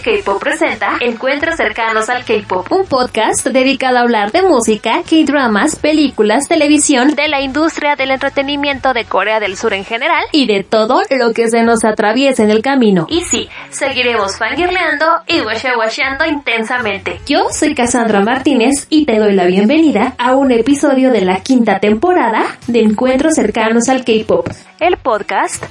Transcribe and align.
K-Pop 0.00 0.40
presenta 0.40 0.96
Encuentros 1.00 1.56
cercanos 1.56 2.08
al 2.08 2.24
K-Pop, 2.24 2.70
un 2.70 2.86
podcast 2.86 3.46
dedicado 3.46 3.98
a 3.98 4.00
hablar 4.00 4.32
de 4.32 4.42
música, 4.42 5.02
K-dramas, 5.08 5.76
películas, 5.76 6.48
televisión, 6.48 7.14
de 7.14 7.28
la 7.28 7.40
industria 7.40 7.96
del 7.96 8.12
entretenimiento 8.12 8.94
de 8.94 9.04
Corea 9.04 9.40
del 9.40 9.56
Sur 9.56 9.74
en 9.74 9.84
general 9.84 10.24
y 10.32 10.46
de 10.46 10.64
todo 10.64 11.02
lo 11.10 11.32
que 11.32 11.48
se 11.48 11.62
nos 11.62 11.84
atraviesa 11.84 12.42
en 12.42 12.50
el 12.50 12.62
camino. 12.62 13.06
Y 13.10 13.22
sí, 13.22 13.48
seguiremos 13.70 14.38
fangirleando 14.38 15.06
y 15.26 15.40
washeando 15.40 16.24
intensamente. 16.24 17.20
Yo 17.26 17.48
soy 17.50 17.74
Cassandra 17.74 18.20
Martínez 18.20 18.86
y 18.88 19.04
te 19.04 19.18
doy 19.18 19.32
la 19.32 19.44
bienvenida 19.44 20.14
a 20.16 20.36
un 20.36 20.52
episodio 20.52 21.10
de 21.10 21.22
la 21.22 21.40
quinta 21.40 21.80
temporada 21.80 22.44
de 22.66 22.80
Encuentros 22.80 23.34
cercanos 23.34 23.88
al 23.88 24.04
K-Pop, 24.04 24.48
el 24.80 24.96
podcast 24.96 25.64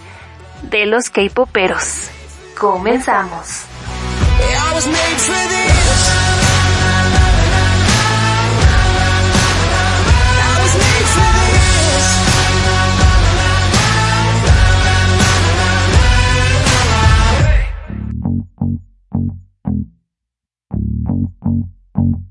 de 0.70 0.86
los 0.86 1.10
K-Poperos. 1.10 2.10
Comenzamos. 2.58 3.71
I 4.40 4.74
was 4.74 4.88
made 4.88 5.20
for 5.20 5.34
this. 5.34 6.22
Thank 21.14 22.16
you. 22.16 22.31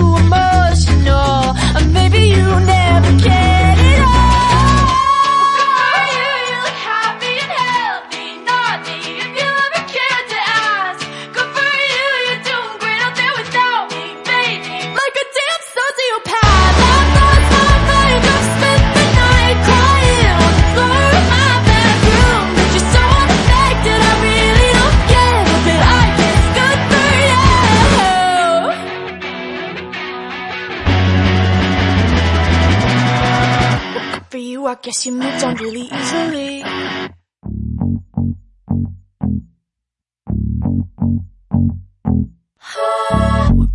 Too 0.00 0.16
emotional. 0.16 1.54
Maybe 1.92 2.28
you 2.28 2.60
never. 2.60 2.79
Guess 34.76 35.06
you 35.06 35.12
moved 35.12 35.42
on 35.42 35.56
really 35.56 35.88
easily. 35.90 36.62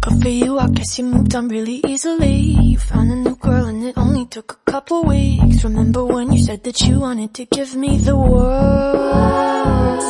Good 0.02 0.22
for 0.22 0.30
you, 0.30 0.60
I 0.60 0.68
guess 0.70 0.98
you 0.98 1.06
moved 1.06 1.36
on 1.36 1.48
really 1.50 1.82
easily. 1.86 2.36
You 2.36 2.78
found 2.78 3.12
a 3.12 3.16
new 3.16 3.36
girl 3.36 3.66
and 3.66 3.84
it 3.84 3.98
only 3.98 4.26
took 4.28 4.54
a 4.54 4.72
couple 4.72 5.04
weeks. 5.04 5.64
Remember 5.64 6.06
when 6.06 6.32
you 6.32 6.42
said 6.44 6.64
that 6.64 6.80
you 6.82 7.00
wanted 7.00 7.34
to 7.34 7.46
give 7.46 7.76
me 7.76 7.98
the 7.98 8.16
world? 8.16 10.02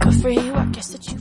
Good 0.00 0.20
for 0.22 0.30
you, 0.30 0.54
I 0.54 0.66
guess 0.66 0.88
that 0.88 1.06
been 1.06 1.13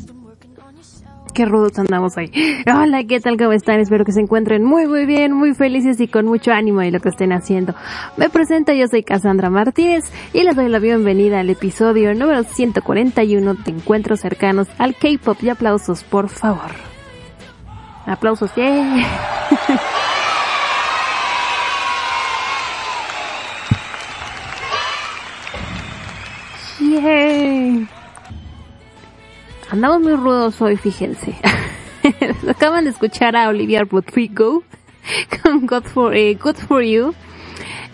qué 1.33 1.45
rudos 1.45 1.77
andamos 1.79 2.15
hoy. 2.17 2.31
Hola, 2.67 3.03
¿qué 3.03 3.19
tal? 3.19 3.37
¿Cómo 3.37 3.51
están? 3.51 3.79
Espero 3.79 4.05
que 4.05 4.11
se 4.11 4.21
encuentren 4.21 4.63
muy, 4.63 4.87
muy 4.87 5.05
bien, 5.05 5.33
muy 5.33 5.53
felices 5.53 5.99
y 5.99 6.07
con 6.07 6.25
mucho 6.25 6.51
ánimo 6.51 6.81
en 6.81 6.93
lo 6.93 6.99
que 6.99 7.09
estén 7.09 7.33
haciendo. 7.33 7.75
Me 8.17 8.29
presento, 8.29 8.71
yo 8.71 8.87
soy 8.87 9.03
Cassandra 9.03 9.49
Martínez 9.49 10.05
y 10.31 10.43
les 10.43 10.55
doy 10.55 10.69
la 10.69 10.79
bienvenida 10.79 11.39
al 11.39 11.49
episodio 11.49 12.13
número 12.13 12.43
141 12.43 13.53
de 13.55 13.71
Encuentros 13.71 14.21
Cercanos 14.21 14.67
al 14.77 14.95
K-Pop 14.95 15.37
y 15.41 15.49
aplausos, 15.49 16.03
por 16.03 16.29
favor. 16.29 16.71
Aplausos, 18.05 18.53
yeah. 18.55 19.07
Yay. 26.79 28.02
Andamos 29.73 30.01
muy 30.01 30.13
rudos 30.13 30.61
hoy, 30.61 30.77
fíjense. 30.77 31.35
Acaban 32.47 32.83
de 32.83 32.91
escuchar 32.91 33.35
a 33.35 33.49
Olivia 33.49 33.83
Rodrigo 33.83 34.61
con 35.41 35.65
God 35.65 35.85
for, 35.85 36.15
eh, 36.15 36.35
Good 36.35 36.57
for 36.57 36.83
You. 36.83 37.15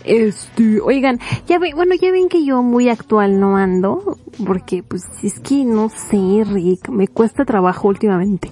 Este, 0.03 0.81
oigan, 0.81 1.21
ya 1.47 1.57
ven, 1.57 1.77
bueno, 1.77 1.95
ya 1.95 2.11
ven 2.11 2.27
que 2.27 2.43
yo 2.43 2.63
muy 2.63 2.89
actual 2.89 3.39
no 3.39 3.55
ando, 3.55 4.17
porque 4.45 4.83
pues 4.83 5.03
es 5.23 5.39
que 5.39 5.63
no 5.63 5.87
sé, 5.87 6.43
Rick, 6.43 6.89
me 6.89 7.07
cuesta 7.07 7.45
trabajo 7.45 7.87
últimamente. 7.87 8.51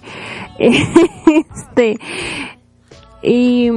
Este, 1.28 2.00
y 3.22 3.70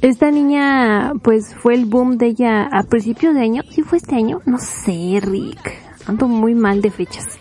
esta 0.00 0.30
niña, 0.30 1.12
pues 1.22 1.54
fue 1.54 1.74
el 1.74 1.84
boom 1.84 2.16
de 2.16 2.28
ella 2.28 2.66
a 2.72 2.82
principios 2.84 3.34
de 3.34 3.42
año, 3.42 3.62
¿sí 3.68 3.82
fue 3.82 3.98
este 3.98 4.14
año? 4.14 4.40
No 4.46 4.56
sé, 4.56 5.20
Rick, 5.20 5.74
ando 6.06 6.28
muy 6.28 6.54
mal 6.54 6.80
de 6.80 6.90
fechas. 6.90 7.38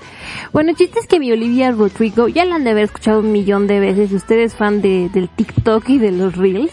Bueno, 0.54 0.70
el 0.70 0.76
chiste 0.76 1.00
es 1.00 1.08
que 1.08 1.20
mi 1.20 1.32
Olivia 1.32 1.72
Rodrigo 1.72 2.28
ya 2.28 2.46
la 2.46 2.56
han 2.56 2.64
de 2.64 2.70
haber 2.70 2.84
escuchado 2.84 3.22
un 3.22 3.32
millón 3.32 3.66
de 3.66 3.80
veces. 3.80 4.10
Si 4.10 4.16
usted 4.16 4.38
es 4.38 4.54
fan 4.54 4.84
de, 4.84 5.10
del 5.10 5.28
TikTok 5.28 5.90
y 5.90 5.98
de 5.98 6.12
los 6.12 6.38
Reels, 6.38 6.72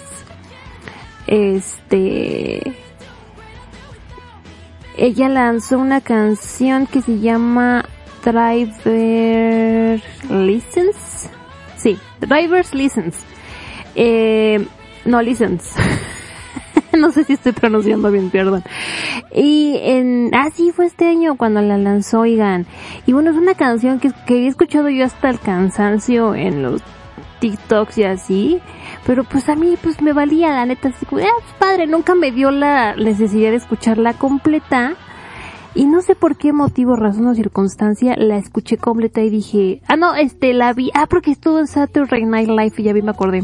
este, 1.27 2.75
ella 4.99 5.31
lanzó 5.31 5.79
una 5.79 6.03
canción 6.03 6.87
que 6.87 7.00
se 7.00 7.21
llama 7.21 7.87
Driver 8.23 10.03
License. 10.29 11.31
Sí, 11.79 11.99
Driver's 12.21 12.75
License. 12.75 13.19
Eh, 13.94 14.62
no, 15.06 15.23
License. 15.23 15.71
no 16.98 17.12
sé 17.12 17.25
si 17.25 17.34
estoy 17.34 17.52
pronunciando 17.52 18.10
bien, 18.10 18.31
perdón. 18.31 18.62
Y 19.34 19.78
en, 19.82 20.31
ah, 20.34 20.48
sí, 20.54 20.72
fue 20.72 20.87
este 20.87 21.06
año 21.06 21.37
cuando 21.37 21.60
la 21.62 21.78
lanzó, 21.78 22.20
oigan. 22.20 22.66
Y 23.06 23.12
bueno, 23.12 23.31
es 23.31 23.37
una 23.37 23.54
canción 23.54 24.00
que, 24.00 24.10
que 24.26 24.44
he 24.44 24.46
escuchado 24.46 24.88
yo 24.88 25.04
hasta 25.04 25.31
el 25.31 25.38
cansancio 25.38 26.34
en 26.34 26.62
los 26.62 26.82
TikToks 27.40 27.98
y 27.98 28.04
así. 28.04 28.60
Pero 29.06 29.25
pues 29.25 29.48
a 29.48 29.56
mí 29.56 29.76
pues 29.82 30.00
me 30.02 30.12
valía 30.12 30.50
la 30.50 30.66
neta, 30.66 30.88
así 30.88 31.06
como, 31.06 31.22
pues, 31.22 31.54
padre, 31.58 31.87
nunca 31.87 32.14
me 32.14 32.31
dio 32.32 32.50
la 32.50 32.94
necesidad 32.96 33.50
de 33.50 33.56
escucharla 33.56 34.14
completa. 34.14 34.94
Y 35.75 35.87
no 35.87 36.02
sé 36.02 36.16
por 36.16 36.37
qué 36.37 36.52
motivo, 36.52 36.96
razón 36.96 37.28
o 37.28 37.34
circunstancia, 37.34 38.16
la 38.16 38.37
escuché 38.37 38.76
completa 38.76 39.20
y 39.20 39.31
dije, 39.31 39.82
ah 39.87 39.96
no, 39.96 40.16
este, 40.16 40.52
la 40.52 40.72
vi, 40.72 40.90
ah 40.94 41.06
porque 41.08 41.31
estuvo 41.31 41.60
en 41.60 41.69
Saturday 41.69 42.25
Night 42.25 42.48
Live 42.48 42.72
y 42.78 42.82
ya 42.82 42.92
vi, 42.92 43.02
me 43.02 43.12
acordé 43.12 43.42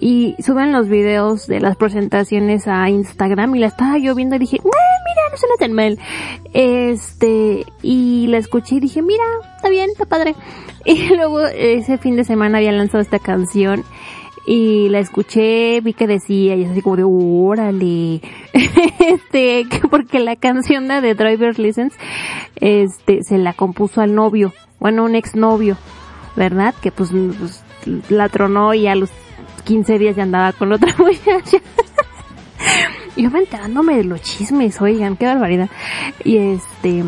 y 0.00 0.34
suben 0.42 0.72
los 0.72 0.88
videos 0.88 1.46
de 1.46 1.60
las 1.60 1.76
presentaciones 1.76 2.66
a 2.66 2.88
Instagram 2.88 3.54
y 3.54 3.58
la 3.58 3.66
estaba 3.66 3.98
yo 3.98 4.14
viendo 4.14 4.36
y 4.36 4.40
dije, 4.40 4.58
mira, 4.64 5.30
no 5.30 5.36
suena 5.36 5.54
tan 5.58 5.72
mal. 5.72 5.98
Este, 6.54 7.66
y 7.82 8.26
la 8.28 8.38
escuché 8.38 8.76
y 8.76 8.80
dije, 8.80 9.02
mira, 9.02 9.24
está 9.56 9.68
bien, 9.68 9.90
está 9.90 10.06
padre. 10.06 10.34
Y 10.86 11.14
luego 11.14 11.46
ese 11.46 11.98
fin 11.98 12.16
de 12.16 12.24
semana 12.24 12.56
había 12.56 12.72
lanzado 12.72 13.02
esta 13.02 13.18
canción 13.18 13.84
y 14.46 14.88
la 14.88 14.98
escuché, 14.98 15.82
vi 15.82 15.92
que 15.92 16.06
decía 16.06 16.56
y 16.56 16.64
así 16.64 16.80
como 16.80 16.96
de 16.96 17.04
órale, 17.04 18.22
este, 18.98 19.66
porque 19.90 20.20
la 20.20 20.36
canción 20.36 20.88
de 20.88 21.02
The 21.02 21.14
Driver's 21.14 21.58
License, 21.58 21.96
este, 22.56 23.22
se 23.24 23.36
la 23.36 23.52
compuso 23.52 24.00
al 24.00 24.14
novio, 24.14 24.54
bueno, 24.78 25.04
un 25.04 25.14
ex 25.14 25.36
novio, 25.36 25.76
¿verdad? 26.34 26.74
Que 26.80 26.90
pues, 26.90 27.10
pues 27.38 27.62
la 28.08 28.30
tronó 28.30 28.72
y 28.72 28.86
a 28.86 28.94
los 28.94 29.10
15 29.62 29.98
días 29.98 30.16
ya 30.16 30.22
andaba 30.22 30.52
con 30.52 30.72
otra 30.72 30.94
muchacha. 30.98 31.58
yo 33.16 33.30
me 33.30 33.40
enterándome 33.40 33.96
de 33.96 34.04
los 34.04 34.22
chismes, 34.22 34.80
oigan, 34.80 35.16
qué 35.16 35.26
barbaridad. 35.26 35.68
Y 36.24 36.36
este, 36.36 37.04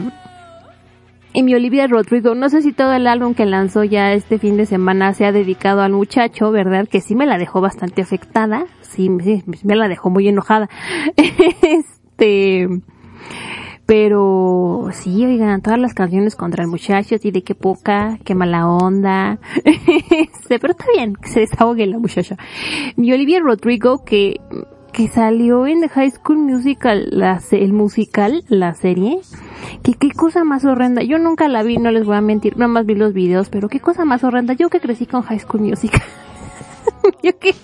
y 1.34 1.43
mi 1.43 1.54
Olivia 1.54 1.87
Rodrigo, 1.87 2.34
no 2.34 2.50
sé 2.50 2.60
si 2.60 2.72
todo 2.72 2.93
el 2.93 3.06
álbum 3.06 3.34
que 3.34 3.46
lanzó 3.46 3.84
ya 3.84 4.12
este 4.12 4.38
fin 4.38 4.58
de 4.58 4.66
semana 4.66 5.14
se 5.14 5.25
ha 5.25 5.32
dedicado 5.32 5.81
al 5.81 5.93
muchacho, 5.93 6.50
¿verdad? 6.50 6.87
Que 6.87 7.00
sí 7.00 7.14
me 7.14 7.25
la 7.25 7.38
dejó 7.38 7.62
bastante 7.62 8.02
afectada, 8.02 8.66
sí, 8.82 9.08
sí 9.22 9.43
me 9.64 9.76
la 9.76 9.88
dejó 9.88 10.10
muy 10.10 10.28
enojada. 10.28 10.69
este, 11.62 12.69
pero 13.93 14.89
sí, 14.94 15.23
oigan, 15.27 15.61
todas 15.61 15.79
las 15.79 15.93
canciones 15.93 16.35
contra 16.35 16.65
el 16.65 16.71
muchacho, 16.71 17.17
y 17.23 17.31
de 17.31 17.43
qué 17.43 17.55
poca, 17.55 18.19
qué 18.25 18.35
mala 18.35 18.67
onda. 18.67 19.39
Este, 19.67 20.59
pero 20.59 20.71
está 20.71 20.87
bien, 20.97 21.15
que 21.15 21.29
se 21.29 21.41
desahogue 21.41 21.87
la 21.87 21.99
muchacha. 21.99 22.39
Mi 22.97 23.12
Olivia 23.12 23.41
Rodrigo, 23.41 24.03
que, 24.03 24.41
que 24.94 25.09
salió 25.09 25.67
en 25.67 25.83
The 25.83 25.91
High 25.91 26.11
School 26.12 26.39
Musical, 26.39 27.23
el 27.50 27.73
musical, 27.75 28.43
la 28.49 28.73
serie. 28.73 29.21
Que 29.83 29.93
qué 29.93 30.11
cosa 30.12 30.43
más 30.43 30.65
horrenda. 30.65 31.03
Yo 31.03 31.19
nunca 31.19 31.47
la 31.49 31.62
vi, 31.62 31.77
no 31.77 31.91
les 31.91 32.06
voy 32.06 32.17
a 32.17 32.23
mentir, 32.23 32.56
nada 32.56 32.69
más 32.69 32.87
vi 32.87 32.94
los 32.94 33.12
videos, 33.12 33.50
pero 33.50 33.69
qué 33.69 33.81
cosa 33.81 34.06
más 34.06 34.25
horrenda. 34.25 34.55
Yo 34.55 34.71
que 34.71 34.81
crecí 34.81 35.05
con 35.05 35.21
High 35.21 35.41
School 35.41 35.65
Musical. 35.65 36.00
yo 37.23 37.39
que, 37.39 37.55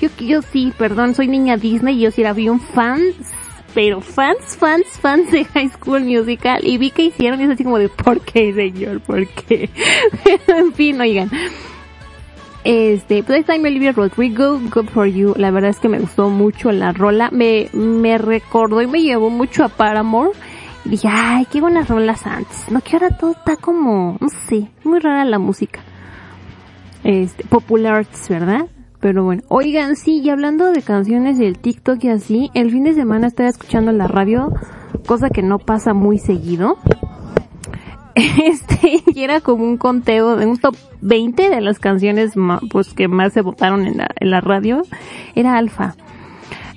yo 0.00 0.08
que, 0.16 0.24
yo 0.24 0.40
sí, 0.40 0.72
perdón, 0.78 1.16
soy 1.16 1.26
niña 1.26 1.56
Disney 1.56 1.98
y 1.98 2.02
yo 2.02 2.12
sí 2.12 2.20
era 2.20 2.32
vi 2.32 2.48
un 2.48 2.60
fan 2.60 3.00
pero 3.74 4.00
fans, 4.00 4.56
fans, 4.58 4.86
fans 5.00 5.30
de 5.30 5.44
High 5.44 5.70
School 5.70 6.04
Musical 6.04 6.60
y 6.64 6.78
vi 6.78 6.90
que 6.90 7.04
hicieron 7.04 7.40
y 7.40 7.44
es 7.44 7.50
así 7.50 7.64
como 7.64 7.78
de 7.78 7.88
¿por 7.88 8.20
qué, 8.20 8.52
señor? 8.52 9.00
¿Por 9.00 9.26
qué? 9.26 9.70
en 10.46 10.72
fin, 10.72 11.00
oigan. 11.00 11.30
Este, 12.64 13.24
pues 13.24 13.48
Olivia 13.48 13.92
Rodrigo, 13.92 14.60
Good 14.72 14.88
For 14.90 15.06
You. 15.06 15.34
La 15.36 15.50
verdad 15.50 15.70
es 15.70 15.80
que 15.80 15.88
me 15.88 15.98
gustó 15.98 16.28
mucho 16.28 16.70
la 16.70 16.92
rola. 16.92 17.30
Me, 17.32 17.68
me 17.72 18.18
recordó 18.18 18.80
y 18.82 18.86
me 18.86 19.02
llevó 19.02 19.30
mucho 19.30 19.64
a 19.64 19.68
Paramore. 19.68 20.30
Y 20.84 20.90
dije, 20.90 21.08
ay, 21.10 21.46
qué 21.50 21.60
buenas 21.60 21.88
rolas 21.88 22.26
antes. 22.26 22.70
No, 22.70 22.80
que 22.80 22.96
ahora 22.96 23.16
todo 23.16 23.32
está 23.32 23.56
como, 23.56 24.16
no 24.20 24.28
sé, 24.48 24.68
muy 24.84 25.00
rara 25.00 25.24
la 25.24 25.38
música. 25.38 25.80
Este, 27.04 27.44
popular 27.44 28.06
¿verdad? 28.28 28.66
Pero 29.02 29.24
bueno, 29.24 29.42
oigan, 29.48 29.96
sí, 29.96 30.20
y 30.20 30.30
hablando 30.30 30.70
de 30.70 30.80
canciones 30.80 31.36
del 31.36 31.58
TikTok 31.58 32.04
y 32.04 32.08
así, 32.08 32.50
el 32.54 32.70
fin 32.70 32.84
de 32.84 32.94
semana 32.94 33.26
estaba 33.26 33.48
escuchando 33.48 33.90
la 33.90 34.06
radio, 34.06 34.52
cosa 35.08 35.28
que 35.28 35.42
no 35.42 35.58
pasa 35.58 35.92
muy 35.92 36.18
seguido. 36.18 36.78
Este, 38.14 39.02
y 39.06 39.22
era 39.22 39.40
como 39.40 39.64
un 39.64 39.78
conteo 39.78 40.36
de 40.36 40.44
un 40.44 40.58
top 40.58 40.76
20 41.00 41.48
de 41.48 41.60
las 41.62 41.78
canciones 41.78 42.32
pues 42.70 42.92
que 42.92 43.08
más 43.08 43.32
se 43.32 43.40
votaron 43.40 43.86
en 43.86 43.96
la, 43.96 44.08
en 44.20 44.30
la 44.30 44.42
radio. 44.42 44.82
Era 45.34 45.56
Alfa. 45.56 45.94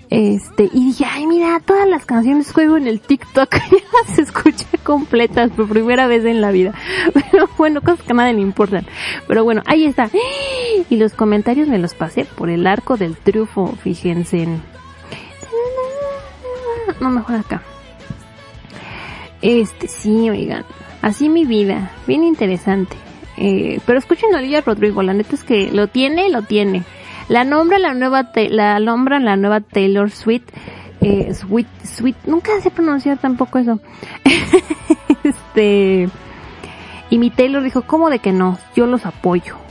Este, 0.09 0.69
y 0.71 0.87
dije, 0.87 1.05
ay, 1.09 1.25
mira, 1.25 1.59
todas 1.65 1.87
las 1.87 2.05
canciones 2.05 2.51
juego 2.51 2.77
en 2.77 2.87
el 2.87 2.99
TikTok, 2.99 3.53
ya 3.71 3.77
las 4.07 4.19
escuché 4.19 4.65
completas 4.83 5.51
por 5.51 5.67
primera 5.67 6.07
vez 6.07 6.25
en 6.25 6.41
la 6.41 6.51
vida. 6.51 6.73
Pero 7.13 7.49
bueno, 7.57 7.81
cosas 7.81 8.01
que 8.03 8.13
a 8.13 8.15
nadie 8.15 8.33
le 8.33 8.41
importan. 8.41 8.85
Pero 9.27 9.43
bueno, 9.43 9.61
ahí 9.65 9.85
está. 9.85 10.09
Y 10.89 10.97
los 10.97 11.13
comentarios 11.13 11.67
me 11.67 11.79
los 11.79 11.93
pasé 11.93 12.25
por 12.25 12.49
el 12.49 12.67
arco 12.67 12.97
del 12.97 13.15
triunfo, 13.15 13.75
fíjense. 13.81 14.47
No, 17.01 17.09
mejor 17.09 17.37
acá. 17.37 17.61
Este, 19.41 19.87
sí, 19.87 20.29
oigan. 20.29 20.65
Así 21.01 21.29
mi 21.29 21.45
vida. 21.45 21.91
Bien 22.07 22.23
interesante. 22.23 22.95
Eh, 23.37 23.79
pero 23.85 23.99
escuchen 23.99 24.33
a 24.33 24.37
Olivia 24.37 24.61
Rodrigo, 24.61 25.03
la 25.03 25.13
neta 25.13 25.35
es 25.35 25.43
que 25.43 25.71
lo 25.71 25.87
tiene, 25.87 26.29
lo 26.29 26.43
tiene. 26.43 26.83
La 27.27 27.43
nombra 27.43 27.79
la 27.79 27.93
nueva, 27.93 28.31
la 28.49 28.79
nombra 28.79 29.19
la 29.19 29.35
nueva 29.35 29.61
Taylor 29.61 30.11
Swift, 30.11 30.49
eh, 31.01 31.33
Sweet, 31.33 31.67
Sweet, 31.83 32.15
nunca 32.25 32.51
sé 32.61 32.71
pronunciar 32.71 33.17
tampoco 33.17 33.59
eso. 33.59 33.79
este, 35.23 36.09
y 37.09 37.17
mi 37.17 37.29
Taylor 37.29 37.63
dijo, 37.63 37.81
¿cómo 37.83 38.09
de 38.09 38.19
que 38.19 38.31
no? 38.31 38.57
Yo 38.75 38.85
los 38.85 39.05
apoyo. 39.05 39.64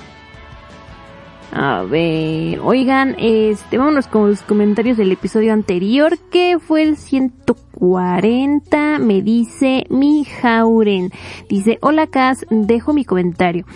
A 1.57 1.85
ver, 1.85 2.59
oigan, 2.65 3.15
este, 3.17 3.79
vámonos 3.79 4.09
con 4.09 4.29
los 4.29 4.43
comentarios 4.43 4.97
del 4.97 5.13
episodio 5.13 5.53
anterior, 5.53 6.19
que 6.33 6.59
fue 6.59 6.83
el 6.83 6.97
140, 6.97 8.99
me 8.99 9.23
dice 9.23 9.87
mi 9.89 10.25
Jauren. 10.25 11.13
Dice, 11.49 11.79
hola 11.81 12.09
Cas, 12.09 12.45
dejo 12.51 12.93
mi 12.93 13.05
comentario. 13.05 13.67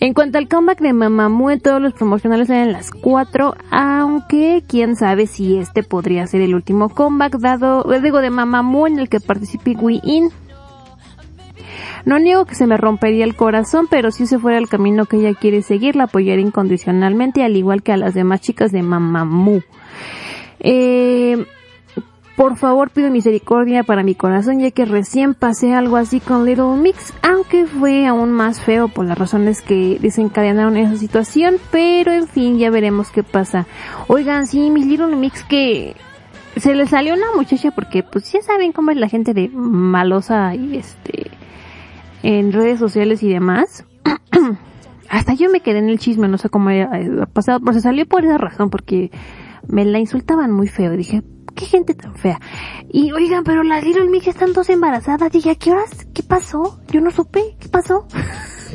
En 0.00 0.12
cuanto 0.12 0.38
al 0.38 0.48
comeback 0.48 0.80
de 0.80 0.92
Mamamoo, 0.92 1.56
todos 1.60 1.80
los 1.80 1.92
promocionales 1.92 2.50
eran 2.50 2.72
las 2.72 2.90
4, 2.90 3.54
aunque 3.70 4.64
quién 4.66 4.96
sabe 4.96 5.28
si 5.28 5.56
este 5.56 5.84
podría 5.84 6.26
ser 6.26 6.40
el 6.40 6.56
último 6.56 6.88
comeback 6.88 7.38
dado, 7.38 7.84
digo, 8.02 8.20
de 8.20 8.30
Mamamoo 8.30 8.88
en 8.88 8.98
el 8.98 9.08
que 9.08 9.20
participe 9.20 9.76
Wii 9.80 10.00
In. 10.02 10.30
No 12.04 12.18
niego 12.18 12.44
que 12.44 12.54
se 12.54 12.66
me 12.66 12.76
rompería 12.76 13.24
el 13.24 13.36
corazón, 13.36 13.86
pero 13.90 14.10
si 14.10 14.24
ese 14.24 14.38
fuera 14.38 14.58
el 14.58 14.68
camino 14.68 15.06
que 15.06 15.18
ella 15.18 15.34
quiere 15.34 15.62
seguir, 15.62 15.96
la 15.96 16.04
apoyaría 16.04 16.44
incondicionalmente, 16.44 17.44
al 17.44 17.56
igual 17.56 17.82
que 17.82 17.92
a 17.92 17.96
las 17.96 18.14
demás 18.14 18.40
chicas 18.40 18.72
de 18.72 18.82
Mamamoo. 18.82 19.62
Eh, 20.60 21.46
por 22.40 22.56
favor 22.56 22.88
pido 22.88 23.10
misericordia 23.10 23.82
para 23.82 24.02
mi 24.02 24.14
corazón 24.14 24.60
ya 24.60 24.70
que 24.70 24.86
recién 24.86 25.34
pasé 25.34 25.74
algo 25.74 25.98
así 25.98 26.20
con 26.20 26.46
Little 26.46 26.76
Mix, 26.76 27.12
aunque 27.20 27.66
fue 27.66 28.06
aún 28.06 28.32
más 28.32 28.62
feo 28.62 28.88
por 28.88 29.04
las 29.04 29.18
razones 29.18 29.60
que 29.60 29.98
desencadenaron 30.00 30.78
esa 30.78 30.96
situación, 30.96 31.56
pero 31.70 32.12
en 32.12 32.28
fin, 32.28 32.56
ya 32.56 32.70
veremos 32.70 33.10
qué 33.10 33.22
pasa. 33.22 33.66
Oigan, 34.06 34.46
sí, 34.46 34.70
mi 34.70 34.84
Little 34.84 35.16
Mix 35.16 35.44
que 35.44 35.96
se 36.56 36.74
le 36.74 36.86
salió 36.86 37.12
una 37.12 37.26
muchacha 37.36 37.72
porque 37.72 38.02
pues 38.02 38.32
ya 38.32 38.40
saben 38.40 38.72
cómo 38.72 38.90
es 38.90 38.96
la 38.96 39.08
gente 39.08 39.34
de 39.34 39.50
malosa 39.50 40.54
y 40.54 40.78
este 40.78 41.30
en 42.22 42.52
redes 42.52 42.78
sociales 42.78 43.22
y 43.22 43.28
demás. 43.28 43.84
Hasta 45.08 45.34
yo 45.34 45.50
me 45.50 45.60
quedé 45.60 45.78
en 45.78 45.88
el 45.88 45.98
chisme, 45.98 46.28
no 46.28 46.38
sé 46.38 46.48
cómo 46.48 46.70
ha 46.70 47.26
pasado, 47.26 47.60
pero 47.60 47.72
se 47.72 47.80
salió 47.80 48.06
por 48.06 48.24
esa 48.24 48.38
razón, 48.38 48.70
porque 48.70 49.10
me 49.66 49.84
la 49.84 49.98
insultaban 49.98 50.52
muy 50.52 50.68
feo. 50.68 50.92
Dije, 50.92 51.22
qué 51.54 51.66
gente 51.66 51.94
tan 51.94 52.14
fea. 52.14 52.40
Y 52.88 53.12
oigan, 53.12 53.44
pero 53.44 53.62
las 53.62 53.84
Little 53.84 54.08
Mix 54.08 54.28
están 54.28 54.52
dos 54.52 54.70
embarazadas. 54.70 55.32
Dije, 55.32 55.50
¿a 55.50 55.54
qué 55.56 55.72
horas? 55.72 56.06
¿Qué 56.14 56.22
pasó? 56.22 56.80
Yo 56.92 57.00
no 57.00 57.10
supe. 57.10 57.56
¿Qué 57.58 57.68
pasó? 57.68 58.06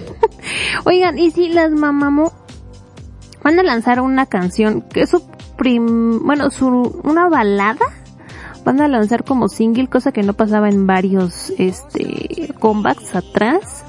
oigan, 0.85 1.17
y 1.17 1.31
si 1.31 1.49
las 1.49 1.71
mamamo 1.71 2.31
van 3.43 3.59
a 3.59 3.63
lanzar 3.63 4.01
una 4.01 4.25
canción 4.25 4.81
que 4.81 5.01
es 5.01 5.09
su 5.09 5.23
prim, 5.57 6.25
bueno, 6.25 6.49
su, 6.51 6.67
una 7.03 7.29
balada 7.29 7.85
van 8.65 8.81
a 8.81 8.87
lanzar 8.87 9.23
como 9.23 9.47
single, 9.47 9.87
cosa 9.87 10.11
que 10.11 10.23
no 10.23 10.33
pasaba 10.33 10.67
en 10.67 10.87
varios 10.87 11.53
este 11.57 12.53
comebacks 12.59 13.15
atrás. 13.15 13.85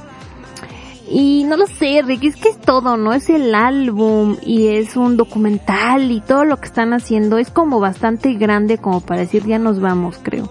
Y 1.09 1.45
no 1.45 1.57
lo 1.57 1.67
sé, 1.67 2.03
Rick, 2.05 2.25
es 2.25 2.37
que 2.37 2.49
es 2.49 2.61
todo, 2.61 2.97
¿no? 2.97 3.13
Es 3.13 3.31
el 3.31 3.55
álbum 3.55 4.37
y 4.43 4.69
es 4.69 4.97
un 4.97 5.17
documental 5.17 6.11
y 6.11 6.21
todo 6.21 6.45
lo 6.45 6.57
que 6.59 6.67
están 6.67 6.93
haciendo 6.93 7.39
es 7.39 7.51
como 7.51 7.79
bastante 7.79 8.35
grande 8.35 8.79
como 8.79 9.01
para 9.01 9.21
decir 9.21 9.45
ya 9.47 9.59
nos 9.59 9.81
vamos, 9.81 10.19
creo. 10.23 10.51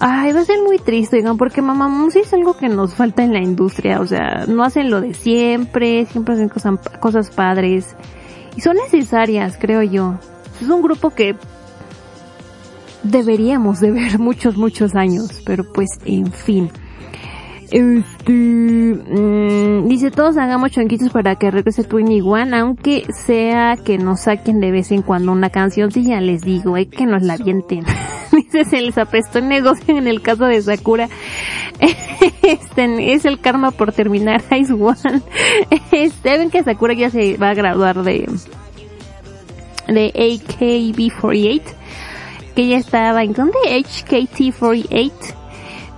Ay, 0.00 0.32
va 0.32 0.40
a 0.40 0.44
ser 0.44 0.60
muy 0.62 0.78
triste, 0.78 1.18
oigan, 1.18 1.36
porque 1.36 1.62
mamá 1.62 2.08
sí 2.10 2.20
es 2.20 2.32
algo 2.32 2.56
que 2.56 2.68
nos 2.68 2.94
falta 2.94 3.22
en 3.22 3.32
la 3.32 3.40
industria, 3.40 4.00
o 4.00 4.06
sea, 4.06 4.46
no 4.48 4.64
hacen 4.64 4.90
lo 4.90 5.00
de 5.00 5.14
siempre, 5.14 6.06
siempre 6.06 6.34
hacen 6.34 6.48
cosas, 6.48 6.80
cosas 6.98 7.30
padres 7.30 7.94
y 8.56 8.62
son 8.62 8.76
necesarias, 8.76 9.56
creo 9.60 9.82
yo. 9.82 10.14
Es 10.60 10.68
un 10.68 10.82
grupo 10.82 11.10
que 11.10 11.36
deberíamos 13.02 13.80
de 13.80 13.90
ver 13.90 14.18
muchos, 14.18 14.56
muchos 14.56 14.94
años, 14.94 15.42
pero 15.44 15.64
pues, 15.72 15.88
en 16.04 16.32
fin. 16.32 16.70
Este, 17.72 18.32
mm, 18.32 19.88
dice 19.88 20.10
todos 20.10 20.36
hagamos 20.36 20.72
chonquitos 20.72 21.08
para 21.10 21.36
que 21.36 21.50
regrese 21.50 21.84
Twin 21.84 22.22
One, 22.22 22.54
aunque 22.54 23.06
sea 23.24 23.78
que 23.82 23.96
nos 23.96 24.20
saquen 24.20 24.60
de 24.60 24.70
vez 24.70 24.92
en 24.92 25.00
cuando 25.00 25.32
una 25.32 25.48
canción, 25.48 25.90
si 25.90 26.04
ya 26.04 26.20
les 26.20 26.42
digo, 26.42 26.74
hay 26.74 26.84
que 26.84 27.06
nos 27.06 27.22
la 27.22 27.34
avienten. 27.34 27.84
dice 28.32 28.66
se 28.66 28.82
les 28.82 28.98
apestó 28.98 29.38
el 29.38 29.48
negocio 29.48 29.96
en 29.96 30.06
el 30.06 30.20
caso 30.20 30.44
de 30.44 30.60
Sakura. 30.60 31.08
este, 32.42 33.14
es 33.14 33.24
el 33.24 33.40
karma 33.40 33.70
por 33.70 33.92
terminar 33.92 34.42
Ice 34.58 34.74
One. 34.74 35.22
este, 35.92 36.36
ven 36.36 36.50
que 36.50 36.62
Sakura 36.62 36.92
ya 36.92 37.08
se 37.08 37.38
va 37.38 37.50
a 37.50 37.54
graduar 37.54 38.02
de, 38.02 38.28
de 39.88 40.12
AKB48, 40.12 41.62
que 42.52 42.66
ya 42.68 42.76
estaba 42.76 43.22
en, 43.22 43.32
¿dónde? 43.32 43.58
HKT48 43.66 45.42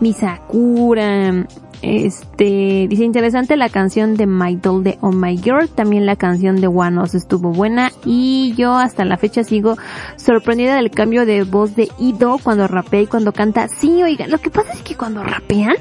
mi 0.00 0.12
Sakura, 0.12 1.46
este, 1.82 2.86
dice 2.88 3.04
interesante 3.04 3.56
la 3.56 3.68
canción 3.68 4.16
de 4.16 4.26
My 4.26 4.56
Doll 4.56 4.84
de 4.84 4.98
Oh 5.00 5.12
My 5.12 5.36
Girl, 5.36 5.68
también 5.68 6.06
la 6.06 6.16
canción 6.16 6.60
de 6.60 6.68
Us 6.68 7.14
estuvo 7.14 7.52
buena 7.52 7.92
y 8.04 8.54
yo 8.56 8.74
hasta 8.74 9.04
la 9.04 9.16
fecha 9.16 9.44
sigo 9.44 9.76
sorprendida 10.16 10.76
del 10.76 10.90
cambio 10.90 11.26
de 11.26 11.44
voz 11.44 11.76
de 11.76 11.88
Ido 11.98 12.38
cuando 12.42 12.66
rapea 12.68 13.02
y 13.02 13.06
cuando 13.06 13.32
canta. 13.32 13.68
Sí, 13.68 14.02
oiga, 14.02 14.26
lo 14.26 14.38
que 14.38 14.50
pasa 14.50 14.72
es 14.72 14.82
que 14.82 14.96
cuando 14.96 15.22
rapean, 15.22 15.76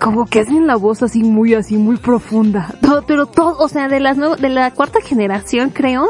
como 0.00 0.26
que 0.26 0.40
hacen 0.40 0.66
la 0.66 0.76
voz 0.76 1.02
así 1.02 1.22
muy, 1.22 1.54
así 1.54 1.76
muy 1.76 1.96
profunda. 1.96 2.74
Todo, 2.80 3.04
pero 3.06 3.26
todo, 3.26 3.58
o 3.58 3.68
sea, 3.68 3.88
de 3.88 4.00
las 4.00 4.16
de 4.18 4.48
la 4.48 4.70
cuarta 4.72 5.00
generación 5.00 5.70
creo, 5.70 6.06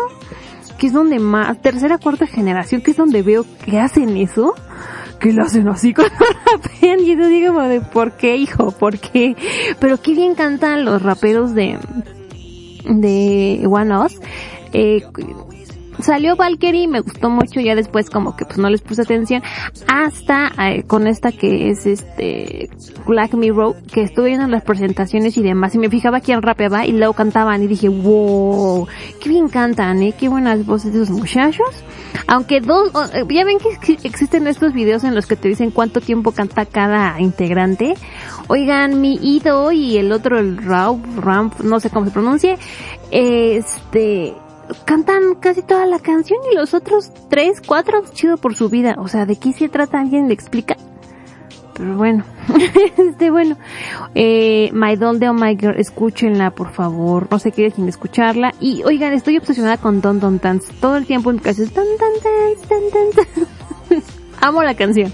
que 0.78 0.88
es 0.88 0.92
donde 0.92 1.18
más, 1.18 1.60
tercera, 1.60 1.98
cuarta 1.98 2.26
generación, 2.26 2.80
que 2.80 2.92
es 2.92 2.96
donde 2.96 3.22
veo 3.22 3.44
que 3.64 3.78
hacen 3.78 4.16
eso 4.16 4.54
que 5.18 5.32
lo 5.32 5.44
hacen 5.44 5.66
así 5.68 5.94
con 5.94 6.04
rapean 6.52 7.00
y 7.00 7.16
yo 7.16 7.26
digo 7.28 7.58
de 7.62 7.80
por 7.80 8.12
qué 8.12 8.36
hijo, 8.36 8.70
por 8.72 8.98
qué, 8.98 9.34
pero 9.80 10.00
qué 10.00 10.14
bien 10.14 10.34
cantan 10.34 10.84
los 10.84 11.02
raperos 11.02 11.54
de 11.54 11.78
de 12.84 13.66
One 13.66 13.96
Us, 13.98 14.20
eh, 14.72 15.02
salió 16.00 16.36
Valkyrie, 16.36 16.88
me 16.88 17.00
gustó 17.00 17.30
mucho, 17.30 17.60
ya 17.60 17.74
después 17.74 18.10
como 18.10 18.36
que 18.36 18.44
pues 18.44 18.58
no 18.58 18.68
les 18.70 18.82
puse 18.82 19.02
atención, 19.02 19.42
hasta 19.86 20.52
eh, 20.58 20.84
con 20.84 21.06
esta 21.06 21.32
que 21.32 21.70
es 21.70 21.86
este 21.86 22.70
Black 23.06 23.34
Mirror, 23.34 23.76
que 23.92 24.02
estuve 24.02 24.28
viendo 24.28 24.46
las 24.48 24.62
presentaciones 24.62 25.36
y 25.36 25.42
demás, 25.42 25.74
y 25.74 25.78
me 25.78 25.88
fijaba 25.88 26.20
quién 26.20 26.42
rapeaba 26.42 26.86
y 26.86 26.92
luego 26.92 27.14
cantaban 27.14 27.62
y 27.62 27.66
dije, 27.66 27.88
wow, 27.88 28.86
qué 29.20 29.28
bien 29.28 29.48
cantan, 29.48 30.02
eh, 30.02 30.14
qué 30.18 30.28
buenas 30.28 30.64
voces 30.66 30.92
de 30.92 31.02
esos 31.02 31.16
muchachos. 31.16 31.68
Aunque 32.26 32.60
dos, 32.60 32.90
eh, 33.14 33.24
ya 33.28 33.44
ven 33.44 33.58
que 33.58 33.98
existen 34.04 34.46
estos 34.46 34.72
videos 34.72 35.04
en 35.04 35.14
los 35.14 35.26
que 35.26 35.36
te 35.36 35.48
dicen 35.48 35.70
cuánto 35.70 36.00
tiempo 36.00 36.32
canta 36.32 36.66
cada 36.66 37.20
integrante. 37.20 37.94
Oigan, 38.48 39.00
mi 39.00 39.18
Ido 39.22 39.72
y 39.72 39.98
el 39.98 40.12
otro, 40.12 40.38
el 40.38 40.56
Raup, 40.56 41.04
Ramp, 41.18 41.60
no 41.60 41.80
sé 41.80 41.90
cómo 41.90 42.06
se 42.06 42.12
pronuncie, 42.12 42.58
este, 43.10 44.34
cantan 44.84 45.34
casi 45.36 45.62
toda 45.62 45.86
la 45.86 45.98
canción 45.98 46.38
y 46.50 46.54
los 46.54 46.74
otros 46.74 47.12
tres, 47.28 47.60
cuatro, 47.64 48.02
chido 48.12 48.36
por 48.36 48.54
su 48.54 48.68
vida. 48.68 48.96
O 48.98 49.08
sea, 49.08 49.26
¿de 49.26 49.36
qué 49.36 49.52
se 49.52 49.68
trata? 49.68 50.00
¿Alguien 50.00 50.28
le 50.28 50.34
explica? 50.34 50.76
Pero 51.76 51.96
bueno, 51.96 52.24
este 52.96 53.30
bueno, 53.30 53.58
eh, 54.14 54.70
My 54.72 54.96
Doll 54.96 55.18
de 55.18 55.28
Oh 55.28 55.34
My 55.34 55.56
Girl, 55.58 55.78
escúchenla 55.78 56.50
por 56.50 56.72
favor, 56.72 57.28
no 57.30 57.38
se 57.38 57.52
quede 57.52 57.70
sin 57.70 57.86
escucharla. 57.88 58.54
Y 58.60 58.82
oigan, 58.84 59.12
estoy 59.12 59.36
obsesionada 59.36 59.76
con 59.76 60.00
Don 60.00 60.18
Don 60.18 60.38
Dance, 60.38 60.72
todo 60.80 60.96
el 60.96 61.06
tiempo 61.06 61.30
en 61.30 61.38
casa 61.38 61.62
Don 61.64 61.70
Don 61.74 62.12
Dance, 62.24 62.66
Don 62.68 63.14
Don 63.90 64.02
Amo 64.40 64.62
la 64.62 64.74
canción. 64.74 65.12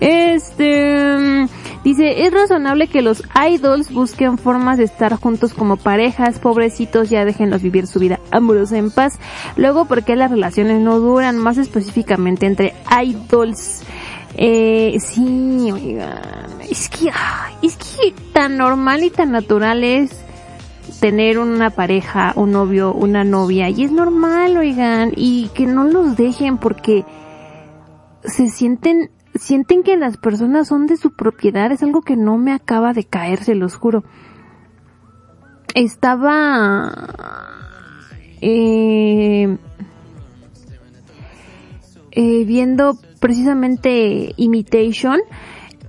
Este, 0.00 1.46
Dice, 1.84 2.26
es 2.26 2.32
razonable 2.32 2.88
que 2.88 3.00
los 3.00 3.22
idols 3.48 3.90
busquen 3.90 4.36
formas 4.36 4.76
de 4.76 4.84
estar 4.84 5.14
juntos 5.16 5.54
como 5.54 5.78
parejas, 5.78 6.38
pobrecitos 6.38 7.08
ya 7.08 7.24
déjenlos 7.24 7.62
vivir 7.62 7.86
su 7.86 7.98
vida 7.98 8.20
amorosa 8.30 8.76
en 8.76 8.90
paz. 8.90 9.18
Luego, 9.56 9.86
¿por 9.86 10.04
qué 10.04 10.14
las 10.14 10.30
relaciones 10.30 10.82
no 10.82 11.00
duran? 11.00 11.38
Más 11.38 11.56
específicamente 11.56 12.44
entre 12.44 12.74
idols. 13.02 13.82
Eh, 14.36 14.98
sí, 15.00 15.72
oigan, 15.72 16.60
es 16.68 16.88
que, 16.90 17.10
es 17.62 17.76
que 17.76 18.14
tan 18.32 18.58
normal 18.58 19.02
y 19.02 19.10
tan 19.10 19.32
natural 19.32 19.82
es 19.82 20.10
tener 21.00 21.38
una 21.38 21.70
pareja, 21.70 22.32
un 22.36 22.52
novio, 22.52 22.92
una 22.92 23.24
novia, 23.24 23.70
y 23.70 23.84
es 23.84 23.90
normal, 23.92 24.56
oigan, 24.58 25.12
y 25.16 25.48
que 25.54 25.66
no 25.66 25.84
los 25.84 26.16
dejen 26.16 26.58
porque 26.58 27.04
se 28.24 28.48
sienten 28.48 29.10
sienten 29.40 29.82
que 29.82 29.96
las 29.96 30.18
personas 30.18 30.68
son 30.68 30.86
de 30.86 30.98
su 30.98 31.12
propiedad, 31.12 31.72
es 31.72 31.82
algo 31.82 32.02
que 32.02 32.14
no 32.14 32.36
me 32.36 32.52
acaba 32.52 32.92
de 32.92 33.04
caer, 33.04 33.42
se 33.42 33.54
los 33.54 33.74
juro. 33.74 34.04
Estaba 35.74 36.92
eh, 38.42 39.56
eh, 42.10 42.44
viendo 42.44 42.98
precisamente 43.18 44.34
Imitation 44.36 45.20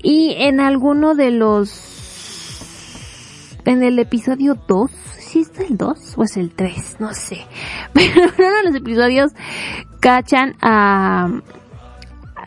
y 0.01 0.33
en 0.37 0.61
alguno 0.61 1.13
de 1.13 1.31
los 1.31 1.89
en 3.65 3.83
el 3.83 3.99
episodio 3.99 4.57
2 4.67 4.91
si 5.19 5.41
es 5.41 5.51
el 5.59 5.77
2 5.77 6.17
o 6.17 6.23
es 6.23 6.37
el 6.37 6.51
3, 6.51 6.97
no 6.99 7.13
sé. 7.13 7.45
Pero 7.93 8.23
en 8.23 8.31
uno 8.37 8.55
de 8.57 8.63
los 8.63 8.75
episodios 8.75 9.31
cachan 9.99 10.55
a 10.61 11.41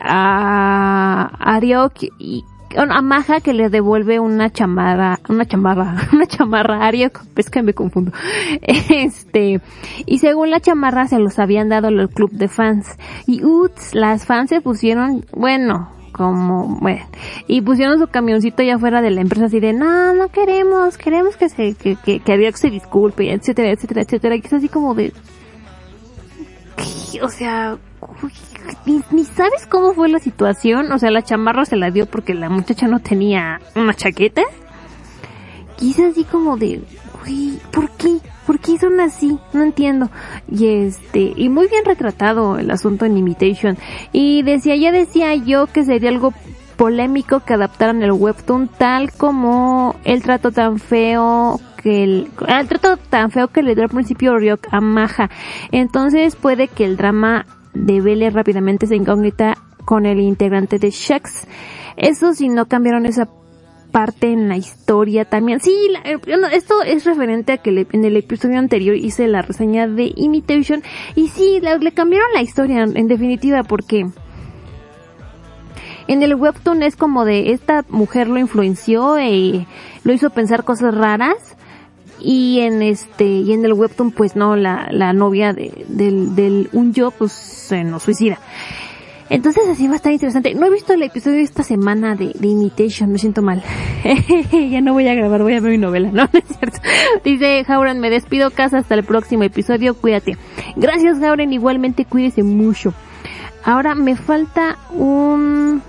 a 0.01 1.29
Ariok 1.39 2.03
y 2.19 2.45
a 2.77 3.01
Maja 3.01 3.39
que 3.39 3.53
le 3.53 3.69
devuelve 3.69 4.19
una 4.19 4.49
chamarra, 4.49 5.19
una 5.29 5.45
chamarra, 5.45 5.95
una 6.13 6.25
chamarra 6.25 6.85
Ariok, 6.85 7.21
es 7.35 7.49
que 7.49 7.61
me 7.61 7.73
confundo. 7.73 8.11
Este, 8.89 9.61
y 10.05 10.19
según 10.19 10.51
la 10.51 10.59
chamarra 10.59 11.07
se 11.07 11.19
los 11.19 11.39
habían 11.39 11.69
dado 11.69 11.87
al 11.87 12.09
club 12.09 12.31
de 12.31 12.47
fans. 12.47 12.97
Y 13.27 13.43
uts, 13.43 13.93
las 13.93 14.25
fans 14.25 14.49
se 14.49 14.61
pusieron, 14.61 15.25
bueno, 15.31 15.89
como, 16.11 16.79
bueno, 16.79 17.05
y 17.47 17.61
pusieron 17.61 17.99
su 17.99 18.07
camioncito 18.07 18.61
allá 18.61 18.75
afuera 18.75 19.01
de 19.01 19.11
la 19.11 19.21
empresa 19.21 19.45
así 19.45 19.59
de, 19.59 19.73
no, 19.73 20.13
no 20.13 20.29
queremos, 20.29 20.97
queremos 20.97 21.35
que 21.35 21.49
se, 21.49 21.73
que, 21.75 21.95
que, 21.97 22.19
que 22.19 22.33
Ariok 22.33 22.55
se 22.55 22.69
disculpe, 22.69 23.31
etcétera, 23.31 23.71
etcétera, 23.71 24.01
etcétera, 24.01 24.37
que 24.39 24.47
es 24.47 24.53
así 24.53 24.69
como 24.69 24.95
de, 24.95 25.11
o 27.21 27.29
sea, 27.29 27.77
ni, 28.85 29.01
ni, 29.11 29.25
sabes 29.25 29.65
cómo 29.67 29.93
fue 29.93 30.09
la 30.09 30.19
situación. 30.19 30.91
O 30.91 30.99
sea, 30.99 31.11
la 31.11 31.23
chamarra 31.23 31.65
se 31.65 31.75
la 31.75 31.91
dio 31.91 32.05
porque 32.05 32.33
la 32.33 32.49
muchacha 32.49 32.87
no 32.87 32.99
tenía 32.99 33.61
una 33.75 33.93
chaqueta. 33.93 34.43
Quizás 35.77 36.11
así 36.11 36.23
como 36.23 36.57
de, 36.57 36.81
uy, 37.25 37.59
¿por 37.71 37.89
qué? 37.91 38.17
¿Por 38.45 38.59
qué 38.59 38.77
son 38.77 38.99
así? 38.99 39.39
No 39.53 39.63
entiendo. 39.63 40.09
Y 40.49 40.67
este, 40.67 41.33
y 41.35 41.49
muy 41.49 41.67
bien 41.67 41.83
retratado 41.83 42.57
el 42.57 42.69
asunto 42.71 43.05
en 43.05 43.17
Imitation. 43.17 43.77
Y 44.11 44.43
decía, 44.43 44.75
ya 44.75 44.91
decía 44.91 45.35
yo 45.35 45.67
que 45.67 45.83
sería 45.83 46.09
algo 46.09 46.33
polémico 46.75 47.39
que 47.39 47.53
adaptaran 47.53 48.03
el 48.03 48.11
webtoon 48.11 48.67
tal 48.67 49.11
como 49.13 49.95
el 50.03 50.21
trato 50.21 50.51
tan 50.51 50.77
feo 50.77 51.59
que 51.85 52.03
el, 52.03 52.31
el 52.47 52.67
trato 52.67 52.97
tan 52.97 53.29
feo 53.29 53.49
que 53.49 53.61
le 53.61 53.75
dio 53.75 53.83
al 53.83 53.91
principio 53.91 54.35
Ryok 54.39 54.69
a 54.71 54.81
Maja. 54.81 55.29
Entonces 55.71 56.35
puede 56.35 56.67
que 56.67 56.83
el 56.83 56.97
drama 56.97 57.45
devele 57.75 58.31
rápidamente 58.31 58.87
esa 58.87 58.95
incógnita 58.95 59.55
con 59.85 60.07
el 60.07 60.19
integrante 60.19 60.79
de 60.79 60.89
Shex. 60.89 61.47
Eso 61.95 62.33
si 62.33 62.49
no 62.49 62.65
cambiaron 62.65 63.05
esa 63.05 63.29
parte 63.91 64.33
en 64.33 64.49
la 64.49 64.57
historia 64.57 65.25
también. 65.25 65.59
Sí, 65.59 65.75
eh, 66.05 66.17
esto 66.53 66.81
es 66.81 67.05
referente 67.05 67.53
a 67.53 67.57
que 67.57 67.85
en 67.91 68.03
el 68.03 68.17
episodio 68.17 68.57
anterior 68.57 68.95
hice 68.95 69.27
la 69.27 69.43
reseña 69.43 69.87
de 69.87 70.11
Imitation 70.15 70.81
y 71.13 71.27
sí, 71.27 71.61
le, 71.61 71.91
cambiaron 71.91 72.33
la 72.33 72.41
historia 72.41 72.81
en 72.81 73.07
definitiva 73.07 73.61
porque 73.61 74.07
en 76.07 76.23
el 76.23 76.33
webtoon 76.33 76.81
es 76.81 76.95
como 76.95 77.25
de 77.25 77.51
esta 77.51 77.85
mujer 77.89 78.27
lo 78.27 78.39
influenció 78.39 79.19
y 79.19 79.67
lo 80.03 80.13
hizo 80.13 80.31
pensar 80.31 80.63
cosas 80.63 80.95
raras 80.95 81.54
y 82.19 82.59
en 82.61 82.81
este 82.81 83.25
y 83.25 83.53
en 83.53 83.65
el 83.65 83.73
webtoon 83.73 84.11
pues 84.11 84.35
no 84.35 84.55
la, 84.55 84.87
la 84.91 85.13
novia 85.13 85.53
de, 85.53 85.85
del, 85.87 86.35
del 86.35 86.69
un 86.73 86.93
yo 86.93 87.11
pues 87.11 87.31
se 87.31 87.83
nos 87.83 88.03
suicida 88.03 88.39
Entonces 89.29 89.63
así 89.69 89.87
va 89.87 89.93
a 89.93 89.95
estar 89.95 90.13
interesante. 90.13 90.53
No 90.53 90.67
he 90.67 90.69
visto 90.69 90.93
el 90.93 91.01
episodio 91.01 91.37
de 91.37 91.43
esta 91.43 91.63
semana 91.63 92.15
de, 92.15 92.31
de 92.33 92.47
Imitation, 92.47 93.11
me 93.11 93.17
siento 93.17 93.41
mal. 93.41 93.63
ya 94.51 94.81
no 94.81 94.93
voy 94.93 95.07
a 95.07 95.15
grabar, 95.15 95.41
voy 95.41 95.53
a 95.55 95.61
ver 95.61 95.71
mi 95.71 95.77
novela, 95.77 96.09
no, 96.11 96.29
no 96.33 96.39
es 96.39 96.57
cierto. 96.57 96.79
Dice 97.23 97.63
Jauren, 97.65 97.99
me 97.99 98.09
despido 98.09 98.51
casa 98.51 98.77
hasta 98.77 98.93
el 98.95 99.03
próximo 99.03 99.43
episodio, 99.43 99.95
cuídate. 99.95 100.37
Gracias 100.75 101.19
Jauren, 101.19 101.53
igualmente 101.53 102.05
cuídese 102.05 102.43
mucho. 102.43 102.93
Ahora 103.63 103.95
me 103.95 104.15
falta 104.15 104.77
un 104.91 105.81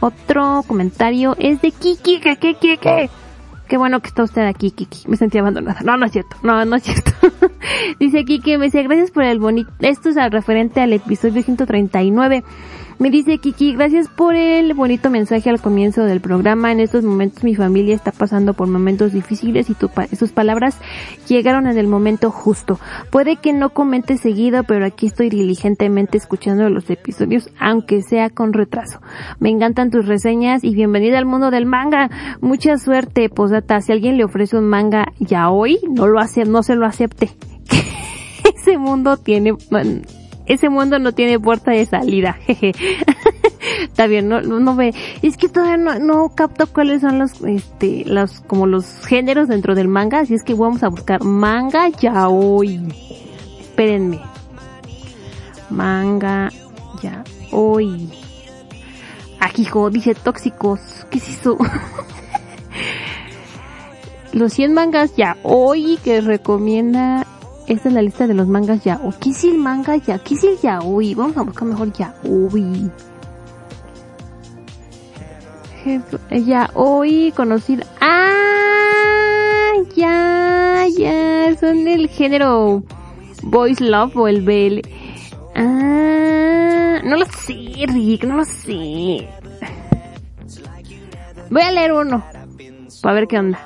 otro 0.00 0.62
comentario, 0.66 1.36
es 1.38 1.62
de 1.62 1.70
Kiki, 1.70 2.20
que, 2.20 2.36
que, 2.36 2.54
que, 2.54 2.76
que. 2.76 3.10
Qué 3.70 3.78
bueno 3.78 4.00
que 4.00 4.08
está 4.08 4.24
usted 4.24 4.42
aquí, 4.42 4.72
Kiki. 4.72 5.06
Me 5.06 5.16
sentí 5.16 5.38
abandonada. 5.38 5.78
No, 5.84 5.96
no 5.96 6.04
es 6.04 6.10
cierto. 6.10 6.36
No, 6.42 6.64
no 6.64 6.74
es 6.74 6.82
cierto. 6.82 7.12
dice 8.00 8.24
Kiki, 8.24 8.58
me 8.58 8.64
dice, 8.64 8.82
gracias 8.82 9.12
por 9.12 9.22
el 9.22 9.38
bonito... 9.38 9.70
Esto 9.78 10.08
es 10.08 10.16
al 10.16 10.32
referente 10.32 10.80
al 10.80 10.92
episodio 10.92 11.40
139. 11.40 12.42
Me 13.00 13.10
dice 13.10 13.38
Kiki, 13.38 13.72
gracias 13.72 14.08
por 14.08 14.34
el 14.34 14.74
bonito 14.74 15.08
mensaje 15.08 15.48
al 15.48 15.58
comienzo 15.58 16.04
del 16.04 16.20
programa. 16.20 16.70
En 16.70 16.80
estos 16.80 17.02
momentos 17.02 17.42
mi 17.44 17.54
familia 17.54 17.94
está 17.94 18.12
pasando 18.12 18.52
por 18.52 18.68
momentos 18.68 19.14
difíciles 19.14 19.70
y 19.70 19.74
tu 19.74 19.88
sus 20.14 20.32
palabras 20.32 20.76
llegaron 21.26 21.66
en 21.66 21.78
el 21.78 21.86
momento 21.86 22.30
justo. 22.30 22.78
Puede 23.10 23.36
que 23.36 23.54
no 23.54 23.70
comente 23.70 24.18
seguido, 24.18 24.64
pero 24.64 24.84
aquí 24.84 25.06
estoy 25.06 25.30
diligentemente 25.30 26.18
escuchando 26.18 26.68
los 26.68 26.90
episodios, 26.90 27.48
aunque 27.58 28.02
sea 28.02 28.28
con 28.28 28.52
retraso. 28.52 29.00
Me 29.38 29.48
encantan 29.48 29.90
tus 29.90 30.04
reseñas 30.04 30.62
y 30.62 30.74
bienvenida 30.74 31.16
al 31.16 31.24
mundo 31.24 31.50
del 31.50 31.64
manga. 31.64 32.10
Mucha 32.42 32.76
suerte, 32.76 33.30
posata. 33.30 33.80
Si 33.80 33.92
alguien 33.92 34.18
le 34.18 34.24
ofrece 34.24 34.58
un 34.58 34.68
manga 34.68 35.06
ya 35.18 35.48
hoy, 35.48 35.78
no 35.88 36.06
lo 36.06 36.20
hace, 36.20 36.44
no 36.44 36.62
se 36.62 36.74
lo 36.74 36.84
acepte. 36.84 37.30
Ese 38.44 38.76
mundo 38.76 39.16
tiene, 39.16 39.54
ese 40.52 40.68
mundo 40.68 40.98
no 40.98 41.12
tiene 41.12 41.38
puerta 41.38 41.70
de 41.70 41.86
salida, 41.86 42.32
jeje. 42.46 42.72
Está 43.82 44.06
bien, 44.06 44.28
no, 44.28 44.40
no 44.40 44.74
ve. 44.74 44.94
Es 45.22 45.36
que 45.36 45.48
todavía 45.48 45.76
no, 45.76 45.98
no 45.98 46.30
capto 46.34 46.66
cuáles 46.66 47.02
son 47.02 47.18
los, 47.18 47.40
este, 47.42 48.04
los, 48.06 48.40
como 48.40 48.66
los 48.66 49.06
géneros 49.06 49.48
dentro 49.48 49.74
del 49.74 49.88
manga, 49.88 50.20
así 50.20 50.34
es 50.34 50.42
que 50.42 50.54
vamos 50.54 50.82
a 50.82 50.88
buscar 50.88 51.22
manga 51.22 51.88
yaoi. 51.88 52.80
Espérenme. 53.60 54.20
Manga 55.68 56.50
yaoi. 57.02 58.10
Ajijo, 59.38 59.86
ah, 59.86 59.90
dice 59.90 60.14
tóxicos. 60.14 61.06
¿Qué 61.10 61.18
es 61.18 61.28
eso? 61.28 61.56
los 64.32 64.52
100 64.52 64.74
mangas 64.74 65.14
yaoi 65.16 65.98
que 66.02 66.20
recomienda 66.20 67.26
esta 67.70 67.88
es 67.88 67.94
la 67.94 68.02
lista 68.02 68.26
de 68.26 68.34
los 68.34 68.48
mangas 68.48 68.82
ya. 68.82 69.00
¿O 69.04 69.14
qué 69.20 69.30
es 69.30 69.44
el 69.44 69.56
manga 69.56 69.96
ya? 69.96 70.18
¿Qué 70.18 70.34
es 70.34 70.42
el 70.42 70.58
yaoi? 70.58 71.14
Vamos 71.14 71.36
a 71.36 71.42
buscar 71.42 71.68
mejor 71.68 71.92
yaoi. 71.92 72.90
Yaoi 76.30 77.32
conocido. 77.36 77.84
¡Ah! 78.00 79.72
Ya, 79.94 80.84
ya. 80.98 81.56
Son 81.60 81.86
el 81.86 82.08
género 82.08 82.82
Boys 83.44 83.80
Love 83.80 84.16
o 84.16 84.26
el 84.26 84.42
BL. 84.42 84.80
Ah, 85.54 87.00
no 87.04 87.16
lo 87.16 87.24
sé, 87.26 87.86
Rick, 87.86 88.24
no 88.24 88.36
lo 88.36 88.44
sé. 88.44 89.28
Voy 91.50 91.62
a 91.62 91.70
leer 91.70 91.92
uno. 91.92 92.24
Para 93.00 93.14
ver 93.14 93.28
qué 93.28 93.38
onda. 93.38 93.60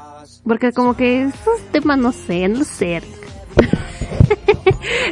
Porque 0.47 0.73
como 0.73 0.95
que 0.95 1.23
esos 1.23 1.61
temas 1.73 1.97
no 1.97 2.13
sé, 2.13 2.49
no 2.49 2.65
sé. 2.65 3.01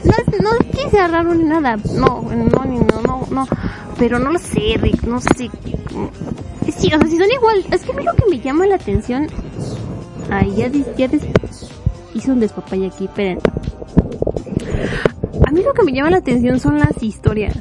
no, 0.05 0.51
no 0.51 0.59
quise 0.71 0.99
agarrar 0.99 1.37
ni 1.37 1.45
nada. 1.45 1.77
No, 1.95 2.23
no, 2.23 2.65
no, 2.65 3.03
no, 3.03 3.27
no. 3.31 3.49
Pero 3.99 4.19
no 4.19 4.31
lo 4.31 4.39
sé, 4.39 4.77
Rick, 4.79 5.03
no 5.05 5.21
sé. 5.21 5.51
Sí, 6.77 6.87
o 6.93 6.99
sea, 6.99 7.09
si 7.09 7.17
son 7.19 7.31
igual. 7.31 7.65
Es 7.71 7.83
que 7.83 7.93
a 7.93 7.95
mí 7.95 8.05
lo 8.05 8.15
que 8.15 8.25
me 8.31 8.41
llama 8.41 8.67
la 8.67 8.77
atención. 8.77 9.29
Ay, 10.31 10.55
ya, 10.57 10.69
ya 10.97 11.09
des... 11.09 11.23
hice 12.15 12.31
un 12.31 12.41
despapay 12.41 12.87
aquí, 12.87 13.05
esperen. 13.05 13.39
A 15.47 15.51
mí 15.51 15.63
lo 15.63 15.75
que 15.75 15.83
me 15.83 15.93
llama 15.93 16.11
la 16.11 16.19
atención 16.19 16.59
son 16.61 16.79
las 16.79 17.03
historias. 17.03 17.59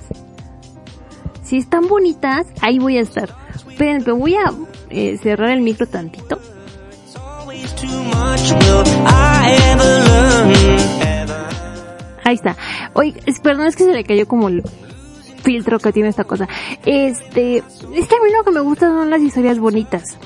Si 1.44 1.58
están 1.58 1.88
bonitas, 1.88 2.48
ahí 2.62 2.80
voy 2.80 2.98
a 2.98 3.02
estar. 3.02 3.36
Esperen, 3.54 4.04
pero 4.04 4.16
voy 4.16 4.36
a 4.36 4.54
eh, 4.90 5.18
cerrar 5.22 5.50
el 5.50 5.62
micro 5.62 5.88
tantito. 5.88 6.40
Ahí 12.24 12.36
está. 12.36 12.56
Oye, 12.94 13.16
perdón, 13.42 13.68
es 13.68 13.76
que 13.76 13.86
se 13.86 13.94
le 13.94 14.04
cayó 14.04 14.28
como 14.28 14.48
el 14.48 14.64
filtro 15.44 15.80
que 15.80 15.92
tiene 15.92 16.10
esta 16.10 16.24
cosa. 16.24 16.48
Este, 16.86 17.58
es 17.58 18.08
que 18.08 18.16
a 18.16 18.24
mí 18.24 18.32
lo 18.36 18.44
que 18.44 18.52
me 18.52 18.62
gusta 18.62 18.88
son 18.88 19.10
las 19.10 19.22
historias 19.22 19.60
bonitas. 19.60 20.18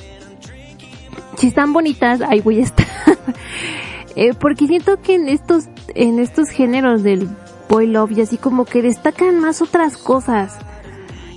Si 1.38 1.48
están 1.48 1.74
bonitas, 1.74 2.22
ahí 2.22 2.42
voy 2.42 2.60
a 2.60 2.64
estar. 2.64 2.88
eh, 4.16 4.34
porque 4.40 4.68
siento 4.68 5.02
que 5.02 5.16
en 5.16 5.28
estos, 5.28 5.66
en 5.94 6.20
estos 6.20 6.50
géneros 6.50 7.04
del 7.04 7.30
boy 7.68 7.88
love 7.88 8.12
y 8.12 8.22
así 8.22 8.38
como 8.38 8.66
que 8.66 8.82
destacan 8.82 9.40
más 9.40 9.62
otras 9.62 9.98
cosas. 9.98 10.58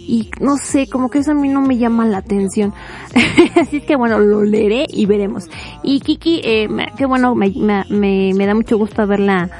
Y 0.08 0.30
no 0.40 0.56
sé, 0.56 0.88
como 0.88 1.10
que 1.10 1.18
eso 1.18 1.32
a 1.32 1.34
mí 1.34 1.48
no 1.48 1.60
me 1.60 1.76
llama 1.76 2.06
la 2.06 2.18
atención. 2.18 2.72
así 3.60 3.82
que 3.82 3.94
bueno, 3.94 4.18
lo 4.18 4.42
leeré 4.42 4.86
y 4.88 5.04
veremos. 5.06 5.48
Y 5.82 6.00
Kiki, 6.00 6.40
eh, 6.44 6.68
que 6.96 7.04
bueno, 7.04 7.34
me, 7.34 8.46
da 8.46 8.54
mucho 8.54 8.78
gusto 8.78 9.02
haberla 9.02 9.50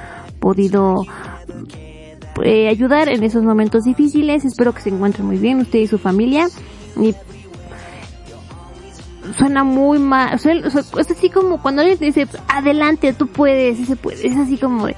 podido 0.41 1.05
eh, 2.43 2.69
ayudar 2.69 3.09
en 3.09 3.23
esos 3.25 3.43
momentos 3.43 3.85
difíciles. 3.85 4.45
Espero 4.45 4.75
que 4.75 4.81
se 4.81 4.91
encuentren 4.91 5.27
muy 5.27 5.39
bien 5.39 5.61
usted 5.61 5.79
y 5.81 5.87
su 5.87 5.99
familia. 5.99 6.49
Y 7.01 7.15
suena 9.37 9.65
muy 9.65 9.99
mal, 9.99 10.35
es 10.35 11.11
así 11.11 11.31
como 11.31 11.61
cuando 11.61 11.83
alguien 11.83 11.99
te 11.99 12.07
dice, 12.07 12.27
adelante, 12.49 13.13
tú 13.13 13.27
puedes, 13.27 13.87
se 13.87 13.97
puede, 13.97 14.27
es 14.27 14.37
así 14.37 14.57
como 14.57 14.89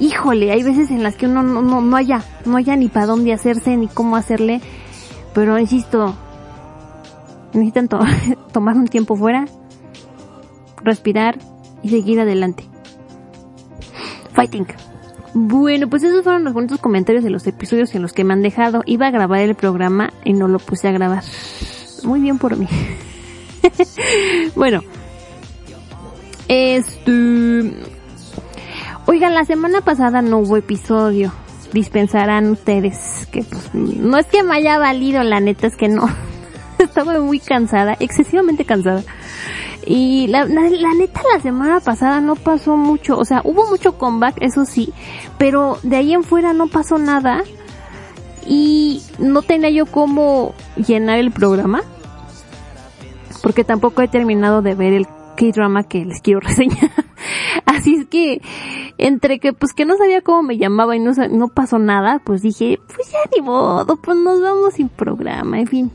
híjole, 0.00 0.52
hay 0.52 0.62
veces 0.62 0.90
en 0.90 1.02
las 1.02 1.16
que 1.16 1.26
uno 1.26 1.42
no, 1.42 1.62
no, 1.62 1.80
no 1.80 1.96
haya, 1.96 2.22
no 2.44 2.56
haya 2.56 2.76
ni 2.76 2.88
para 2.88 3.06
dónde 3.06 3.32
hacerse, 3.32 3.76
ni 3.76 3.88
cómo 3.88 4.16
hacerle, 4.16 4.60
pero 5.34 5.58
insisto, 5.58 6.14
necesitan 7.52 7.88
tomar 8.52 8.76
un 8.76 8.86
tiempo 8.86 9.16
fuera, 9.16 9.46
respirar 10.82 11.38
y 11.82 11.90
seguir 11.90 12.20
adelante. 12.20 12.64
Fighting. 14.38 14.68
Bueno, 15.34 15.88
pues 15.88 16.04
esos 16.04 16.22
fueron 16.22 16.44
los 16.44 16.54
bonitos 16.54 16.78
comentarios 16.78 17.24
de 17.24 17.30
los 17.30 17.44
episodios 17.48 17.92
en 17.96 18.02
los 18.02 18.12
que 18.12 18.22
me 18.22 18.34
han 18.34 18.40
dejado. 18.40 18.84
Iba 18.86 19.08
a 19.08 19.10
grabar 19.10 19.40
el 19.40 19.56
programa 19.56 20.12
y 20.24 20.32
no 20.32 20.46
lo 20.46 20.60
puse 20.60 20.86
a 20.86 20.92
grabar. 20.92 21.24
Muy 22.04 22.20
bien 22.20 22.38
por 22.38 22.56
mí. 22.56 22.68
bueno. 24.54 24.84
Este... 26.46 27.72
Oigan, 29.06 29.34
la 29.34 29.44
semana 29.44 29.80
pasada 29.80 30.22
no 30.22 30.38
hubo 30.38 30.56
episodio. 30.56 31.32
Dispensarán 31.72 32.48
ustedes 32.52 33.26
que 33.32 33.42
pues 33.42 33.74
no 33.74 34.18
es 34.18 34.26
que 34.26 34.44
me 34.44 34.54
haya 34.54 34.78
valido, 34.78 35.24
la 35.24 35.40
neta 35.40 35.66
es 35.66 35.74
que 35.74 35.88
no. 35.88 36.08
Estaba 36.84 37.18
muy 37.20 37.40
cansada, 37.40 37.96
excesivamente 37.98 38.64
cansada. 38.64 39.02
Y 39.86 40.26
la, 40.26 40.44
neta 40.44 41.22
la 41.34 41.40
semana 41.40 41.80
pasada 41.80 42.20
no 42.20 42.36
pasó 42.36 42.76
mucho, 42.76 43.16
o 43.16 43.24
sea, 43.24 43.40
hubo 43.44 43.66
mucho 43.68 43.96
comeback, 43.96 44.36
eso 44.40 44.66
sí, 44.66 44.92
pero 45.38 45.78
de 45.82 45.96
ahí 45.96 46.12
en 46.12 46.24
fuera 46.24 46.52
no 46.52 46.68
pasó 46.68 46.98
nada 46.98 47.42
y 48.46 49.02
no 49.18 49.40
tenía 49.42 49.70
yo 49.70 49.86
cómo 49.86 50.54
llenar 50.76 51.18
el 51.18 51.30
programa 51.30 51.82
porque 53.42 53.64
tampoco 53.64 54.02
he 54.02 54.08
terminado 54.08 54.60
de 54.60 54.74
ver 54.74 54.92
el 54.92 55.06
K-drama 55.36 55.84
que 55.84 56.04
les 56.04 56.20
quiero 56.20 56.40
reseñar. 56.42 56.90
Así 57.64 57.94
es 57.94 58.06
que 58.06 58.42
entre 58.98 59.38
que 59.38 59.54
pues 59.54 59.72
que 59.72 59.86
no 59.86 59.96
sabía 59.96 60.20
cómo 60.20 60.42
me 60.42 60.58
llamaba 60.58 60.96
y 60.96 61.00
no, 61.00 61.12
no 61.30 61.48
pasó 61.48 61.78
nada, 61.78 62.20
pues 62.24 62.42
dije, 62.42 62.78
pues 62.94 63.10
ya 63.10 63.18
ni 63.34 63.42
modo, 63.42 63.96
pues 63.96 64.18
nos 64.18 64.42
vamos 64.42 64.74
sin 64.74 64.90
programa, 64.90 65.60
en 65.60 65.66
fin 65.66 65.92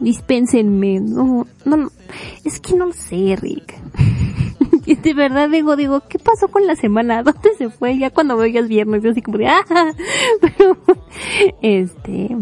dispénsenme, 0.00 1.00
no, 1.00 1.46
no, 1.64 1.90
es 2.44 2.60
que 2.60 2.74
no 2.74 2.86
lo 2.86 2.92
sé, 2.92 3.36
Rick. 3.40 3.74
de 5.02 5.14
verdad 5.14 5.48
digo, 5.50 5.76
digo, 5.76 6.02
¿qué 6.08 6.18
pasó 6.18 6.48
con 6.48 6.66
la 6.66 6.76
semana? 6.76 7.22
¿Dónde 7.24 7.50
se 7.56 7.70
fue? 7.70 7.98
Ya 7.98 8.10
cuando 8.10 8.36
veías 8.36 8.68
viernes, 8.68 9.02
yo 9.02 9.10
así 9.10 9.22
como 9.22 9.38
de, 9.38 9.48
ah, 9.48 9.64
pero, 10.40 10.76
este, 11.62 12.36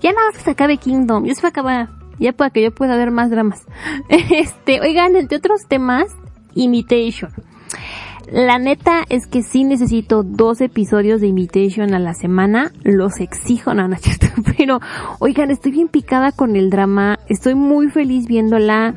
ya 0.00 0.12
nada 0.12 0.26
más 0.26 0.38
que 0.38 0.44
se 0.44 0.50
acabe 0.50 0.78
Kingdom, 0.78 1.24
ya 1.24 1.34
se 1.34 1.42
va 1.42 1.48
a 1.48 1.50
acabar, 1.50 1.88
ya 2.18 2.32
para 2.32 2.50
que 2.50 2.62
yo 2.62 2.74
pueda 2.74 2.96
ver 2.96 3.10
más 3.10 3.30
dramas. 3.30 3.64
Este, 4.08 4.80
oigan, 4.80 5.16
entre 5.16 5.38
otros 5.38 5.66
temas, 5.68 6.06
Imitation. 6.54 7.30
La 8.30 8.58
neta 8.58 9.04
es 9.08 9.26
que 9.26 9.42
sí 9.42 9.62
necesito 9.64 10.22
dos 10.24 10.60
episodios 10.60 11.20
de 11.20 11.28
Imitation 11.28 11.94
a 11.94 11.98
la 12.00 12.12
semana. 12.14 12.72
Los 12.82 13.20
exijo, 13.20 13.72
no, 13.72 13.86
no, 13.86 13.96
pero 14.58 14.80
oigan, 15.20 15.50
estoy 15.50 15.72
bien 15.72 15.88
picada 15.88 16.32
con 16.32 16.56
el 16.56 16.70
drama. 16.70 17.18
Estoy 17.28 17.54
muy 17.54 17.88
feliz 17.88 18.26
viéndola. 18.26 18.94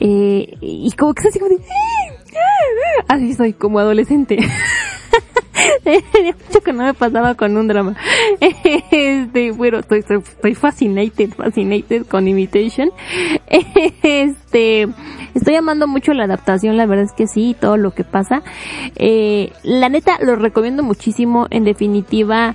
Eh, 0.00 0.56
y 0.60 0.90
como 0.92 1.12
que 1.14 1.28
así 1.28 1.38
como 1.38 1.50
de... 1.50 1.58
Así 3.08 3.34
soy, 3.34 3.52
como 3.52 3.78
adolescente. 3.78 4.38
Tenía 6.12 6.34
mucho 6.46 6.60
que 6.60 6.72
no 6.72 6.84
me 6.84 6.94
pasaba 6.94 7.34
con 7.34 7.56
un 7.56 7.68
drama. 7.68 7.96
Este, 8.92 9.52
bueno, 9.52 9.78
estoy, 9.78 10.54
fascinated, 10.54 11.30
fascinated 11.30 12.06
con 12.06 12.28
Imitation. 12.28 12.90
Este, 14.02 14.88
estoy 15.34 15.54
amando 15.54 15.86
mucho 15.86 16.12
la 16.12 16.24
adaptación, 16.24 16.76
la 16.76 16.86
verdad 16.86 17.04
es 17.04 17.12
que 17.12 17.26
sí, 17.26 17.56
todo 17.58 17.76
lo 17.76 17.92
que 17.92 18.04
pasa. 18.04 18.42
Eh, 18.96 19.52
la 19.62 19.88
neta, 19.88 20.18
lo 20.20 20.36
recomiendo 20.36 20.82
muchísimo, 20.82 21.46
en 21.50 21.64
definitiva, 21.64 22.54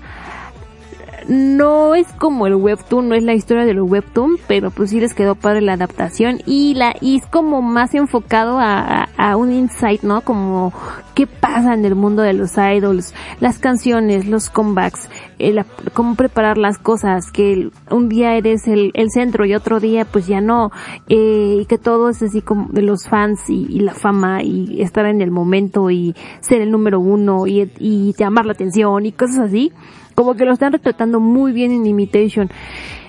no 1.27 1.95
es 1.95 2.07
como 2.13 2.47
el 2.47 2.55
webtoon, 2.55 3.09
no 3.09 3.15
es 3.15 3.23
la 3.23 3.33
historia 3.33 3.65
del 3.65 3.81
webtoon, 3.81 4.37
pero 4.47 4.71
pues 4.71 4.91
sí 4.91 4.99
les 4.99 5.13
quedó 5.13 5.35
padre 5.35 5.61
la 5.61 5.73
adaptación 5.73 6.41
y 6.45 6.73
la 6.75 6.95
y 7.01 7.17
es 7.17 7.25
como 7.25 7.61
más 7.61 7.93
enfocado 7.93 8.59
a, 8.59 9.09
a, 9.17 9.35
un 9.35 9.51
insight, 9.51 10.03
¿no? 10.03 10.21
Como 10.21 10.73
qué 11.17 11.25
pasa 11.25 11.73
en 11.73 11.83
el 11.83 11.95
mundo 11.95 12.21
de 12.21 12.33
los 12.33 12.59
idols, 12.59 13.15
las 13.39 13.57
canciones, 13.57 14.27
los 14.27 14.51
comebacks, 14.51 15.09
el, 15.39 15.65
cómo 15.95 16.13
preparar 16.13 16.59
las 16.59 16.77
cosas, 16.77 17.31
que 17.31 17.71
un 17.89 18.07
día 18.07 18.35
eres 18.35 18.67
el, 18.67 18.91
el 18.93 19.09
centro 19.09 19.43
y 19.43 19.55
otro 19.55 19.79
día 19.79 20.05
pues 20.05 20.27
ya 20.27 20.41
no, 20.41 20.69
eh, 21.09 21.57
y 21.61 21.65
que 21.65 21.79
todo 21.79 22.09
es 22.09 22.21
así 22.21 22.41
como 22.41 22.67
de 22.69 22.83
los 22.83 23.07
fans 23.07 23.49
y, 23.49 23.79
la 23.79 23.95
fama 23.95 24.43
y 24.43 24.79
estar 24.83 25.07
en 25.07 25.21
el 25.21 25.31
momento 25.31 25.89
y 25.89 26.13
ser 26.39 26.61
el 26.61 26.69
número 26.69 26.99
uno 26.99 27.47
y, 27.47 27.71
y 27.79 28.13
llamar 28.15 28.45
la 28.45 28.51
atención 28.51 29.07
y 29.07 29.11
cosas 29.11 29.39
así 29.39 29.71
como 30.13 30.35
que 30.35 30.45
lo 30.45 30.53
están 30.53 30.73
retratando 30.73 31.19
muy 31.19 31.51
bien 31.51 31.71
en 31.71 31.87
Imitation. 31.87 32.51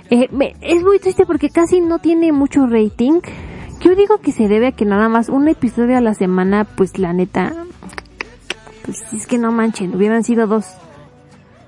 Eh, 0.09 0.29
me, 0.31 0.55
es 0.63 0.83
muy 0.83 0.99
triste 0.99 1.27
porque 1.27 1.51
casi 1.51 1.83
no 1.83 1.99
tiene 1.99 2.33
mucho 2.33 2.67
rating. 2.67 3.21
Yo 3.81 3.95
digo 3.95 4.19
que 4.19 4.33
se 4.33 4.49
debe 4.49 4.69
a 4.69 4.73
que 4.73 4.87
nada 4.87 5.11
más 5.11 5.29
un 5.29 5.47
episodio 5.49 5.99
a 5.99 6.01
la 6.01 6.15
semana, 6.15 6.65
pues 6.65 6.99
la 6.99 7.13
neta, 7.13 7.67
pues 8.89 9.13
es 9.13 9.27
que 9.27 9.37
no 9.37 9.53
manchen, 9.53 9.95
hubieran 9.95 10.25
sido 10.25 10.47
dos, 10.47 10.65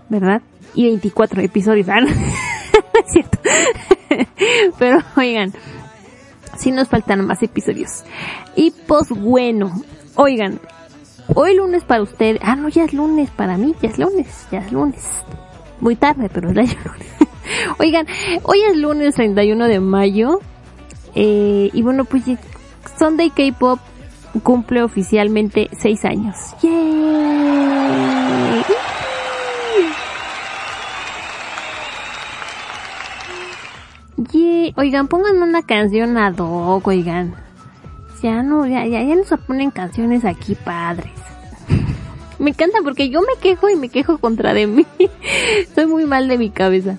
¿verdad? 0.08 0.40
Y 0.74 0.84
24 0.84 1.42
episodios, 1.42 1.86
¿ah? 1.90 1.98
es 3.04 3.12
cierto. 3.12 3.38
Pero 4.78 5.00
oigan, 5.16 5.52
sí 6.56 6.70
nos 6.70 6.88
faltan 6.88 7.26
más 7.26 7.42
episodios. 7.42 8.04
Y 8.56 8.70
pues 8.86 9.10
bueno, 9.10 9.70
oigan, 10.14 10.60
Hoy 11.34 11.54
lunes 11.54 11.84
para 11.84 12.02
usted. 12.02 12.38
Ah, 12.42 12.56
no, 12.56 12.68
ya 12.68 12.84
es 12.84 12.92
lunes 12.92 13.30
para 13.30 13.56
mí. 13.56 13.74
Ya 13.80 13.88
es 13.90 13.98
lunes. 13.98 14.48
Ya 14.50 14.58
es 14.58 14.72
lunes. 14.72 15.04
Muy 15.80 15.94
tarde, 15.94 16.28
pero 16.32 16.50
es 16.50 16.56
lunes. 16.84 17.08
Oigan, 17.78 18.06
hoy 18.42 18.62
es 18.62 18.76
lunes 18.76 19.14
31 19.14 19.66
de 19.66 19.80
mayo. 19.80 20.40
Eh, 21.14 21.70
y 21.72 21.82
bueno, 21.82 22.04
pues 22.04 22.24
Sunday 22.98 23.30
K-Pop 23.30 23.78
cumple 24.42 24.82
oficialmente 24.82 25.68
6 25.72 26.04
años. 26.04 26.36
¡Yay! 26.62 28.62
Yeah. 34.32 34.72
Oigan, 34.76 35.08
pónganme 35.08 35.42
una 35.42 35.62
canción 35.62 36.16
ad 36.16 36.38
hoc, 36.38 36.86
oigan. 36.86 37.34
Ya 38.22 38.42
no, 38.42 38.66
ya, 38.66 38.86
ya, 38.86 39.02
ya 39.02 39.14
nos 39.14 39.28
ponen 39.46 39.70
canciones 39.70 40.24
aquí 40.24 40.54
padres. 40.54 41.12
me 42.38 42.50
encanta 42.50 42.78
porque 42.82 43.10
yo 43.10 43.20
me 43.20 43.40
quejo 43.40 43.68
y 43.68 43.76
me 43.76 43.88
quejo 43.88 44.18
contra 44.18 44.54
de 44.54 44.66
mí. 44.66 44.86
Estoy 45.58 45.86
muy 45.86 46.06
mal 46.06 46.28
de 46.28 46.38
mi 46.38 46.50
cabeza. 46.50 46.98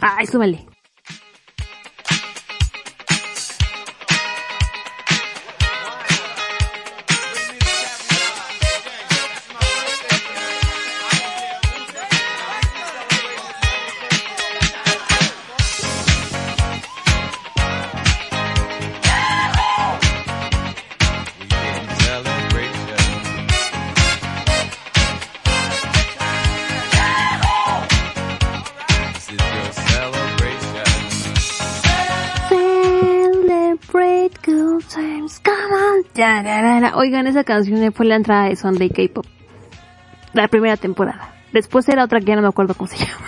Ay, 0.00 0.26
súbale. 0.26 0.77
Oigan, 36.94 37.28
esa 37.28 37.44
canción 37.44 37.92
fue 37.92 38.06
la 38.06 38.16
entrada 38.16 38.48
de 38.48 38.56
Sunday 38.56 38.90
K-Pop. 38.90 39.24
La 40.32 40.48
primera 40.48 40.76
temporada. 40.76 41.32
Después 41.52 41.88
era 41.88 42.04
otra 42.04 42.18
que 42.18 42.26
ya 42.26 42.36
no 42.36 42.42
me 42.42 42.48
acuerdo 42.48 42.74
cómo 42.74 42.88
se 42.88 42.96
llama. 43.04 43.24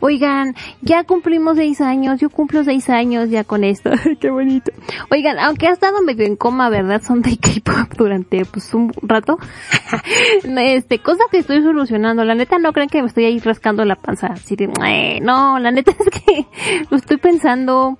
Oigan, 0.00 0.54
ya 0.82 1.04
cumplimos 1.04 1.56
seis 1.56 1.80
años, 1.80 2.20
yo 2.20 2.28
cumplo 2.28 2.64
seis 2.64 2.90
años 2.90 3.30
ya 3.30 3.44
con 3.44 3.64
esto. 3.64 3.90
Qué 4.20 4.30
bonito. 4.30 4.72
Oigan, 5.10 5.38
aunque 5.38 5.68
ha 5.68 5.72
estado 5.72 6.02
medio 6.02 6.26
en 6.26 6.36
coma, 6.36 6.68
¿verdad? 6.68 7.00
Sunday 7.02 7.36
K-Pop 7.38 7.94
durante 7.96 8.44
pues 8.44 8.74
un 8.74 8.92
rato. 9.00 9.38
este, 10.44 10.98
cosa 10.98 11.24
que 11.30 11.38
estoy 11.38 11.62
solucionando. 11.62 12.24
La 12.24 12.34
neta 12.34 12.58
no 12.58 12.74
creen 12.74 12.90
que 12.90 13.00
me 13.00 13.08
estoy 13.08 13.24
ahí 13.24 13.38
rascando 13.38 13.86
la 13.86 13.96
panza. 13.96 14.26
Así 14.28 14.54
de, 14.54 14.68
no, 15.22 15.58
la 15.58 15.70
neta 15.70 15.92
es 15.92 16.10
que 16.10 16.46
lo 16.90 16.96
estoy 16.98 17.16
pensando 17.16 17.96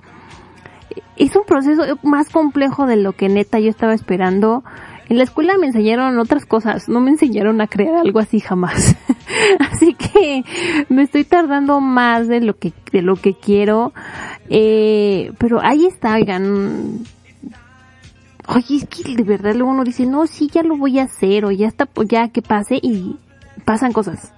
es 1.16 1.34
un 1.36 1.44
proceso 1.44 1.82
más 2.02 2.28
complejo 2.28 2.86
de 2.86 2.96
lo 2.96 3.12
que 3.12 3.28
neta 3.28 3.58
yo 3.60 3.70
estaba 3.70 3.94
esperando. 3.94 4.64
En 5.08 5.18
la 5.18 5.24
escuela 5.24 5.58
me 5.58 5.66
enseñaron 5.66 6.18
otras 6.18 6.46
cosas, 6.46 6.88
no 6.88 7.00
me 7.00 7.10
enseñaron 7.10 7.60
a 7.60 7.66
crear 7.66 7.96
algo 7.96 8.18
así 8.18 8.40
jamás. 8.40 8.96
así 9.70 9.94
que 9.94 10.44
me 10.88 11.02
estoy 11.02 11.24
tardando 11.24 11.80
más 11.80 12.28
de 12.28 12.40
lo 12.40 12.56
que, 12.56 12.72
de 12.92 13.02
lo 13.02 13.16
que 13.16 13.34
quiero. 13.34 13.92
Eh, 14.48 15.32
pero 15.38 15.60
ahí 15.62 15.86
está, 15.86 16.14
oigan. 16.14 17.00
Oye, 18.48 18.76
es 18.76 18.86
que 18.86 19.14
de 19.14 19.22
verdad 19.22 19.54
luego 19.54 19.70
uno 19.70 19.84
dice, 19.84 20.06
no, 20.06 20.26
sí, 20.26 20.48
ya 20.52 20.62
lo 20.62 20.76
voy 20.76 20.98
a 20.98 21.04
hacer, 21.04 21.44
o 21.44 21.52
ya 21.52 21.68
está, 21.68 21.88
ya 22.08 22.28
que 22.28 22.42
pase, 22.42 22.78
y 22.82 23.16
pasan 23.64 23.92
cosas. 23.92 24.32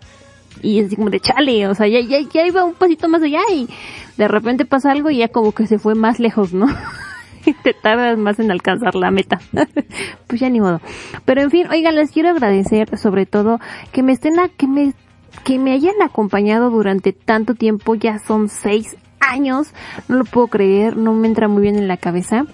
Y 0.65 0.81
así 0.81 0.97
como 0.97 1.11
de 1.11 1.21
chale, 1.21 1.69
o 1.69 1.75
sea, 1.75 1.87
ya, 1.87 2.01
ya, 2.01 2.19
ya 2.21 2.47
iba 2.47 2.65
un 2.65 2.75
pasito 2.75 3.09
más 3.09 3.23
allá 3.23 3.43
y 3.53 3.69
de 4.17 4.29
repente 4.29 4.65
pasa 4.65 4.93
algo 4.93 5.11
y 5.11 5.19
ya 5.19 5.29
como 5.29 5.53
que 5.53 5.67
se 5.67 5.79
fue 5.79 5.95
más 5.95 6.19
lejos, 6.19 6.53
¿no? 6.55 6.67
te 7.63 7.75
tardas 7.75 8.19
más 8.19 8.39
en 8.39 8.51
alcanzar 8.51 8.95
la 8.95 9.11
meta. 9.11 9.41
pues 10.27 10.41
ya 10.41 10.49
ni 10.49 10.61
modo. 10.61 10.81
Pero 11.25 11.43
en 11.43 11.51
fin, 11.51 11.67
oigan, 11.71 11.95
les 11.95 12.11
quiero 12.11 12.31
agradecer 12.31 12.97
sobre 12.99 13.27
todo 13.27 13.61
que 13.93 14.03
me 14.03 14.13
estén 14.13 14.39
a, 14.39 14.49
que 14.49 14.67
me, 14.67 14.95
que 15.45 15.59
me 15.59 15.73
hayan 15.73 16.01
acompañado 16.03 16.71
durante 16.71 17.13
tanto 17.13 17.55
tiempo, 17.55 17.95
ya 17.95 18.19
son 18.19 18.49
seis 18.49 18.97
años, 19.21 19.73
no 20.09 20.17
lo 20.17 20.25
puedo 20.25 20.49
creer, 20.49 20.97
no 20.97 21.15
me 21.15 21.29
entra 21.29 21.49
muy 21.49 21.63
bien 21.63 21.77
en 21.77 21.89
la 21.89 21.97
cabeza. 21.97 22.45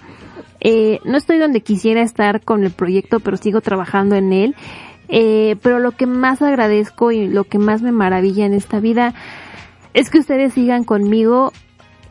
Eh, 0.59 0.99
no 1.05 1.17
estoy 1.17 1.39
donde 1.39 1.61
quisiera 1.61 2.01
estar 2.01 2.41
con 2.41 2.63
el 2.63 2.71
proyecto, 2.71 3.19
pero 3.19 3.37
sigo 3.37 3.61
trabajando 3.61 4.15
en 4.15 4.31
él. 4.31 4.55
Eh, 5.13 5.57
pero 5.61 5.79
lo 5.79 5.91
que 5.91 6.05
más 6.05 6.41
agradezco 6.41 7.11
y 7.11 7.27
lo 7.27 7.43
que 7.43 7.59
más 7.59 7.81
me 7.81 7.91
maravilla 7.91 8.45
en 8.45 8.53
esta 8.53 8.79
vida 8.79 9.13
es 9.93 10.09
que 10.09 10.19
ustedes 10.19 10.53
sigan 10.53 10.85
conmigo, 10.85 11.51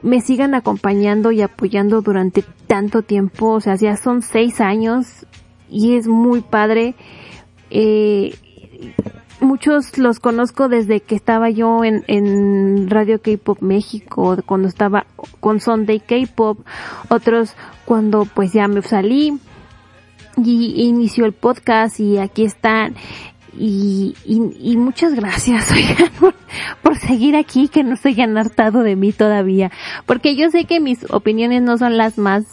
me 0.02 0.20
sigan 0.20 0.54
acompañando 0.54 1.32
y 1.32 1.40
apoyando 1.40 2.02
durante 2.02 2.44
tanto 2.66 3.00
tiempo, 3.00 3.52
o 3.52 3.60
sea, 3.60 3.76
ya 3.76 3.96
son 3.96 4.20
seis 4.20 4.60
años 4.60 5.26
y 5.70 5.96
es 5.96 6.08
muy 6.08 6.42
padre. 6.42 6.94
Eh, 7.70 8.34
muchos 9.40 9.96
los 9.96 10.20
conozco 10.20 10.68
desde 10.68 11.00
que 11.00 11.14
estaba 11.14 11.48
yo 11.48 11.84
en, 11.84 12.04
en 12.06 12.90
Radio 12.90 13.22
K-Pop 13.22 13.62
México, 13.62 14.36
cuando 14.44 14.68
estaba 14.68 15.06
con 15.40 15.60
Sunday 15.60 16.00
K-Pop, 16.00 16.58
otros 17.08 17.54
cuando 17.86 18.26
pues 18.26 18.52
ya 18.52 18.68
me 18.68 18.82
salí 18.82 19.40
y 20.44 20.82
inició 20.82 21.26
el 21.26 21.32
podcast 21.32 22.00
y 22.00 22.18
aquí 22.18 22.44
están 22.44 22.94
y, 23.56 24.14
y, 24.24 24.76
muchas 24.76 25.14
gracias, 25.14 25.70
oigan, 25.72 26.10
por, 26.82 26.96
seguir 26.96 27.36
aquí, 27.36 27.68
que 27.68 27.82
no 27.82 27.96
se 27.96 28.10
hayan 28.10 28.36
hartado 28.38 28.82
de 28.82 28.96
mí 28.96 29.12
todavía. 29.12 29.70
Porque 30.06 30.36
yo 30.36 30.50
sé 30.50 30.64
que 30.64 30.80
mis 30.80 31.10
opiniones 31.10 31.62
no 31.62 31.76
son 31.76 31.96
las 31.96 32.18
más, 32.18 32.44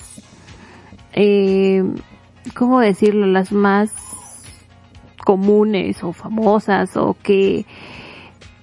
eh, 1.14 1.84
¿cómo 2.56 2.80
decirlo? 2.80 3.28
Las 3.28 3.52
más 3.52 3.92
comunes 5.24 6.04
o 6.04 6.14
famosas 6.14 6.98
o 6.98 7.16
que, 7.22 7.66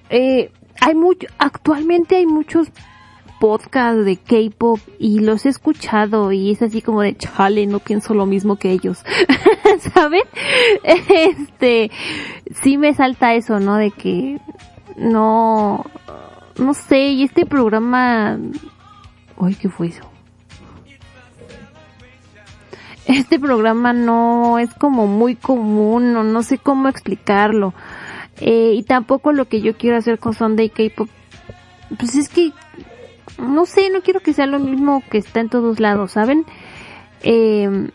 eh, 0.09 0.51
hay 0.81 0.95
mucho, 0.95 1.27
actualmente 1.37 2.17
hay 2.17 2.25
muchos 2.25 2.67
podcast 3.47 3.99
de 3.99 4.17
K-pop 4.17 4.79
y 4.97 5.19
los 5.19 5.45
he 5.45 5.49
escuchado 5.49 6.31
y 6.31 6.49
es 6.49 6.63
así 6.63 6.81
como 6.81 7.03
de 7.03 7.15
chale, 7.15 7.67
no 7.67 7.77
pienso 7.77 8.15
lo 8.15 8.25
mismo 8.25 8.55
que 8.55 8.71
ellos. 8.71 9.03
¿Saben? 9.93 10.23
Este, 10.83 11.91
sí 12.63 12.79
me 12.79 12.95
salta 12.95 13.35
eso, 13.35 13.59
¿no? 13.59 13.75
De 13.75 13.91
que 13.91 14.39
no, 14.97 15.85
no 16.57 16.73
sé, 16.73 17.09
y 17.09 17.21
este 17.21 17.45
programa, 17.45 18.39
ay, 19.39 19.53
¿qué 19.53 19.69
fue 19.69 19.89
eso? 19.89 20.09
este 23.05 23.39
programa 23.39 23.93
no 23.93 24.57
es 24.57 24.73
como 24.73 25.05
muy 25.05 25.35
común 25.35 26.15
o 26.15 26.23
no 26.23 26.41
sé 26.41 26.57
cómo 26.57 26.89
explicarlo. 26.89 27.75
Eh, 28.37 28.73
y 28.75 28.81
tampoco 28.81 29.33
lo 29.33 29.45
que 29.45 29.61
yo 29.61 29.77
quiero 29.77 29.97
hacer 29.97 30.17
con 30.17 30.33
Sunday 30.33 30.69
K-Pop. 30.69 31.09
Pues 31.99 32.15
es 32.15 32.27
que, 32.27 32.51
no 33.37 33.65
sé, 33.65 33.89
no 33.89 34.01
quiero 34.01 34.19
que 34.19 34.33
sea 34.33 34.45
lo 34.45 34.59
mismo 34.59 35.03
que 35.09 35.17
está 35.17 35.39
en 35.39 35.49
todos 35.49 35.79
lados, 35.79 36.11
¿saben? 36.11 36.45
Eh, 37.21 37.89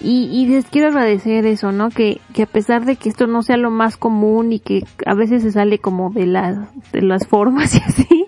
y, 0.00 0.28
y 0.30 0.46
les 0.46 0.66
quiero 0.66 0.88
agradecer 0.88 1.44
eso, 1.44 1.72
¿no? 1.72 1.90
Que, 1.90 2.20
que 2.32 2.44
a 2.44 2.46
pesar 2.46 2.84
de 2.84 2.94
que 2.94 3.08
esto 3.08 3.26
no 3.26 3.42
sea 3.42 3.56
lo 3.56 3.70
más 3.70 3.96
común 3.96 4.52
y 4.52 4.60
que 4.60 4.84
a 5.04 5.14
veces 5.14 5.42
se 5.42 5.50
sale 5.50 5.78
como 5.78 6.10
de, 6.10 6.26
la, 6.26 6.68
de 6.92 7.02
las 7.02 7.26
formas 7.26 7.74
y 7.76 7.78
así, 7.78 8.26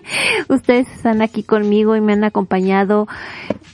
ustedes 0.49 0.89
están 0.91 1.21
aquí 1.21 1.43
conmigo 1.43 1.95
y 1.95 2.01
me 2.01 2.13
han 2.13 2.25
acompañado 2.25 3.07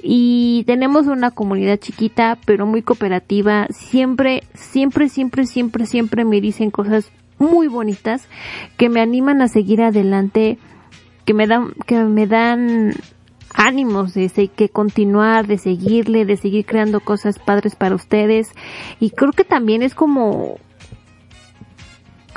y 0.03 0.63
tenemos 0.67 1.07
una 1.07 1.31
comunidad 1.31 1.77
chiquita 1.77 2.37
pero 2.45 2.67
muy 2.67 2.83
cooperativa. 2.83 3.67
Siempre, 3.71 4.43
siempre, 4.53 5.09
siempre, 5.09 5.47
siempre, 5.47 5.85
siempre 5.87 6.23
me 6.23 6.39
dicen 6.39 6.69
cosas 6.69 7.11
muy 7.39 7.67
bonitas 7.67 8.27
que 8.77 8.89
me 8.89 9.01
animan 9.01 9.41
a 9.41 9.47
seguir 9.47 9.81
adelante, 9.81 10.59
que 11.27 11.33
me 11.33 11.45
dan, 11.45 11.73
que 11.85 12.01
me 12.05 12.25
dan 12.25 12.93
ánimos 13.53 14.13
de 14.13 14.29
que 14.47 14.69
continuar, 14.69 15.45
de 15.45 15.57
seguirle, 15.57 16.23
de 16.23 16.37
seguir 16.37 16.65
creando 16.65 17.01
cosas 17.01 17.37
padres 17.37 17.75
para 17.75 17.95
ustedes. 17.95 18.53
Y 19.01 19.09
creo 19.09 19.33
que 19.33 19.43
también 19.43 19.83
es 19.83 19.93
como, 19.93 20.57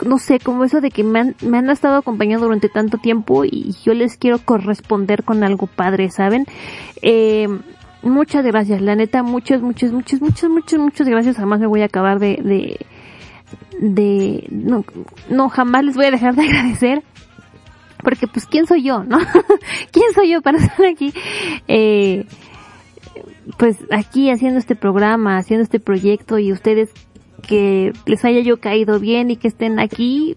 no 0.05 0.19
sé, 0.19 0.41
como 0.41 0.65
eso 0.65 0.81
de 0.81 0.91
que 0.91 1.05
me 1.05 1.21
han, 1.21 1.37
me 1.41 1.59
han 1.59 1.71
estado 1.71 1.99
acompañando 1.99 2.47
durante 2.47 2.69
tanto 2.69 2.99
tiempo 2.99 3.45
y 3.45 3.77
yo 3.85 3.95
les 3.95 4.17
quiero 4.17 4.39
corresponder 4.39 5.23
con 5.23 5.45
algo 5.45 5.69
padre, 5.69 6.11
¿saben? 6.11 6.47
Eh, 7.01 7.47
muchas 8.03 8.45
gracias, 8.45 8.81
la 8.81 8.97
neta, 8.97 9.23
muchas, 9.23 9.63
muchas, 9.63 9.93
muchas, 9.93 10.21
muchas, 10.21 10.51
muchas, 10.51 10.81
muchas 10.81 11.09
gracias. 11.09 11.37
Jamás 11.37 11.61
me 11.61 11.69
voy 11.69 11.83
a 11.83 11.87
acabar 11.87 12.19
de, 12.19 12.41
de, 12.43 12.87
de, 13.79 14.49
no, 14.51 14.85
no, 15.29 15.49
jamás 15.49 15.85
les 15.85 15.95
voy 15.95 16.07
a 16.07 16.11
dejar 16.11 16.35
de 16.35 16.43
agradecer 16.49 17.05
porque 18.03 18.27
pues 18.27 18.47
quién 18.47 18.67
soy 18.67 18.83
yo, 18.83 19.05
¿no? 19.05 19.19
¿Quién 19.93 20.13
soy 20.15 20.31
yo 20.33 20.43
para 20.43 20.59
estar 20.59 20.87
aquí? 20.87 21.13
Eh, 21.69 22.27
pues 23.59 23.79
aquí 23.91 24.31
haciendo 24.31 24.59
este 24.59 24.77
programa, 24.77 25.37
haciendo 25.37 25.63
este 25.63 25.81
proyecto 25.81 26.39
y 26.39 26.53
ustedes 26.53 26.91
que 27.41 27.93
les 28.07 28.25
haya 28.25 28.41
yo 28.41 28.61
caído 28.61 29.01
bien 29.01 29.31
y 29.31 29.37
que 29.37 29.49
estén 29.49 29.79
aquí, 29.79 30.37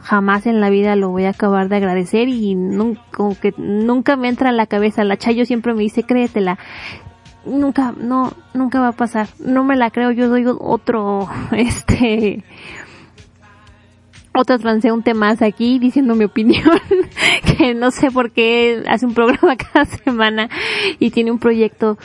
jamás 0.00 0.46
en 0.46 0.60
la 0.60 0.70
vida 0.70 0.96
lo 0.96 1.10
voy 1.10 1.24
a 1.24 1.30
acabar 1.30 1.68
de 1.68 1.76
agradecer 1.76 2.28
y 2.28 2.54
nunca, 2.54 3.02
como 3.10 3.38
que 3.38 3.54
nunca 3.56 4.16
me 4.16 4.28
entra 4.28 4.50
en 4.50 4.56
la 4.56 4.66
cabeza. 4.66 5.04
La 5.04 5.16
Chayo 5.16 5.44
siempre 5.44 5.74
me 5.74 5.82
dice, 5.82 6.04
créetela. 6.04 6.58
Nunca, 7.46 7.92
no, 7.96 8.32
nunca 8.54 8.80
va 8.80 8.88
a 8.88 8.92
pasar. 8.92 9.28
No 9.38 9.64
me 9.64 9.76
la 9.76 9.90
creo, 9.90 10.10
yo 10.10 10.28
doy 10.28 10.44
otro, 10.46 11.28
este, 11.52 12.42
otro 14.34 14.58
transeúnte 14.58 15.14
más 15.14 15.42
aquí 15.42 15.78
diciendo 15.78 16.14
mi 16.14 16.24
opinión, 16.24 16.64
que 17.58 17.74
no 17.74 17.90
sé 17.90 18.10
por 18.10 18.32
qué 18.32 18.82
hace 18.88 19.06
un 19.06 19.14
programa 19.14 19.56
cada 19.72 19.84
semana 19.84 20.48
y 20.98 21.10
tiene 21.10 21.30
un 21.30 21.38
proyecto, 21.38 21.96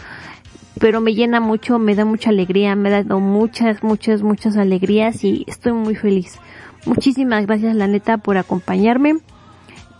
pero 0.79 1.01
me 1.01 1.13
llena 1.13 1.39
mucho, 1.39 1.79
me 1.79 1.95
da 1.95 2.05
mucha 2.05 2.29
alegría, 2.29 2.75
me 2.75 2.89
ha 2.89 3.03
dado 3.03 3.19
muchas, 3.19 3.83
muchas, 3.83 4.21
muchas 4.21 4.57
alegrías 4.57 5.23
y 5.23 5.43
estoy 5.47 5.73
muy 5.73 5.95
feliz. 5.95 6.39
Muchísimas 6.85 7.45
gracias 7.45 7.75
la 7.75 7.87
neta 7.87 8.17
por 8.17 8.37
acompañarme, 8.37 9.15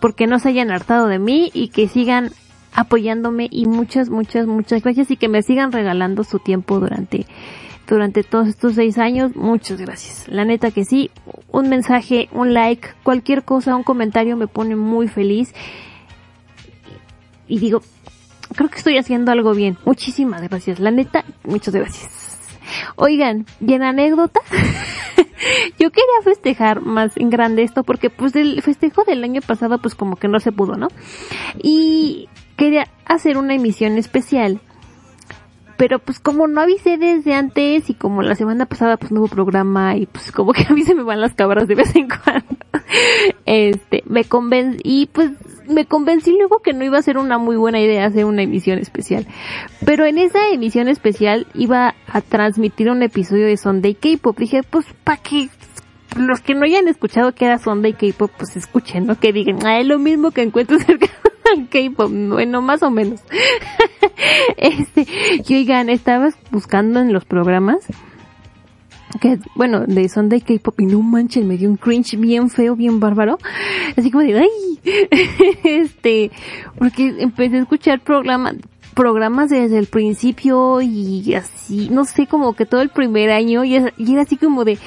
porque 0.00 0.26
no 0.26 0.38
se 0.38 0.48
hayan 0.48 0.70
hartado 0.70 1.08
de 1.08 1.18
mí 1.18 1.50
y 1.52 1.68
que 1.68 1.88
sigan 1.88 2.30
apoyándome 2.72 3.48
y 3.50 3.66
muchas, 3.66 4.08
muchas, 4.08 4.46
muchas 4.46 4.82
gracias 4.82 5.10
y 5.10 5.16
que 5.16 5.28
me 5.28 5.42
sigan 5.42 5.72
regalando 5.72 6.24
su 6.24 6.38
tiempo 6.38 6.78
durante 6.78 7.26
durante 7.94 8.22
todos 8.22 8.48
estos 8.48 8.74
seis 8.74 8.98
años. 8.98 9.34
Muchas 9.36 9.80
gracias. 9.80 10.28
La 10.28 10.44
neta 10.44 10.70
que 10.70 10.84
sí. 10.84 11.10
Un 11.50 11.68
mensaje, 11.68 12.28
un 12.32 12.54
like, 12.54 12.88
cualquier 13.02 13.44
cosa, 13.44 13.76
un 13.76 13.82
comentario 13.82 14.36
me 14.36 14.46
pone 14.46 14.76
muy 14.76 15.08
feliz. 15.08 15.52
Y 17.48 17.58
digo, 17.58 17.82
creo 18.54 18.70
que 18.70 18.78
estoy 18.78 18.96
haciendo 18.96 19.32
algo 19.32 19.54
bien. 19.54 19.76
Muchísimas 19.84 20.42
gracias. 20.42 20.78
La 20.78 20.90
neta, 20.90 21.24
muchas 21.44 21.74
gracias. 21.74 22.38
Oigan, 22.96 23.46
y 23.60 23.74
en 23.74 23.82
anécdota, 23.82 24.40
yo 25.78 25.90
quería 25.90 26.22
festejar 26.22 26.80
más 26.82 27.16
en 27.16 27.30
grande 27.30 27.62
esto 27.64 27.82
porque 27.82 28.10
pues 28.10 28.36
el 28.36 28.62
festejo 28.62 29.02
del 29.04 29.24
año 29.24 29.40
pasado 29.40 29.78
pues 29.78 29.94
como 29.96 30.16
que 30.16 30.28
no 30.28 30.38
se 30.38 30.52
pudo, 30.52 30.76
¿no? 30.76 30.88
Y 31.60 32.28
quería 32.56 32.86
hacer 33.04 33.36
una 33.36 33.54
emisión 33.54 33.98
especial 33.98 34.60
pero 35.80 35.98
pues 35.98 36.20
como 36.20 36.46
no 36.46 36.60
avisé 36.60 36.98
desde 36.98 37.32
antes 37.32 37.88
y 37.88 37.94
como 37.94 38.20
la 38.20 38.34
semana 38.34 38.66
pasada 38.66 38.98
pues 38.98 39.12
no 39.12 39.20
hubo 39.20 39.28
programa 39.28 39.96
y 39.96 40.04
pues 40.04 40.30
como 40.30 40.52
que 40.52 40.64
a 40.68 40.74
mí 40.74 40.82
se 40.82 40.94
me 40.94 41.02
van 41.02 41.22
las 41.22 41.32
cabras 41.32 41.66
de 41.68 41.74
vez 41.74 41.96
en 41.96 42.06
cuando, 42.06 42.54
este, 43.46 44.02
me 44.04 44.24
convencí 44.24 44.82
y 44.84 45.06
pues 45.06 45.30
me 45.70 45.86
convencí 45.86 46.36
luego 46.36 46.58
que 46.58 46.74
no 46.74 46.84
iba 46.84 46.98
a 46.98 47.02
ser 47.02 47.16
una 47.16 47.38
muy 47.38 47.56
buena 47.56 47.80
idea 47.80 48.04
hacer 48.04 48.26
una 48.26 48.42
emisión 48.42 48.78
especial. 48.78 49.26
Pero 49.86 50.04
en 50.04 50.18
esa 50.18 50.50
emisión 50.50 50.86
especial 50.86 51.46
iba 51.54 51.94
a 52.06 52.20
transmitir 52.20 52.90
un 52.90 53.02
episodio 53.02 53.46
de 53.46 53.56
Sunday 53.56 53.94
K-Pop. 53.94 54.36
Dije, 54.38 54.62
pues, 54.62 54.84
¿para 55.02 55.16
que 55.22 55.48
los 56.18 56.42
que 56.42 56.54
no 56.54 56.64
hayan 56.64 56.88
escuchado 56.88 57.32
que 57.32 57.46
era 57.46 57.56
Sunday 57.56 57.94
K-Pop, 57.94 58.30
pues 58.36 58.54
escuchen, 58.54 59.06
¿no? 59.06 59.18
Que 59.18 59.32
digan, 59.32 59.64
ah, 59.64 59.80
es 59.80 59.86
lo 59.86 59.98
mismo 59.98 60.30
que 60.30 60.42
encuentro 60.42 60.78
cerca 60.78 61.06
K-pop, 61.70 62.10
bueno, 62.10 62.62
más 62.62 62.82
o 62.82 62.90
menos. 62.90 63.20
este, 64.56 65.06
y 65.46 65.54
oigan, 65.54 65.88
estabas 65.88 66.34
buscando 66.50 67.00
en 67.00 67.12
los 67.12 67.24
programas 67.24 67.86
que, 69.20 69.38
bueno, 69.56 69.80
de 69.86 70.08
Sunday 70.08 70.40
K-pop 70.40 70.80
y 70.80 70.86
no 70.86 71.02
manchen, 71.02 71.48
me 71.48 71.56
dio 71.56 71.68
un 71.68 71.76
cringe 71.76 72.16
bien 72.16 72.48
feo, 72.48 72.76
bien 72.76 73.00
bárbaro. 73.00 73.38
Así 73.96 74.10
como 74.10 74.24
de, 74.24 74.38
ay, 74.38 74.80
este, 75.64 76.30
porque 76.78 77.16
empecé 77.18 77.56
a 77.56 77.62
escuchar 77.62 78.00
programas, 78.00 78.54
programas 78.94 79.50
desde 79.50 79.78
el 79.78 79.86
principio 79.86 80.80
y 80.80 81.34
así, 81.34 81.88
no 81.90 82.04
sé, 82.04 82.26
como 82.26 82.54
que 82.54 82.66
todo 82.66 82.82
el 82.82 82.90
primer 82.90 83.30
año 83.30 83.64
y 83.64 83.74
era 83.74 83.92
así 84.22 84.36
como 84.36 84.64
de, 84.64 84.78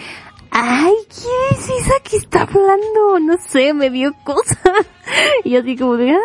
ay, 0.53 0.93
¿quién 1.09 1.59
es 1.59 1.69
esa 1.81 1.99
que 2.03 2.17
está 2.17 2.43
hablando? 2.43 3.19
No 3.19 3.37
sé, 3.49 3.73
me 3.73 3.89
dio 3.89 4.13
cosa. 4.23 4.59
Y 5.43 5.57
así 5.57 5.75
como 5.75 5.97
de, 5.97 6.11
ah, 6.11 6.19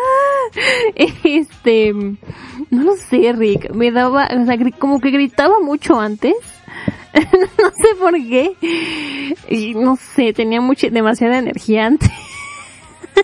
este, 1.23 1.93
no 1.93 2.83
lo 2.83 2.95
sé, 2.95 3.33
Rick, 3.33 3.71
me 3.71 3.91
daba, 3.91 4.29
o 4.31 4.45
sea, 4.45 4.57
como 4.79 5.01
que 5.01 5.11
gritaba 5.11 5.59
mucho 5.59 5.99
antes. 5.99 6.35
no 7.13 7.69
sé 7.71 7.95
por 7.99 8.13
qué. 8.13 8.55
Y 9.49 9.73
no 9.73 9.97
sé, 9.97 10.31
tenía 10.31 10.61
mucha, 10.61 10.89
demasiada 10.89 11.39
energía 11.39 11.87
antes. 11.87 12.09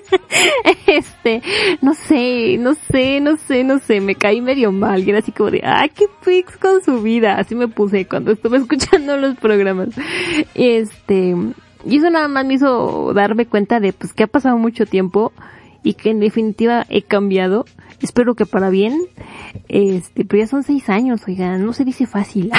este, 0.87 1.41
no 1.81 1.93
sé, 1.93 2.57
no 2.57 2.75
sé, 2.75 3.19
no 3.19 3.37
sé, 3.37 3.63
no 3.63 3.79
sé, 3.79 4.01
me 4.01 4.15
caí 4.15 4.41
medio 4.41 4.71
mal 4.71 5.03
y 5.03 5.09
era 5.09 5.19
así 5.19 5.31
como 5.31 5.51
de, 5.51 5.61
ay, 5.63 5.89
qué 5.89 6.05
fix 6.21 6.57
con 6.57 6.83
su 6.83 7.01
vida, 7.01 7.37
así 7.37 7.55
me 7.55 7.67
puse 7.67 8.07
cuando 8.07 8.31
estuve 8.31 8.57
escuchando 8.59 9.17
los 9.17 9.35
programas. 9.37 9.89
Este, 10.53 11.35
y 11.85 11.97
eso 11.97 12.09
nada 12.09 12.27
más 12.27 12.45
me 12.45 12.55
hizo 12.55 13.13
darme 13.13 13.45
cuenta 13.45 13.79
de, 13.79 13.93
pues, 13.93 14.13
que 14.13 14.23
ha 14.23 14.27
pasado 14.27 14.57
mucho 14.57 14.85
tiempo 14.85 15.31
y 15.83 15.93
que 15.93 16.09
en 16.09 16.19
definitiva 16.19 16.85
he 16.89 17.03
cambiado. 17.03 17.65
Espero 18.01 18.35
que 18.35 18.45
para 18.45 18.69
bien. 18.69 18.99
Este, 19.69 20.25
pero 20.25 20.43
ya 20.43 20.47
son 20.47 20.63
seis 20.63 20.89
años, 20.89 21.21
oigan, 21.27 21.63
no 21.63 21.73
se 21.73 21.85
dice 21.85 22.07
fácil. 22.07 22.51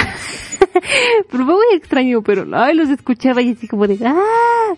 pero 1.29 1.45
fue 1.45 1.55
muy 1.55 1.75
extraño, 1.75 2.21
pero, 2.21 2.45
ay, 2.53 2.75
los 2.75 2.89
escuchaba 2.89 3.41
y 3.41 3.51
así 3.51 3.67
como 3.67 3.85
de, 3.87 3.99
ah. 4.05 4.73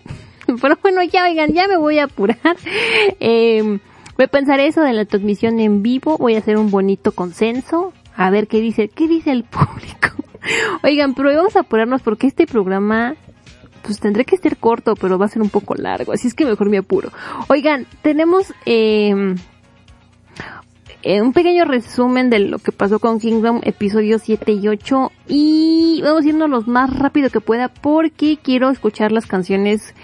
Pero 0.60 0.78
bueno, 0.82 1.02
ya 1.02 1.24
oigan, 1.24 1.52
ya 1.52 1.68
me 1.68 1.76
voy 1.76 1.98
a 1.98 2.04
apurar. 2.04 2.38
Eh, 3.22 3.62
voy 4.16 4.24
a 4.24 4.28
pensar 4.28 4.60
eso 4.60 4.82
de 4.82 4.92
la 4.92 5.04
transmisión 5.04 5.60
en 5.60 5.82
vivo. 5.82 6.16
Voy 6.18 6.34
a 6.34 6.38
hacer 6.38 6.56
un 6.56 6.70
bonito 6.70 7.12
consenso. 7.12 7.92
A 8.16 8.30
ver 8.30 8.46
qué 8.48 8.60
dice, 8.60 8.88
qué 8.88 9.08
dice 9.08 9.30
el 9.30 9.44
público. 9.44 10.08
Oigan, 10.82 11.14
pero 11.14 11.34
vamos 11.34 11.56
a 11.56 11.60
apurarnos 11.60 12.02
porque 12.02 12.26
este 12.26 12.46
programa 12.46 13.16
pues 13.82 13.98
tendré 13.98 14.24
que 14.24 14.36
ser 14.36 14.56
corto, 14.56 14.94
pero 14.94 15.18
va 15.18 15.26
a 15.26 15.28
ser 15.28 15.42
un 15.42 15.48
poco 15.48 15.74
largo, 15.74 16.12
así 16.12 16.28
es 16.28 16.34
que 16.34 16.44
mejor 16.44 16.68
me 16.68 16.78
apuro. 16.78 17.10
Oigan, 17.48 17.86
tenemos 18.02 18.52
eh, 18.66 19.34
un 21.04 21.32
pequeño 21.32 21.64
resumen 21.64 22.30
de 22.30 22.40
lo 22.40 22.58
que 22.58 22.72
pasó 22.72 22.98
con 22.98 23.18
Kingdom 23.18 23.60
episodios 23.64 24.22
7 24.24 24.52
y 24.52 24.68
8 24.68 25.12
y 25.28 26.00
vamos 26.02 26.26
a 26.26 26.48
los 26.48 26.68
más 26.68 26.94
rápido 26.98 27.30
que 27.30 27.40
pueda 27.40 27.68
porque 27.68 28.38
quiero 28.42 28.70
escuchar 28.70 29.10
las 29.10 29.26
canciones 29.26 29.94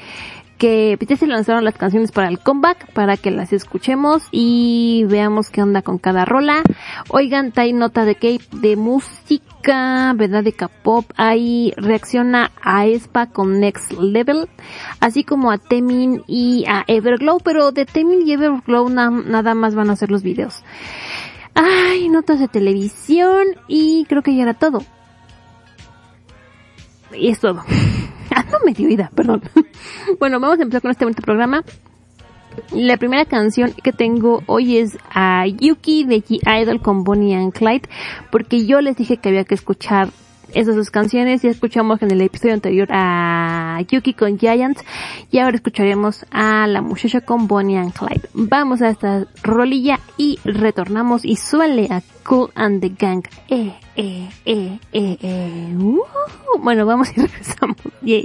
que 0.59 0.97
ya 1.07 1.17
se 1.17 1.27
lanzaron 1.27 1.65
las 1.65 1.77
canciones 1.77 2.13
para 2.13 2.29
el 2.29 2.39
comeback 2.39 2.91
para 2.93 3.17
que 3.17 3.31
las 3.31 3.53
escuchemos 3.53 4.23
y 4.31 5.05
veamos 5.09 5.51
qué 5.51 5.63
onda 5.63 5.83
con 5.83 5.99
cada 5.99 6.25
rola. 6.25 6.63
Oigan, 7.11 7.53
hay 7.57 7.73
nota 7.73 8.05
de 8.05 8.15
Cape 8.15 8.41
de 8.53 8.77
¿verdad? 9.67 10.45
De 10.45 10.53
K-pop. 10.53 11.05
Ahí 11.17 11.73
reacciona 11.77 12.53
a 12.63 12.87
Espa 12.87 13.27
con 13.27 13.61
Next 13.61 13.93
Level, 13.93 14.49
así 15.01 15.25
como 15.25 15.51
a 15.51 15.59
Temin 15.59 16.23
y 16.27 16.65
a 16.69 16.85
Everglow, 16.87 17.41
pero 17.41 17.73
de 17.73 17.85
Temin 17.85 18.27
y 18.27 18.33
Everglow 18.33 18.89
nada 18.89 19.55
más 19.55 19.75
van 19.75 19.91
a 19.91 19.95
hacer 19.95 20.11
los 20.11 20.23
videos. 20.23 20.63
Ay, 21.55 22.09
notas 22.09 22.39
de 22.39 22.49
televisión 22.49 23.47
y 23.67 24.05
creo 24.09 24.23
que 24.23 24.37
ya 24.37 24.43
era 24.43 24.55
todo. 24.55 24.83
Y 27.13 27.29
es 27.29 27.41
todo. 27.41 27.65
Ah, 28.29 28.41
Ando 28.41 28.59
medio 28.67 28.89
ida, 28.91 29.11
perdón. 29.15 29.41
bueno, 30.19 30.41
vamos 30.41 30.59
a 30.59 30.63
empezar 30.63 30.83
con 30.83 30.91
este 30.91 31.05
bonito 31.05 31.23
programa. 31.23 31.63
La 32.73 32.97
primera 32.97 33.25
canción 33.25 33.73
que 33.83 33.92
tengo 33.92 34.42
hoy 34.47 34.79
es 34.79 34.99
a 35.14 35.47
Yuki 35.47 36.05
de 36.05 36.23
G-Idol 36.23 36.81
con 36.81 37.05
Bonnie 37.05 37.35
and 37.35 37.53
Clyde, 37.53 37.88
porque 38.31 38.66
yo 38.66 38.81
les 38.81 38.97
dije 38.97 39.16
que 39.19 39.29
había 39.29 39.45
que 39.45 39.55
escuchar 39.55 40.11
esas 40.53 40.77
dos 40.77 40.90
canciones. 40.90 41.42
Ya 41.42 41.51
escuchamos 41.51 42.03
en 42.03 42.11
el 42.11 42.21
episodio 42.21 42.55
anterior 42.55 42.88
a 42.90 43.81
Yuki 43.88 44.14
con 44.14 44.38
Giants 44.38 44.85
y 45.31 45.38
ahora 45.38 45.57
escucharemos 45.57 46.25
a 46.31 46.66
la 46.66 46.83
muchacha 46.83 47.21
con 47.21 47.47
Bonnie 47.47 47.77
and 47.77 47.92
Clyde. 47.92 48.29
Vamos 48.35 48.83
a 48.83 48.88
esta 48.88 49.27
rolilla 49.42 50.01
y 50.16 50.38
retornamos 50.45 51.25
y 51.25 51.37
suele 51.37 51.88
a 51.90 52.03
Cool 52.25 52.51
and 52.55 52.81
the 52.81 52.88
Gang. 52.90 53.25
Eh, 53.49 53.75
eh, 53.97 54.29
eh, 54.45 54.79
eh, 54.92 55.19
eh. 55.21 55.75
Uh, 55.77 56.01
bueno, 56.61 56.87
vamos 56.87 57.11
y 57.16 57.21
regresamos. 57.21 57.77
Yeah. 58.03 58.25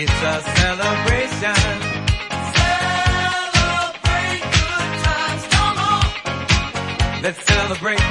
It's 0.00 0.12
a 0.12 0.40
celebration. 0.60 1.58
Celebrate 3.34 4.42
good 4.54 4.90
times, 5.02 5.44
come 5.54 5.78
on. 5.92 6.06
Let's 7.22 7.42
celebrate. 7.44 8.04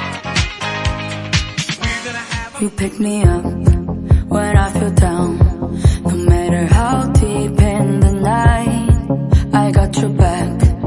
you 2.60 2.68
pick 2.68 3.00
me 3.00 3.22
up 3.22 3.44
when 4.28 4.56
I 4.58 4.70
feel 4.78 4.90
down. 4.90 5.38
No 6.02 6.16
matter 6.28 6.66
how 6.66 7.10
deep 7.12 7.58
in 7.58 8.00
the 8.00 8.12
night, 8.12 9.54
I 9.54 9.70
got 9.70 9.96
your 9.96 10.10
back. 10.10 10.77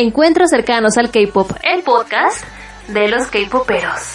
Encuentros 0.00 0.50
cercanos 0.50 0.96
al 0.96 1.10
K-pop, 1.10 1.50
el 1.60 1.82
podcast 1.82 2.44
de 2.86 3.08
los 3.08 3.26
K-poperos. 3.26 4.07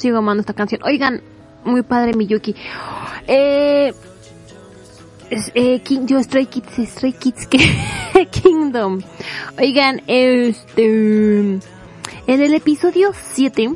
sigo 0.00 0.18
amando 0.18 0.40
esta 0.40 0.54
canción. 0.54 0.80
Oigan, 0.84 1.22
muy 1.64 1.82
padre 1.82 2.14
Miyuki. 2.14 2.54
Eh, 3.26 3.92
eh 5.54 5.80
King, 5.80 6.06
yo 6.06 6.22
Stray 6.22 6.46
Kids, 6.46 6.90
Stray 6.90 7.12
Kids 7.12 7.46
Kingdom. 8.30 9.00
Oigan, 9.58 10.02
este 10.06 11.60
en 12.26 12.40
el 12.42 12.54
episodio 12.54 13.12
7 13.32 13.74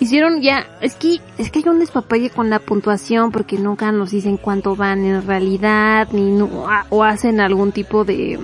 hicieron 0.00 0.40
ya, 0.40 0.66
es 0.80 0.94
que 0.94 1.20
es 1.38 1.50
que 1.50 1.60
hay 1.60 1.68
un 1.68 1.80
despapalle 1.80 2.30
con 2.30 2.50
la 2.50 2.58
puntuación 2.58 3.30
porque 3.30 3.58
nunca 3.58 3.92
nos 3.92 4.10
dicen 4.10 4.36
cuánto 4.36 4.76
van 4.76 5.04
en 5.04 5.26
realidad 5.26 6.08
ni 6.12 6.30
no, 6.30 6.48
o 6.90 7.04
hacen 7.04 7.40
algún 7.40 7.72
tipo 7.72 8.04
de 8.04 8.38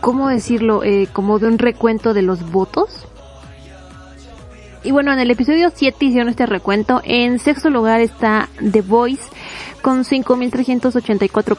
¿cómo 0.00 0.28
decirlo? 0.28 0.82
Eh, 0.84 1.08
como 1.12 1.38
de 1.38 1.46
un 1.46 1.58
recuento 1.58 2.12
de 2.12 2.22
los 2.22 2.50
votos. 2.50 3.06
Y 4.84 4.90
bueno, 4.90 5.12
en 5.12 5.20
el 5.20 5.30
episodio 5.30 5.70
7 5.74 6.04
hicieron 6.04 6.28
este 6.28 6.46
recuento. 6.46 7.00
En 7.04 7.38
sexto 7.38 7.70
lugar 7.70 8.00
está 8.00 8.48
The 8.58 8.82
Voice 8.82 9.22
con 9.82 10.04
5.384 10.04 11.56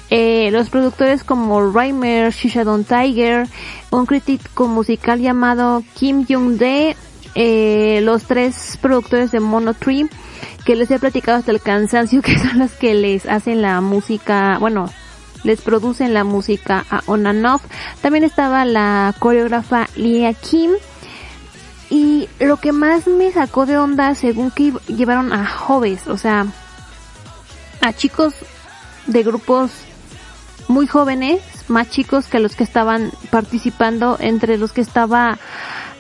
Eh, 0.10 0.50
los 0.52 0.70
productores 0.70 1.24
como 1.24 1.72
Reimer, 1.72 2.32
Shishadon 2.32 2.84
Tiger, 2.84 3.48
un 3.92 4.06
crítico 4.06 4.68
musical 4.68 5.20
llamado 5.20 5.84
Kim 5.96 6.26
Jung-dae, 6.26 6.96
eh, 7.36 8.02
los 8.04 8.24
tres 8.24 8.78
productores 8.82 9.32
de 9.32 9.40
Mono 9.40 9.74
Tree, 9.74 10.10
que 10.66 10.76
les 10.76 10.90
he 10.92 11.00
platicado 11.00 11.38
hasta 11.38 11.52
el 11.52 11.62
cansancio, 11.62 12.22
que 12.24 12.38
son 12.38 12.60
los 12.60 12.72
que 12.72 12.94
les 12.94 13.26
hacen 13.26 13.62
la 13.62 13.82
música, 13.82 14.58
bueno, 14.60 14.90
les 15.44 15.62
producen 15.62 16.14
la 16.14 16.24
música 16.24 16.86
a 16.90 17.02
On 17.06 17.26
and 17.26 17.46
Off. 17.46 17.64
También 18.02 18.24
estaba 18.24 18.66
la 18.66 19.14
coreógrafa 19.20 19.88
Lia 19.96 20.34
Kim, 20.34 20.72
y 21.90 22.30
lo 22.40 22.58
que 22.58 22.72
más 22.72 23.08
me 23.08 23.32
sacó 23.32 23.66
de 23.66 23.78
onda, 23.78 24.14
según 24.14 24.52
que 24.52 24.74
llevaron 24.88 25.34
a 25.34 25.48
jóvenes, 25.48 26.08
o 26.08 26.18
sea, 26.18 26.46
a 27.82 27.94
chicos 27.94 28.36
de 29.12 29.24
grupos 29.24 29.72
muy 30.68 30.86
jóvenes, 30.88 31.42
más 31.68 31.90
chicos 31.90 32.28
que 32.28 32.40
los 32.40 32.56
que 32.56 32.64
estaban 32.64 33.12
participando, 33.32 34.18
entre 34.20 34.58
los 34.58 34.72
que 34.72 34.82
estaba 34.82 35.38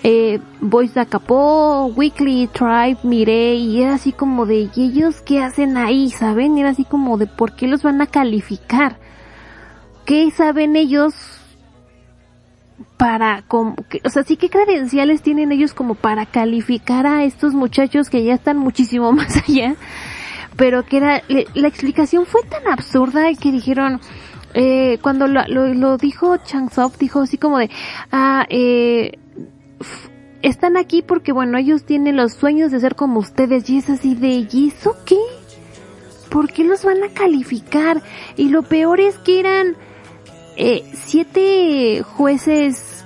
eh, 0.04 0.40
Boys 0.62 0.94
de 0.94 1.02
Acapó, 1.02 1.88
Weekly, 1.88 2.48
Tribe, 2.48 2.98
Mirei, 3.04 3.58
y 3.66 3.82
era 3.82 3.96
así 3.96 4.12
como 4.14 4.46
de, 4.46 4.70
¿y 4.76 4.84
ellos 4.86 5.22
qué 5.22 5.42
hacen 5.42 5.76
ahí? 5.78 6.12
¿Saben? 6.12 6.58
Era 6.58 6.70
así 6.70 6.86
como 6.86 7.18
de, 7.18 7.26
¿por 7.28 7.54
qué 7.56 7.68
los 7.68 7.82
van 7.84 8.02
a 8.02 8.08
calificar? 8.08 8.98
¿Qué 10.06 10.30
saben 10.32 10.76
ellos 10.76 11.14
para, 12.98 13.44
que- 13.90 14.02
o 14.06 14.10
sea, 14.10 14.24
sí 14.24 14.38
qué 14.38 14.50
credenciales 14.50 15.22
tienen 15.22 15.52
ellos 15.52 15.74
como 15.74 15.96
para 15.96 16.26
calificar 16.26 17.06
a 17.08 17.24
estos 17.24 17.54
muchachos 17.54 18.10
que 18.10 18.24
ya 18.24 18.34
están 18.36 18.58
muchísimo 18.58 19.12
más 19.14 19.36
allá, 19.38 19.76
pero 20.60 20.86
que 20.86 20.98
era, 20.98 21.24
le- 21.30 21.48
la 21.56 21.68
explicación 21.70 22.26
fue 22.28 22.42
tan 22.44 22.68
absurda 22.68 23.24
que 23.42 23.52
dijeron, 23.52 24.00
eh, 24.54 25.00
cuando 25.02 25.28
lo, 25.28 25.42
lo, 25.48 25.74
lo 25.74 25.98
dijo 25.98 26.38
Changsop, 26.38 26.96
dijo 27.00 27.22
así 27.22 27.38
como 27.38 27.58
de, 27.58 27.70
ah, 28.12 28.46
eh, 28.50 29.14
están 30.42 30.78
aquí 30.78 31.02
porque 31.02 31.32
bueno, 31.32 31.58
ellos 31.58 31.84
tienen 31.86 32.16
los 32.18 32.34
sueños 32.34 32.72
de 32.72 32.80
ser 32.80 32.96
como 32.96 33.20
ustedes 33.20 33.70
y 33.70 33.78
es 33.78 33.90
así 33.90 34.16
de, 34.16 34.48
¿y 34.52 34.68
eso 34.68 34.96
qué? 35.06 35.18
¿Por 36.30 36.52
qué 36.52 36.64
los 36.64 36.84
van 36.84 37.04
a 37.04 37.10
calificar? 37.10 38.02
Y 38.38 38.50
lo 38.50 38.62
peor 38.64 39.00
es 39.00 39.18
que 39.18 39.40
eran 39.40 39.76
eh, 40.58 40.84
siete 40.94 42.04
jueces 42.04 43.06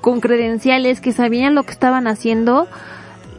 con 0.00 0.20
credenciales 0.20 1.00
que 1.00 1.12
sabían 1.12 1.54
lo 1.54 1.62
que 1.64 1.72
estaban 1.72 2.06
haciendo 2.06 2.68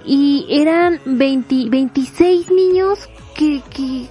y 0.07 0.45
eran 0.49 0.99
20, 1.05 1.69
26 1.69 2.51
niños 2.51 3.09
que, 3.35 3.61
que, 3.69 4.07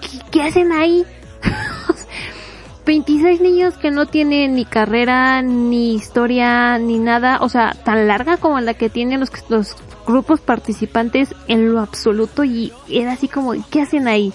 que, 0.00 0.30
que 0.30 0.42
hacen 0.42 0.72
ahí. 0.72 1.04
26 2.86 3.40
niños 3.40 3.76
que 3.76 3.90
no 3.90 4.06
tienen 4.06 4.54
ni 4.54 4.64
carrera, 4.64 5.42
ni 5.42 5.94
historia, 5.94 6.78
ni 6.78 7.00
nada, 7.00 7.38
o 7.40 7.48
sea, 7.48 7.74
tan 7.84 8.06
larga 8.06 8.36
como 8.36 8.60
la 8.60 8.74
que 8.74 8.88
tienen 8.88 9.18
los, 9.18 9.30
los 9.48 9.76
grupos 10.06 10.40
participantes 10.40 11.34
en 11.48 11.72
lo 11.72 11.80
absoluto 11.80 12.44
y 12.44 12.72
era 12.88 13.12
así 13.12 13.26
como, 13.26 13.54
¿qué 13.70 13.82
hacen 13.82 14.06
ahí? 14.06 14.32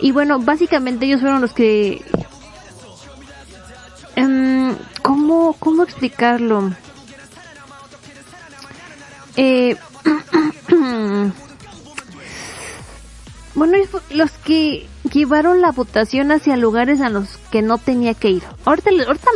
Y 0.00 0.12
bueno, 0.12 0.40
básicamente 0.40 1.04
ellos 1.04 1.20
fueron 1.20 1.42
los 1.42 1.52
que... 1.52 2.02
em, 4.14 4.74
¿cómo, 5.02 5.54
¿Cómo 5.58 5.82
explicarlo? 5.82 6.72
Eh, 9.36 9.76
bueno, 13.56 13.78
los 14.10 14.30
que 14.32 14.86
llevaron 15.12 15.60
la 15.60 15.72
votación 15.72 16.30
hacia 16.30 16.56
lugares 16.56 17.00
a 17.00 17.08
los 17.08 17.38
que 17.50 17.62
no 17.62 17.78
tenía 17.78 18.14
que 18.14 18.30
ir. 18.30 18.42
Ahorita, 18.64 18.90
ahorita 18.90 19.30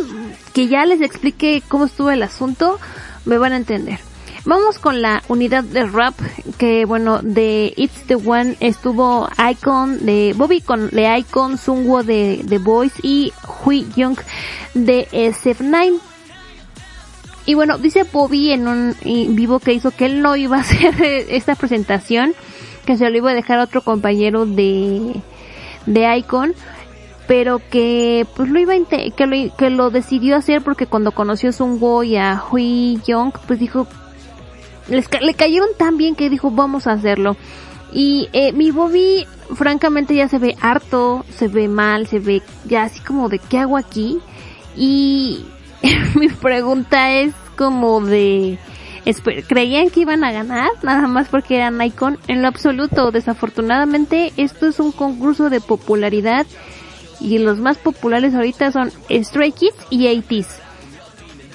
que 0.53 0.69
ya 0.69 0.85
les 0.85 1.01
explique 1.01 1.63
cómo 1.67 1.87
estuvo 1.87 2.11
el 2.11 2.23
asunto, 2.23 2.79
me 3.25 3.39
van 3.39 3.55
a 3.55 3.57
entender. 3.57 3.99
Vamos 4.45 4.79
con 4.79 5.03
la 5.03 5.23
unidad 5.29 5.65
de 5.65 5.85
rap, 5.85 6.15
que 6.57 6.85
bueno, 6.85 7.21
de 7.23 7.75
It's 7.77 8.05
the 8.07 8.15
One 8.15 8.57
estuvo 8.61 9.29
Icon, 9.51 10.05
de 10.05 10.35
Bobby 10.37 10.61
con 10.61 10.89
The 10.91 11.19
Icon, 11.19 11.59
Sungwo 11.59 12.03
de 12.03 12.45
The 12.49 12.59
Boys 12.59 12.93
y 13.03 13.33
Hui 13.65 13.87
Young 13.97 14.19
de 14.75 15.09
SF9. 15.13 15.99
Y 17.47 17.55
bueno, 17.55 17.79
dice 17.79 18.05
Bobby 18.05 18.53
en 18.53 18.69
un 18.69 18.97
vivo 19.03 19.61
que 19.61 19.73
hizo 19.73 19.91
que 19.91 20.07
él 20.07 20.23
no 20.23 20.37
iba 20.37 20.59
a 20.59 20.61
hacer 20.61 20.95
esta 21.29 21.55
presentación, 21.55 22.35
que 22.85 22.97
se 22.97 23.09
lo 23.11 23.17
iba 23.17 23.31
a 23.31 23.35
dejar 23.35 23.59
a 23.59 23.65
otro 23.65 23.83
compañero 23.83 24.47
de, 24.47 25.21
de 25.87 26.17
Icon, 26.19 26.55
pero 27.27 27.61
que 27.71 28.27
pues 28.37 28.49
lo 28.49 28.59
iba 28.59 28.75
a 28.75 29.11
que 29.11 29.27
lo, 29.27 29.57
que 29.57 29.71
lo 29.71 29.91
decidió 29.91 30.37
hacer 30.37 30.63
porque 30.63 30.87
cuando 30.87 31.13
conoció 31.13 31.51
a 31.51 31.53
Sungwo 31.53 32.03
y 32.03 32.17
a 32.17 32.43
Hui 32.51 33.01
Young, 33.07 33.33
pues 33.47 33.59
dijo, 33.59 33.87
les 34.89 35.09
le 35.21 35.35
cayeron 35.35 35.69
tan 35.79 35.97
bien 35.97 36.15
que 36.17 36.31
dijo 36.31 36.51
vamos 36.51 36.87
a 36.87 36.93
hacerlo. 36.93 37.37
Y 37.93 38.29
eh, 38.33 38.53
mi 38.53 38.71
Bobby 38.71 39.27
francamente 39.55 40.15
ya 40.15 40.29
se 40.29 40.39
ve 40.39 40.57
harto, 40.61 41.25
se 41.37 41.49
ve 41.49 41.69
mal, 41.69 42.07
se 42.07 42.19
ve 42.19 42.43
ya 42.65 42.85
así 42.85 43.01
como 43.01 43.29
de 43.29 43.39
qué 43.39 43.59
hago 43.59 43.77
aquí. 43.77 44.19
Y 44.77 45.45
mi 46.15 46.29
pregunta 46.29 47.13
es 47.13 47.35
como 47.57 48.01
de 48.01 48.59
¿creían 49.49 49.91
que 49.91 50.01
iban 50.01 50.25
a 50.25 50.33
ganar 50.33 50.71
nada 50.83 51.07
más 51.07 51.29
porque 51.29 51.57
eran 51.57 51.81
Icon? 51.81 52.19
En 52.29 52.43
lo 52.43 52.49
absoluto, 52.49 53.11
desafortunadamente 53.11 54.33
esto 54.37 54.67
es 54.69 54.79
un 54.81 54.93
concurso 54.93 55.51
de 55.51 55.61
popularidad 55.61 56.47
y 57.21 57.39
los 57.39 57.59
más 57.59 57.77
populares 57.79 58.35
ahorita 58.35 58.73
son 58.73 58.91
Stray 59.11 59.53
Kids 59.53 59.77
y 59.91 60.09
ATEEZ. 60.09 60.49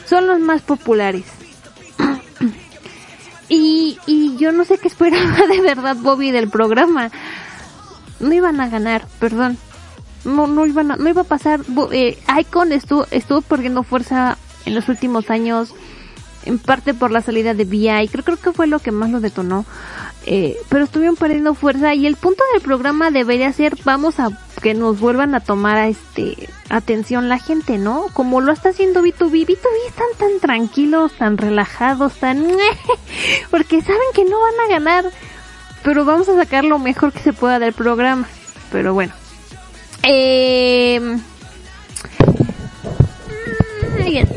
Son 0.06 0.28
los 0.28 0.39
más 0.39 0.62
populares. 0.62 1.26
y, 3.50 3.98
y 4.06 4.38
yo 4.38 4.52
no 4.52 4.64
sé 4.66 4.78
qué 4.78 4.88
esperaba 4.88 5.48
de 5.48 5.62
verdad 5.62 5.96
Bobby 5.96 6.32
del 6.32 6.50
programa. 6.50 7.12
No 8.20 8.34
iban 8.34 8.62
a 8.62 8.70
ganar, 8.70 9.08
perdón. 9.20 9.58
No, 10.24 10.48
no 10.48 10.66
iban 10.66 10.91
a, 10.91 10.96
no 10.96 11.10
iba 11.10 11.22
a 11.22 11.26
pasar. 11.26 11.62
Eh, 11.91 12.18
Icon 12.39 12.72
estuvo, 12.72 13.06
estuvo 13.12 13.41
perdiendo 13.41 13.84
fuerza 13.84 14.38
en 14.66 14.74
los 14.74 14.89
últimos 14.89 15.30
años, 15.30 15.74
en 16.46 16.60
parte 16.60 16.93
por 16.93 17.12
la 17.12 17.22
salida 17.22 17.54
de 17.54 17.66
VI. 17.66 18.08
Creo, 18.10 18.24
creo 18.24 18.38
que 18.38 18.54
fue 18.54 18.68
lo 18.68 18.80
que 18.80 18.91
más 18.91 19.10
lo 19.10 19.20
detonó. 19.20 19.66
Eh, 20.28 20.58
pero 20.70 20.86
estuvieron 20.86 21.16
perdiendo 21.16 21.54
fuerza 21.54 21.93
y 21.93 22.08
el 22.08 22.16
punto 22.16 22.43
del 22.54 22.62
programa 22.64 23.12
debería 23.12 23.54
ser 23.54 23.78
vamos 23.84 24.20
a 24.20 24.30
que 24.60 24.74
nos 24.74 25.00
vuelvan 25.00 25.36
a 25.36 25.39
tomar 25.39 25.78
a 25.78 25.88
este 25.88 26.50
atención 26.70 27.30
la 27.30 27.38
gente, 27.38 27.78
¿no? 27.78 28.08
Como 28.14 28.41
lo 28.41 28.52
está 28.52 28.70
haciendo 28.70 29.04
B2B. 29.04 29.46
B2B 29.46 29.88
están 29.88 30.08
tan 30.18 30.39
tranquilos, 30.41 31.12
tan 31.14 31.38
relajados, 31.38 32.14
tan 32.16 32.43
porque 33.52 33.82
saben 33.82 34.08
que 34.16 34.26
no 34.26 34.39
van 34.39 34.60
a 34.66 34.74
ganar, 34.74 35.06
pero 35.84 36.06
vamos 36.06 36.28
a 36.28 36.36
sacar 36.36 36.64
lo 36.64 36.80
mejor 36.80 37.14
que 37.14 37.20
se 37.20 37.34
pueda 37.34 37.60
del 37.60 37.74
programa. 37.74 38.28
Pero 38.72 38.96
bueno. 38.96 39.14
Eh... 40.02 41.18
ay, 44.00 44.28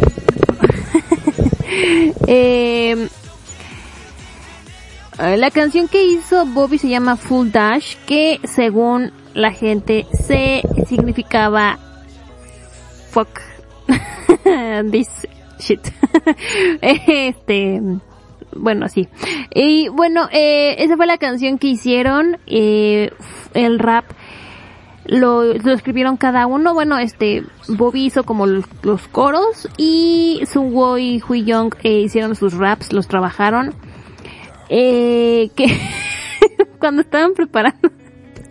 eh, 2.27 3.09
eh, 5.19 5.37
la 5.37 5.51
canción 5.51 5.89
que 5.89 6.05
hizo 6.05 6.47
Bobby 6.47 6.79
se 6.79 6.89
llama 6.89 7.17
Full 7.17 7.51
Dash, 7.51 7.97
que 8.07 8.41
según 8.45 9.13
la 9.35 9.53
gente 9.53 10.07
se 10.13 10.63
significaba 10.87 11.79
fuck 13.11 13.29
this 14.91 15.09
shit. 15.59 15.81
este, 16.81 17.81
bueno, 18.55 18.87
así. 18.87 19.09
Y 19.55 19.89
bueno, 19.89 20.29
eh, 20.33 20.77
esa 20.79 20.97
fue 20.97 21.07
la 21.07 21.19
canción 21.19 21.59
que 21.59 21.69
hicieron, 21.69 22.39
eh, 22.47 23.11
el 23.55 23.79
rap 23.79 24.05
lo, 25.09 25.43
lo 25.43 25.73
escribieron 25.73 26.17
cada 26.17 26.47
uno. 26.47 26.75
Bueno, 26.75 26.99
este, 26.99 27.43
Bobby 27.67 28.07
hizo 28.07 28.23
como 28.25 28.47
los, 28.47 28.67
coros 29.11 29.69
y 29.77 30.41
Sunwo 30.51 30.99
y 30.99 31.23
Hui 31.27 31.45
Young 31.45 31.75
eh, 31.83 32.01
hicieron 32.01 32.37
sus 32.37 32.55
raps, 32.55 32.93
los 32.93 33.09
trabajaron. 33.09 33.75
Eh, 34.69 35.51
que 35.57 35.67
cuando 36.79 37.01
estaban 37.01 37.33
preparando 37.33 37.91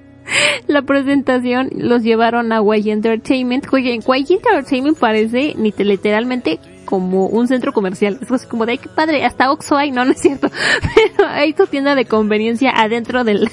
la 0.68 0.82
presentación 0.82 1.70
los 1.76 2.02
llevaron 2.02 2.52
a 2.52 2.62
YG 2.62 2.90
Entertainment. 2.90 3.66
Oye, 3.72 4.00
YG 4.00 4.32
Entertainment 4.32 4.98
parece 4.98 5.54
ni 5.58 5.72
te- 5.72 5.86
literalmente 5.86 6.60
como 6.86 7.28
un 7.28 7.48
centro 7.48 7.72
comercial. 7.72 8.18
Es 8.22 8.32
así 8.32 8.48
como 8.48 8.66
de, 8.66 8.80
qué 8.80 8.90
padre, 8.90 9.24
hasta 9.26 9.52
Oxxo 9.52 9.78
hay, 9.78 9.92
no, 9.92 10.06
no 10.06 10.12
es 10.12 10.22
cierto. 10.22 10.50
Pero 10.96 11.30
hay 11.30 11.54
tienda 11.70 11.94
de 11.94 12.06
conveniencia 12.06 12.72
adentro 12.72 13.24
del, 13.24 13.52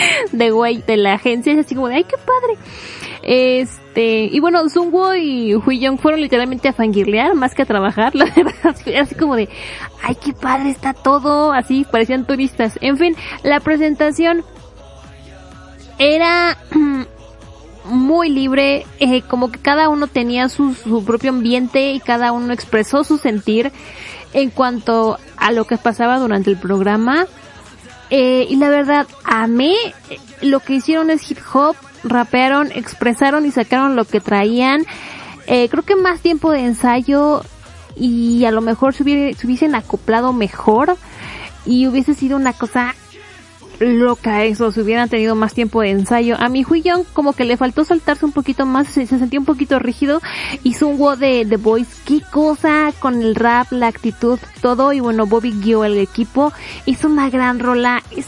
de 0.32 0.50
güey, 0.50 0.82
de 0.86 0.96
la 0.96 1.14
agencia. 1.14 1.52
Es 1.52 1.60
así 1.60 1.74
como 1.74 1.88
de, 1.88 1.96
ay, 1.96 2.04
qué 2.04 2.16
padre. 2.16 2.58
Este, 3.22 4.24
y 4.24 4.38
bueno, 4.38 4.68
Sunwo 4.68 5.14
y 5.16 5.58
Young 5.80 5.98
fueron 5.98 6.20
literalmente 6.20 6.68
a 6.68 6.72
fangirlear 6.72 7.34
más 7.34 7.54
que 7.54 7.62
a 7.62 7.66
trabajar, 7.66 8.14
la 8.14 8.26
verdad. 8.26 8.76
Así 9.00 9.14
como 9.14 9.36
de, 9.36 9.48
ay, 10.02 10.16
qué 10.16 10.32
padre 10.32 10.70
está 10.70 10.92
todo, 10.94 11.52
así, 11.52 11.84
parecían 11.90 12.26
turistas. 12.26 12.78
En 12.80 12.96
fin, 12.96 13.16
la 13.42 13.60
presentación 13.60 14.44
era 15.98 16.56
muy 17.84 18.28
libre, 18.28 18.86
eh, 19.00 19.22
como 19.22 19.50
que 19.50 19.58
cada 19.58 19.88
uno 19.88 20.06
tenía 20.06 20.48
su, 20.48 20.74
su 20.74 21.04
propio 21.04 21.30
ambiente 21.30 21.92
y 21.92 22.00
cada 22.00 22.32
uno 22.32 22.52
expresó 22.52 23.02
su 23.02 23.18
sentir 23.18 23.72
en 24.32 24.50
cuanto 24.50 25.18
a 25.36 25.50
lo 25.50 25.64
que 25.64 25.78
pasaba 25.78 26.18
durante 26.18 26.50
el 26.50 26.58
programa. 26.58 27.26
Eh, 28.10 28.46
y 28.48 28.56
la 28.56 28.68
verdad, 28.68 29.06
amé 29.24 29.74
eh, 30.10 30.18
lo 30.42 30.60
que 30.60 30.74
hicieron 30.74 31.10
es 31.10 31.28
hip 31.30 31.38
hop, 31.52 31.76
rapearon, 32.04 32.70
expresaron 32.72 33.46
y 33.46 33.50
sacaron 33.50 33.96
lo 33.96 34.04
que 34.04 34.20
traían. 34.20 34.84
Eh, 35.46 35.68
creo 35.68 35.82
que 35.82 35.96
más 35.96 36.20
tiempo 36.20 36.50
de 36.52 36.64
ensayo 36.64 37.42
y 37.96 38.44
a 38.44 38.50
lo 38.50 38.60
mejor 38.60 38.94
se, 38.94 39.02
hubiera- 39.02 39.36
se 39.36 39.46
hubiesen 39.46 39.74
acoplado 39.74 40.32
mejor 40.32 40.96
y 41.64 41.86
hubiese 41.86 42.14
sido 42.14 42.36
una 42.36 42.52
cosa 42.52 42.94
loca 43.80 44.44
eso, 44.44 44.72
si 44.72 44.80
hubieran 44.80 45.08
tenido 45.08 45.34
más 45.34 45.54
tiempo 45.54 45.80
de 45.80 45.90
ensayo. 45.90 46.36
A 46.38 46.48
mi 46.48 46.64
Young 46.64 47.04
como 47.12 47.32
que 47.32 47.44
le 47.44 47.56
faltó 47.56 47.84
saltarse 47.84 48.24
un 48.24 48.32
poquito 48.32 48.66
más, 48.66 48.88
se, 48.88 49.06
se 49.06 49.18
sentía 49.18 49.40
un 49.40 49.46
poquito 49.46 49.78
rígido. 49.78 50.20
Hizo 50.62 50.86
un 50.86 50.98
wow 50.98 51.16
de 51.16 51.46
The 51.48 51.56
Voice, 51.56 52.02
qué 52.04 52.20
cosa 52.30 52.92
con 52.98 53.22
el 53.22 53.34
rap, 53.34 53.72
la 53.72 53.88
actitud, 53.88 54.38
todo. 54.60 54.92
Y 54.92 55.00
bueno, 55.00 55.26
Bobby 55.26 55.52
guió 55.52 55.84
el 55.84 55.98
equipo. 55.98 56.52
Hizo 56.86 57.08
una 57.08 57.30
gran 57.30 57.58
rola, 57.58 58.02
es 58.16 58.26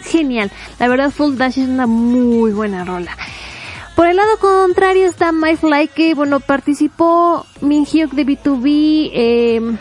genial. 0.00 0.50
La 0.78 0.88
verdad, 0.88 1.10
Full 1.10 1.36
Dash 1.36 1.58
es 1.58 1.68
una 1.68 1.86
muy 1.86 2.52
buena 2.52 2.84
rola. 2.84 3.16
Por 3.94 4.08
el 4.08 4.16
lado 4.16 4.38
contrario 4.38 5.06
está 5.06 5.30
My 5.30 5.56
Fly, 5.56 5.88
que 5.88 6.14
bueno, 6.14 6.40
participó 6.40 7.46
Min 7.60 7.86
Hyuk 7.86 8.10
de 8.10 8.26
B2B, 8.26 9.10
eh, 9.12 9.76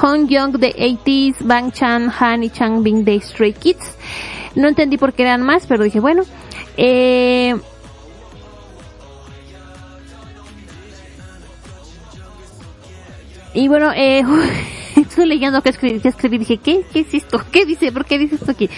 Hong 0.00 0.28
Young 0.28 0.58
de 0.58 0.74
80s, 0.74 1.36
Bang 1.40 1.72
Chan, 1.72 2.12
Han 2.18 2.44
y 2.44 2.50
Chang 2.50 2.82
Bing 2.82 3.04
de 3.04 3.20
Stray 3.20 3.52
Kids. 3.52 3.96
No 4.54 4.68
entendí 4.68 4.96
por 4.96 5.12
qué 5.12 5.22
eran 5.22 5.42
más, 5.42 5.66
pero 5.66 5.84
dije, 5.84 6.00
bueno. 6.00 6.22
Eh, 6.76 7.56
y 13.54 13.68
bueno, 13.68 13.92
eh, 13.94 14.22
estoy 14.96 15.26
leyendo 15.26 15.62
que 15.62 15.70
escribí, 15.70 16.00
que 16.00 16.08
escribí, 16.08 16.38
dije, 16.38 16.58
¿qué? 16.58 16.84
¿Qué 16.92 17.00
es 17.00 17.14
esto? 17.14 17.40
¿Qué 17.50 17.64
dice? 17.64 17.92
¿Por 17.92 18.04
qué 18.04 18.18
dice 18.18 18.36
esto 18.36 18.50
aquí? 18.50 18.68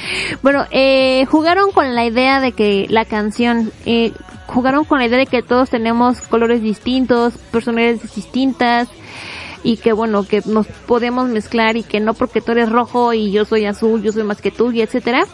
Bueno, 0.43 0.65
eh, 0.71 1.27
jugaron 1.27 1.73
con 1.73 1.95
la 1.95 2.05
idea 2.05 2.41
de 2.41 2.53
que 2.53 2.87
la 2.89 3.05
canción, 3.05 3.73
eh, 3.87 4.13
jugaron 4.47 4.85
con 4.85 4.99
la 4.99 5.07
idea 5.07 5.19
de 5.19 5.27
que 5.27 5.43
todos 5.43 5.71
tenemos 5.71 6.21
colores 6.21 6.63
distintos, 6.63 7.35
personalidades 7.51 8.15
distintas, 8.15 8.89
y 9.65 9.79
que 9.79 9.93
bueno, 9.93 10.25
que 10.25 10.43
nos 10.45 10.67
podemos 10.67 11.29
mezclar 11.29 11.77
y 11.77 11.83
que 11.83 11.99
no 11.99 12.15
porque 12.15 12.41
tú 12.41 12.53
eres 12.53 12.71
rojo 12.71 13.13
y 13.15 13.33
yo 13.33 13.45
soy 13.45 13.65
azul, 13.65 14.03
yo 14.03 14.13
soy 14.13 14.23
más 14.23 14.41
que 14.41 14.53
tú 14.53 14.71
y 14.71 14.83
etcétera. 14.83 15.25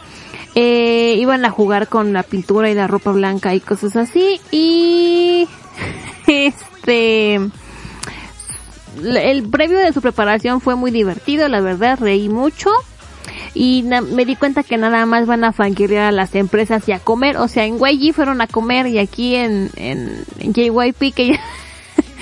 Eh, 0.55 1.16
iban 1.18 1.45
a 1.45 1.51
jugar 1.51 1.89
con 1.89 2.12
la 2.12 2.22
pintura 2.22 2.70
y 2.70 2.74
la 2.74 2.87
ropa 2.87 3.12
blanca 3.12 3.55
y 3.55 3.61
cosas 3.61 3.95
así 3.97 4.41
y 4.51 5.47
este 6.26 7.41
el 9.05 9.49
previo 9.49 9.78
de 9.78 9.93
su 9.93 10.01
preparación 10.01 10.61
fue 10.61 10.74
muy 10.74 10.91
divertido, 10.91 11.49
la 11.49 11.61
verdad, 11.61 11.99
reí 12.01 12.28
mucho 12.28 12.70
y 13.55 13.83
me 13.83 14.24
di 14.24 14.37
cuenta 14.37 14.62
que 14.62 14.76
nada 14.76 15.07
más 15.07 15.26
van 15.26 15.45
a 15.45 15.53
fangirlear 15.53 16.07
a 16.07 16.12
las 16.12 16.35
empresas 16.35 16.89
y 16.89 16.93
a 16.93 16.99
comer, 16.99 17.37
o 17.37 17.49
sea, 17.49 17.64
en 17.64 17.78
YG 17.78 18.14
fueron 18.14 18.41
a 18.41 18.47
comer 18.47 18.87
y 18.87 18.99
aquí 18.99 19.35
en, 19.35 19.70
en, 19.76 20.24
en 20.39 20.53
JYP 20.53 21.14
que 21.14 21.28
ya, 21.28 21.41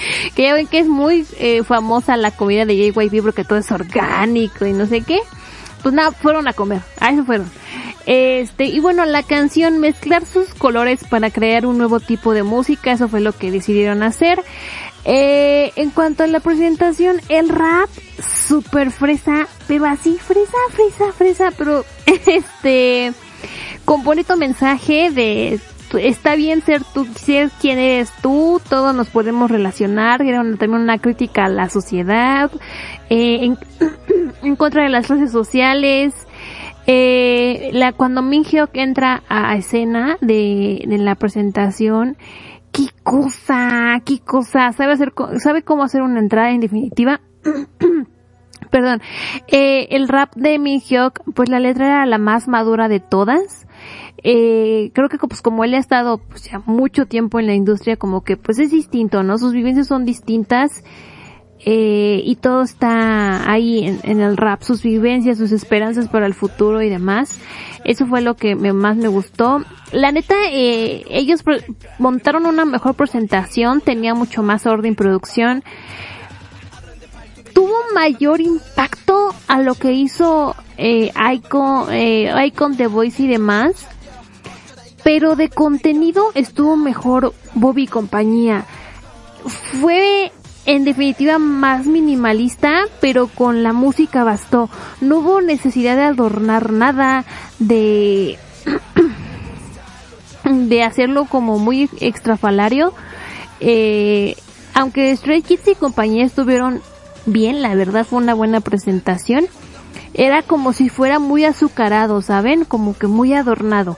que 0.35 0.43
ya 0.43 0.55
ven 0.55 0.67
que 0.67 0.81
es 0.81 0.87
muy 0.87 1.27
eh, 1.39 1.63
famosa 1.65 2.17
la 2.17 2.31
comida 2.31 2.65
de 2.65 2.77
JYP 2.77 3.23
porque 3.23 3.45
todo 3.45 3.59
es 3.59 3.71
orgánico 3.71 4.67
y 4.67 4.73
no 4.73 4.87
sé 4.87 5.03
qué. 5.03 5.19
Pues 5.83 5.95
nada, 5.95 6.11
fueron 6.11 6.49
a 6.49 6.53
comer, 6.53 6.81
a 6.99 7.11
eso 7.11 7.25
fueron. 7.25 7.51
Este, 8.07 8.65
y 8.65 8.81
bueno, 8.81 9.05
la 9.05 9.23
canción 9.23 9.79
mezclar 9.79 10.25
sus 10.25 10.55
colores 10.55 11.05
para 11.09 11.31
crear 11.31 11.67
un 11.67 11.79
nuevo 11.79 12.01
tipo 12.01 12.33
de 12.33 12.43
música, 12.43 12.93
eso 12.93 13.07
fue 13.09 13.21
lo 13.21 13.33
que 13.33 13.51
decidieron 13.51 14.03
hacer. 14.03 14.43
Eh, 15.05 15.73
en 15.77 15.91
cuanto 15.91 16.25
a 16.25 16.27
la 16.27 16.41
presentación, 16.41 17.21
el 17.29 17.49
rap, 17.49 17.89
super 18.49 18.91
fresa, 18.91 19.47
pero 19.67 19.87
así, 19.87 20.19
fresa, 20.19 20.57
fresa, 20.71 21.13
fresa, 21.13 21.51
pero 21.57 21.85
este, 22.27 23.13
con 23.85 24.03
bonito 24.05 24.37
mensaje 24.37 25.11
de 25.11 25.61
está 25.95 26.37
bien 26.37 26.61
ser 26.61 26.83
tú, 26.85 27.05
ser 27.05 27.51
quien 27.61 27.79
eres 27.79 28.13
tú, 28.23 28.61
todos 28.69 28.95
nos 28.95 29.09
podemos 29.09 29.51
relacionar, 29.51 30.23
era 30.23 30.39
también 30.39 30.83
una 30.83 30.99
crítica 30.99 31.47
a 31.47 31.49
la 31.49 31.71
sociedad, 31.71 32.51
eh, 33.09 33.55
en, 34.43 34.57
contra 34.57 34.83
de 34.83 34.91
las 34.91 35.09
redes 35.09 35.33
sociales, 35.33 36.15
eh, 36.87 37.71
la, 37.73 37.93
cuando 37.93 38.23
Min 38.23 38.45
Hyuk 38.45 38.71
entra 38.75 39.23
a, 39.29 39.57
escena 39.57 40.17
de, 40.21 40.85
de 40.87 40.99
la 40.99 41.15
presentación, 41.15 42.17
qué 42.73 42.87
cosa, 43.03 44.01
qué 44.05 44.21
cosa, 44.21 44.73
sabe 44.73 44.93
hacer, 44.93 45.13
sabe 45.39 45.63
cómo 45.63 45.85
hacer 45.85 46.03
una 46.03 46.21
entrada 46.21 46.51
en 46.51 46.61
definitiva. 46.61 47.21
Perdón, 48.71 49.01
eh, 49.49 49.89
el 49.91 50.09
rap 50.09 50.35
de 50.35 50.59
Min 50.59 50.81
Hyuk, 50.81 51.21
pues 51.35 51.49
la 51.49 51.61
letra 51.61 51.87
era 51.87 52.07
la 52.07 52.19
más 52.19 52.49
madura 52.49 52.89
de 52.89 53.01
todas. 53.01 53.67
Eh, 54.25 54.91
creo 54.95 55.09
que 55.09 55.17
pues 55.19 55.43
como 55.43 55.63
él 55.65 55.75
ha 55.75 55.79
estado 55.79 56.19
pues 56.19 56.43
ya 56.51 56.61
mucho 56.67 57.07
tiempo 57.07 57.39
en 57.39 57.47
la 57.47 57.55
industria, 57.55 57.97
como 57.97 58.23
que 58.25 58.37
pues 58.37 58.59
es 58.59 58.71
distinto, 58.71 59.23
¿no? 59.23 59.39
Sus 59.39 59.53
vivencias 59.53 59.87
son 59.87 60.05
distintas 60.05 60.83
eh, 61.65 62.21
y 62.25 62.37
todo 62.37 62.63
está 62.63 63.51
ahí 63.51 63.85
en, 63.85 64.01
en 64.03 64.21
el 64.21 64.37
rap, 64.37 64.63
sus 64.63 64.83
vivencias, 64.83 65.39
sus 65.39 65.53
esperanzas 65.53 66.09
para 66.09 66.27
el 66.27 66.35
futuro 66.35 66.83
y 66.83 66.89
demás. 66.89 67.39
Eso 67.85 68.07
fue 68.07 68.21
lo 68.21 68.35
que 68.35 68.55
me- 68.57 68.73
más 68.73 68.97
me 68.97 69.09
gustó. 69.09 69.63
La 69.93 70.11
neta, 70.13 70.35
eh, 70.51 71.05
ellos 71.11 71.43
montaron 71.99 72.47
una 72.47 72.65
mejor 72.65 72.95
presentación, 72.95 73.81
tenía 73.81 74.15
mucho 74.15 74.43
más 74.43 74.67
orden 74.67 74.95
producción. 74.97 75.63
Tuvo 77.55 77.75
mayor 77.95 78.41
impacto 78.41 79.35
a 79.49 79.61
lo 79.61 79.75
que 79.75 79.93
hizo 79.93 80.55
eh, 80.77 81.11
Icon, 81.35 81.93
eh, 81.93 82.33
Icon 82.47 82.77
The 82.77 82.87
Voice 82.87 83.23
y 83.23 83.27
demás. 83.27 83.87
Pero 85.09 85.37
de 85.37 85.49
contenido 85.49 86.33
estuvo 86.35 86.77
mejor 86.77 87.33
Bobby 87.55 87.85
y 87.85 87.87
compañía. 87.87 88.67
Fue 89.81 90.31
en 90.67 90.85
definitiva 90.85 91.39
más 91.39 91.87
minimalista, 91.87 92.83
pero 93.01 93.27
con 93.29 93.63
la 93.63 93.73
música 93.73 94.23
bastó. 94.23 94.69
No 95.01 95.21
hubo 95.21 95.41
necesidad 95.41 95.97
de 95.97 96.03
adornar 96.03 96.73
nada, 96.73 97.25
de 97.59 98.39
de 100.45 100.83
hacerlo 100.83 101.25
como 101.25 101.59
muy 101.59 101.89
extrafalario. 102.01 102.93
Eh, 103.61 104.37
aunque 104.75 105.17
Stray 105.17 105.41
Kids 105.41 105.69
y 105.69 105.75
compañía 105.75 106.27
estuvieron 106.27 106.83
bien, 107.25 107.63
la 107.63 107.75
verdad 107.75 108.05
fue 108.05 108.19
una 108.19 108.35
buena 108.35 108.61
presentación. 108.61 109.47
Era 110.13 110.43
como 110.43 110.75
si 110.75 110.91
fuera 110.91 111.19
muy 111.19 111.47
azucarado, 111.47 112.21
¿saben? 112.21 112.67
Como 112.67 112.95
que 112.95 113.07
muy 113.07 113.33
adornado. 113.33 113.97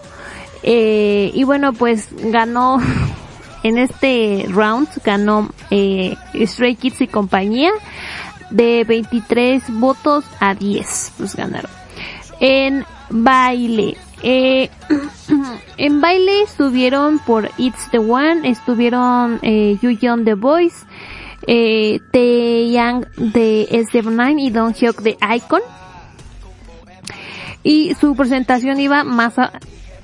Eh, 0.62 1.30
y 1.34 1.44
bueno, 1.44 1.72
pues 1.72 2.08
ganó 2.12 2.78
en 3.62 3.78
este 3.78 4.46
round, 4.48 4.88
ganó 5.04 5.50
eh, 5.70 6.16
Stray 6.34 6.76
Kids 6.76 7.00
y 7.02 7.06
compañía 7.08 7.70
de 8.50 8.84
23 8.84 9.62
votos 9.78 10.24
a 10.40 10.54
10, 10.54 11.12
pues 11.18 11.36
ganaron. 11.36 11.70
En 12.40 12.84
baile, 13.10 13.96
eh, 14.22 14.70
en 15.76 16.00
baile 16.00 16.42
estuvieron 16.42 17.18
por 17.20 17.50
It's 17.58 17.90
the 17.90 17.98
One, 17.98 18.48
estuvieron 18.48 19.38
eh, 19.42 19.78
Young 19.80 20.24
The 20.24 20.34
Voice, 20.34 20.84
eh, 21.46 22.00
The 22.12 22.70
Young 22.70 23.06
de 23.16 23.68
SF9 23.70 24.40
y 24.40 24.50
Don 24.50 24.74
Hyuk 24.74 25.00
de 25.02 25.16
Icon. 25.36 25.62
Y 27.62 27.94
su 28.00 28.16
presentación 28.16 28.80
iba 28.80 29.04
más 29.04 29.38
a- 29.38 29.52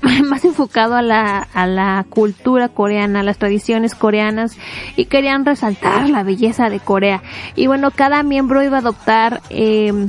más 0.25 0.45
enfocado 0.45 0.95
a 0.95 1.01
la, 1.01 1.39
a 1.39 1.67
la 1.67 2.05
cultura 2.09 2.69
coreana, 2.69 3.23
las 3.23 3.37
tradiciones 3.37 3.95
coreanas 3.95 4.57
y 4.95 5.05
querían 5.05 5.45
resaltar 5.45 6.09
la 6.09 6.23
belleza 6.23 6.69
de 6.69 6.79
Corea. 6.79 7.21
Y 7.55 7.67
bueno, 7.67 7.91
cada 7.91 8.23
miembro 8.23 8.63
iba 8.63 8.77
a 8.77 8.81
adoptar 8.81 9.41
eh, 9.49 10.07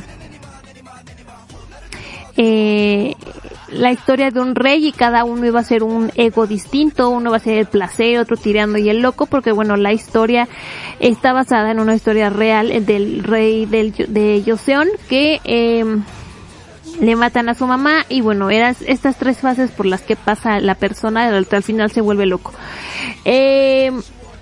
eh, 2.36 3.14
la 3.72 3.92
historia 3.92 4.30
de 4.30 4.40
un 4.40 4.55
rey 4.55 4.86
y 4.86 4.92
cada 4.92 5.24
uno 5.24 5.44
iba 5.46 5.61
a 5.61 5.64
ser 5.64 5.82
un 5.82 6.11
ego 6.14 6.46
distinto, 6.46 7.11
uno 7.11 7.30
va 7.30 7.36
a 7.38 7.40
ser 7.40 7.59
el 7.59 7.66
placer, 7.66 8.18
otro 8.18 8.36
tirando 8.36 8.78
y 8.78 8.88
el 8.88 9.03
loco, 9.03 9.26
porque 9.26 9.53
bueno, 9.53 9.76
la 9.76 9.92
historia 9.92 10.49
está 11.01 11.32
basada 11.32 11.70
en 11.70 11.80
una 11.80 11.94
historia 11.94 12.30
real 12.30 12.86
del 12.86 13.24
rey 13.24 13.66
del, 13.66 13.92
de 13.92 14.42
Joseon 14.46 14.88
que 15.09 15.40
eh, 15.44 15.84
le 17.01 17.16
matan 17.16 17.49
a 17.49 17.55
su 17.55 17.66
mamá 17.66 18.05
y 18.09 18.20
bueno, 18.20 18.51
eran 18.51 18.76
estas 18.86 19.16
tres 19.16 19.38
fases 19.38 19.70
por 19.70 19.86
las 19.86 20.03
que 20.03 20.16
pasa 20.16 20.61
la 20.61 20.74
persona, 20.74 21.26
al, 21.28 21.46
al 21.51 21.62
final 21.62 21.90
se 21.90 22.01
vuelve 22.01 22.26
loco. 22.26 22.53
Eh, 23.24 23.92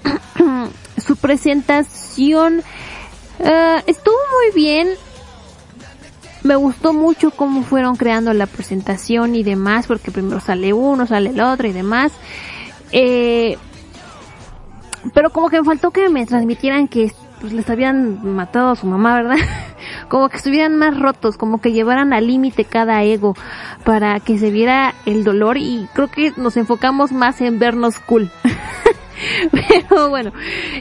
su 1.06 1.16
presentación 1.16 2.62
eh, 3.38 3.82
estuvo 3.86 4.16
muy 4.32 4.54
bien, 4.54 4.88
me 6.42 6.56
gustó 6.56 6.92
mucho 6.92 7.30
cómo 7.30 7.62
fueron 7.62 7.96
creando 7.96 8.32
la 8.32 8.46
presentación 8.46 9.34
y 9.34 9.42
demás, 9.42 9.86
porque 9.86 10.10
primero 10.10 10.40
sale 10.40 10.72
uno, 10.72 11.06
sale 11.06 11.30
el 11.30 11.40
otro 11.40 11.66
y 11.68 11.72
demás. 11.72 12.12
Eh, 12.92 13.58
pero 15.12 15.30
como 15.30 15.48
que 15.50 15.60
me 15.60 15.64
faltó 15.64 15.90
que 15.90 16.08
me 16.08 16.26
transmitieran 16.26 16.88
que 16.88 17.12
pues, 17.40 17.52
les 17.52 17.68
habían 17.68 18.34
matado 18.34 18.70
a 18.70 18.76
su 18.76 18.86
mamá, 18.86 19.16
¿verdad? 19.16 19.36
como 20.08 20.28
que 20.28 20.36
estuvieran 20.36 20.76
más 20.76 20.98
rotos, 20.98 21.36
como 21.36 21.60
que 21.60 21.72
llevaran 21.72 22.12
al 22.12 22.26
límite 22.26 22.64
cada 22.64 23.02
ego 23.02 23.34
para 23.84 24.20
que 24.20 24.38
se 24.38 24.50
viera 24.50 24.94
el 25.04 25.24
dolor 25.24 25.56
y 25.58 25.88
creo 25.94 26.08
que 26.08 26.32
nos 26.36 26.56
enfocamos 26.56 27.12
más 27.12 27.40
en 27.40 27.58
vernos 27.58 27.98
cool. 27.98 28.30
Pero 29.50 30.10
bueno, 30.10 30.32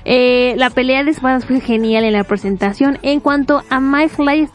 eh, 0.03 0.55
la 0.57 0.69
pelea 0.69 1.03
de 1.03 1.11
espadas 1.11 1.45
fue 1.45 1.61
genial 1.61 2.03
en 2.03 2.13
la 2.13 2.23
presentación. 2.23 2.99
En 3.01 3.19
cuanto 3.19 3.63
a 3.69 3.79
My 3.79 4.09
Fly, 4.09 4.49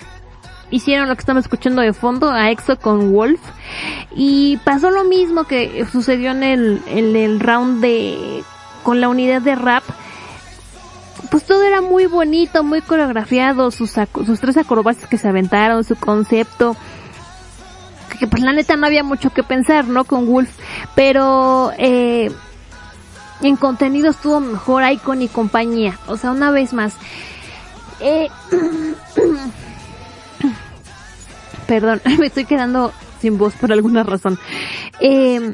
hicieron 0.71 1.09
lo 1.09 1.14
que 1.14 1.21
estamos 1.21 1.45
escuchando 1.45 1.83
de 1.83 1.93
fondo, 1.93 2.31
a 2.31 2.51
EXO 2.51 2.79
con 2.79 3.12
Wolf. 3.12 3.41
Y 4.14 4.59
pasó 4.64 4.91
lo 4.91 5.05
mismo 5.05 5.45
que 5.45 5.87
sucedió 5.91 6.31
en 6.31 6.43
el, 6.43 6.83
en 6.87 7.16
el 7.16 7.41
round 7.41 7.81
de, 7.81 8.43
con 8.83 9.01
la 9.01 9.09
unidad 9.09 9.43
de 9.43 9.55
rap. 9.55 9.85
Pues 11.31 11.45
todo 11.45 11.62
era 11.62 11.81
muy 11.81 12.07
bonito, 12.07 12.62
muy 12.62 12.81
coreografiado, 12.83 13.71
sus, 13.71 13.93
sus 14.27 14.41
tres 14.41 14.57
acrobacias 14.57 15.09
que 15.09 15.18
se 15.18 15.29
aventaron, 15.29 15.85
su 15.85 15.97
concepto. 15.97 16.77
Que 18.18 18.27
pues 18.27 18.43
la 18.43 18.53
neta 18.53 18.77
no 18.77 18.87
había 18.87 19.03
mucho 19.03 19.31
que 19.31 19.43
pensar, 19.43 19.87
¿no? 19.87 20.05
Con 20.05 20.27
Wolf. 20.27 20.51
Pero, 20.95 21.73
eh, 21.79 22.31
en 23.43 23.57
contenido 23.57 24.11
estuvo 24.11 24.41
mejor 24.41 24.83
Icon 24.91 25.23
y 25.23 25.29
compañía. 25.29 25.99
O 26.07 26.16
sea, 26.16 26.31
una 26.31 26.51
vez 26.51 26.73
más. 26.73 26.95
Eh, 28.01 28.29
perdón, 31.66 32.01
me 32.18 32.27
estoy 32.27 32.45
quedando 32.45 32.93
sin 33.21 33.39
voz 33.39 33.55
por 33.55 33.73
alguna 33.73 34.03
razón. 34.03 34.39
Eh, 35.01 35.53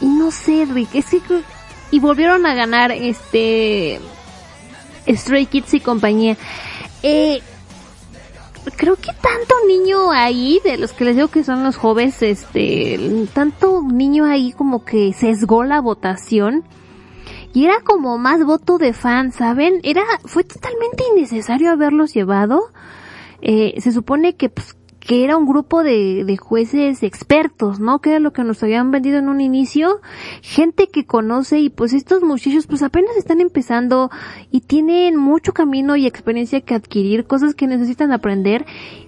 y 0.00 0.06
no 0.06 0.30
sé, 0.30 0.66
Rick, 0.70 0.94
es 0.94 1.06
que 1.06 1.42
y 1.90 2.00
volvieron 2.00 2.46
a 2.46 2.54
ganar 2.54 2.92
este 2.92 4.00
Stray 5.08 5.46
Kids 5.46 5.74
y 5.74 5.80
compañía. 5.80 6.36
Eh, 7.02 7.40
creo 8.76 8.96
que 8.96 9.12
tanto 9.12 9.54
niño 9.68 10.10
ahí, 10.10 10.60
de 10.64 10.78
los 10.78 10.92
que 10.92 11.04
les 11.04 11.16
digo 11.16 11.28
que 11.28 11.44
son 11.44 11.62
los 11.62 11.76
jóvenes, 11.76 12.20
este, 12.22 12.98
tanto 13.32 13.82
niño 13.82 14.24
ahí 14.24 14.52
como 14.52 14.84
que 14.84 15.12
sesgó 15.12 15.64
la 15.64 15.80
votación. 15.80 16.64
Y 17.52 17.64
era 17.64 17.80
como 17.80 18.18
más 18.18 18.44
voto 18.44 18.76
de 18.76 18.92
fan, 18.92 19.32
¿saben? 19.32 19.80
Era, 19.82 20.02
fue 20.24 20.44
totalmente 20.44 21.04
innecesario 21.12 21.70
haberlos 21.70 22.12
llevado. 22.12 22.70
Eh, 23.40 23.80
se 23.80 23.92
supone 23.92 24.36
que, 24.36 24.50
pues, 24.50 24.75
que 25.06 25.22
era 25.22 25.36
un 25.36 25.46
grupo 25.46 25.84
de, 25.84 26.24
de 26.24 26.36
jueces 26.36 27.04
expertos, 27.04 27.78
¿no? 27.78 28.00
Que 28.00 28.10
era 28.10 28.18
lo 28.18 28.32
que 28.32 28.42
nos 28.42 28.60
habían 28.64 28.90
vendido 28.90 29.18
en 29.18 29.28
un 29.28 29.40
inicio. 29.40 30.00
Gente 30.42 30.88
que 30.88 31.06
conoce 31.06 31.60
y 31.60 31.70
pues 31.70 31.92
estos 31.92 32.22
muchachos 32.22 32.66
pues 32.66 32.82
apenas 32.82 33.16
están 33.16 33.40
empezando 33.40 34.10
y 34.50 34.62
tienen 34.62 35.16
mucho 35.16 35.52
camino 35.52 35.94
y 35.94 36.06
experiencia 36.06 36.60
que 36.60 36.74
adquirir, 36.74 37.24
cosas 37.24 37.54
que 37.54 37.68
necesitan 37.68 38.10
aprender 38.10 38.66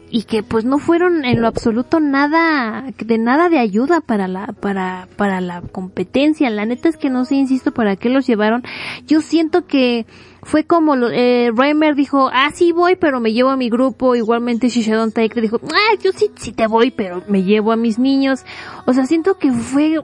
y 0.09 0.23
que 0.23 0.45
pues 0.45 0.65
no 0.65 0.79
fueron 0.79 1.25
en 1.25 1.41
lo 1.41 1.49
absoluto 1.49 1.99
nada, 1.99 2.85
de 2.97 3.19
nada 3.19 3.49
de 3.49 3.59
ayuda 3.59 4.01
para 4.01 4.29
la, 4.29 4.55
para, 4.61 5.09
para 5.17 5.41
la 5.41 5.63
competencia. 5.63 6.49
La 6.49 6.65
neta 6.65 6.89
es 6.89 6.97
que 6.97 7.11
no 7.11 7.25
sé, 7.25 7.35
insisto, 7.35 7.73
para 7.73 7.97
qué 7.97 8.09
los 8.09 8.25
llevaron. 8.25 8.63
Yo 9.07 9.21
siento 9.21 9.67
que 9.67 10.07
fue 10.49 10.65
como 10.65 10.97
eh, 10.97 11.51
Reimer 11.55 11.95
dijo, 11.95 12.31
ah 12.33 12.51
sí 12.55 12.73
voy, 12.73 12.97
pero 12.97 13.21
me 13.21 13.35
llevo 13.35 13.51
a 13.51 13.57
mi 13.59 13.69
grupo. 13.69 14.15
Igualmente 14.15 14.71
Shishadon 14.71 15.13
Taike 15.13 15.43
dijo, 15.43 15.61
ah 15.63 15.95
yo 16.03 16.11
sí, 16.13 16.31
sí 16.37 16.53
te 16.53 16.67
voy, 16.67 16.91
pero 16.91 17.23
me 17.29 17.43
llevo 17.43 17.71
a 17.71 17.77
mis 17.77 17.99
niños. 17.99 18.47
O 18.87 18.95
sea, 18.95 19.05
siento 19.05 19.37
que 19.37 19.53
fue 19.53 20.01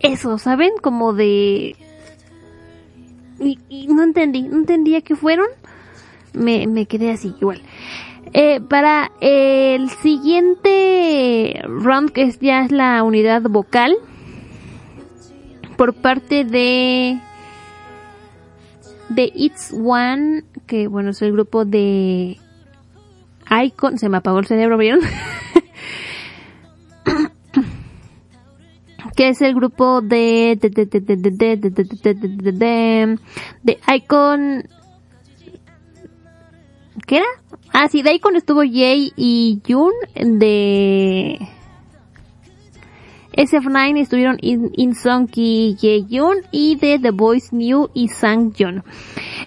eso, 0.00 0.36
¿saben? 0.36 0.72
Como 0.82 1.14
de, 1.14 1.74
y, 3.40 3.86
no 3.88 4.02
entendí, 4.02 4.42
no 4.42 4.58
entendía 4.58 5.00
que 5.00 5.16
fueron. 5.16 5.48
Me, 6.34 6.66
me 6.66 6.84
quedé 6.84 7.10
así, 7.10 7.34
igual. 7.40 7.62
Eh, 8.34 8.60
para 8.60 9.10
el 9.22 9.88
siguiente 9.88 11.62
round, 11.64 12.10
que 12.10 12.24
es, 12.24 12.38
ya 12.40 12.60
es 12.60 12.72
la 12.72 13.02
unidad 13.02 13.40
vocal, 13.40 13.96
por 15.78 15.94
parte 15.94 16.44
de 16.44 17.18
The 19.14 19.32
It's 19.34 19.72
One, 19.72 20.44
que 20.66 20.88
bueno, 20.88 21.10
es 21.10 21.22
el 21.22 21.32
grupo 21.32 21.64
de 21.64 22.38
Icon, 23.50 23.98
se 23.98 24.08
me 24.08 24.18
apagó 24.18 24.38
el 24.38 24.46
cerebro, 24.46 24.78
¿vieron? 24.78 25.00
que 29.16 29.28
es 29.30 29.40
el 29.42 29.54
grupo 29.54 30.00
de 30.00 30.58
de, 30.60 30.68
de, 32.52 33.18
de 33.62 33.78
Icon 33.96 34.64
¿Qué 37.08 37.16
era? 37.16 37.26
Ah, 37.72 37.88
sí, 37.88 38.02
de 38.02 38.12
Icon 38.12 38.36
estuvo 38.36 38.60
Jay 38.60 39.12
y 39.16 39.62
Jun 39.66 39.92
de 40.14 41.38
SF9 43.38 44.00
estuvieron 44.00 44.36
In, 44.40 44.72
In 44.74 44.96
Song 44.96 45.28
y 45.36 45.76
Jae-yoon 45.80 46.38
y 46.50 46.74
de 46.74 46.98
The 46.98 47.12
Boys 47.12 47.52
New 47.52 47.88
y 47.94 48.08
Sang-yeon. 48.08 48.82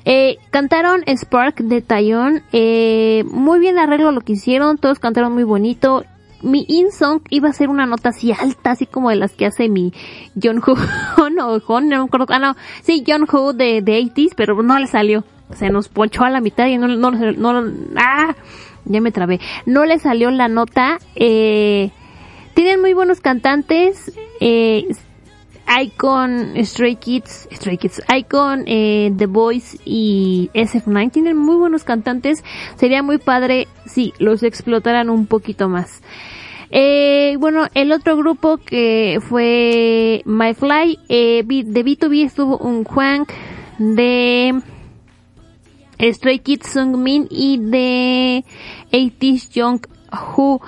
Eh, 0.06 0.38
cantaron 0.50 1.04
Spark 1.14 1.58
de 1.58 1.82
Taeyeon, 1.82 2.42
eh, 2.54 3.26
muy 3.30 3.60
bien 3.60 3.78
arreglo 3.78 4.14
lo 4.14 4.22
que 4.22 4.34
hicieron, 4.34 4.78
todos 4.78 5.00
cantaron 5.00 5.34
muy 5.34 5.44
bonito. 5.44 6.06
Mi 6.42 6.66
In 6.70 6.94
Song 6.94 7.20
iba 7.30 7.50
a 7.50 7.54
ser 7.54 7.68
una 7.68 7.86
nota 7.86 8.10
así 8.10 8.32
alta, 8.32 8.72
así 8.72 8.86
como 8.86 9.10
de 9.10 9.18
las 9.18 9.34
que 9.34 9.46
hace 9.46 9.68
mi 9.68 9.92
John 10.42 10.62
Ho, 10.66 11.30
no, 11.30 11.58
Hon, 11.68 11.90
no 11.90 11.98
me 11.98 12.06
acuerdo, 12.06 12.28
ah 12.30 12.40
no, 12.40 12.56
sí, 12.84 13.04
John 13.06 13.28
Ho 13.30 13.52
de, 13.52 13.82
de 13.82 14.00
80s, 14.00 14.36
pero 14.38 14.64
no 14.64 14.80
le 14.80 14.88
salió. 14.88 15.26
se 15.54 15.70
nos 15.70 15.90
ponchó 15.90 16.24
a 16.24 16.30
la 16.30 16.40
mitad 16.40 16.66
y 16.68 16.78
no, 16.78 16.88
no, 16.88 17.12
no, 17.12 17.72
ah, 17.98 18.36
ya 18.86 19.02
me 19.02 19.12
trabé. 19.12 19.42
No 19.66 19.84
le 19.84 20.00
salió 20.00 20.32
la 20.32 20.48
nota. 20.48 20.98
Eh, 21.16 21.92
tienen 22.54 22.82
muy 22.82 22.94
buenos 22.94 23.22
cantantes. 23.22 24.12
Eh, 24.40 24.88
Icon, 25.80 26.54
Stray 26.66 26.98
Kids, 26.98 27.48
Stray 27.52 27.78
Kids, 27.78 28.02
Icon, 28.14 28.64
eh, 28.68 29.12
The 29.16 29.26
Voice 29.28 29.78
y 29.86 30.50
SF9 30.54 31.12
tienen 31.12 31.38
muy 31.38 31.56
buenos 31.56 31.84
cantantes. 31.84 32.44
Sería 32.76 33.04
muy 33.04 33.20
padre 33.20 33.68
si 33.86 34.14
los 34.20 34.44
explotaran 34.44 35.10
un 35.10 35.28
poquito 35.28 35.70
más. 35.70 36.02
Eh, 36.72 37.36
bueno, 37.40 37.68
el 37.74 37.92
otro 37.92 38.18
grupo 38.18 38.58
que 38.58 39.20
fue 39.22 40.22
My 40.26 40.54
Fly, 40.54 41.00
eh, 41.10 41.44
de 41.46 41.86
B2B 41.86 42.26
estuvo 42.26 42.58
un 42.58 42.84
Juan 42.84 43.26
de 43.78 44.62
Stray 46.00 46.40
Kids 46.40 46.70
Sung 46.70 46.98
Min 46.98 47.28
y 47.30 47.58
de 47.58 48.44
80s 48.92 49.50
Young 49.52 49.82
Who. 50.12 50.62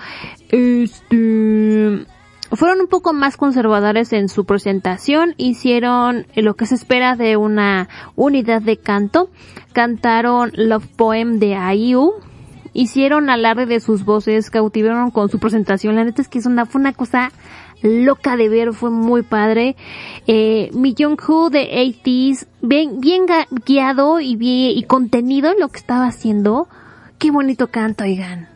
Este, 0.54 2.06
fueron 2.52 2.82
un 2.82 2.88
poco 2.88 3.12
más 3.12 3.38
conservadores 3.38 4.14
en 4.14 4.30
su 4.30 4.46
presentación, 4.46 5.34
hicieron 5.38 6.28
lo 6.36 6.54
que 6.54 6.68
se 6.68 6.76
espera 6.76 7.16
de 7.16 7.38
una 7.38 7.90
unidad 8.16 8.62
de 8.62 8.78
canto, 8.78 9.32
cantaron 9.72 10.52
Love 10.54 10.86
Poem 10.96 11.40
de 11.40 11.58
IU, 11.76 12.12
hicieron 12.72 13.32
alarde 13.32 13.66
de 13.66 13.80
sus 13.80 14.06
voces, 14.06 14.52
cautivaron 14.52 15.10
con 15.10 15.30
su 15.30 15.40
presentación. 15.40 15.96
La 15.96 16.04
neta 16.04 16.22
es 16.22 16.28
que 16.28 16.38
es 16.38 16.46
una, 16.46 16.68
fue 16.68 16.82
una 16.82 16.94
cosa 16.94 17.32
loca 17.82 18.38
de 18.38 18.48
ver, 18.48 18.74
fue 18.74 18.92
muy 18.92 19.24
padre. 19.24 19.76
Eh, 20.28 20.70
Mi 20.74 20.94
Jung 20.96 21.20
Ho 21.28 21.50
de 21.50 21.68
80s, 21.72 22.46
bien, 22.62 23.00
bien 23.00 23.26
guiado 23.66 24.20
y 24.20 24.36
bien, 24.36 24.78
y 24.78 24.84
contenido 24.84 25.52
en 25.52 25.60
lo 25.60 25.70
que 25.70 25.80
estaba 25.80 26.06
haciendo. 26.06 26.68
Qué 27.18 27.32
bonito 27.32 27.70
canto, 27.72 28.04
oigan. 28.04 28.53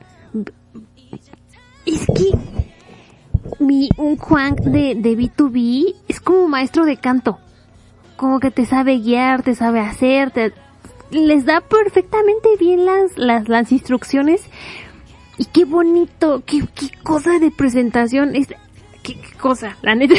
Es 1.87 2.05
que 2.05 2.37
mi, 3.63 3.89
un 3.97 4.17
Juan 4.17 4.55
de, 4.55 4.93
de 4.95 5.17
B2B 5.17 5.95
es 6.09 6.19
como 6.19 6.47
maestro 6.47 6.85
de 6.85 6.97
canto. 6.97 7.39
Como 8.17 8.39
que 8.39 8.51
te 8.51 8.65
sabe 8.65 8.99
guiar, 8.99 9.41
te 9.41 9.55
sabe 9.55 9.79
hacer, 9.79 10.31
te, 10.31 10.53
les 11.11 11.45
da 11.45 11.61
perfectamente 11.61 12.49
bien 12.59 12.85
las, 12.85 13.17
las, 13.17 13.47
las 13.47 13.71
instrucciones. 13.71 14.43
Y 15.37 15.45
qué 15.45 15.65
bonito, 15.65 16.43
qué, 16.45 16.67
qué 16.75 16.89
cosa 17.03 17.39
de 17.39 17.51
presentación. 17.51 18.35
Es, 18.35 18.49
qué, 19.03 19.17
cosa, 19.39 19.77
la 19.81 19.95
neta. 19.95 20.15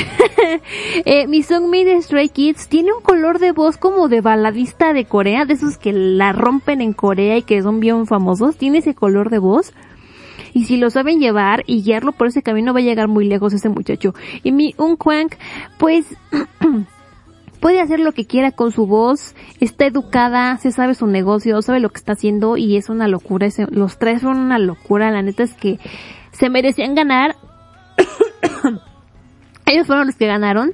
eh, 1.05 1.27
mi 1.27 1.43
song 1.43 1.71
de 1.71 2.01
Stray 2.01 2.31
Kids 2.31 2.69
tiene 2.69 2.95
un 2.95 3.03
color 3.03 3.41
de 3.41 3.53
voz 3.53 3.77
como 3.77 4.09
de 4.09 4.23
baladista 4.23 4.95
de 4.95 5.05
Corea, 5.05 5.45
de 5.45 5.55
esos 5.55 5.77
que 5.77 5.93
la 5.93 6.33
rompen 6.33 6.81
en 6.81 6.95
Corea 6.95 7.37
y 7.37 7.43
que 7.43 7.63
son 7.63 7.81
bien 7.81 8.07
famosos. 8.07 8.57
Tiene 8.57 8.79
ese 8.79 8.95
color 8.95 9.29
de 9.29 9.39
voz. 9.39 9.75
Y 10.59 10.65
si 10.65 10.77
lo 10.77 10.91
saben 10.91 11.21
llevar 11.21 11.63
y 11.69 11.85
guiarlo 11.85 12.11
por 12.11 12.27
ese 12.27 12.43
camino 12.43 12.75
va 12.75 12.81
a 12.81 12.83
llegar 12.83 13.07
muy 13.07 13.29
lejos 13.29 13.53
ese 13.53 13.69
muchacho. 13.69 14.13
Y 14.43 14.51
mi 14.51 14.75
un 14.77 14.97
Quank, 14.97 15.37
pues 15.79 16.05
puede 17.61 17.81
hacer 17.81 18.01
lo 18.01 18.11
que 18.11 18.27
quiera 18.27 18.51
con 18.51 18.73
su 18.73 18.85
voz, 18.85 19.37
está 19.61 19.87
educada, 19.87 20.57
se 20.57 20.73
sabe 20.73 20.97
su 20.97 21.07
negocio, 21.07 21.63
sabe 21.63 21.79
lo 21.79 21.91
que 21.91 21.99
está 21.99 22.15
haciendo 22.15 22.57
y 22.57 22.77
es 22.77 22.89
una 22.89 23.07
locura. 23.07 23.47
Ese, 23.47 23.69
los 23.71 24.01
tres 24.01 24.23
son 24.23 24.37
una 24.37 24.59
locura, 24.59 25.13
la 25.13 25.23
neta 25.23 25.45
es 25.45 25.55
que 25.55 25.79
se 26.33 26.51
merecían 26.51 26.97
ganar. 26.97 27.37
Ellos 29.67 29.87
fueron 29.87 30.09
los 30.09 30.17
que 30.17 30.27
ganaron 30.27 30.73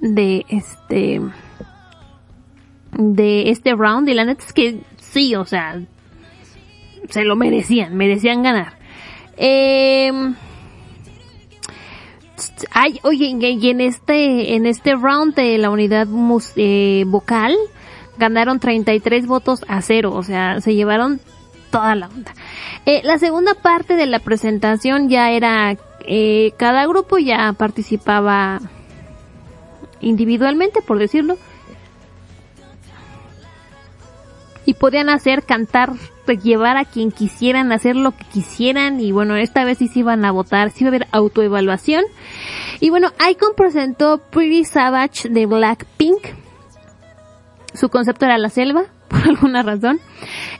de 0.00 0.46
este 0.48 1.20
de 2.92 3.50
este 3.50 3.74
round 3.74 4.08
y 4.08 4.14
la 4.14 4.24
neta 4.24 4.46
es 4.46 4.54
que 4.54 4.80
sí, 4.96 5.34
o 5.34 5.44
sea, 5.44 5.78
se 7.10 7.24
lo 7.24 7.36
merecían, 7.36 7.98
merecían 7.98 8.42
ganar. 8.42 8.79
Eh, 9.40 10.12
Ay, 12.72 13.00
oye, 13.02 13.26
y 13.26 13.70
en 13.70 13.80
este, 13.80 14.54
en 14.54 14.66
este 14.66 14.94
round 14.94 15.34
de 15.34 15.58
la 15.58 15.70
unidad 15.70 16.06
mus, 16.06 16.52
eh, 16.56 17.04
vocal, 17.06 17.56
ganaron 18.18 18.60
33 18.60 19.26
votos 19.26 19.64
a 19.68 19.82
cero, 19.82 20.12
o 20.14 20.22
sea, 20.22 20.60
se 20.60 20.74
llevaron 20.74 21.20
toda 21.70 21.94
la 21.94 22.08
onda. 22.08 22.32
Eh, 22.86 23.00
la 23.04 23.18
segunda 23.18 23.54
parte 23.54 23.96
de 23.96 24.06
la 24.06 24.18
presentación 24.18 25.08
ya 25.08 25.30
era, 25.30 25.76
eh, 26.06 26.52
cada 26.56 26.86
grupo 26.86 27.18
ya 27.18 27.52
participaba 27.52 28.60
individualmente, 30.00 30.82
por 30.82 30.98
decirlo, 30.98 31.36
y 34.66 34.74
podían 34.74 35.08
hacer, 35.08 35.44
cantar, 35.44 35.92
llevar 36.36 36.76
a 36.76 36.84
quien 36.84 37.10
quisieran, 37.10 37.72
hacer 37.72 37.96
lo 37.96 38.12
que 38.12 38.24
quisieran 38.24 39.00
y 39.00 39.12
bueno, 39.12 39.36
esta 39.36 39.64
vez 39.64 39.78
sí 39.78 39.88
se 39.88 40.00
iban 40.00 40.24
a 40.24 40.32
votar, 40.32 40.70
sí 40.70 40.84
iba 40.84 40.88
a 40.88 40.94
haber 40.94 41.08
autoevaluación. 41.12 42.04
Y 42.80 42.90
bueno, 42.90 43.10
Icon 43.30 43.54
presentó 43.56 44.18
Pretty 44.30 44.64
Savage 44.64 45.28
de 45.28 45.46
Blackpink. 45.46 46.20
Su 47.74 47.88
concepto 47.88 48.24
era 48.24 48.38
la 48.38 48.48
selva, 48.48 48.84
por 49.08 49.20
alguna 49.28 49.62
razón. 49.62 50.00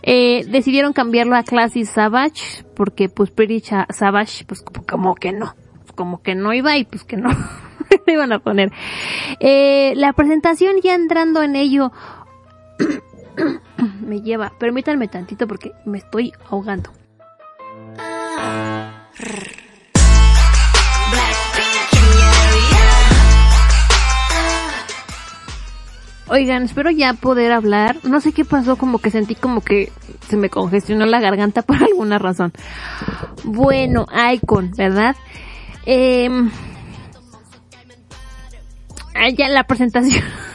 Eh, 0.02 0.44
decidieron 0.48 0.92
cambiarlo 0.92 1.36
a 1.36 1.42
Classy 1.42 1.84
Savage, 1.84 2.64
porque 2.74 3.08
pues 3.08 3.30
Pretty 3.30 3.62
Savage, 3.90 4.44
pues 4.46 4.62
como 4.62 5.14
que 5.14 5.32
no, 5.32 5.54
como 5.94 6.22
que 6.22 6.34
no 6.34 6.52
iba 6.52 6.76
y 6.76 6.84
pues 6.84 7.04
que 7.04 7.16
no, 7.16 7.30
iban 8.06 8.32
a 8.32 8.38
poner. 8.38 8.70
Eh, 9.40 9.92
la 9.96 10.12
presentación 10.12 10.76
ya 10.82 10.94
entrando 10.94 11.42
en 11.42 11.56
ello, 11.56 11.92
me 14.00 14.20
lleva. 14.20 14.52
Permítanme 14.58 15.08
tantito 15.08 15.46
porque 15.46 15.72
me 15.84 15.98
estoy 15.98 16.32
ahogando. 16.48 16.90
Oigan, 26.32 26.62
espero 26.62 26.92
ya 26.92 27.14
poder 27.14 27.50
hablar. 27.50 27.96
No 28.04 28.20
sé 28.20 28.32
qué 28.32 28.44
pasó, 28.44 28.76
como 28.76 28.98
que 28.98 29.10
sentí 29.10 29.34
como 29.34 29.62
que 29.62 29.90
se 30.28 30.36
me 30.36 30.48
congestionó 30.48 31.04
la 31.06 31.18
garganta 31.18 31.62
por 31.66 31.82
alguna 31.82 32.18
razón. 32.18 32.52
Bueno, 33.42 34.06
Icon, 34.32 34.70
¿verdad? 34.76 35.16
Eh, 35.86 36.30
ya 39.36 39.48
la 39.48 39.64
presentación. 39.64 40.24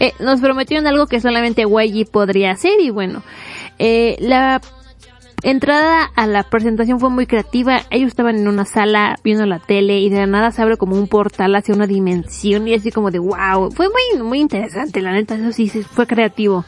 eh, 0.00 0.12
nos 0.20 0.40
prometieron 0.40 0.86
algo 0.86 1.06
que 1.06 1.20
solamente 1.20 1.62
YG 1.62 2.10
podría 2.10 2.52
hacer 2.52 2.80
y 2.80 2.90
bueno, 2.90 3.22
eh, 3.78 4.16
la 4.20 4.60
entrada 5.42 6.04
a 6.14 6.26
la 6.26 6.44
presentación 6.44 7.00
fue 7.00 7.10
muy 7.10 7.26
creativa. 7.26 7.80
Ellos 7.90 8.08
estaban 8.08 8.36
en 8.36 8.48
una 8.48 8.64
sala 8.64 9.18
viendo 9.24 9.44
la 9.46 9.58
tele 9.58 9.98
y 9.98 10.08
de 10.08 10.18
la 10.18 10.26
nada 10.26 10.50
se 10.52 10.62
abre 10.62 10.76
como 10.76 10.96
un 10.96 11.08
portal 11.08 11.54
hacia 11.54 11.74
una 11.74 11.86
dimensión 11.86 12.68
y 12.68 12.74
así 12.74 12.90
como 12.90 13.10
de 13.10 13.18
wow. 13.18 13.70
Fue 13.72 13.88
muy, 13.88 14.22
muy 14.22 14.40
interesante, 14.40 15.02
la 15.02 15.12
neta, 15.12 15.34
eso 15.34 15.52
sí, 15.52 15.68
fue 15.68 16.06
creativo. 16.06 16.64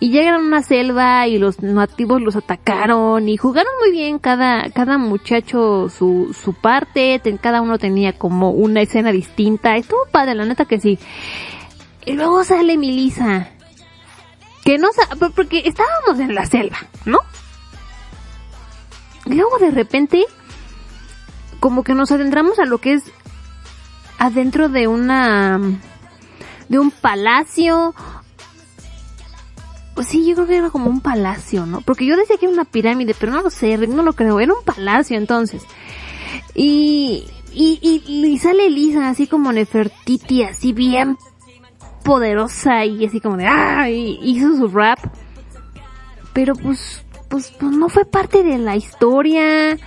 Y 0.00 0.10
llegaron 0.10 0.44
a 0.44 0.46
una 0.46 0.62
selva 0.62 1.26
y 1.26 1.38
los 1.38 1.62
nativos 1.62 2.20
los 2.20 2.36
atacaron 2.36 3.28
y 3.28 3.36
jugaron 3.36 3.72
muy 3.80 3.92
bien 3.92 4.18
cada, 4.18 4.70
cada 4.70 4.98
muchacho 4.98 5.88
su, 5.88 6.36
su 6.38 6.54
parte, 6.54 7.20
cada 7.40 7.62
uno 7.62 7.78
tenía 7.78 8.12
como 8.12 8.50
una 8.50 8.82
escena 8.82 9.12
distinta. 9.12 9.76
Estuvo 9.76 10.00
padre, 10.10 10.34
la 10.34 10.44
neta 10.44 10.64
que 10.64 10.80
sí. 10.80 10.98
Y 12.04 12.12
luego 12.12 12.44
sale 12.44 12.76
Milisa. 12.76 13.48
Que 14.64 14.78
no 14.78 14.88
sabe, 14.92 15.30
porque 15.34 15.62
estábamos 15.64 16.20
en 16.20 16.34
la 16.34 16.46
selva, 16.46 16.78
¿no? 17.04 17.18
Y 19.26 19.34
luego 19.34 19.58
de 19.58 19.70
repente, 19.70 20.24
como 21.60 21.82
que 21.82 21.94
nos 21.94 22.10
adentramos 22.12 22.58
a 22.58 22.64
lo 22.64 22.78
que 22.78 22.94
es 22.94 23.04
adentro 24.18 24.68
de 24.68 24.86
una, 24.86 25.60
de 26.68 26.78
un 26.78 26.90
palacio. 26.90 27.94
Sí, 30.04 30.26
yo 30.26 30.34
creo 30.34 30.46
que 30.46 30.56
era 30.56 30.70
como 30.70 30.90
un 30.90 31.00
palacio, 31.00 31.66
¿no? 31.66 31.80
Porque 31.80 32.06
yo 32.06 32.16
decía 32.16 32.36
que 32.38 32.46
era 32.46 32.54
una 32.54 32.64
pirámide, 32.64 33.14
pero 33.18 33.32
no 33.32 33.42
lo 33.42 33.50
sé, 33.50 33.76
no 33.78 34.02
lo 34.02 34.12
creo. 34.12 34.40
Era 34.40 34.54
un 34.54 34.64
palacio 34.64 35.16
entonces. 35.16 35.62
Y, 36.54 37.26
y, 37.52 37.78
y, 37.82 38.26
y 38.26 38.38
sale 38.38 38.66
Elisa 38.66 39.08
así 39.08 39.26
como 39.26 39.52
Nefertiti, 39.52 40.44
así 40.44 40.72
bien 40.72 41.18
poderosa 42.02 42.84
y 42.84 43.04
así 43.06 43.20
como 43.20 43.36
de, 43.36 43.46
ah, 43.46 43.88
hizo 43.90 44.56
su 44.56 44.68
rap. 44.68 44.98
Pero 46.32 46.54
pues, 46.54 47.04
pues, 47.28 47.50
pues 47.58 47.72
no 47.72 47.88
fue 47.88 48.04
parte 48.04 48.42
de 48.42 48.58
la 48.58 48.76
historia. 48.76 49.78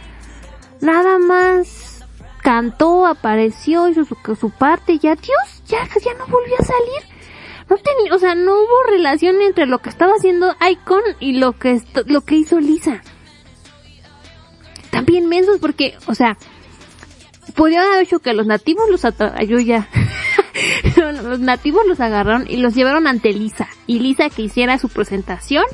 Nada 0.82 1.18
más 1.20 2.03
cantó, 2.41 3.05
apareció, 3.05 3.88
hizo 3.88 4.05
su, 4.05 4.16
su 4.36 4.49
parte 4.51 4.93
y 4.93 4.99
ya, 4.99 5.16
Dios, 5.16 5.63
ya, 5.68 5.84
ya 5.84 6.13
no 6.13 6.28
volvió 6.28 6.55
a 6.59 6.63
salir. 6.63 7.16
No 7.70 7.78
tenía, 7.78 8.13
o 8.13 8.20
sea, 8.20 8.36
no 8.36 8.53
hubo 8.53 8.84
relación 8.89 9.41
entre 9.41 9.66
lo 9.66 9.80
que 9.80 9.89
estaba 9.89 10.13
haciendo 10.13 10.55
Icon 10.70 11.01
y 11.20 11.39
lo 11.39 11.53
que, 11.53 11.82
lo 12.05 12.22
que 12.22 12.36
hizo 12.36 12.59
Lisa. 12.59 13.01
También 14.91 15.28
mensos 15.28 15.57
porque, 15.59 15.97
o 16.05 16.13
sea, 16.13 16.38
podría 17.55 17.84
haber 17.84 18.03
hecho 18.03 18.20
que 18.20 18.34
los 18.34 18.45
nativos 18.45 18.89
los 18.89 19.01
yo 19.47 19.59
ya 19.59 19.89
los 20.97 21.39
nativos 21.39 21.85
los 21.87 21.99
agarraron 21.99 22.45
y 22.47 22.57
los 22.57 22.75
llevaron 22.75 23.07
ante 23.07 23.33
Lisa. 23.33 23.67
Y 23.87 23.99
Lisa 23.99 24.29
que 24.29 24.43
hiciera 24.43 24.77
su 24.77 24.89
presentación. 24.89 25.65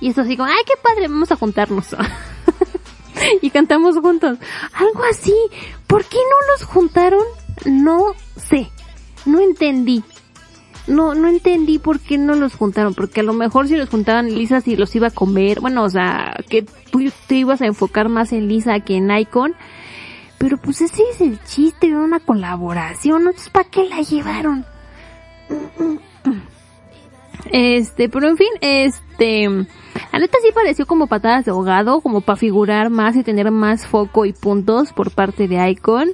Y 0.00 0.08
esto 0.08 0.22
así 0.22 0.36
como, 0.36 0.48
ay, 0.48 0.62
qué 0.66 0.74
padre, 0.82 1.08
vamos 1.08 1.32
a 1.32 1.36
juntarnos. 1.36 1.96
y 3.42 3.50
cantamos 3.50 3.98
juntos. 3.98 4.38
Algo 4.72 5.02
así. 5.10 5.34
¿Por 5.86 6.04
qué 6.04 6.18
no 6.18 6.52
los 6.52 6.64
juntaron? 6.64 7.24
No 7.64 8.14
sé. 8.36 8.70
No 9.24 9.40
entendí. 9.40 10.02
No, 10.86 11.14
no 11.14 11.26
entendí 11.26 11.78
por 11.78 11.98
qué 11.98 12.16
no 12.16 12.36
los 12.36 12.54
juntaron, 12.54 12.94
porque 12.94 13.20
a 13.20 13.24
lo 13.24 13.32
mejor 13.32 13.66
si 13.66 13.74
los 13.74 13.88
juntaban 13.88 14.32
Lisa 14.32 14.60
si 14.60 14.76
los 14.76 14.94
iba 14.94 15.08
a 15.08 15.10
comer, 15.10 15.58
bueno, 15.60 15.82
o 15.82 15.90
sea, 15.90 16.36
que 16.48 16.62
tú 16.62 17.00
te 17.26 17.34
ibas 17.34 17.60
a 17.60 17.66
enfocar 17.66 18.08
más 18.08 18.32
en 18.32 18.46
Lisa 18.46 18.78
que 18.78 18.96
en 18.96 19.10
Icon, 19.10 19.56
pero 20.38 20.58
pues 20.58 20.80
ese 20.80 21.02
es 21.12 21.20
el 21.20 21.42
chiste 21.44 21.88
de 21.88 21.96
una 21.96 22.20
colaboración, 22.20 23.22
entonces 23.22 23.50
¿para 23.50 23.68
qué 23.68 23.88
la 23.88 24.00
llevaron? 24.02 24.64
Este, 27.50 28.08
pero 28.08 28.28
en 28.28 28.36
fin, 28.36 28.48
este, 28.60 29.48
la 29.48 30.18
neta 30.18 30.38
sí 30.42 30.50
pareció 30.54 30.86
como 30.86 31.06
patadas 31.06 31.44
de 31.44 31.52
ahogado, 31.52 32.00
como 32.00 32.20
para 32.20 32.36
figurar 32.36 32.90
más 32.90 33.16
y 33.16 33.22
tener 33.22 33.50
más 33.50 33.86
foco 33.86 34.24
y 34.24 34.32
puntos 34.32 34.92
por 34.92 35.10
parte 35.10 35.48
de 35.48 35.70
Icon. 35.70 36.10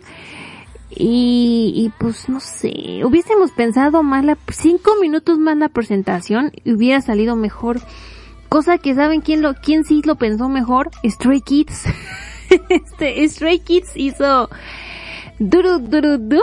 Y, 0.94 1.72
y 1.74 1.88
pues 1.98 2.28
no 2.28 2.38
sé, 2.38 3.02
hubiésemos 3.04 3.50
pensado 3.52 4.02
más 4.02 4.24
la, 4.24 4.36
cinco 4.50 4.92
minutos 5.00 5.38
más 5.38 5.56
la 5.56 5.70
presentación 5.70 6.52
y 6.64 6.72
hubiera 6.72 7.00
salido 7.00 7.34
mejor. 7.34 7.80
Cosa 8.50 8.76
que 8.76 8.94
saben 8.94 9.22
quién 9.22 9.40
lo, 9.40 9.54
quién 9.54 9.84
sí 9.84 10.02
lo 10.04 10.16
pensó 10.16 10.50
mejor, 10.50 10.90
Stray 11.04 11.40
Kids. 11.40 11.84
este, 12.68 13.28
Stray 13.28 13.61
Kids 13.61 13.92
hizo 13.96 14.48
duru 15.38 15.78
duru 15.78 16.18
du. 16.18 16.40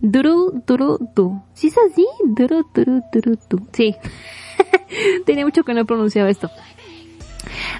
Duru 0.00 0.62
duru 0.66 0.98
du. 1.14 1.42
¿Sí 1.54 1.68
es 1.68 1.76
así? 1.78 2.06
Duru 2.24 2.66
duru 2.74 3.02
duru 3.12 3.38
du. 3.48 3.66
Sí. 3.72 3.94
Tenía 5.26 5.44
mucho 5.44 5.62
que 5.62 5.74
no 5.74 5.84
pronunciaba 5.84 6.28
esto. 6.28 6.50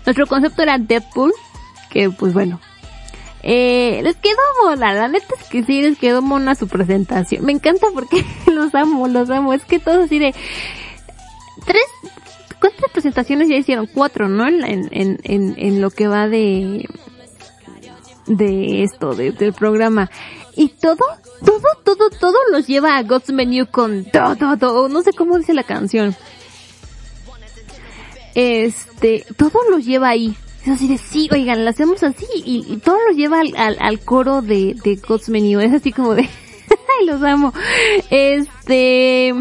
Nuestro 0.06 0.26
concepto 0.26 0.62
era 0.62 0.78
Deadpool, 0.78 1.32
que 1.90 2.10
pues 2.10 2.32
bueno, 2.32 2.60
eh, 3.42 4.00
les 4.04 4.16
quedó 4.16 4.38
mona, 4.64 4.94
la 4.94 5.08
neta 5.08 5.34
es 5.40 5.48
que 5.48 5.64
sí, 5.64 5.82
les 5.82 5.98
quedó 5.98 6.22
mona 6.22 6.54
su 6.54 6.68
presentación. 6.68 7.44
Me 7.44 7.52
encanta 7.52 7.88
porque 7.92 8.24
los 8.46 8.74
amo, 8.74 9.08
los 9.08 9.30
amo. 9.30 9.52
Es 9.52 9.64
que 9.64 9.78
todos 9.78 10.04
así 10.04 10.18
de... 10.18 10.34
Tres... 11.66 11.84
¿Cuántas 12.60 12.92
presentaciones 12.92 13.48
ya 13.48 13.56
hicieron? 13.56 13.88
Cuatro, 13.92 14.28
¿no? 14.28 14.46
En, 14.46 14.62
en, 14.92 15.18
en, 15.24 15.54
en 15.58 15.80
lo 15.80 15.90
que 15.90 16.06
va 16.06 16.28
de... 16.28 16.88
De 18.26 18.82
esto, 18.82 19.14
de, 19.14 19.32
del 19.32 19.52
programa. 19.52 20.10
Y 20.54 20.68
todo, 20.68 20.96
todo, 21.44 21.68
todo, 21.84 22.10
todo 22.10 22.36
los 22.50 22.66
lleva 22.66 22.96
a 22.96 23.02
God's 23.02 23.32
Menu 23.32 23.66
con 23.66 24.04
todo, 24.04 24.56
todo. 24.56 24.88
No 24.88 25.02
sé 25.02 25.12
cómo 25.12 25.38
dice 25.38 25.54
la 25.54 25.64
canción. 25.64 26.14
Este, 28.34 29.24
todo 29.36 29.58
los 29.70 29.84
lleva 29.84 30.08
ahí. 30.10 30.36
Es 30.62 30.68
así 30.68 30.86
de, 30.86 30.98
sí, 30.98 31.28
oigan, 31.32 31.64
lo 31.64 31.70
hacemos 31.70 32.02
así 32.04 32.26
y, 32.44 32.64
y 32.68 32.76
todo 32.76 32.96
lo 33.08 33.14
lleva 33.16 33.40
al, 33.40 33.76
al, 33.80 34.00
coro 34.00 34.42
de, 34.42 34.76
de 34.84 34.96
God's 34.96 35.28
Menu. 35.28 35.60
Es 35.60 35.72
así 35.72 35.92
como 35.92 36.14
de, 36.14 36.28
los 37.06 37.22
amo. 37.22 37.52
Este, 38.10 39.34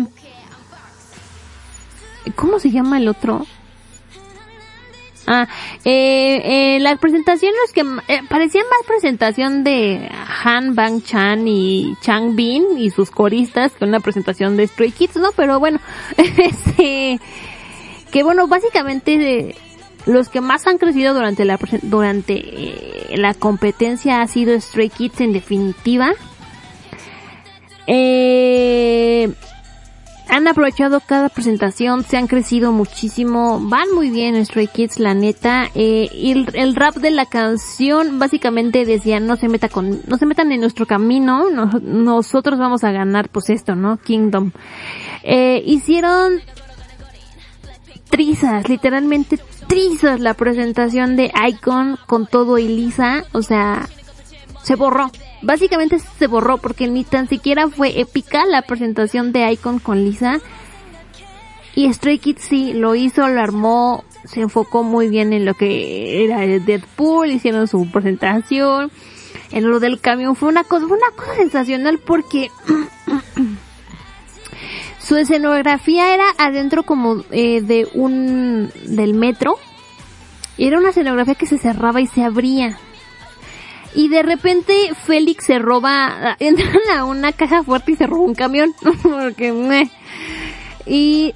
¿cómo 2.36 2.60
se 2.60 2.72
llama 2.72 2.98
el 2.98 3.08
otro? 3.08 3.46
Ah, 5.28 5.48
eh, 5.86 6.42
eh, 6.76 6.80
la 6.80 6.96
presentación 6.98 7.54
es 7.66 7.74
que 7.74 7.82
eh, 7.82 8.22
parecía 8.28 8.62
más 8.64 8.88
presentación 8.88 9.64
de 9.64 10.10
Han 10.44 10.74
Bang 10.76 11.04
Chan 11.04 11.48
y 11.48 11.96
Chang 12.02 12.36
Bin 12.36 12.78
y 12.78 12.90
sus 12.90 13.12
coristas 13.12 13.72
que 13.74 13.86
una 13.86 14.00
presentación 14.00 14.58
de 14.58 14.68
Stray 14.68 14.92
Kids, 14.92 15.18
¿no? 15.18 15.32
Pero 15.36 15.60
bueno, 15.60 15.80
este, 16.18 17.20
que 18.12 18.24
bueno, 18.24 18.48
básicamente 18.48 19.18
de, 19.18 19.56
los 20.06 20.30
que 20.30 20.42
más 20.42 20.68
han 20.68 20.78
crecido 20.78 21.14
durante 21.14 21.46
la 21.46 21.60
durante 21.84 22.34
eh, 22.34 23.18
la 23.18 23.34
competencia 23.34 24.22
ha 24.22 24.28
sido 24.28 24.60
Stray 24.60 24.90
Kids 24.90 25.22
en 25.22 25.34
definitiva. 25.34 26.12
Eh, 27.88 29.32
han 30.32 30.48
aprovechado 30.48 31.02
cada 31.02 31.28
presentación, 31.28 32.06
se 32.06 32.16
han 32.16 32.28
crecido 32.28 32.72
muchísimo, 32.72 33.60
van 33.60 33.94
muy 33.94 34.10
bien 34.10 34.44
Stray 34.46 34.68
Kids, 34.68 34.98
la 34.98 35.14
neta. 35.14 35.66
Eh, 35.76 36.10
y 36.14 36.32
el, 36.32 36.74
rap 36.74 36.96
de 36.96 37.12
la 37.12 37.26
canción 37.26 38.18
básicamente 38.18 38.86
decía 38.86 39.20
no 39.20 39.36
se 39.36 39.50
meta 39.50 39.68
con, 39.68 40.00
no 40.08 40.18
se 40.18 40.26
metan 40.26 40.54
en 40.54 40.62
nuestro 40.62 40.86
camino, 40.86 41.50
no, 41.50 41.66
nosotros 41.82 42.58
vamos 42.58 42.86
a 42.86 42.94
ganar 42.94 43.28
pues 43.28 43.50
esto, 43.50 43.76
¿no? 43.76 43.98
Kingdom. 43.98 44.52
Eh, 45.24 45.62
hicieron 45.66 46.40
trizas, 48.10 48.70
literalmente 48.70 49.38
trizas 49.68 50.22
la 50.22 50.34
presentación 50.34 51.18
de 51.18 51.30
Icon 51.50 51.98
con 52.08 52.26
todo 52.26 52.58
y 52.58 52.70
Lisa, 52.70 53.26
o 53.34 53.42
sea, 53.42 53.90
se 54.64 54.76
borró. 54.76 55.12
Básicamente 55.42 55.98
se 56.00 56.28
borró 56.28 56.58
porque 56.58 56.88
ni 56.88 57.04
tan 57.04 57.28
siquiera 57.28 57.68
fue 57.68 58.00
épica 58.00 58.46
la 58.46 58.62
presentación 58.62 59.32
de 59.32 59.52
Icon 59.52 59.80
con 59.80 60.04
Lisa. 60.04 60.40
Y 61.74 61.92
Stray 61.92 62.20
Kids 62.20 62.44
sí, 62.44 62.74
lo 62.74 62.96
hizo, 62.96 63.28
lo 63.28 63.42
armó, 63.42 64.04
se 64.26 64.42
enfocó 64.42 64.84
muy 64.84 65.10
bien 65.10 65.34
en 65.34 65.46
lo 65.46 65.54
que 65.54 66.26
era 66.26 66.40
Deadpool, 66.40 67.32
hicieron 67.32 67.68
su 67.68 67.90
presentación. 67.90 68.92
En 69.52 69.70
lo 69.70 69.80
del 69.80 70.00
camión 70.00 70.36
fue 70.36 70.50
una 70.50 70.64
cosa, 70.64 70.88
fue 70.88 70.98
una 70.98 71.16
cosa 71.16 71.36
sensacional 71.36 72.00
porque 72.00 72.50
su 75.00 75.18
escenografía 75.18 76.14
era 76.14 76.26
adentro 76.38 76.84
como 76.84 77.24
eh, 77.32 77.62
de 77.62 77.88
un 77.94 78.72
del 78.86 79.14
metro 79.14 79.58
y 80.58 80.68
era 80.68 80.78
una 80.78 80.90
escenografía 80.90 81.36
que 81.36 81.48
se 81.48 81.58
cerraba 81.58 82.02
y 82.02 82.08
se 82.08 82.24
abría 82.24 82.78
y 83.94 84.08
de 84.10 84.24
repente 84.24 84.74
Félix 85.06 85.46
se 85.46 85.60
roba 85.60 86.36
entran 86.40 86.82
a 86.96 87.06
una 87.06 87.34
caja 87.34 87.64
fuerte 87.64 87.94
y 87.94 87.96
se 87.96 88.08
roba 88.08 88.24
un 88.24 88.36
camión 88.36 88.74
porque 89.04 89.52
meh. 89.52 89.90
y 90.86 91.34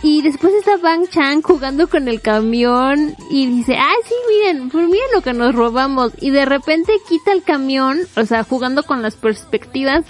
y 0.00 0.22
después 0.22 0.54
está 0.54 0.76
Bang 0.76 1.08
Chan 1.08 1.42
jugando 1.42 1.88
con 1.88 2.06
el 2.06 2.20
camión 2.20 3.16
y 3.30 3.46
dice, 3.46 3.76
ah, 3.76 3.96
sí, 4.04 4.14
miren, 4.28 4.70
pues 4.70 4.86
miren 4.86 5.08
lo 5.12 5.22
que 5.22 5.32
nos 5.32 5.52
robamos. 5.52 6.12
Y 6.20 6.30
de 6.30 6.44
repente 6.44 6.92
quita 7.08 7.32
el 7.32 7.42
camión, 7.42 7.98
o 8.16 8.24
sea, 8.24 8.44
jugando 8.44 8.84
con 8.84 9.02
las 9.02 9.16
perspectivas, 9.16 10.04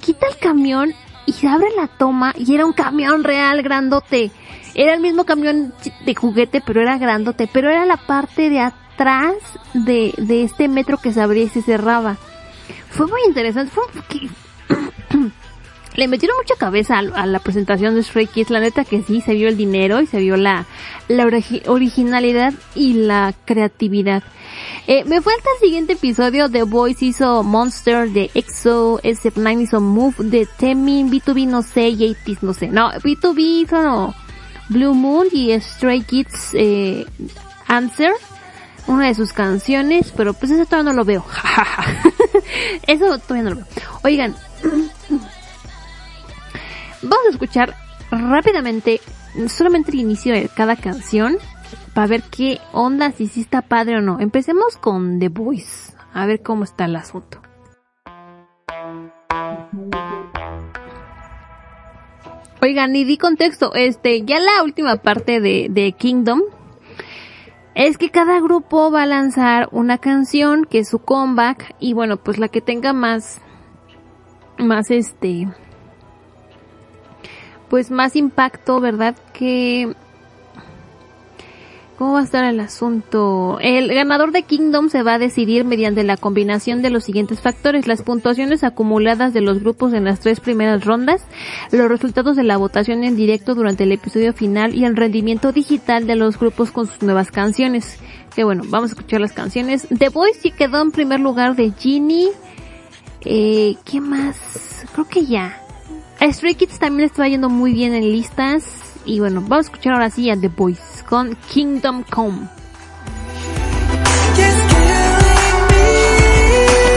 quita 0.00 0.26
el 0.28 0.38
camión 0.38 0.94
y 1.26 1.32
se 1.32 1.46
abre 1.46 1.68
la 1.76 1.88
toma 1.88 2.32
y 2.38 2.54
era 2.54 2.64
un 2.64 2.72
camión 2.72 3.22
real 3.22 3.62
grandote. 3.62 4.30
Era 4.74 4.94
el 4.94 5.00
mismo 5.00 5.24
camión 5.26 5.74
de 6.06 6.14
juguete, 6.14 6.62
pero 6.64 6.80
era 6.80 6.96
grandote, 6.96 7.50
pero 7.52 7.68
era 7.68 7.84
la 7.84 7.98
parte 7.98 8.48
de 8.48 8.60
atrás 8.60 8.87
de, 9.74 10.14
de 10.16 10.42
este 10.42 10.68
metro 10.68 10.98
que 10.98 11.12
se 11.12 11.20
abría 11.20 11.44
y 11.44 11.48
se 11.48 11.62
cerraba. 11.62 12.16
Fue 12.90 13.06
muy 13.06 13.20
interesante, 13.26 13.72
fue 13.72 13.84
porque 13.92 14.28
le 15.96 16.08
metieron 16.08 16.36
mucha 16.36 16.54
cabeza 16.56 16.98
a, 16.98 17.26
la 17.26 17.38
presentación 17.38 17.94
de 17.94 18.02
Stray 18.02 18.26
Kids, 18.26 18.50
la 18.50 18.60
neta 18.60 18.84
que 18.84 19.02
sí, 19.02 19.20
se 19.20 19.34
vio 19.34 19.48
el 19.48 19.56
dinero 19.56 20.00
y 20.00 20.06
se 20.06 20.18
vio 20.18 20.36
la, 20.36 20.66
la 21.08 21.26
originalidad 21.66 22.52
y 22.74 22.94
la 22.94 23.34
creatividad. 23.44 24.22
Eh, 24.86 25.04
me 25.04 25.20
falta 25.20 25.48
el 25.54 25.66
siguiente 25.66 25.92
episodio. 25.94 26.48
The 26.48 26.62
Voice 26.62 27.04
hizo 27.04 27.42
Monster, 27.42 28.10
de 28.10 28.30
EXO, 28.34 29.00
SF9 29.02 29.62
hizo 29.62 29.80
Move, 29.80 30.14
de 30.18 30.46
Temin, 30.46 31.10
B2B 31.10 31.46
no 31.46 31.62
sé, 31.62 31.88
y 31.88 32.16
no 32.40 32.54
sé. 32.54 32.68
No, 32.68 32.90
B2B 32.92 33.38
hizo 33.62 33.82
no, 33.82 34.14
Blue 34.68 34.94
Moon 34.94 35.26
y 35.32 35.58
Stray 35.60 36.02
Kids 36.02 36.50
eh, 36.54 37.06
Answer, 37.66 38.12
una 38.88 39.06
de 39.06 39.14
sus 39.14 39.32
canciones, 39.32 40.12
pero 40.16 40.32
pues 40.32 40.50
eso 40.50 40.64
todavía 40.64 40.90
no 40.90 40.96
lo 40.96 41.04
veo. 41.04 41.24
eso 42.86 43.18
todavía 43.18 43.50
no 43.50 43.50
lo 43.50 43.56
veo. 43.56 43.66
Oigan, 44.02 44.34
vamos 47.02 47.26
a 47.26 47.30
escuchar 47.30 47.76
rápidamente 48.10 49.00
solamente 49.48 49.92
el 49.92 50.00
inicio 50.00 50.32
de 50.32 50.48
cada 50.48 50.74
canción 50.74 51.36
para 51.94 52.06
ver 52.06 52.22
qué 52.22 52.60
onda, 52.72 53.12
si 53.12 53.26
sí 53.26 53.42
está 53.42 53.62
padre 53.62 53.98
o 53.98 54.00
no. 54.00 54.20
Empecemos 54.20 54.76
con 54.78 55.18
The 55.18 55.28
Voice, 55.28 55.92
a 56.14 56.26
ver 56.26 56.42
cómo 56.42 56.64
está 56.64 56.86
el 56.86 56.96
asunto. 56.96 57.40
Oigan, 62.60 62.96
y 62.96 63.04
di 63.04 63.18
contexto, 63.18 63.72
este, 63.74 64.24
ya 64.24 64.40
la 64.40 64.64
última 64.64 64.96
parte 64.96 65.40
de, 65.40 65.68
de 65.70 65.92
Kingdom 65.92 66.40
es 67.78 67.96
que 67.96 68.10
cada 68.10 68.40
grupo 68.40 68.90
va 68.90 69.02
a 69.02 69.06
lanzar 69.06 69.68
una 69.70 69.98
canción 69.98 70.64
que 70.64 70.80
es 70.80 70.88
su 70.88 70.98
comeback 70.98 71.76
y 71.78 71.92
bueno, 71.92 72.16
pues 72.16 72.38
la 72.38 72.48
que 72.48 72.60
tenga 72.60 72.92
más, 72.92 73.40
más 74.58 74.90
este, 74.90 75.46
pues 77.70 77.92
más 77.92 78.16
impacto, 78.16 78.80
¿verdad? 78.80 79.14
Que 79.32 79.94
¿Cómo 81.98 82.12
va 82.12 82.20
a 82.20 82.22
estar 82.22 82.44
el 82.44 82.60
asunto? 82.60 83.58
El 83.60 83.92
ganador 83.92 84.30
de 84.30 84.44
Kingdom 84.44 84.88
se 84.88 85.02
va 85.02 85.14
a 85.14 85.18
decidir 85.18 85.64
mediante 85.64 86.04
la 86.04 86.16
combinación 86.16 86.80
de 86.80 86.90
los 86.90 87.02
siguientes 87.02 87.40
factores. 87.40 87.88
Las 87.88 88.02
puntuaciones 88.02 88.62
acumuladas 88.62 89.34
de 89.34 89.40
los 89.40 89.58
grupos 89.58 89.92
en 89.92 90.04
las 90.04 90.20
tres 90.20 90.38
primeras 90.38 90.84
rondas, 90.84 91.26
los 91.72 91.88
resultados 91.88 92.36
de 92.36 92.44
la 92.44 92.56
votación 92.56 93.02
en 93.02 93.16
directo 93.16 93.56
durante 93.56 93.82
el 93.82 93.90
episodio 93.90 94.32
final 94.32 94.76
y 94.76 94.84
el 94.84 94.94
rendimiento 94.94 95.50
digital 95.50 96.06
de 96.06 96.14
los 96.14 96.38
grupos 96.38 96.70
con 96.70 96.86
sus 96.86 97.02
nuevas 97.02 97.32
canciones. 97.32 97.98
Que 98.32 98.44
bueno, 98.44 98.62
vamos 98.68 98.90
a 98.90 98.94
escuchar 98.94 99.20
las 99.20 99.32
canciones. 99.32 99.88
The 99.88 100.10
Voice 100.10 100.38
sí 100.40 100.52
quedó 100.52 100.80
en 100.80 100.92
primer 100.92 101.18
lugar 101.18 101.56
de 101.56 101.72
Genie. 101.76 102.28
Eh, 103.22 103.74
¿qué 103.84 104.00
más? 104.00 104.86
Creo 104.92 105.08
que 105.08 105.26
ya. 105.26 105.60
A 106.20 106.32
Stray 106.32 106.54
Kids 106.54 106.78
también 106.78 107.08
está 107.08 107.26
yendo 107.26 107.48
muy 107.48 107.72
bien 107.72 107.92
en 107.92 108.12
listas. 108.12 108.87
Y 109.07 109.19
bueno, 109.19 109.41
vamos 109.41 109.67
a 109.67 109.69
escuchar 109.69 109.93
ahora 109.93 110.09
sí 110.09 110.29
a 110.29 110.39
The 110.39 110.47
Voice 110.47 111.03
con 111.07 111.35
Kingdom 111.49 112.03
Come. 112.03 112.47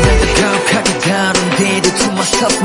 가득하게 0.05 0.99
다룬 0.99 1.51
뒤도 1.57 1.91
too 1.97 2.12
much 2.12 2.29
stuff 2.29 2.57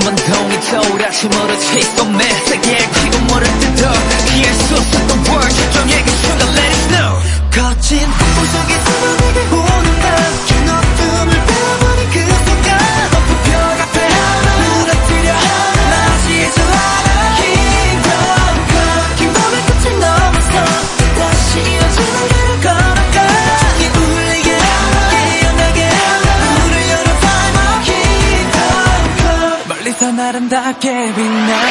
come 30.15 30.15
멀리서 30.15 30.21
아름답게 30.21 31.13
빛나 31.13 31.61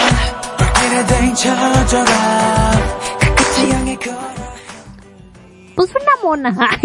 불길에 0.58 1.06
대인 1.06 1.34
쳐져가 1.34 2.72
그 3.20 3.34
끝을 3.34 3.72
향해 3.72 3.96
걸어 3.96 4.20
Pues 5.76 5.94
una 5.94 6.14
mona. 6.22 6.50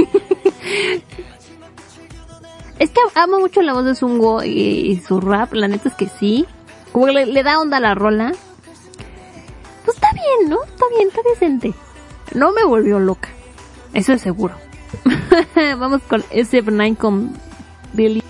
es 2.79 2.89
que 2.91 3.01
amo 3.15 3.39
mucho 3.39 3.61
la 3.61 3.73
voz 3.73 3.83
de 3.83 3.93
Zungo 3.93 4.41
y, 4.43 4.91
y 4.91 5.01
su 5.01 5.19
rap, 5.19 5.53
la 5.53 5.67
neta 5.67 5.89
es 5.89 5.95
que 5.95 6.07
sí. 6.07 6.45
Como 6.93 7.07
que 7.07 7.11
le, 7.11 7.25
le 7.25 7.43
da 7.43 7.59
onda 7.59 7.75
a 7.77 7.81
la 7.81 7.93
rola. 7.93 8.31
Pues 9.83 9.97
está 9.97 10.07
bien, 10.13 10.49
¿no? 10.49 10.63
Está 10.63 10.85
bien, 10.95 11.09
está 11.09 11.21
decente. 11.29 11.73
No 12.33 12.53
me 12.53 12.63
volvió 12.63 12.99
loca. 12.99 13.27
Eso 13.93 14.13
es 14.13 14.21
seguro. 14.21 14.55
Vamos 15.77 16.01
con 16.03 16.23
SF9 16.23 16.95
con 16.95 17.33
Billy. 17.91 18.23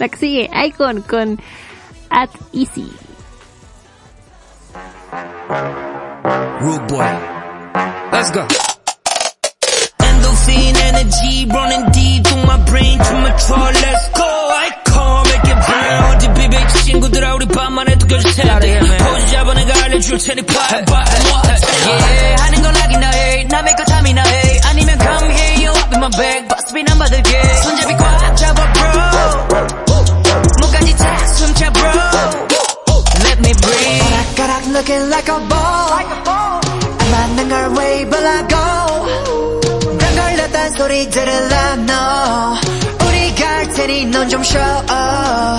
La 0.00 0.08
sigue, 0.08 0.48
Icon 0.66 1.02
con 1.02 1.38
At 2.08 2.30
Easy. 2.54 2.90
좀 44.40 44.44
쉬어. 44.44 44.82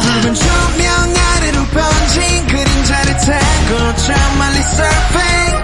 붉은 0.02 0.34
조명 0.34 1.14
아래로 1.36 1.66
번진 1.66 2.48
그림자를 2.48 3.14
타고 3.18 3.96
저 3.98 4.14
멀리 4.38 4.58
surfing. 4.58 5.64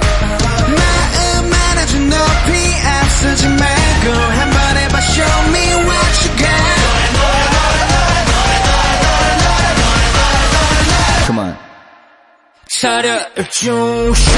마음 0.78 1.52
안아줘 1.52 1.98
높이 1.98 2.76
앞서지 2.86 3.48
말고 3.48 4.12
한번 4.12 4.78
해봐 4.78 5.00
show 5.00 5.48
me 5.48 5.66
what 5.88 6.28
you 6.28 6.38
got. 6.38 6.78
차려를 12.70 13.50
중셔 13.50 14.32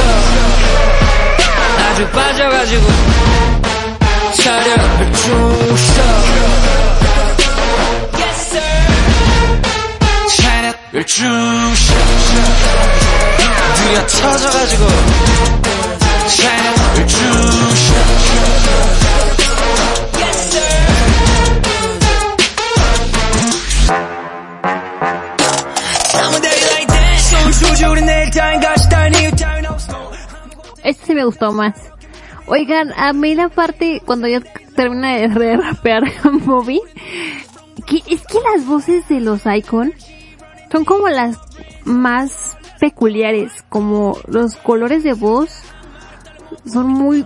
아주 1.79 2.07
빠져가지고 2.11 2.87
차려를 4.35 5.11
중셔 5.13 6.88
Este 30.83 31.05
sí 31.05 31.13
me 31.13 31.23
gustó 31.23 31.53
más. 31.53 31.75
Oigan, 32.45 32.91
a 32.97 33.13
mí 33.13 33.35
la 33.35 33.47
parte 33.47 34.01
cuando 34.05 34.27
ya 34.27 34.41
termina 34.75 35.15
de 35.15 35.55
rapear 35.55 36.03
Bobby, 36.45 36.81
que 37.85 38.03
es 38.05 38.25
que 38.27 38.39
las 38.53 38.65
voces 38.65 39.07
de 39.07 39.21
los 39.21 39.45
icons 39.45 40.08
son 40.71 40.85
como 40.85 41.09
las 41.09 41.37
más 41.85 42.57
peculiares, 42.79 43.63
como 43.69 44.17
los 44.27 44.55
colores 44.55 45.03
de 45.03 45.13
voz 45.13 45.49
son 46.65 46.87
muy 46.87 47.25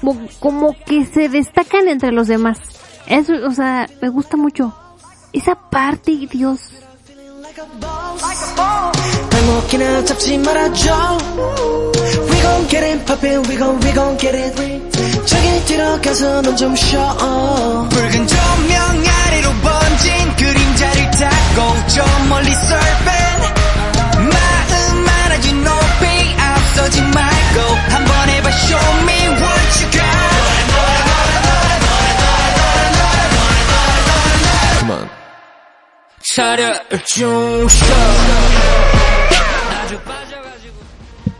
como, 0.00 0.28
como 0.40 0.76
que 0.86 1.04
se 1.06 1.28
destacan 1.28 1.88
entre 1.88 2.12
los 2.12 2.28
demás. 2.28 2.58
Eso, 3.06 3.34
o 3.46 3.50
sea, 3.52 3.88
me 4.00 4.08
gusta 4.08 4.36
mucho. 4.36 4.74
Esa 5.32 5.54
parte, 5.54 6.12
Dios. 6.30 6.60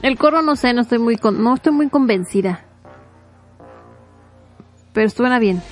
El 0.03 0.19
coro 0.19 0.43
no 0.43 0.57
sé, 0.57 0.75
no 0.75 0.83
estoy 0.83 0.99
muy 0.99 1.17
con, 1.17 1.43
no 1.43 1.55
estoy 1.55 1.73
muy 1.73 1.89
convencida. 1.89 2.65
Pero 4.93 5.09
suena 5.09 5.39
bien. 5.39 5.63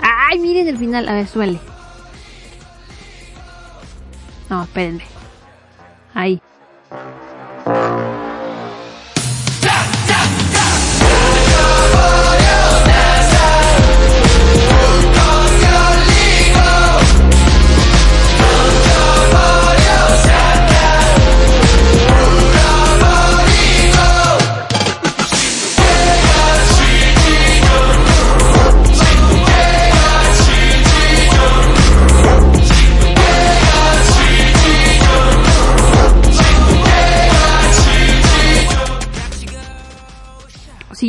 Ay, 0.00 0.38
miren 0.38 0.68
el 0.68 0.78
final, 0.78 1.08
a 1.08 1.14
ver, 1.14 1.26
suele. 1.26 1.58
No, 4.48 4.62
espérenme. 4.62 5.04
Ahí. 6.14 6.40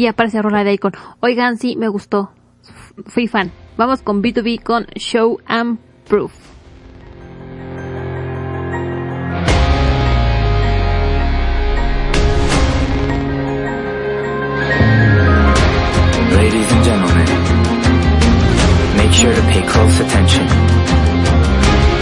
Aparece 0.08 0.41
rola 0.41 0.64
de 0.64 0.74
Icon. 0.74 0.93
Oigan, 1.20 1.58
sí, 1.58 1.76
me 1.76 1.88
gustó. 1.88 2.32
Fui 3.05 3.28
fan. 3.28 3.51
Vamos 3.78 4.01
con 4.01 4.24
B2B 4.24 4.64
con 4.64 4.88
Show 4.95 5.39
and 5.45 5.80
Proof. 6.08 6.32
Ladies 16.32 16.72
and 16.72 16.84
gentlemen, 16.84 17.28
make 18.97 19.14
sure 19.14 19.34
to 19.34 19.41
pay 19.43 19.62
close 19.62 19.99
attention. 19.99 20.45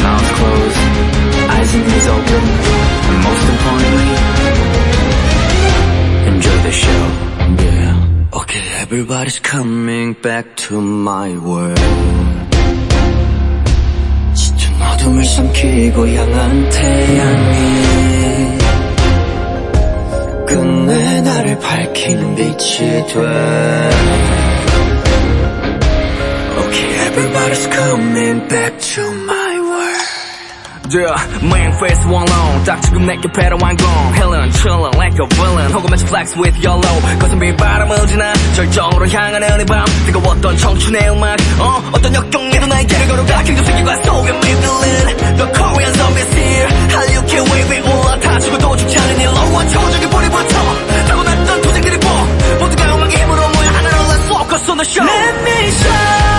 Mouth 0.01 0.33
closed, 0.37 0.79
eyes 1.49 1.75
and 1.75 1.83
ears 1.91 2.07
open, 2.07 2.43
and 3.09 3.23
most 3.23 3.49
importantly, 3.49 4.11
enjoy 6.27 6.57
the 6.63 6.71
show. 6.71 7.34
Yeah. 7.59 8.37
Okay, 8.41 8.63
everybody's 8.81 9.39
coming 9.39 10.13
back 10.13 10.55
to 10.67 10.81
my 10.81 11.37
world. 11.37 11.79
짙은 14.33 14.81
어둠을 14.81 15.23
삼키고 15.25 16.07
향한 16.07 16.69
태양이 16.69 18.57
끝내 20.47 21.21
나를 21.21 21.59
밝히는 21.59 22.35
빛이 22.35 23.05
돼. 23.07 23.19
Okay, 26.57 26.89
everybody's 27.07 27.67
coming 27.67 28.47
back 28.47 28.79
to 28.79 29.01
my. 29.25 29.34
Yeah, 30.85 31.17
main 31.41 31.71
face 31.73 32.05
one 32.05 32.25
long. 32.29 32.63
딱 32.63 32.79
지금 32.83 33.05
내 33.05 33.15
곁에로 33.17 33.57
완공 33.61 33.85
Helen 34.15 34.51
chillin' 34.53 34.93
like 34.95 35.17
a 35.19 35.27
villain. 35.35 35.71
마치 35.89 36.05
flex 36.05 36.37
with 36.37 36.55
yellow. 36.65 36.95
거센 37.19 37.39
비바람을 37.39 38.07
지나 38.07 38.33
절정으로 38.55 39.07
향하는 39.09 39.61
이밤. 39.61 39.83
뜨거웠던 40.05 40.57
청춘의 40.57 41.09
음악. 41.11 41.37
어 41.59 41.83
어떤 41.91 42.13
역경에도 42.13 42.67
나에게를 42.67 43.07
걸어가 43.07 43.43
경주세계과 43.43 43.95
속에 44.03 44.31
미들린 44.31 45.35
The 45.37 45.51
Korean 45.53 45.93
zombies 45.95 46.35
here. 46.37 46.67
한류계 46.91 47.39
웨이브에 47.39 47.79
올라타 47.81 48.39
죽어도 48.39 48.77
죽지 48.77 48.97
않은 48.99 49.19
일로와 49.21 49.67
초적인 49.67 50.09
불이 50.09 50.29
붙어. 50.29 51.05
타고났던 51.07 51.61
투쟁들이 51.61 51.97
보 51.99 52.09
모두가 52.59 52.95
음악의 52.95 53.17
힘으로 53.17 53.41
모여 53.49 53.67
하나로 53.69 53.95
Let's 54.05 54.25
focus 54.29 54.69
on 54.69 54.77
the 54.77 54.85
show. 54.85 55.03
Let 55.05 55.43
me 55.43 55.67
shine 55.71 56.34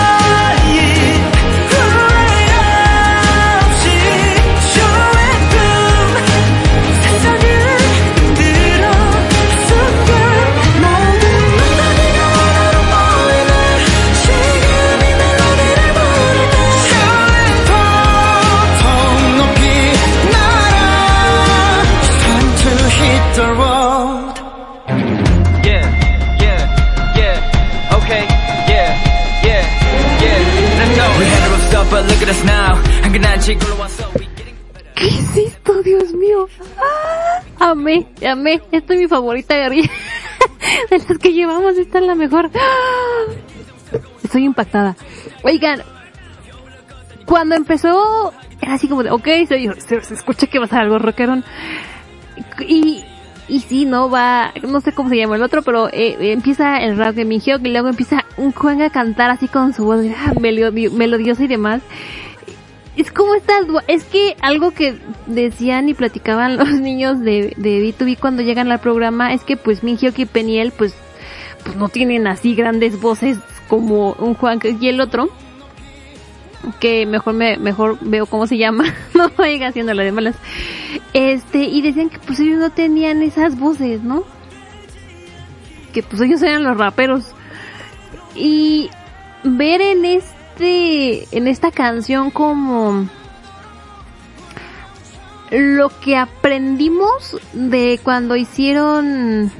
¿Qué 34.95 35.07
es 35.07 35.37
esto, 35.37 35.81
Dios 35.83 36.13
mío? 36.13 36.47
Ah, 37.59 37.71
amé, 37.71 38.07
amé. 38.27 38.61
Esta 38.71 38.93
es 38.93 38.99
mi 38.99 39.07
favorita 39.07 39.55
de 39.55 39.63
arriba. 39.63 39.87
De 40.89 40.97
las 40.97 41.17
que 41.19 41.33
llevamos, 41.33 41.77
esta 41.77 41.99
es 41.99 42.05
la 42.05 42.15
mejor. 42.15 42.49
Estoy 44.23 44.43
impactada. 44.45 44.95
Oigan, 45.43 45.81
cuando 47.25 47.55
empezó, 47.55 48.33
era 48.61 48.73
así 48.73 48.87
como 48.87 49.03
de, 49.03 49.11
ok, 49.11 49.25
se, 49.47 49.81
se, 49.81 50.01
se 50.01 50.13
escucha 50.13 50.47
que 50.47 50.59
va 50.59 50.65
a 50.65 50.67
ser 50.67 50.79
algo 50.79 50.99
rockerón. 50.99 51.43
Y, 52.67 53.03
y 53.47 53.59
sí, 53.61 53.85
no 53.85 54.09
va, 54.09 54.51
no 54.67 54.81
sé 54.81 54.91
cómo 54.93 55.09
se 55.09 55.17
llama 55.17 55.35
el 55.37 55.43
otro, 55.43 55.61
pero 55.61 55.89
eh, 55.91 56.17
empieza 56.33 56.77
el 56.79 56.97
rap 56.97 57.15
de 57.15 57.23
Minhyuk 57.25 57.65
y 57.65 57.69
luego 57.71 57.87
empieza 57.87 58.25
un 58.35 58.51
Juan 58.51 58.81
a 58.81 58.89
cantar 58.89 59.29
así 59.29 59.47
con 59.47 59.73
su 59.73 59.85
voz 59.85 60.03
ah, 60.15 60.33
melodi- 60.33 60.91
melodiosa 60.91 61.43
y 61.43 61.47
demás. 61.47 61.81
Es 62.97 63.11
como 63.11 63.35
estas, 63.35 63.65
es 63.87 64.03
que 64.05 64.35
algo 64.41 64.71
que 64.71 64.97
decían 65.27 65.87
y 65.87 65.93
platicaban 65.93 66.57
los 66.57 66.69
niños 66.69 67.19
de, 67.19 67.53
de 67.55 67.81
B2B 67.81 68.17
cuando 68.19 68.41
llegan 68.41 68.71
al 68.71 68.79
programa 68.79 69.33
es 69.33 69.43
que 69.43 69.55
pues 69.55 69.83
Minhyuk 69.83 70.17
y 70.19 70.25
Peniel 70.25 70.71
pues, 70.71 70.95
pues 71.63 71.75
no 71.75 71.89
tienen 71.89 72.27
así 72.27 72.55
grandes 72.55 72.99
voces 72.99 73.37
como 73.67 74.13
un 74.13 74.33
Juan 74.33 74.59
y 74.81 74.87
el 74.87 74.99
otro 74.99 75.29
que 76.79 77.05
mejor 77.05 77.33
me 77.33 77.57
mejor 77.57 77.97
veo 78.01 78.25
cómo 78.25 78.47
se 78.47 78.57
llama 78.57 78.83
no 79.13 79.31
vaya 79.37 79.67
haciendo 79.67 79.93
la 79.93 80.03
de 80.03 80.11
malas. 80.11 80.35
Este 81.13 81.63
y 81.63 81.81
decían 81.81 82.09
que 82.09 82.19
pues 82.19 82.39
ellos 82.39 82.57
no 82.57 82.71
tenían 82.71 83.21
esas 83.21 83.59
voces 83.59 84.01
no 84.01 84.23
que 85.93 86.03
pues 86.03 86.21
ellos 86.21 86.41
eran 86.41 86.63
los 86.63 86.77
raperos. 86.77 87.33
Y 88.35 88.89
ver 89.43 89.81
en 89.81 90.05
este 90.05 90.36
este, 90.57 91.37
en 91.37 91.47
esta 91.47 91.71
canción 91.71 92.31
como 92.31 93.07
lo 95.51 95.89
que 95.99 96.17
aprendimos 96.17 97.37
de 97.53 97.99
cuando 98.03 98.35
hicieron... 98.35 99.51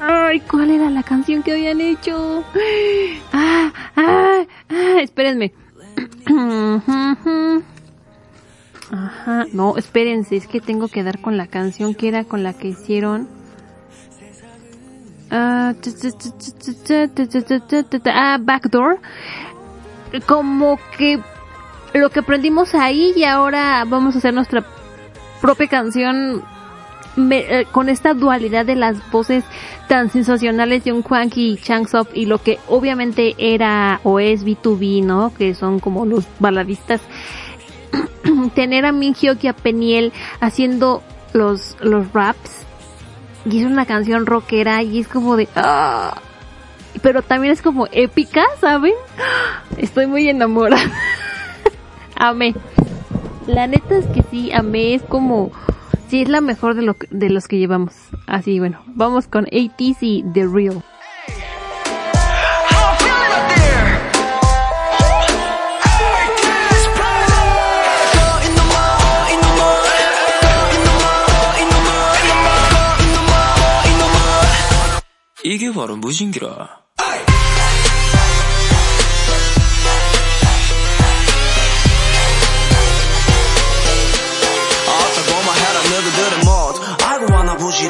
Ay, 0.00 0.40
¿cuál 0.40 0.70
era 0.70 0.88
la 0.90 1.02
canción 1.02 1.42
que 1.42 1.52
habían 1.52 1.80
hecho? 1.80 2.44
Ah, 3.32 3.72
ah, 3.96 4.42
ah, 4.68 5.00
espérenme. 5.00 5.52
Ajá, 8.90 9.46
no, 9.52 9.76
espérense, 9.76 10.36
es 10.36 10.46
que 10.46 10.60
tengo 10.60 10.88
que 10.88 11.02
dar 11.02 11.20
con 11.20 11.36
la 11.36 11.46
canción 11.46 11.94
que 11.94 12.08
era 12.08 12.24
con 12.24 12.42
la 12.42 12.52
que 12.52 12.68
hicieron. 12.68 13.28
Ah, 15.34 15.72
backdoor 18.40 18.98
como 20.20 20.78
que 20.96 21.20
lo 21.94 22.10
que 22.10 22.20
aprendimos 22.20 22.74
ahí 22.74 23.12
y 23.16 23.24
ahora 23.24 23.84
vamos 23.86 24.14
a 24.14 24.18
hacer 24.18 24.34
nuestra 24.34 24.64
propia 25.40 25.66
canción 25.66 26.42
eh, 27.30 27.66
con 27.70 27.90
esta 27.90 28.14
dualidad 28.14 28.64
de 28.64 28.74
las 28.74 29.10
voces 29.10 29.44
tan 29.88 30.10
sensacionales 30.10 30.84
de 30.84 30.92
un 30.92 31.02
Quanky 31.02 31.52
y 31.52 31.56
Changsop 31.56 32.08
y 32.14 32.24
lo 32.24 32.38
que 32.38 32.58
obviamente 32.68 33.34
era 33.36 34.00
o 34.04 34.18
es 34.18 34.46
B2B, 34.46 35.04
¿no? 35.04 35.34
Que 35.34 35.54
son 35.54 35.78
como 35.78 36.06
los 36.06 36.24
baladistas. 36.38 37.02
Tener 38.54 38.86
a 38.86 38.92
Min 38.92 39.14
Hyuk 39.14 39.44
y 39.44 39.48
a 39.48 39.52
Peniel 39.52 40.12
haciendo 40.40 41.02
los, 41.34 41.76
los 41.82 42.10
raps 42.12 42.64
y 43.44 43.60
es 43.60 43.66
una 43.66 43.84
canción 43.84 44.24
rockera 44.24 44.82
y 44.82 45.00
es 45.00 45.08
como 45.08 45.36
de 45.36 45.48
ah, 45.56 46.14
pero 47.01 47.21
también 47.21 47.53
es 47.53 47.61
como 47.61 47.87
épica, 47.91 48.43
¿saben? 48.59 48.93
Estoy 49.77 50.07
muy 50.07 50.27
enamorada. 50.29 50.83
amé. 52.15 52.55
La 53.47 53.67
neta 53.67 53.97
es 53.97 54.05
que 54.07 54.23
sí, 54.29 54.51
amé, 54.51 54.93
es 54.95 55.03
como 55.03 55.51
sí 56.09 56.21
es 56.21 56.29
la 56.29 56.41
mejor 56.41 56.75
de 56.75 56.81
lo 56.81 56.95
que- 56.95 57.07
de 57.11 57.29
los 57.29 57.47
que 57.47 57.57
llevamos. 57.57 57.93
Así, 58.27 58.59
bueno, 58.59 58.81
vamos 58.87 59.27
con 59.27 59.45
80s 59.45 59.97
y 60.01 60.23
The 60.33 60.47
Real. 60.47 60.83
이게 75.43 75.71
바로 75.71 75.95
무신기라. 75.95 76.80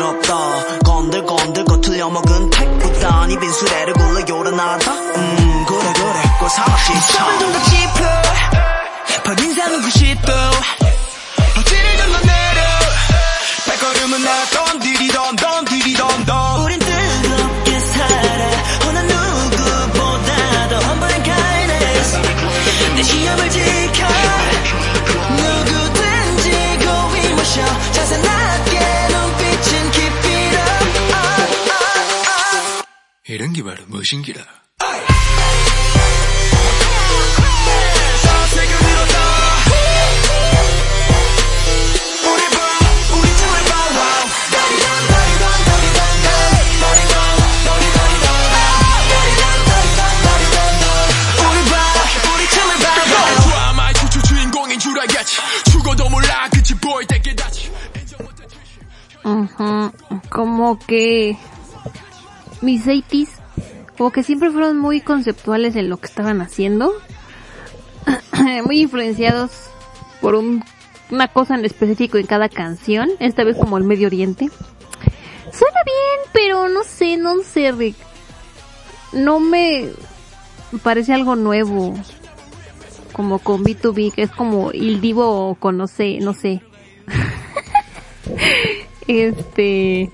부질없다. 0.02 0.78
건들 0.84 1.24
건들 1.24 1.64
거 1.64 1.80
틀려 1.80 2.10
먹은 2.10 2.50
택보다 2.50 3.26
니 3.26 3.38
빈수레를 3.38 3.92
굴러 3.94 4.24
요란하다. 4.28 4.92
음 4.92 5.64
그래 5.66 5.92
그래. 5.94 6.22
꼴 6.40 6.50
사납지 6.50 6.92
참 7.12 7.38
좀더 7.38 7.62
짚어 7.62 9.22
버린 9.24 9.54
사는 9.54 9.80
90도. 9.80 10.32
어찌를 11.58 11.96
건너 11.98 12.18
내려. 12.20 12.62
발걸음은 13.66 14.24
나 14.24 14.44
던 14.46 14.80
디리던 14.80 15.36
던 15.36 15.64
디리던 15.66 16.24
던 16.24 16.60
우린 16.62 16.78
뜨겁게 16.80 17.80
살아. 17.80 18.50
어느 18.88 18.98
누구보다도 18.98 20.76
humble 20.76 21.22
kindness. 21.22 22.18
내 22.96 23.02
시험을 23.02 23.44
누구든지 23.44 23.81
이런 33.43 33.52
게 33.52 33.60
바로 33.64 33.85
무엇인기라. 33.89 34.40
Uh 59.24 59.47
-huh. 59.56 59.93
Como 60.28 60.78
que 60.78 61.36
mis 62.62 62.86
80s, 62.86 63.28
como 63.98 64.10
que 64.10 64.22
siempre 64.22 64.51
fueron 64.51 64.78
muy 64.78 65.01
conceptuales 65.01 65.76
en 65.76 65.90
lo 65.90 65.98
que 65.98 66.06
estaban 66.06 66.40
haciendo. 66.40 66.93
muy 68.64 68.80
influenciados 68.80 69.51
por 70.20 70.34
un, 70.34 70.64
una 71.10 71.28
cosa 71.28 71.55
en 71.55 71.64
específico 71.64 72.18
en 72.18 72.26
cada 72.26 72.48
canción. 72.48 73.10
Esta 73.18 73.44
vez 73.44 73.56
como 73.56 73.78
el 73.78 73.84
Medio 73.84 74.06
Oriente. 74.06 74.51
Suena 75.52 75.80
bien, 75.84 76.30
pero 76.32 76.68
no 76.68 76.82
sé, 76.84 77.16
no 77.16 77.43
sé, 77.43 77.72
Rick. 77.72 77.97
No 79.12 79.39
me 79.39 79.90
parece 80.82 81.12
algo 81.12 81.36
nuevo. 81.36 81.94
Como 83.12 83.40
con 83.40 83.62
B2B, 83.62 84.12
que 84.12 84.22
es 84.22 84.30
como 84.30 84.72
Il 84.72 85.02
Divo 85.02 85.51
o 85.51 85.55
con 85.55 85.76
no 85.76 85.86
sé, 85.86 86.18
no 86.20 86.32
sé. 86.32 86.62
este 89.06 90.10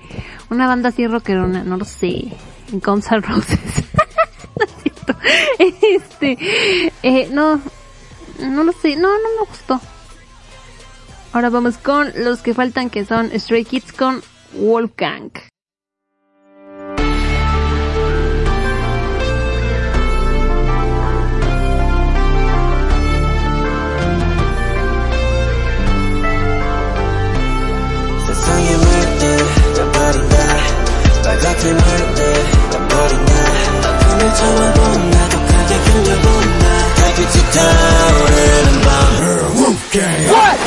una 0.49 0.67
banda 0.67 0.89
así 0.89 1.07
rockerona, 1.07 1.63
no 1.63 1.77
lo 1.77 1.85
sé, 1.85 2.31
Guns 2.71 3.11
N' 3.11 3.21
Roses. 3.21 3.59
No 5.07 5.15
este, 5.57 6.37
eh, 7.01 7.29
no, 7.31 7.59
no 8.39 8.63
lo 8.63 8.71
sé, 8.71 8.95
no, 8.95 9.07
no 9.09 9.29
me 9.39 9.49
gustó. 9.49 9.81
Ahora 11.33 11.49
vamos 11.49 11.77
con 11.77 12.11
los 12.15 12.41
que 12.41 12.53
faltan 12.53 12.89
que 12.91 13.05
son 13.05 13.31
Stray 13.31 13.65
Kids 13.65 13.91
con 13.91 14.21
Wolfgang. 14.53 15.31
같은 31.41 31.77
그때 31.77 32.43
난 32.71 32.87
모른다 32.87 33.33
난 33.81 33.99
꿈을 33.99 34.35
처음 34.35 34.73
본다 34.73 35.29
독하게 35.29 35.75
흘려본다 35.75 36.63
달빛이 36.95 37.35
타오르는 37.53 38.81
밤 38.81 38.89
Woo! 39.55 39.75
What? 40.29 40.59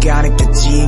가능겠지 0.00 0.86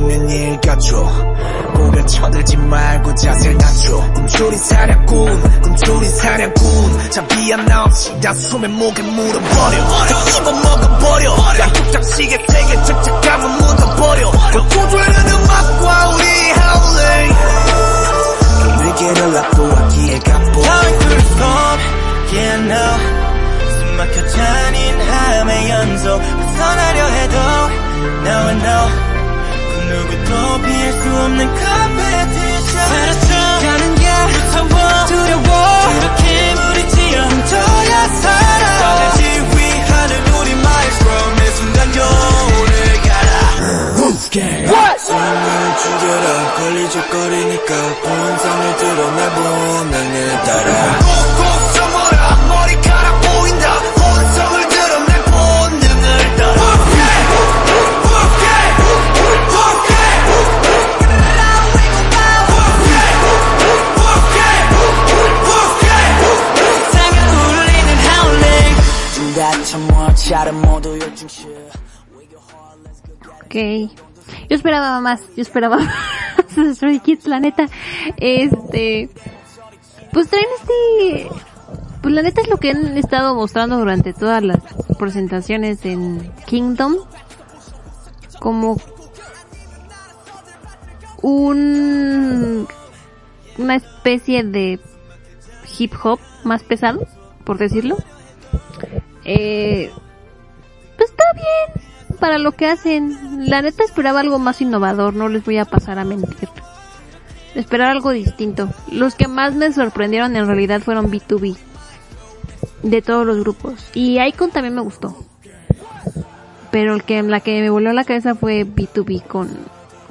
고개 1.93 2.05
쳐들지 2.07 2.57
말고 2.57 3.13
자세를 3.13 3.57
낮춰. 3.57 4.13
꿈초리 4.13 4.57
사냥꾼 4.57 5.61
꿈초리 5.61 6.09
사냥꾼. 6.09 7.09
잡이 7.11 7.51
하나 7.51 7.83
없이 7.83 8.19
다 8.19 8.33
숨에 8.33 8.67
목에 8.67 9.03
물어버려. 9.03 9.87
다 10.07 10.25
씹어먹어버려. 10.25 11.37
양쪽장식의 11.59 12.45
세계 12.49 12.83
착착함은 12.83 13.57
묻어버려. 13.57 14.31
고조하는 14.31 15.31
음악과 15.31 16.09
우리 16.09 16.23
howling 16.57 17.35
위기를 18.83 19.33
납부하기에 19.33 20.19
갚고 20.19 20.61
Coming 20.63 20.99
through 20.99 21.17
the 21.17 21.29
storm 21.33 21.79
Yeah 22.33 22.53
I 22.53 22.61
know 22.67 22.93
숨 23.69 23.97
막혀 23.97 24.27
잔인 24.27 25.01
함의 25.01 25.69
연속 25.69 26.19
벗어나려 26.19 27.05
해도 27.05 27.37
Now 28.25 28.47
I 28.47 28.55
know 28.59 29.12
그 29.12 29.12
누구도 29.89 30.61
피할 30.61 30.93
수 30.93 31.09
없는 31.23 31.39
competition. 31.57 32.87
사라져 32.89 33.27
가는 33.65 33.95
게 33.95 34.03
무서워. 34.27 35.05
두려워. 35.07 35.51
이렇게 35.97 36.55
무리지어 36.55 37.21
훔쳐야 37.23 38.07
살아. 38.07 38.77
떠나지 38.79 39.19
위하는 39.23 40.11
우리 40.39 40.55
마일스트롬 40.55 41.35
내 41.35 41.51
순간 41.51 41.87
요를 41.95 43.01
가라 43.03 43.33
숨을 44.97 45.77
죽여라. 45.77 46.55
걸리적거리니까 46.55 47.71
본성을 48.03 48.77
드러내본 48.77 49.91
낭을 49.91 50.43
따라 50.43 51.02
Ok. 73.45 73.55
Yo 74.49 74.55
esperaba 74.55 74.99
más, 75.01 75.21
yo 75.35 75.41
esperaba 75.41 75.77
más 76.37 76.55
de 76.55 76.75
Stray 76.75 76.99
Kids, 76.99 77.27
la 77.27 77.39
neta. 77.39 77.67
Este, 78.17 79.09
pues 80.11 80.29
traen 80.29 80.45
este, 80.59 81.29
pues 82.01 82.13
la 82.13 82.21
neta 82.21 82.41
es 82.41 82.49
lo 82.49 82.57
que 82.57 82.71
han 82.71 82.97
estado 82.97 83.35
mostrando 83.35 83.77
durante 83.77 84.13
todas 84.13 84.43
las 84.43 84.59
presentaciones 84.99 85.83
en 85.85 86.31
Kingdom 86.45 86.95
como 88.39 88.77
un 91.21 92.67
una 93.57 93.75
especie 93.75 94.43
de 94.43 94.79
hip 95.77 95.93
hop 96.03 96.19
más 96.43 96.63
pesado, 96.63 97.07
por 97.43 97.57
decirlo. 97.57 97.97
Eh, 99.25 99.91
pues 100.97 101.09
está 101.09 101.23
bien 101.33 102.17
para 102.19 102.37
lo 102.37 102.53
que 102.53 102.67
hacen. 102.67 103.49
La 103.49 103.61
neta 103.61 103.83
esperaba 103.83 104.21
algo 104.21 104.39
más 104.39 104.61
innovador, 104.61 105.13
no 105.13 105.27
les 105.29 105.43
voy 105.43 105.57
a 105.57 105.65
pasar 105.65 105.99
a 105.99 106.05
mentir. 106.05 106.49
Esperar 107.55 107.89
algo 107.89 108.11
distinto. 108.11 108.69
Los 108.91 109.15
que 109.15 109.27
más 109.27 109.53
me 109.55 109.71
sorprendieron 109.71 110.35
en 110.35 110.47
realidad 110.47 110.81
fueron 110.81 111.11
B2B. 111.11 111.55
De 112.81 113.01
todos 113.01 113.25
los 113.25 113.39
grupos. 113.39 113.89
Y 113.93 114.21
Icon 114.21 114.51
también 114.51 114.75
me 114.75 114.81
gustó. 114.81 115.15
Pero 116.71 116.95
el 116.95 117.03
que, 117.03 117.21
la 117.21 117.39
que 117.39 117.61
me 117.61 117.69
voló 117.69 117.93
la 117.93 118.03
cabeza 118.03 118.35
fue 118.35 118.65
B2B 118.65 119.27
con, 119.27 119.49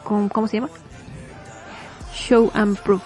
con, 0.04 0.28
¿cómo 0.28 0.46
se 0.46 0.58
llama? 0.58 0.70
Show 2.14 2.50
and 2.54 2.78
Proof. 2.78 3.02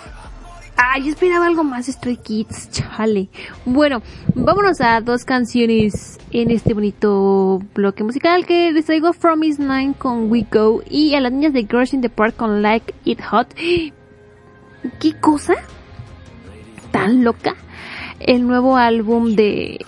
Ah, 0.79 0.99
yo 0.99 1.09
esperaba 1.09 1.47
algo 1.47 1.65
más 1.65 1.87
Stray 1.87 2.19
Kids, 2.19 2.71
chale. 2.71 3.29
Bueno, 3.65 4.03
vámonos 4.35 4.81
a 4.83 5.01
dos 5.01 5.25
canciones 5.25 6.19
en 6.31 6.51
este 6.51 6.75
bonito 6.75 7.63
bloque 7.75 8.05
musical 8.05 8.45
que 8.45 8.73
les 8.73 8.85
traigo 8.85 9.15
From 9.15 9.43
Is 9.43 9.59
Nine 9.59 9.95
con 9.97 10.31
We 10.31 10.47
Go 10.53 10.83
y 10.89 11.15
a 11.15 11.21
las 11.21 11.33
niñas 11.33 11.55
de 11.55 11.63
Girls 11.63 11.95
in 11.95 12.03
the 12.03 12.11
Park 12.11 12.37
con 12.37 12.61
Like 12.61 12.95
It 13.05 13.23
Hot. 13.23 13.55
¿Qué 15.01 15.15
cosa? 15.19 15.55
¿Tan 16.91 17.25
loca? 17.25 17.57
El 18.21 18.47
nuevo 18.47 18.77
álbum 18.77 19.35
de 19.35 19.79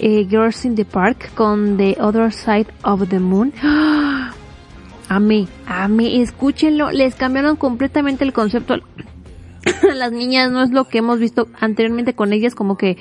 eh, 0.00 0.26
Girls 0.28 0.64
in 0.66 0.74
the 0.74 0.84
Park 0.84 1.32
con 1.34 1.78
The 1.78 1.96
Other 2.00 2.32
Side 2.32 2.66
of 2.84 3.08
the 3.08 3.18
Moon. 3.18 3.54
¡Ah! 3.62 4.32
Amé, 5.10 5.48
amé, 5.66 6.20
escúchenlo, 6.20 6.90
les 6.90 7.14
cambiaron 7.14 7.56
completamente 7.56 8.24
el 8.24 8.34
concepto 8.34 8.76
las 9.94 10.12
niñas 10.12 10.50
no 10.50 10.62
es 10.62 10.70
lo 10.70 10.84
que 10.84 10.98
hemos 10.98 11.18
visto 11.18 11.48
anteriormente 11.60 12.14
con 12.14 12.32
ellas, 12.32 12.54
como 12.54 12.76
que 12.76 12.96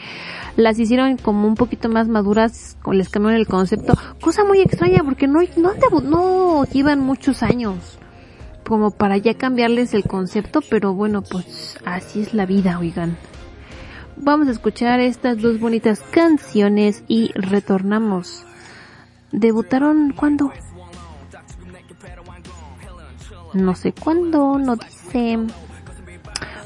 las 0.56 0.80
hicieron 0.80 1.18
como 1.18 1.48
un 1.48 1.56
poquito 1.56 1.89
más 1.89 2.07
maduras, 2.07 2.77
les 2.91 3.10
cambiaron 3.10 3.39
el 3.39 3.48
concepto, 3.48 3.94
cosa 4.22 4.44
muy 4.44 4.61
extraña 4.61 5.03
porque 5.03 5.27
no, 5.27 5.39
no, 5.57 6.02
no 6.02 6.65
llevan 6.65 6.99
muchos 6.99 7.44
años 7.44 7.99
como 8.68 8.91
para 8.91 9.18
ya 9.18 9.34
cambiarles 9.34 9.94
el 9.94 10.03
concepto, 10.03 10.60
pero 10.69 10.94
bueno, 10.94 11.22
pues 11.22 11.77
así 11.85 12.22
es 12.22 12.34
la 12.34 12.45
vida, 12.45 12.77
oigan. 12.80 13.18
Vamos 14.18 14.48
a 14.48 14.52
escuchar 14.52 14.99
estas 14.99 15.41
dos 15.41 15.60
bonitas 15.60 16.02
canciones 16.11 17.03
y 17.07 17.31
retornamos. 17.34 18.45
¿Debutaron 19.31 20.11
cuándo? 20.11 20.52
No 23.53 23.76
sé 23.76 23.94
cuándo, 23.94 24.57
no 24.57 24.76
dice. 24.76 25.39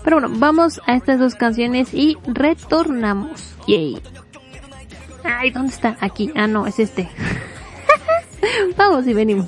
Pero 0.04 0.20
bueno, 0.20 0.36
vamos 0.40 0.82
a 0.86 0.96
estas 0.96 1.20
dos 1.20 1.36
canciones 1.36 1.94
y 1.94 2.18
retornamos. 2.26 3.56
Yay. 3.68 4.02
Ay, 5.24 5.52
¿dónde 5.52 5.74
está? 5.74 5.98
Aquí. 6.00 6.32
Ah, 6.36 6.48
no, 6.48 6.66
es 6.66 6.80
este. 6.80 7.10
vamos 8.78 9.06
y 9.08 9.14
venimos. 9.14 9.48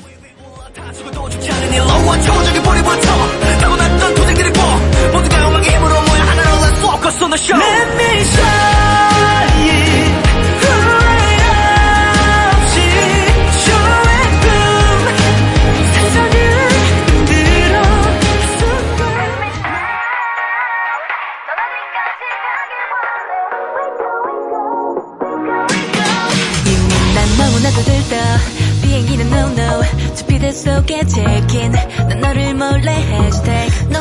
그대 30.44 30.52
속에 30.52 31.06
제낀 31.06 31.72
난 31.72 32.20
너를 32.20 32.54
몰래 32.54 32.92
해시태그 32.92 33.94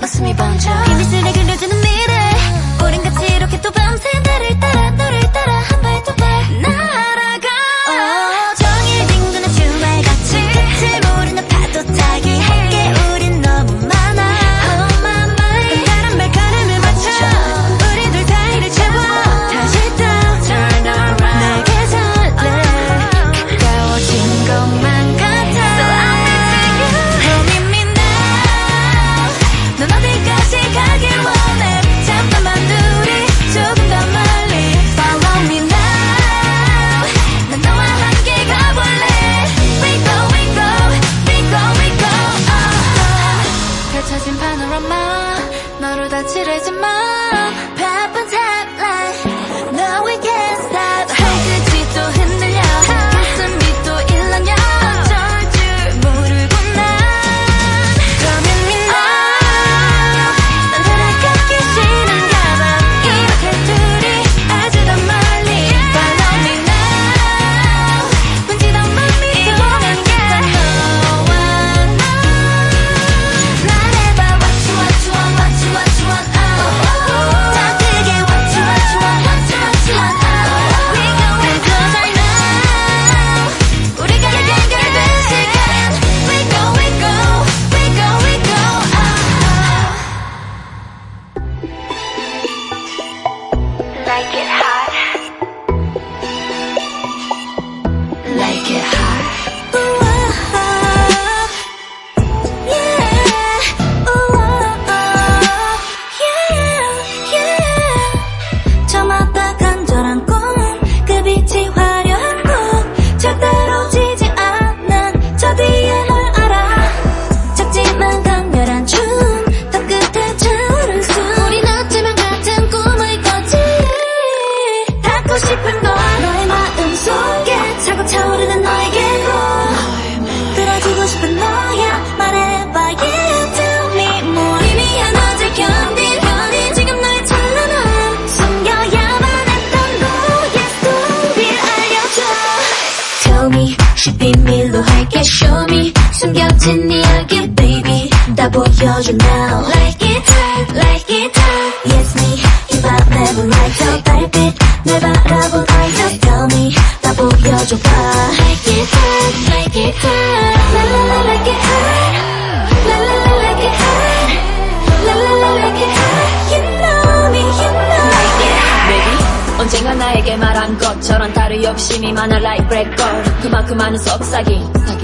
talk 0.00 0.10
to 0.10 0.22
me, 0.22 0.34
but 0.34 0.45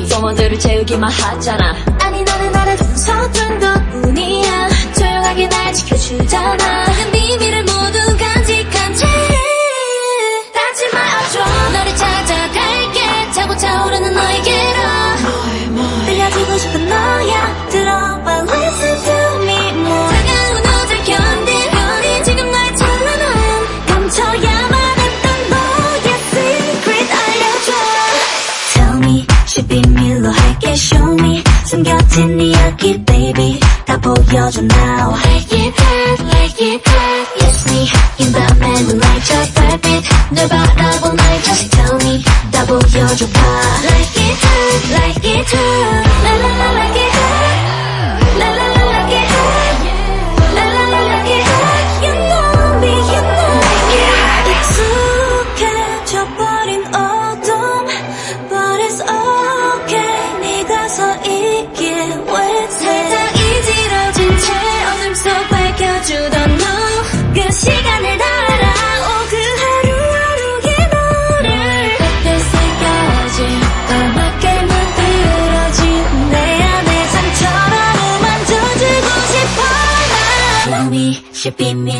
소원들을 0.06 0.58
채우기만 0.58 1.10
하잖아. 1.10 1.74
아니 2.00 2.22
너는 2.22 2.52
나를 2.52 2.76
서툰 2.76 3.58
덕분이야. 3.58 4.68
조용하게 4.98 5.48
날 5.48 5.72
지켜주잖아. 5.74 6.56
네 6.56 6.84
작은 6.84 7.12
비밀을 7.12 7.64
모두 7.64 8.16
가지 8.18 8.61
같은 32.12 32.38
이야기 32.38 33.02
baby. 33.06 33.58
다 33.86 33.96
보여줘 33.98 34.60
now 34.60 35.14
Like 35.16 35.56
it 35.56 35.74
hot, 35.80 36.22
like 36.36 36.60
it. 36.62 36.82
Hot 36.86 37.28
Yes 37.40 37.66
me. 37.72 37.88
in 38.20 38.32
the 38.32 38.54
moonlight 38.60 39.24
저 39.24 39.52
달빛 39.54 40.04
널 40.30 40.48
바라본 40.48 41.16
날 41.16 41.42
just 41.42 41.70
tell 41.70 41.94
me 42.04 42.22
다 42.52 42.66
보여줘 42.66 43.26
봐 43.28 43.40
Like 43.84 44.20
it 44.20 44.36
hot, 44.44 44.92
like 44.92 45.24
it. 45.24 45.56
hot 45.56 46.11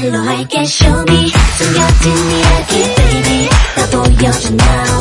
일로 0.02 0.18
할게 0.18 0.62
show 0.62 1.00
me 1.08 1.30
숨겨진 1.56 2.12
이야기 2.30 2.94
baby 2.94 3.48
다 3.76 3.86
보여줘 3.90 4.50
나 4.50 4.91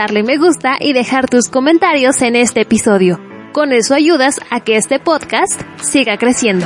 darle 0.00 0.22
me 0.22 0.38
gusta 0.38 0.78
y 0.80 0.94
dejar 0.94 1.28
tus 1.28 1.50
comentarios 1.50 2.22
en 2.22 2.34
este 2.34 2.62
episodio. 2.62 3.20
Con 3.52 3.70
eso 3.74 3.92
ayudas 3.92 4.40
a 4.48 4.60
que 4.60 4.76
este 4.76 4.98
podcast 4.98 5.60
siga 5.82 6.16
creciendo. 6.16 6.64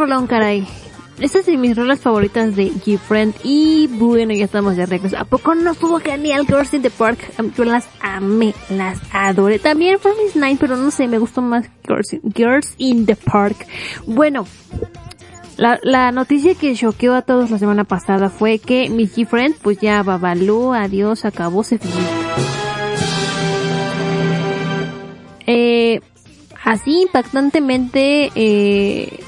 rolón, 0.00 0.26
caray. 0.26 0.66
Esta 1.18 1.40
es 1.40 1.46
de 1.46 1.58
mis 1.58 1.76
rolas 1.76 2.00
favoritas 2.00 2.56
de 2.56 2.72
G-Friend. 2.72 3.34
Y 3.44 3.86
bueno, 3.88 4.32
ya 4.32 4.46
estamos 4.46 4.76
de 4.76 4.86
regreso. 4.86 5.18
¿A 5.18 5.24
poco 5.24 5.54
no 5.54 5.72
estuvo 5.72 6.00
genial 6.00 6.46
Girls 6.46 6.72
in 6.72 6.80
the 6.80 6.90
Park? 6.90 7.18
Yo 7.54 7.64
las 7.64 7.86
amé, 8.00 8.54
las 8.70 8.98
adoré. 9.12 9.58
También 9.58 9.98
fue 9.98 10.12
Miss 10.16 10.34
Nine, 10.34 10.56
pero 10.58 10.76
no 10.76 10.90
sé, 10.90 11.06
me 11.06 11.18
gustó 11.18 11.42
más 11.42 11.66
Girls 11.86 12.14
in, 12.14 12.22
Girls 12.34 12.74
in 12.78 13.04
the 13.04 13.16
Park. 13.16 13.66
Bueno, 14.06 14.46
la, 15.58 15.78
la, 15.82 16.10
noticia 16.12 16.54
que 16.54 16.74
choqueó 16.74 17.12
a 17.14 17.20
todos 17.20 17.50
la 17.50 17.58
semana 17.58 17.84
pasada 17.84 18.30
fue 18.30 18.58
que 18.58 18.88
mi 18.88 19.06
G-Friend, 19.06 19.56
pues 19.60 19.78
ya 19.78 20.02
babaló, 20.02 20.72
adiós, 20.72 21.26
acabó, 21.26 21.62
se 21.62 21.76
finalizó. 21.76 22.10
Eh, 25.46 26.00
así 26.64 27.02
impactantemente, 27.02 28.30
eh, 28.34 29.20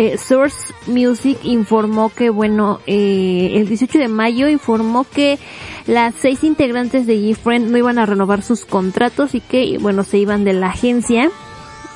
eh, 0.00 0.16
Source 0.16 0.72
Music 0.86 1.38
informó 1.42 2.08
que, 2.10 2.30
bueno, 2.30 2.78
eh, 2.86 3.54
el 3.54 3.66
18 3.66 3.98
de 3.98 4.06
mayo 4.06 4.48
informó 4.48 5.02
que 5.02 5.40
las 5.88 6.14
seis 6.14 6.44
integrantes 6.44 7.04
de 7.04 7.18
GFriend 7.20 7.68
no 7.68 7.78
iban 7.78 7.98
a 7.98 8.06
renovar 8.06 8.42
sus 8.42 8.64
contratos 8.64 9.34
y 9.34 9.40
que, 9.40 9.76
bueno, 9.80 10.04
se 10.04 10.18
iban 10.18 10.44
de 10.44 10.52
la 10.52 10.68
agencia. 10.68 11.32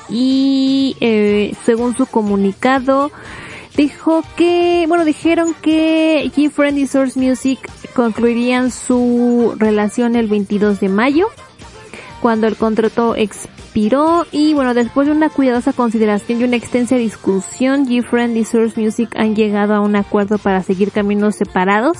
Y 0.09 0.97
eh, 0.99 1.55
según 1.65 1.95
su 1.95 2.05
comunicado, 2.05 3.09
dijo 3.77 4.21
que, 4.35 4.83
bueno, 4.89 5.05
dijeron 5.05 5.55
que 5.61 6.29
GFriend 6.35 6.79
y 6.79 6.87
Source 6.87 7.17
Music 7.17 7.57
concluirían 7.95 8.69
su 8.69 9.55
relación 9.57 10.17
el 10.17 10.27
22 10.27 10.81
de 10.81 10.89
mayo, 10.89 11.29
cuando 12.19 12.47
el 12.47 12.57
contrato 12.57 13.15
expiró 13.15 13.62
inspiró 13.73 14.27
y 14.31 14.53
bueno, 14.53 14.75
después 14.75 15.07
de 15.07 15.13
una 15.13 15.29
cuidadosa 15.29 15.73
consideración 15.73 16.39
y 16.39 16.43
una 16.43 16.57
extensa 16.57 16.95
discusión, 16.95 17.87
G-Friend 17.87 18.37
y 18.37 18.45
Source 18.45 18.79
Music 18.79 19.09
han 19.15 19.35
llegado 19.35 19.73
a 19.73 19.79
un 19.79 19.95
acuerdo 19.95 20.37
para 20.37 20.61
seguir 20.61 20.91
caminos 20.91 21.35
separados 21.35 21.97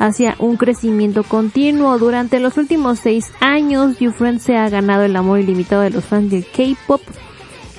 hacia 0.00 0.34
un 0.40 0.56
crecimiento 0.56 1.22
continuo. 1.22 1.96
Durante 1.98 2.40
los 2.40 2.56
últimos 2.56 2.98
seis 2.98 3.30
años, 3.38 4.00
G-Friend 4.00 4.40
se 4.40 4.56
ha 4.56 4.68
ganado 4.68 5.04
el 5.04 5.14
amor 5.14 5.38
ilimitado 5.38 5.82
de 5.82 5.90
los 5.90 6.04
fans 6.04 6.28
del 6.28 6.44
K-pop 6.44 7.00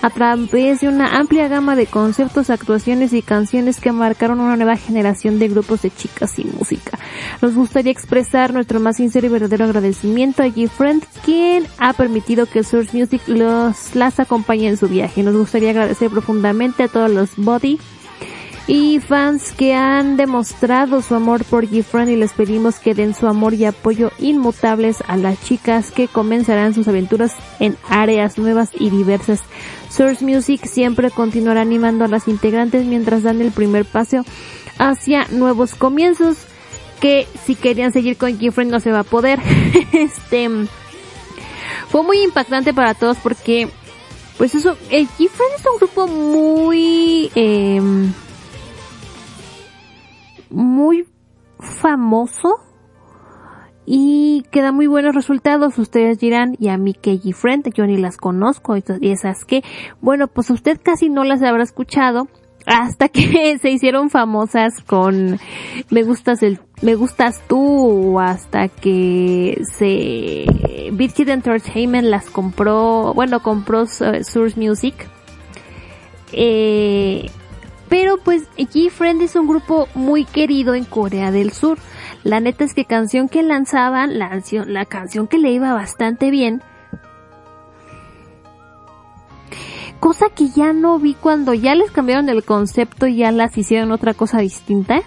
a 0.01 0.09
través 0.09 0.81
de 0.81 0.87
una 0.87 1.17
amplia 1.17 1.47
gama 1.47 1.75
de 1.75 1.85
conceptos, 1.85 2.49
actuaciones 2.49 3.13
y 3.13 3.21
canciones 3.21 3.79
que 3.79 3.91
marcaron 3.91 4.39
una 4.39 4.55
nueva 4.55 4.77
generación 4.77 5.39
de 5.39 5.47
grupos 5.47 5.81
de 5.81 5.91
chicas 5.91 6.37
y 6.39 6.45
música. 6.45 6.99
Nos 7.41 7.55
gustaría 7.55 7.91
expresar 7.91 8.53
nuestro 8.53 8.79
más 8.79 8.97
sincero 8.97 9.27
y 9.27 9.29
verdadero 9.29 9.65
agradecimiento 9.65 10.43
a 10.43 10.47
G-Friend, 10.47 11.03
quien 11.23 11.65
ha 11.77 11.93
permitido 11.93 12.45
que 12.45 12.63
Source 12.63 12.97
Music 12.97 13.21
los, 13.27 13.95
las 13.95 14.19
acompañe 14.19 14.67
en 14.67 14.77
su 14.77 14.87
viaje. 14.87 15.23
Nos 15.23 15.35
gustaría 15.35 15.71
agradecer 15.71 16.09
profundamente 16.09 16.83
a 16.83 16.87
todos 16.87 17.09
los 17.09 17.35
body 17.37 17.79
y 18.67 18.99
fans 18.99 19.53
que 19.53 19.73
han 19.73 20.17
demostrado 20.17 21.01
su 21.01 21.15
amor 21.15 21.45
por 21.45 21.65
G-Friend 21.67 22.11
y 22.11 22.17
les 22.17 22.33
pedimos 22.33 22.79
que 22.79 22.93
den 22.93 23.15
su 23.15 23.27
amor 23.27 23.53
y 23.53 23.63
apoyo 23.63 24.11
inmutables 24.19 24.97
a 25.07 25.15
las 25.15 25.41
chicas 25.41 25.91
que 25.91 26.09
comenzarán 26.09 26.73
sus 26.73 26.89
aventuras 26.89 27.33
en 27.59 27.77
áreas 27.89 28.37
nuevas 28.37 28.69
y 28.77 28.89
diversas. 28.89 29.39
Source 29.89 30.23
Music 30.23 30.65
siempre 30.65 31.11
continuará 31.11 31.61
animando 31.61 32.03
a 32.03 32.09
las 32.09 32.27
integrantes 32.27 32.85
mientras 32.85 33.23
dan 33.23 33.41
el 33.41 33.51
primer 33.51 33.85
paso 33.85 34.25
hacia 34.77 35.25
nuevos 35.31 35.73
comienzos 35.73 36.37
que 36.99 37.25
si 37.45 37.55
querían 37.55 37.93
seguir 37.93 38.17
con 38.17 38.37
G-Friend 38.37 38.69
no 38.69 38.81
se 38.81 38.91
va 38.91 38.99
a 38.99 39.03
poder. 39.03 39.39
este 39.93 40.49
fue 41.89 42.03
muy 42.03 42.21
impactante 42.21 42.73
para 42.73 42.93
todos 42.95 43.17
porque 43.23 43.69
pues 44.37 44.53
eso, 44.55 44.77
el 44.89 45.07
es 45.17 45.31
un 45.71 45.77
grupo 45.79 46.05
muy 46.07 47.31
eh, 47.33 47.81
muy 50.49 51.07
famoso 51.59 52.59
y 53.85 54.43
que 54.51 54.61
da 54.61 54.71
muy 54.71 54.87
buenos 54.87 55.15
resultados. 55.15 55.77
Ustedes 55.79 56.19
dirán, 56.19 56.55
y 56.59 56.67
a 56.67 56.77
mí 56.77 56.93
que 56.93 57.17
Friend, 57.33 57.73
yo 57.73 57.85
ni 57.85 57.97
las 57.97 58.17
conozco, 58.17 58.75
y 58.75 59.11
esas 59.11 59.45
que, 59.45 59.63
bueno, 60.01 60.27
pues 60.27 60.49
usted 60.49 60.79
casi 60.81 61.09
no 61.09 61.23
las 61.23 61.41
habrá 61.41 61.63
escuchado 61.63 62.27
hasta 62.67 63.07
que 63.07 63.57
se 63.61 63.69
hicieron 63.69 64.09
famosas 64.09 64.81
con 64.85 65.39
Me 65.89 66.03
gustas 66.03 66.43
el, 66.43 66.59
Me 66.81 66.95
gustas 66.95 67.41
tú, 67.47 68.19
hasta 68.19 68.67
que 68.67 69.61
se, 69.71 70.91
Beat 70.91 71.13
Kid 71.13 71.29
Entertainment 71.29 72.07
las 72.07 72.29
compró, 72.29 73.13
bueno, 73.13 73.41
compró 73.41 73.85
Source 73.87 74.59
Music. 74.59 74.95
Eh, 76.33 77.27
pero 77.89 78.17
pues 78.17 78.43
G-Friend 78.57 79.21
es 79.21 79.35
un 79.35 79.47
grupo 79.47 79.87
muy 79.95 80.25
querido 80.25 80.75
en 80.75 80.85
Corea 80.85 81.31
del 81.31 81.51
Sur. 81.51 81.77
La 82.23 82.39
neta 82.39 82.63
es 82.63 82.73
que 82.73 82.85
canción 82.85 83.29
que 83.29 83.43
lanzaban, 83.43 84.19
la, 84.19 84.85
canción 84.85 85.27
que 85.27 85.37
le 85.37 85.51
iba 85.51 85.73
bastante 85.73 86.29
bien, 86.29 86.61
cosa 89.99 90.27
que 90.29 90.49
ya 90.49 90.73
no 90.73 90.99
vi 90.99 91.13
cuando 91.13 91.53
ya 91.53 91.75
les 91.75 91.91
cambiaron 91.91 92.29
el 92.29 92.43
concepto 92.43 93.07
y 93.07 93.17
ya 93.17 93.31
las 93.31 93.57
hicieron 93.57 93.91
otra 93.91 94.13
cosa 94.13 94.39
distinta. 94.39 95.01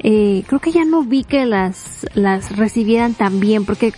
Eh, 0.00 0.44
creo 0.46 0.60
que 0.60 0.72
ya 0.72 0.84
no 0.84 1.02
vi 1.02 1.24
que 1.24 1.46
las, 1.46 2.06
las 2.14 2.56
recibieran 2.56 3.14
tan 3.14 3.40
bien 3.40 3.64
porque 3.64 3.94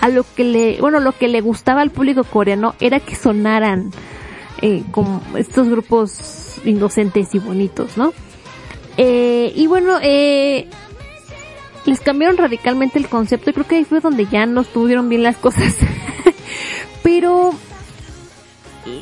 a 0.00 0.08
lo 0.08 0.24
que 0.24 0.44
le, 0.44 0.80
bueno, 0.80 1.00
lo 1.00 1.12
que 1.12 1.28
le 1.28 1.40
gustaba 1.40 1.80
al 1.80 1.90
público 1.90 2.24
coreano 2.24 2.74
era 2.80 3.00
que 3.00 3.14
sonaran 3.14 3.90
eh, 4.60 4.84
como 4.90 5.22
estos 5.36 5.68
grupos 5.68 6.51
inocentes 6.64 7.34
y 7.34 7.38
bonitos, 7.38 7.96
¿no? 7.96 8.12
Eh, 8.96 9.52
y 9.54 9.66
bueno, 9.66 9.98
eh, 10.02 10.68
les 11.86 12.00
cambiaron 12.00 12.36
radicalmente 12.36 12.98
el 12.98 13.08
concepto 13.08 13.50
y 13.50 13.52
creo 13.52 13.66
que 13.66 13.76
ahí 13.76 13.84
fue 13.84 14.00
donde 14.00 14.26
ya 14.26 14.46
no 14.46 14.60
estuvieron 14.60 15.08
bien 15.08 15.22
las 15.22 15.36
cosas. 15.36 15.76
Pero, 17.02 17.52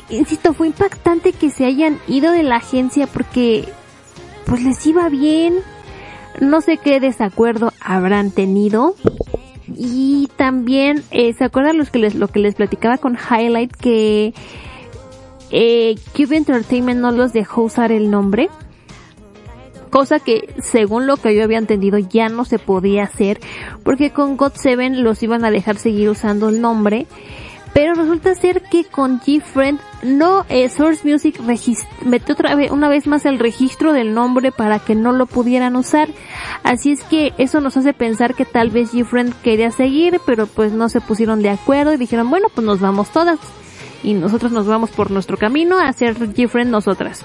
insisto, 0.09 0.53
fue 0.53 0.67
impactante 0.67 1.33
que 1.33 1.49
se 1.49 1.65
hayan 1.65 1.99
ido 2.07 2.31
de 2.31 2.43
la 2.43 2.57
agencia 2.57 3.07
porque, 3.07 3.67
pues 4.45 4.63
les 4.63 4.85
iba 4.85 5.09
bien. 5.09 5.55
No 6.39 6.61
sé 6.61 6.77
qué 6.77 6.99
desacuerdo 6.99 7.73
habrán 7.81 8.31
tenido. 8.31 8.95
Y 9.75 10.29
también, 10.35 11.03
eh, 11.11 11.33
¿se 11.33 11.43
acuerdan 11.43 11.77
los 11.77 11.89
que 11.91 11.99
les, 11.99 12.15
lo 12.15 12.27
que 12.27 12.39
les 12.39 12.55
platicaba 12.55 12.97
con 12.97 13.17
Highlight 13.17 13.75
que 13.75 14.33
eh, 15.51 15.95
Cube 16.15 16.37
Entertainment 16.37 16.99
no 16.99 17.11
los 17.11 17.33
dejó 17.33 17.63
usar 17.63 17.91
el 17.91 18.09
nombre. 18.09 18.49
Cosa 19.89 20.19
que, 20.19 20.53
según 20.61 21.05
lo 21.05 21.17
que 21.17 21.35
yo 21.35 21.43
había 21.43 21.57
entendido, 21.57 21.97
ya 21.97 22.29
no 22.29 22.45
se 22.45 22.59
podía 22.59 23.03
hacer. 23.03 23.39
Porque 23.83 24.11
con 24.11 24.37
God 24.37 24.53
7 24.55 24.91
los 24.91 25.21
iban 25.21 25.43
a 25.43 25.51
dejar 25.51 25.77
seguir 25.77 26.09
usando 26.09 26.49
el 26.49 26.61
nombre. 26.61 27.07
Pero 27.73 27.93
resulta 27.93 28.35
ser 28.35 28.63
que 28.63 28.83
con 28.83 29.21
G-Friend 29.21 29.79
no, 30.03 30.45
eh, 30.49 30.67
Source 30.67 31.07
Music 31.09 31.39
metió 32.03 32.33
otra 32.33 32.55
vez, 32.55 32.69
una 32.69 32.89
vez 32.89 33.07
más 33.07 33.25
el 33.25 33.39
registro 33.39 33.93
del 33.93 34.13
nombre 34.13 34.51
para 34.51 34.79
que 34.79 34.93
no 34.93 35.13
lo 35.13 35.25
pudieran 35.25 35.77
usar. 35.77 36.09
Así 36.63 36.91
es 36.91 37.03
que 37.03 37.33
eso 37.37 37.61
nos 37.61 37.77
hace 37.77 37.93
pensar 37.93 38.35
que 38.35 38.43
tal 38.43 38.71
vez 38.71 38.93
G-Friend 38.93 39.33
quería 39.41 39.71
seguir, 39.71 40.19
pero 40.25 40.47
pues 40.47 40.73
no 40.73 40.89
se 40.89 40.99
pusieron 40.99 41.41
de 41.41 41.49
acuerdo 41.49 41.93
y 41.93 41.97
dijeron, 41.97 42.29
bueno, 42.29 42.47
pues 42.53 42.65
nos 42.65 42.81
vamos 42.81 43.09
todas 43.09 43.39
y 44.03 44.13
nosotros 44.13 44.51
nos 44.51 44.67
vamos 44.67 44.91
por 44.91 45.11
nuestro 45.11 45.37
camino 45.37 45.79
a 45.79 45.87
hacer 45.87 46.17
G-Friend 46.17 46.69
nosotras. 46.69 47.23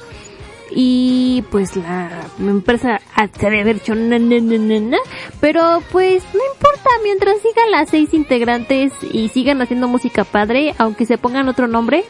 Y 0.71 1.45
pues 1.51 1.77
la 1.77 2.11
empresa 2.41 3.01
se 3.39 3.47
debe 3.47 3.61
haber 3.61 3.77
dicho 3.77 3.95
na, 3.95 4.19
na, 4.19 4.41
na, 4.41 4.99
pero 5.41 5.81
pues 5.93 6.25
no 6.35 6.41
importa, 6.55 6.91
mientras 7.05 7.41
sigan 7.41 7.71
las 7.71 7.89
seis 7.89 8.13
integrantes 8.13 8.93
y 9.13 9.29
sigan 9.29 9.63
haciendo 9.63 9.87
música 9.87 10.25
padre, 10.25 10.75
aunque 10.79 11.07
se 11.07 11.19
pongan 11.19 11.49
otro 11.49 11.69
nombre, 11.69 12.05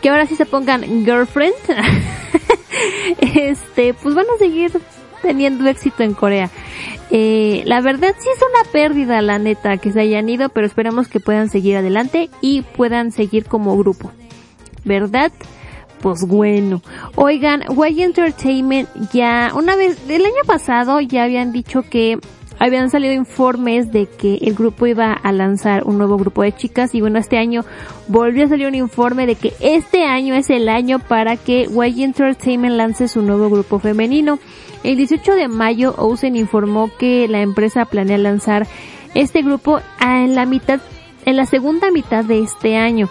que 0.00 0.08
ahora 0.08 0.26
sí 0.26 0.34
se 0.34 0.46
pongan 0.46 0.82
Girlfriend, 1.04 1.54
este, 3.20 3.94
pues 3.94 4.14
van 4.14 4.26
a 4.34 4.38
seguir 4.38 4.72
teniendo 5.24 5.66
éxito 5.68 6.02
en 6.02 6.14
Corea. 6.14 6.50
Eh, 7.10 7.62
la 7.64 7.80
verdad 7.80 8.14
sí 8.18 8.28
es 8.28 8.40
una 8.42 8.70
pérdida, 8.70 9.22
la 9.22 9.38
neta, 9.38 9.78
que 9.78 9.90
se 9.90 10.00
hayan 10.00 10.28
ido, 10.28 10.50
pero 10.50 10.66
esperamos 10.66 11.08
que 11.08 11.18
puedan 11.18 11.48
seguir 11.48 11.76
adelante 11.76 12.28
y 12.40 12.60
puedan 12.62 13.10
seguir 13.10 13.46
como 13.46 13.76
grupo. 13.76 14.12
¿Verdad? 14.84 15.32
Pues 16.02 16.26
bueno. 16.26 16.82
Oigan, 17.14 17.64
Y 17.70 18.02
Entertainment 18.02 18.88
ya, 19.12 19.52
una 19.56 19.74
vez, 19.76 19.98
el 20.08 20.26
año 20.26 20.44
pasado 20.46 21.00
ya 21.00 21.24
habían 21.24 21.52
dicho 21.52 21.82
que 21.82 22.18
habían 22.58 22.90
salido 22.90 23.12
informes 23.12 23.92
de 23.92 24.06
que 24.06 24.36
el 24.42 24.54
grupo 24.54 24.86
iba 24.86 25.12
a 25.12 25.32
lanzar 25.32 25.84
un 25.84 25.98
nuevo 25.98 26.16
grupo 26.16 26.42
de 26.42 26.52
chicas 26.52 26.94
y 26.94 27.00
bueno, 27.00 27.18
este 27.18 27.36
año 27.36 27.64
volvió 28.08 28.44
a 28.44 28.48
salir 28.48 28.66
un 28.66 28.74
informe 28.74 29.26
de 29.26 29.34
que 29.34 29.52
este 29.60 30.04
año 30.04 30.34
es 30.34 30.50
el 30.50 30.68
año 30.68 30.98
para 30.98 31.36
que 31.36 31.68
Y 31.68 32.02
Entertainment 32.02 32.76
lance 32.76 33.08
su 33.08 33.22
nuevo 33.22 33.50
grupo 33.50 33.78
femenino. 33.78 34.38
El 34.84 34.98
18 34.98 35.34
de 35.34 35.48
mayo, 35.48 35.94
Osen 35.96 36.36
informó 36.36 36.90
que 36.98 37.26
la 37.26 37.40
empresa 37.40 37.86
planea 37.86 38.18
lanzar 38.18 38.66
este 39.14 39.42
grupo 39.42 39.80
en 39.98 40.34
la 40.34 40.44
mitad, 40.44 40.78
en 41.24 41.36
la 41.36 41.46
segunda 41.46 41.90
mitad 41.90 42.22
de 42.22 42.40
este 42.40 42.76
año. 42.76 43.08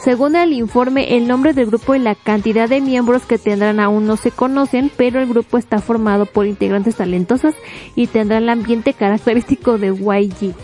Según 0.00 0.34
el 0.34 0.52
informe, 0.52 1.16
el 1.16 1.28
nombre 1.28 1.52
del 1.52 1.66
grupo 1.66 1.94
y 1.94 2.00
la 2.00 2.16
cantidad 2.16 2.68
de 2.68 2.80
miembros 2.80 3.24
que 3.24 3.38
tendrán 3.38 3.78
aún 3.78 4.04
no 4.04 4.16
se 4.16 4.32
conocen, 4.32 4.90
pero 4.96 5.20
el 5.20 5.28
grupo 5.28 5.58
está 5.58 5.78
formado 5.78 6.26
por 6.26 6.44
integrantes 6.44 6.96
talentosas 6.96 7.54
y 7.94 8.08
tendrá 8.08 8.38
el 8.38 8.48
ambiente 8.48 8.92
característico 8.92 9.78
de 9.78 9.94
YG. 9.94 10.56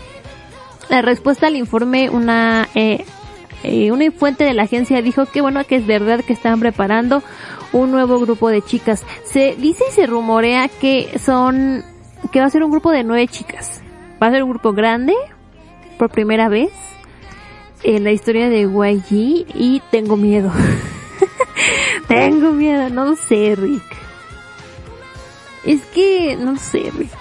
La 0.89 1.01
respuesta 1.01 1.47
al 1.47 1.55
informe, 1.55 2.09
una 2.09 2.67
eh, 2.75 3.05
eh, 3.63 3.91
una 3.91 4.09
fuente 4.11 4.43
de 4.43 4.53
la 4.53 4.63
agencia 4.63 5.01
dijo 5.01 5.25
que 5.25 5.41
bueno 5.41 5.63
que 5.65 5.75
es 5.75 5.85
verdad 5.85 6.21
que 6.21 6.33
están 6.33 6.59
preparando 6.59 7.21
un 7.73 7.91
nuevo 7.91 8.19
grupo 8.19 8.49
de 8.49 8.61
chicas. 8.61 9.03
Se 9.25 9.55
dice 9.55 9.83
y 9.89 9.91
se 9.91 10.05
rumorea 10.05 10.67
que 10.67 11.19
son 11.19 11.83
que 12.31 12.39
va 12.39 12.45
a 12.45 12.49
ser 12.49 12.63
un 12.63 12.71
grupo 12.71 12.91
de 12.91 13.03
nueve 13.03 13.27
chicas. 13.27 13.81
Va 14.21 14.27
a 14.27 14.31
ser 14.31 14.43
un 14.43 14.49
grupo 14.49 14.73
grande 14.73 15.13
por 15.97 16.09
primera 16.09 16.49
vez 16.49 16.71
en 17.83 18.03
la 18.03 18.11
historia 18.11 18.49
de 18.49 18.61
YG 18.61 19.45
y 19.55 19.81
tengo 19.91 20.17
miedo. 20.17 20.51
tengo 22.07 22.51
miedo, 22.51 22.89
no 22.89 23.15
sé, 23.15 23.55
Rick. 23.55 23.83
Es 25.65 25.81
que, 25.87 26.37
no 26.37 26.57
sé, 26.57 26.91
Rick. 26.97 27.11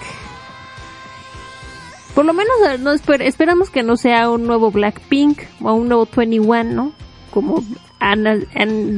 Por 2.14 2.24
lo 2.24 2.32
menos 2.32 2.54
eh, 2.68 2.78
no 2.78 2.92
esperamos 2.92 3.70
que 3.70 3.82
no 3.84 3.96
sea 3.96 4.30
un 4.30 4.44
nuevo 4.44 4.70
Blackpink 4.72 5.40
o 5.62 5.72
un 5.74 5.88
nuevo 5.88 6.08
21, 6.16 6.64
¿no? 6.64 6.92
Como 7.30 7.62
han 8.00 8.24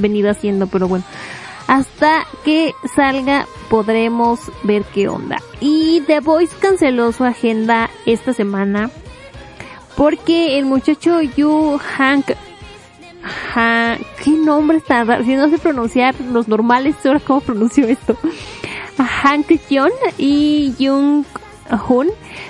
venido 0.00 0.30
haciendo, 0.30 0.66
pero 0.66 0.88
bueno. 0.88 1.04
Hasta 1.70 2.26
que 2.44 2.74
salga 2.96 3.46
podremos 3.68 4.40
ver 4.64 4.82
qué 4.92 5.06
onda. 5.06 5.40
Y 5.60 6.00
The 6.08 6.18
Voice 6.18 6.52
canceló 6.60 7.12
su 7.12 7.22
agenda 7.22 7.88
esta 8.06 8.32
semana 8.32 8.90
porque 9.96 10.58
el 10.58 10.64
muchacho 10.64 11.22
Yu 11.22 11.78
Hank 11.78 12.32
Ha, 13.54 13.98
¿Qué 14.24 14.30
nombre 14.32 14.82
raro? 14.88 15.22
Si 15.22 15.36
no 15.36 15.48
sé 15.48 15.58
pronunciar 15.58 16.16
los 16.32 16.48
normales, 16.48 16.96
ahora 17.04 17.20
cómo 17.20 17.40
pronuncio 17.40 17.86
esto. 17.86 18.16
Hank 18.98 19.46
Jeon 19.68 19.92
y 20.18 20.74
Jung 20.76 21.24
Hoon 21.86 22.08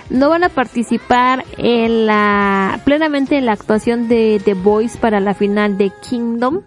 no 0.08 0.30
van 0.30 0.44
a 0.44 0.48
participar 0.48 1.44
en 1.58 2.06
la 2.06 2.80
plenamente 2.86 3.36
en 3.36 3.44
la 3.44 3.52
actuación 3.52 4.08
de 4.08 4.40
The 4.42 4.54
Voice 4.54 4.96
para 4.96 5.20
la 5.20 5.34
final 5.34 5.76
de 5.76 5.92
Kingdom 6.08 6.62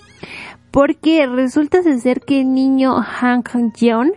porque 0.74 1.28
resulta 1.28 1.84
ser 1.84 2.22
que 2.22 2.42
el 2.42 2.52
niño 2.52 2.96
Han 2.98 3.44
Jeon 3.76 4.12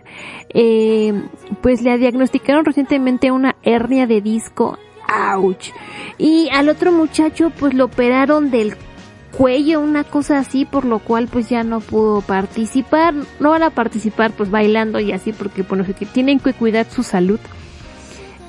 eh, 0.49 1.13
pues 1.61 1.83
le 1.83 1.95
diagnosticaron 1.99 2.65
recientemente 2.65 3.29
una 3.29 3.55
hernia 3.61 4.07
de 4.07 4.21
disco 4.21 4.79
ouch 5.07 5.69
y 6.17 6.49
al 6.51 6.69
otro 6.69 6.91
muchacho 6.91 7.51
pues 7.51 7.75
lo 7.75 7.85
operaron 7.85 8.49
del 8.49 8.75
cuello, 9.37 9.81
una 9.81 10.03
cosa 10.03 10.39
así, 10.39 10.65
por 10.65 10.83
lo 10.83 10.97
cual 10.97 11.27
pues 11.27 11.47
ya 11.47 11.63
no 11.63 11.79
pudo 11.79 12.21
participar. 12.21 13.13
No 13.39 13.51
van 13.51 13.61
a 13.61 13.69
participar 13.69 14.31
pues 14.31 14.49
bailando 14.49 14.99
y 14.99 15.11
así 15.11 15.33
porque 15.33 15.61
bueno, 15.61 15.85
tienen 16.11 16.39
que 16.39 16.53
cuidar 16.53 16.87
su 16.89 17.03
salud. 17.03 17.39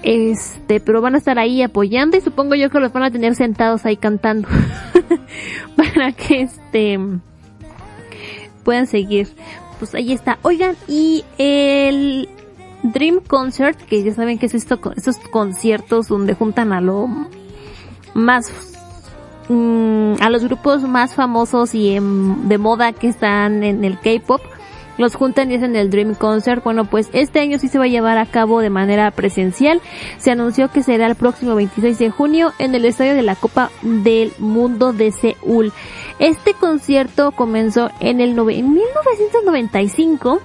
Este, 0.03 0.81
pero 0.81 1.03
van 1.03 1.15
a 1.15 1.19
estar 1.19 1.39
ahí 1.39 1.61
apoyando 1.61 2.17
y 2.17 2.23
supongo 2.23 2.55
yo 2.55 2.71
que 2.71 2.81
los 2.81 2.91
van 2.91 3.03
a 3.03 3.11
tener 3.11 3.35
sentados 3.35 3.85
ahí 3.85 3.99
cantando 3.99 4.49
para 5.77 6.13
que 6.13 6.43
este 6.43 6.99
puedan 8.69 8.87
seguir. 8.87 9.29
Pues 9.79 9.95
ahí 9.95 10.13
está. 10.13 10.39
Oigan, 10.43 10.77
y 10.87 11.25
el 11.39 12.29
Dream 12.83 13.21
Concert, 13.27 13.79
que 13.81 14.03
ya 14.03 14.13
saben 14.13 14.39
que 14.39 14.45
es 14.45 14.53
esto, 14.53 14.79
estos 14.95 15.17
conciertos 15.31 16.09
donde 16.09 16.35
juntan 16.35 16.75
a 16.75 16.83
lo 16.83 17.09
más 18.13 18.53
mm, 19.49 20.17
a 20.21 20.29
los 20.29 20.45
grupos 20.45 20.83
más 20.83 21.15
famosos 21.15 21.75
y 21.75 21.95
de 21.95 22.59
moda 22.59 22.93
que 22.93 23.09
están 23.09 23.65
en 23.65 23.87
el 23.87 23.99
K-pop 24.01 24.43
los 24.99 25.15
juntan 25.15 25.51
y 25.51 25.55
hacen 25.55 25.77
el 25.77 25.89
Dream 25.89 26.15
Concert. 26.15 26.63
Bueno, 26.63 26.85
pues 26.85 27.09
este 27.13 27.41
año 27.41 27.59
sí 27.59 27.69
se 27.69 27.79
va 27.79 27.85
a 27.85 27.89
llevar 27.89 28.19
a 28.19 28.27
cabo 28.27 28.61
de 28.61 28.69
manera 28.69 29.11
presencial. 29.11 29.81
Se 30.19 30.31
anunció 30.31 30.71
que 30.71 30.83
será 30.83 31.07
el 31.07 31.15
próximo 31.15 31.55
26 31.55 31.99
de 31.99 32.11
junio 32.11 32.53
en 32.59 32.75
el 32.75 32.85
estadio 32.85 33.15
de 33.15 33.23
la 33.23 33.37
Copa 33.37 33.71
del 33.83 34.33
Mundo 34.39 34.93
de 34.93 35.13
Seúl. 35.13 35.73
Este 36.19 36.53
concierto 36.53 37.33
comenzó 37.33 37.91
en 38.01 38.21
el 38.21 38.35
1995 38.35 40.43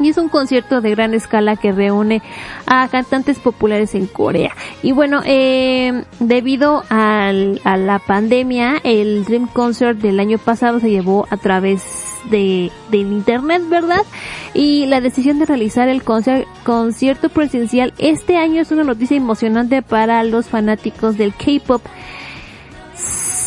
y 0.00 0.08
es 0.08 0.18
un 0.18 0.28
concierto 0.28 0.80
de 0.80 0.90
gran 0.90 1.14
escala 1.14 1.56
que 1.56 1.72
reúne 1.72 2.22
a 2.66 2.88
cantantes 2.88 3.38
populares 3.38 3.94
en 3.94 4.06
Corea. 4.06 4.52
Y 4.82 4.92
bueno, 4.92 5.22
eh, 5.24 6.04
debido 6.20 6.84
al, 6.88 7.60
a 7.64 7.76
la 7.76 7.98
pandemia, 7.98 8.80
el 8.82 9.24
Dream 9.24 9.46
Concert 9.46 9.98
del 9.98 10.20
año 10.20 10.38
pasado 10.38 10.80
se 10.80 10.90
llevó 10.90 11.26
a 11.30 11.36
través 11.36 11.82
de, 12.30 12.70
del 12.90 13.12
internet, 13.12 13.62
¿verdad? 13.68 14.02
Y 14.52 14.86
la 14.86 15.00
decisión 15.00 15.38
de 15.38 15.46
realizar 15.46 15.88
el 15.88 16.02
concierto 16.02 17.28
presencial 17.28 17.92
este 17.98 18.36
año 18.36 18.62
es 18.62 18.70
una 18.70 18.84
noticia 18.84 19.16
emocionante 19.16 19.82
para 19.82 20.22
los 20.24 20.46
fanáticos 20.46 21.16
del 21.16 21.34
K-pop. 21.34 21.82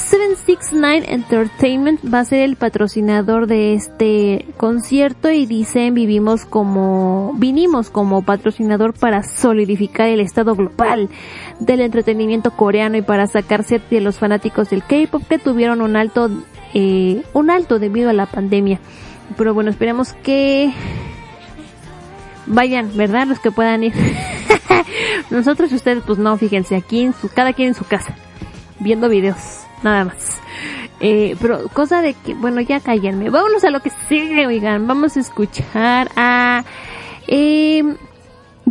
769 0.09 1.13
Entertainment 1.13 1.99
va 2.13 2.19
a 2.19 2.25
ser 2.25 2.39
el 2.39 2.55
patrocinador 2.55 3.45
de 3.45 3.73
este 3.73 4.45
concierto 4.55 5.29
y 5.29 5.45
dicen 5.45 5.93
vivimos 5.93 6.45
como, 6.45 7.33
vinimos 7.35 7.89
como 7.89 8.21
patrocinador 8.21 8.93
para 8.93 9.23
solidificar 9.23 10.07
el 10.07 10.21
estado 10.21 10.55
global 10.55 11.09
del 11.59 11.81
entretenimiento 11.81 12.51
coreano 12.51 12.95
y 12.95 13.01
para 13.01 13.27
sacarse 13.27 13.81
de 13.89 13.99
los 13.99 14.17
fanáticos 14.17 14.69
del 14.69 14.83
K-pop 14.83 15.23
que 15.27 15.39
tuvieron 15.39 15.81
un 15.81 15.97
alto 15.97 16.29
eh, 16.73 17.23
un 17.33 17.49
alto 17.49 17.77
debido 17.77 18.09
a 18.09 18.13
la 18.13 18.27
pandemia. 18.27 18.79
Pero 19.35 19.53
bueno, 19.53 19.71
esperemos 19.71 20.13
que 20.13 20.71
vayan, 22.45 22.95
¿verdad? 22.95 23.27
Los 23.27 23.39
que 23.39 23.51
puedan 23.51 23.83
ir. 23.83 23.93
Nosotros 25.29 25.71
y 25.71 25.75
ustedes, 25.75 26.03
pues 26.05 26.17
no, 26.17 26.37
fíjense, 26.37 26.75
aquí 26.77 27.01
en 27.01 27.13
su, 27.13 27.29
cada 27.29 27.51
quien 27.51 27.69
en 27.69 27.73
su 27.73 27.83
casa, 27.83 28.15
viendo 28.79 29.09
videos, 29.09 29.66
nada 29.83 30.05
más. 30.05 30.39
Eh, 30.99 31.35
pero 31.39 31.67
cosa 31.69 32.01
de 32.01 32.13
que, 32.13 32.33
bueno, 32.33 32.61
ya 32.61 32.79
cállenme. 32.79 33.29
Vámonos 33.29 33.63
a 33.63 33.69
lo 33.69 33.81
que 33.81 33.91
sigue, 34.09 34.47
oigan. 34.47 34.87
Vamos 34.87 35.17
a 35.17 35.19
escuchar 35.19 36.09
a 36.15 36.63
eh, 37.27 37.83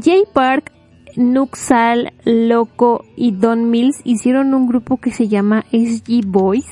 Jay 0.00 0.24
Park 0.32 0.72
Nuxal, 1.16 2.12
Loco 2.24 3.04
y 3.16 3.32
Don 3.32 3.70
Mills 3.70 4.00
hicieron 4.04 4.54
un 4.54 4.66
grupo 4.66 4.98
que 4.98 5.10
se 5.10 5.28
llama 5.28 5.64
SG 5.72 6.24
Boys 6.26 6.66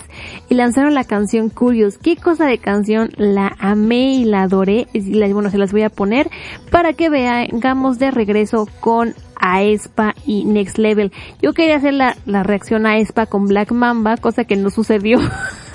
y 0.48 0.54
lanzaron 0.54 0.94
la 0.94 1.04
canción 1.04 1.50
Curious. 1.50 1.98
¿Qué 1.98 2.16
cosa 2.16 2.46
de 2.46 2.58
canción? 2.58 3.10
La 3.16 3.54
amé 3.58 4.14
y 4.14 4.24
la 4.24 4.42
adoré. 4.42 4.86
Bueno, 5.32 5.50
se 5.50 5.58
las 5.58 5.72
voy 5.72 5.82
a 5.82 5.90
poner 5.90 6.30
para 6.70 6.92
que 6.92 7.08
veamos 7.10 7.98
de 7.98 8.10
regreso 8.10 8.68
con 8.80 9.14
Aespa 9.36 10.14
y 10.26 10.44
Next 10.44 10.78
Level. 10.78 11.12
Yo 11.42 11.52
quería 11.52 11.76
hacer 11.76 11.94
la, 11.94 12.16
la 12.26 12.42
reacción 12.42 12.86
a 12.86 12.92
Aespa 12.92 13.26
con 13.26 13.46
Black 13.46 13.72
Mamba, 13.72 14.16
cosa 14.16 14.44
que 14.44 14.56
no 14.56 14.70
sucedió. 14.70 15.18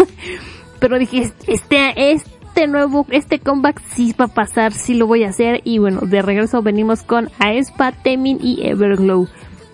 Pero 0.79 0.97
dije, 0.97 1.31
este, 1.47 2.11
este 2.11 2.38
este 2.49 2.67
nuevo, 2.67 3.05
este 3.09 3.39
comeback 3.39 3.81
sí 3.93 4.13
va 4.19 4.25
a 4.25 4.27
pasar, 4.27 4.73
sí 4.73 4.93
lo 4.95 5.07
voy 5.07 5.23
a 5.23 5.29
hacer. 5.29 5.61
Y 5.63 5.77
bueno, 5.77 6.01
de 6.01 6.21
regreso 6.21 6.61
venimos 6.61 7.03
con 7.03 7.29
Aespa, 7.39 7.91
Temin 7.91 8.39
y 8.41 8.67
Everglow. 8.67 9.27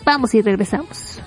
Vamos 0.06 0.36
y 0.36 0.42
regresamos. 0.42 1.20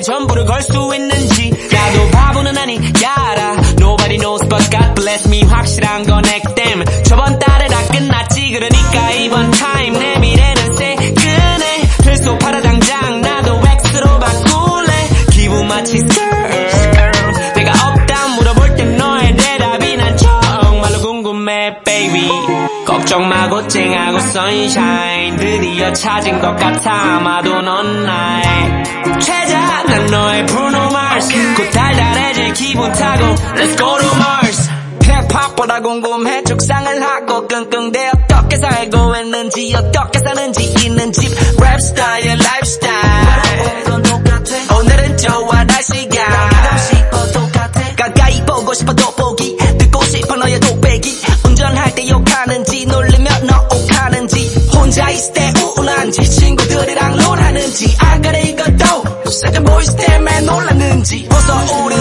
내 0.00 0.02
전부를 0.02 0.46
걸 0.46 0.62
수 0.62 0.94
있는지. 0.94 1.50
나도 1.70 2.10
바보는 2.10 2.56
아니야 2.56 2.80
알아 3.14 3.52
Nobody 3.78 4.16
knows 4.16 4.48
but 4.48 4.70
God 4.70 4.94
bless 4.94 5.28
me. 5.28 5.42
확실한 5.42 6.04
건 6.04 6.24
액땜. 6.24 6.84
저번 7.04 7.38
달에 7.38 7.66
다 7.66 7.86
끝났지. 7.92 8.50
그러니까 8.50 9.10
이번 9.10 9.50
타임 9.50 9.92
내 9.92 10.18
미래는 10.18 10.76
새끈해. 10.76 11.82
필수 12.02 12.38
팔아 12.38 12.62
당장 12.62 13.20
나도 13.20 13.60
X로 13.60 14.18
바꿀래. 14.18 15.08
기분 15.32 15.68
마치 15.68 15.98
skr 15.98 17.12
내가 17.56 17.72
없다 17.88 18.28
물어볼 18.36 18.76
땐 18.76 18.96
너의 18.96 19.36
대답이 19.36 19.96
난 19.98 20.16
정말로 20.16 20.98
궁금해 21.02 21.76
baby. 21.84 22.30
걱정 22.86 23.28
마고 23.28 23.68
쨍하고 23.68 24.18
sunshine. 24.18 25.36
드디어 25.36 25.92
찾은 25.92 26.40
것 26.40 26.56
같아. 26.56 26.90
아마도 26.90 27.60
넌 27.60 28.04
나의 28.06 28.99
기분 32.70 32.92
타고 32.92 33.24
Let's 33.56 33.76
go 33.76 33.98
to 33.98 34.08
Mars. 34.14 34.70
힙합보다 35.02 35.80
궁금해 35.80 36.44
죽상을 36.44 37.02
하고 37.02 37.48
끙끙대 37.48 38.10
어떻게 38.14 38.56
살고 38.58 39.16
있는지 39.16 39.74
어떻게 39.74 40.20
사는지 40.20 40.72
있는 40.84 41.10
집 41.12 41.28
랩 41.58 41.80
스타일 41.80 42.38
라이프 42.38 42.64
스타일 42.66 43.90
오늘은 44.78 45.16
좋아 45.16 45.64
날씨가. 45.64 46.50
가까이 47.96 48.46
보고 48.46 48.72
싶어 48.72 48.92
돋보기 48.94 49.56
듣고 49.78 50.04
싶어 50.04 50.36
너의 50.36 50.60
독백이 50.60 51.20
운전할 51.46 51.92
때 51.96 52.08
욕하는지 52.08 52.86
놀리며 52.86 53.30
너 53.48 53.68
욱하는지. 53.76 54.68
혼자 54.72 55.10
있을 55.10 55.32
때 55.32 55.52
우울한지 55.60 56.22
친구들이랑 56.30 57.16
롤하는지. 57.16 57.96
아까래 57.98 58.42
이것도 58.42 59.30
사전 59.30 59.64
보이스 59.64 59.94
때문에 59.96 60.40
놀랐는지. 60.42 61.28
어서 61.30 61.84
우리 61.84 61.94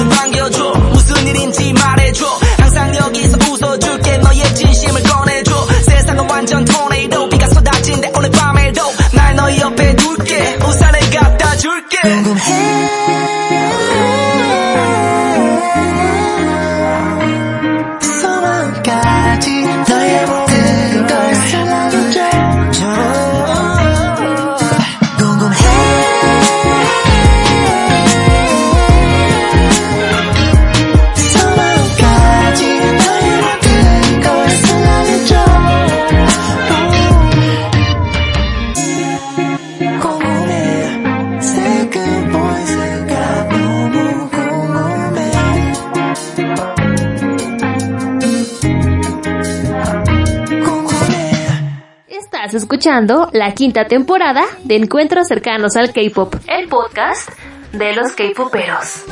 escuchando 52.80 53.30
la 53.34 53.54
quinta 53.54 53.88
temporada 53.90 54.46
de 54.64 54.78
Encuentros 54.78 55.28
cercanos 55.28 55.76
al 55.76 55.92
K-pop, 55.92 56.34
el 56.48 56.70
podcast 56.70 57.30
de 57.74 57.92
los 57.94 58.14
K-poperos. 58.14 59.04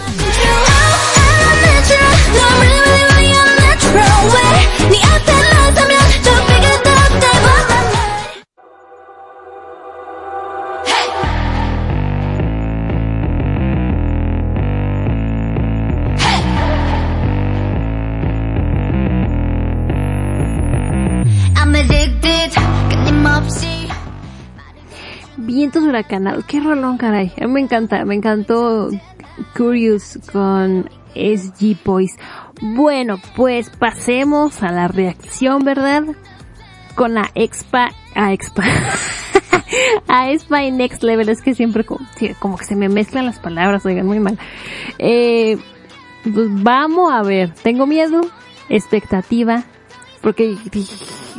Vientos 25.68 25.84
huracanados, 25.84 26.46
qué 26.46 26.62
rolón, 26.62 26.98
caray. 26.98 27.34
Me 27.46 27.60
encanta, 27.60 28.06
me 28.06 28.16
encantó 28.16 28.90
Curious 29.54 30.18
con 30.32 30.90
SG 31.14 31.76
Boys. 31.84 32.16
Bueno, 32.62 33.18
pues 33.36 33.70
pasemos 33.72 34.64
a 34.64 34.72
la 34.72 34.88
reacción, 34.88 35.66
¿verdad? 35.66 36.04
Con 36.96 37.16
la 37.16 37.32
Expa, 37.36 37.90
a 38.16 38.32
Expa, 38.32 38.64
a 40.08 40.32
Expa 40.32 40.64
y 40.64 40.72
Next 40.72 41.04
Level. 41.04 41.28
Es 41.28 41.42
que 41.42 41.54
siempre 41.54 41.84
como, 41.84 42.58
que 42.58 42.64
se 42.64 42.78
me 42.78 42.88
mezclan 42.88 43.26
las 43.26 43.40
palabras, 43.40 43.86
oigan, 43.86 44.06
muy 44.06 44.22
mal. 44.22 44.40
Eh, 45.00 45.58
pues 46.24 46.48
vamos 46.64 47.12
a 47.12 47.24
ver, 47.24 47.54
tengo 47.56 47.86
miedo, 47.86 48.22
expectativa, 48.70 49.66
porque 50.22 50.56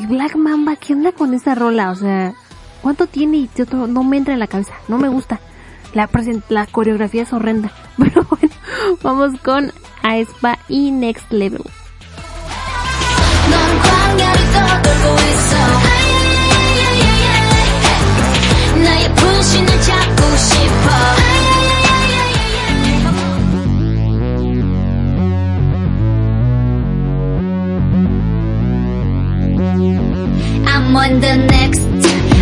Black 0.06 0.36
Mamba, 0.36 0.76
¿qué 0.76 0.92
onda 0.92 1.12
con 1.12 1.32
esta 1.32 1.55
rola? 1.55 1.92
O 1.92 1.94
sea, 1.94 2.34
¿Cuánto 2.82 3.06
tiene? 3.06 3.38
Y 3.38 3.50
yo, 3.56 3.64
no 3.86 4.05
me 4.05 4.16
entra 4.16 4.34
en 4.34 4.40
la 4.40 4.46
cabeza, 4.46 4.74
no 4.88 4.98
me 4.98 5.09
gusta. 5.09 5.40
La, 5.94 6.09
la 6.48 6.66
coreografía 6.66 7.22
es 7.22 7.32
horrenda. 7.32 7.72
Pero 7.98 8.24
bueno, 8.28 8.55
vamos 9.02 9.40
con 9.40 9.72
Aespa 10.02 10.59
y 10.68 10.90
Next 10.90 11.30
Level. 11.32 11.62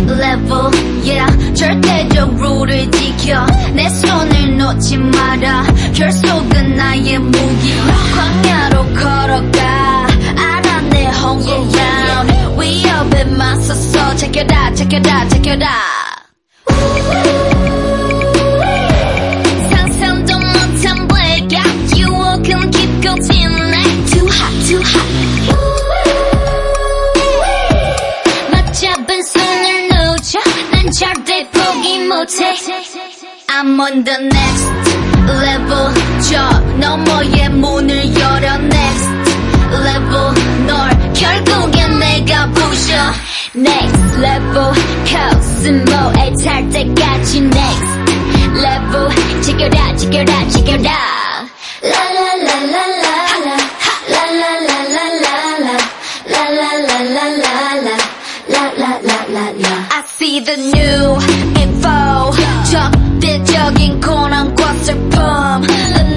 Level 0.09 0.71
yeah. 1.03 1.53
절대적 1.53 2.35
룰을 2.39 2.89
지켜. 2.91 3.45
내 3.73 3.89
손을 3.89 4.57
놓지 4.57 4.97
마라. 4.97 5.63
결속은 5.93 6.75
나의 6.75 7.19
무기. 7.19 7.73
광야로 8.15 8.83
걸어가. 8.93 10.07
알아 10.37 10.81
내 10.89 11.05
홍보감 11.07 12.27
위협에 12.59 13.23
맞서서 13.25 14.15
제껴라 14.15 14.73
제껴라 14.73 15.27
제껴라 15.29 15.67
상상도 19.69 20.33
못한 20.39 21.07
blackout 21.07 21.99
유혹은 21.99 22.71
깊고 22.71 23.21
진해 23.21 24.05
Too 24.05 24.27
hot 24.27 24.67
too 24.67 24.79
hot 24.79 25.36
난 30.87 30.91
절대 30.93 31.45
포기 31.49 31.99
못해 32.07 32.55
I'm 33.49 33.77
on 33.77 34.05
the 34.05 34.17
next 34.19 34.67
level 35.27 35.93
저 36.21 36.59
너머의 36.79 37.49
문을 37.49 38.15
열어 38.15 38.53
next 38.55 39.09
level 39.73 40.33
널 40.65 41.13
결국엔 41.13 41.99
내가 41.99 42.47
부셔 42.51 42.93
next 43.53 44.17
level 44.19 44.73
cause 45.05 46.41
찰 46.41 46.69
때까지 46.69 47.39
next 47.39 47.97
level 48.55 49.41
지켜라 49.41 49.93
지켜라 49.97 50.47
지켜라 50.47 51.26
라라라라라 60.26 60.26
I 60.26 60.26
see 60.26 60.40
the 60.40 60.56
new 60.56 61.16
info 61.62 62.32
적대적인 62.70 64.00
고난과 64.00 64.74
슬픔 64.82 65.10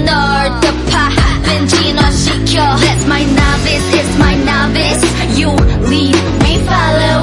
널 0.04 0.60
덮어 0.60 1.66
진화시켜 1.68 2.76
That's 2.76 3.06
my 3.06 3.22
novice, 3.22 3.94
it's 3.94 4.18
my 4.18 4.34
novice 4.42 5.02
You 5.38 5.50
lead, 5.86 6.16
we 6.42 6.58
follow 6.66 7.20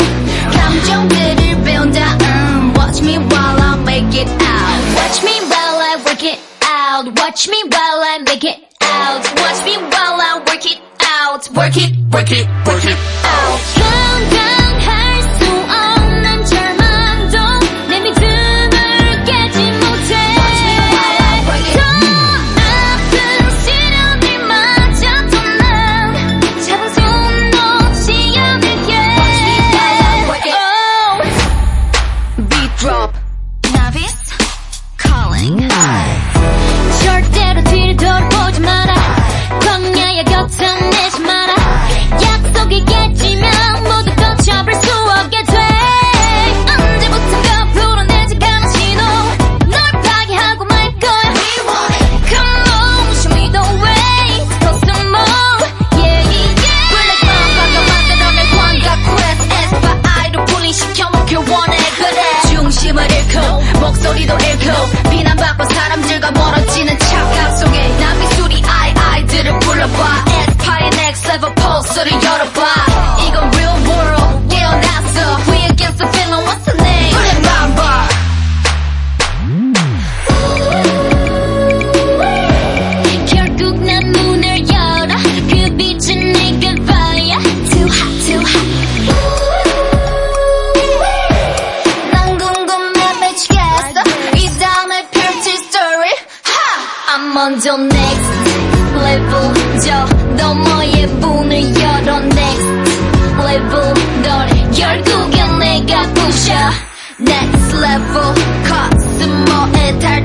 감정들을 0.53 1.63
배운다 1.63 2.17
음, 2.21 2.73
Watch 2.77 3.01
me 3.01 3.17
while 3.17 3.61
I 3.61 3.77
make 3.83 4.15
it 4.15 4.29
out 4.29 4.95
Watch 4.95 5.23
me 5.23 5.35
while 5.49 5.79
I 5.81 5.97
work 6.05 6.23
it 6.23 6.39
out 6.63 7.07
Watch 7.19 7.49
me 7.49 7.63
while 7.69 8.03
I 8.03 8.19
make 8.19 8.43
it 8.45 8.59
out 8.81 9.23
Watch 9.41 9.65
me 9.65 9.77
while 9.77 10.19
I 10.19 10.39
work 10.47 10.65
it 10.65 10.79
out 11.01 11.49
Work 11.55 11.77
it, 11.77 11.91
work 12.11 12.31
it, 12.31 12.47
work 12.65 12.85
it 12.85 12.97
out 13.25 14.36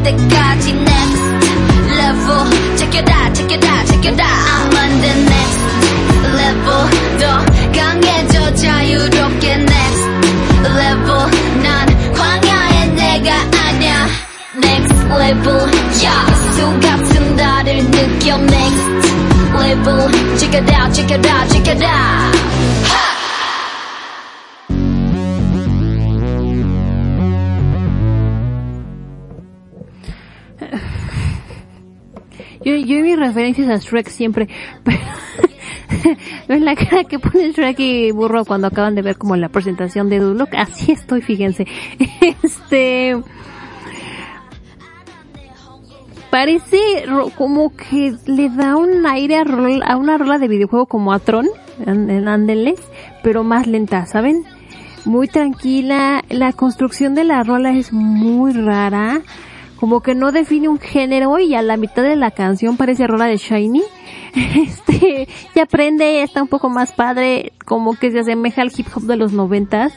때까지 0.03 0.73
next 0.73 1.23
level 1.95 2.77
check여다 2.77 3.33
check여다 3.33 3.85
check여다 3.85 4.25
I'm 4.25 4.75
on 4.75 5.01
the 5.01 5.13
next 5.23 5.61
level 6.35 6.83
더 7.21 7.23
강해져 7.73 8.55
자유롭게 8.55 9.53
next 9.55 10.05
level 10.65 11.31
난 11.63 12.13
광야의 12.13 12.89
내가 12.95 13.33
아냐 13.67 14.09
next 14.57 14.95
level 15.07 15.71
yeah 16.03 16.35
수 16.55 16.81
같은 16.81 17.37
나를 17.37 17.89
느껴 17.91 18.35
next 18.37 19.13
level 19.55 20.11
check 20.39 20.59
it 20.59 20.75
out 20.75 20.93
check 20.93 21.15
it 21.15 21.25
out 21.25 21.49
check 21.51 21.71
it 21.71 21.85
out 21.85 22.52
Yo, 32.86 32.96
yo 32.98 33.04
mis 33.04 33.18
referencias 33.18 33.70
a 33.70 33.78
Shrek 33.78 34.08
siempre, 34.10 34.48
pero 34.84 35.00
ven 36.48 36.66
la 36.66 36.76
cara 36.76 37.04
que 37.06 37.20
pone 37.20 37.52
Shrek 37.52 37.80
y 37.80 38.12
Burro 38.12 38.46
cuando 38.46 38.68
acaban 38.68 38.96
de 38.96 39.02
ver 39.02 39.18
como 39.18 39.36
la 39.36 39.50
presentación 39.50 40.10
de 40.10 40.20
Duloc, 40.20 40.54
así 40.56 40.92
estoy, 40.92 41.22
fíjense. 41.22 41.66
Este 42.44 43.16
parece 46.30 46.80
como 47.38 47.76
que 47.76 48.16
le 48.26 48.50
da 48.50 48.76
un 48.76 49.06
aire 49.06 49.38
a, 49.38 49.44
rol- 49.44 49.84
a 49.86 49.98
una 49.98 50.18
rola 50.18 50.40
de 50.40 50.48
videojuego 50.48 50.88
como 50.88 51.14
a 51.14 51.20
Tron 51.20 51.48
en, 51.86 52.76
pero 53.22 53.44
más 53.44 53.68
lenta, 53.68 54.06
¿saben? 54.08 54.44
Muy 55.06 55.28
tranquila, 55.28 56.24
la 56.30 56.54
construcción 56.54 57.14
de 57.14 57.24
la 57.26 57.44
rola 57.44 57.72
es 57.72 57.94
muy 57.94 58.54
rara, 58.54 59.22
como 59.84 60.00
que 60.00 60.16
no 60.16 60.32
define 60.32 60.70
un 60.70 60.80
género 60.80 61.38
y 61.40 61.56
a 61.56 61.62
la 61.62 61.76
mitad 61.76 62.04
de 62.04 62.16
la 62.16 62.32
canción 62.32 62.78
parece 62.78 63.06
rola 63.06 63.26
de 63.26 63.36
Shiny. 63.36 63.84
Este, 64.34 65.28
y 65.54 65.60
aprende, 65.60 66.24
está 66.24 66.42
un 66.42 66.48
poco 66.48 66.70
más 66.70 66.94
padre, 66.94 67.52
como 67.66 67.94
que 67.94 68.10
se 68.10 68.22
asemeja 68.22 68.62
al 68.62 68.72
hip 68.74 68.88
hop 68.96 69.04
de 69.04 69.18
los 69.18 69.34
noventas. 69.34 69.92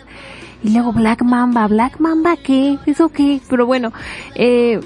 Y 0.64 0.70
luego 0.70 0.92
Black 0.92 1.22
Mamba, 1.22 1.68
Black 1.68 2.00
Mamba, 2.00 2.36
¿qué? 2.36 2.78
¿Eso 2.84 3.10
qué? 3.10 3.40
Pero 3.48 3.64
bueno, 3.64 3.92
eh, 4.34 4.80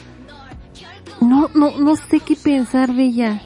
no, 1.23 1.49
no, 1.55 1.71
no 1.79 1.97
sé 1.97 2.21
qué 2.21 2.37
pensar 2.37 2.93
de 2.93 3.05
ella. 3.05 3.41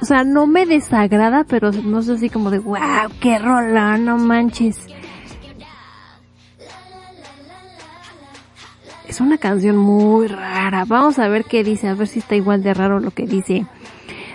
O 0.00 0.06
sea, 0.06 0.24
no 0.24 0.46
me 0.46 0.64
desagrada, 0.64 1.44
pero 1.44 1.72
no 1.72 2.00
sé 2.00 2.14
así 2.14 2.30
como 2.30 2.50
de, 2.50 2.60
wow, 2.60 2.78
qué 3.20 3.38
rola, 3.38 3.98
no 3.98 4.16
manches. 4.16 4.78
Es 9.08 9.20
una 9.20 9.38
canción 9.38 9.76
muy 9.76 10.26
rara. 10.26 10.84
Vamos 10.84 11.18
a 11.18 11.28
ver 11.28 11.44
qué 11.44 11.62
dice, 11.64 11.88
a 11.88 11.94
ver 11.94 12.08
si 12.08 12.18
está 12.18 12.36
igual 12.36 12.62
de 12.62 12.74
raro 12.74 13.00
lo 13.00 13.10
que 13.10 13.26
dice. 13.26 13.66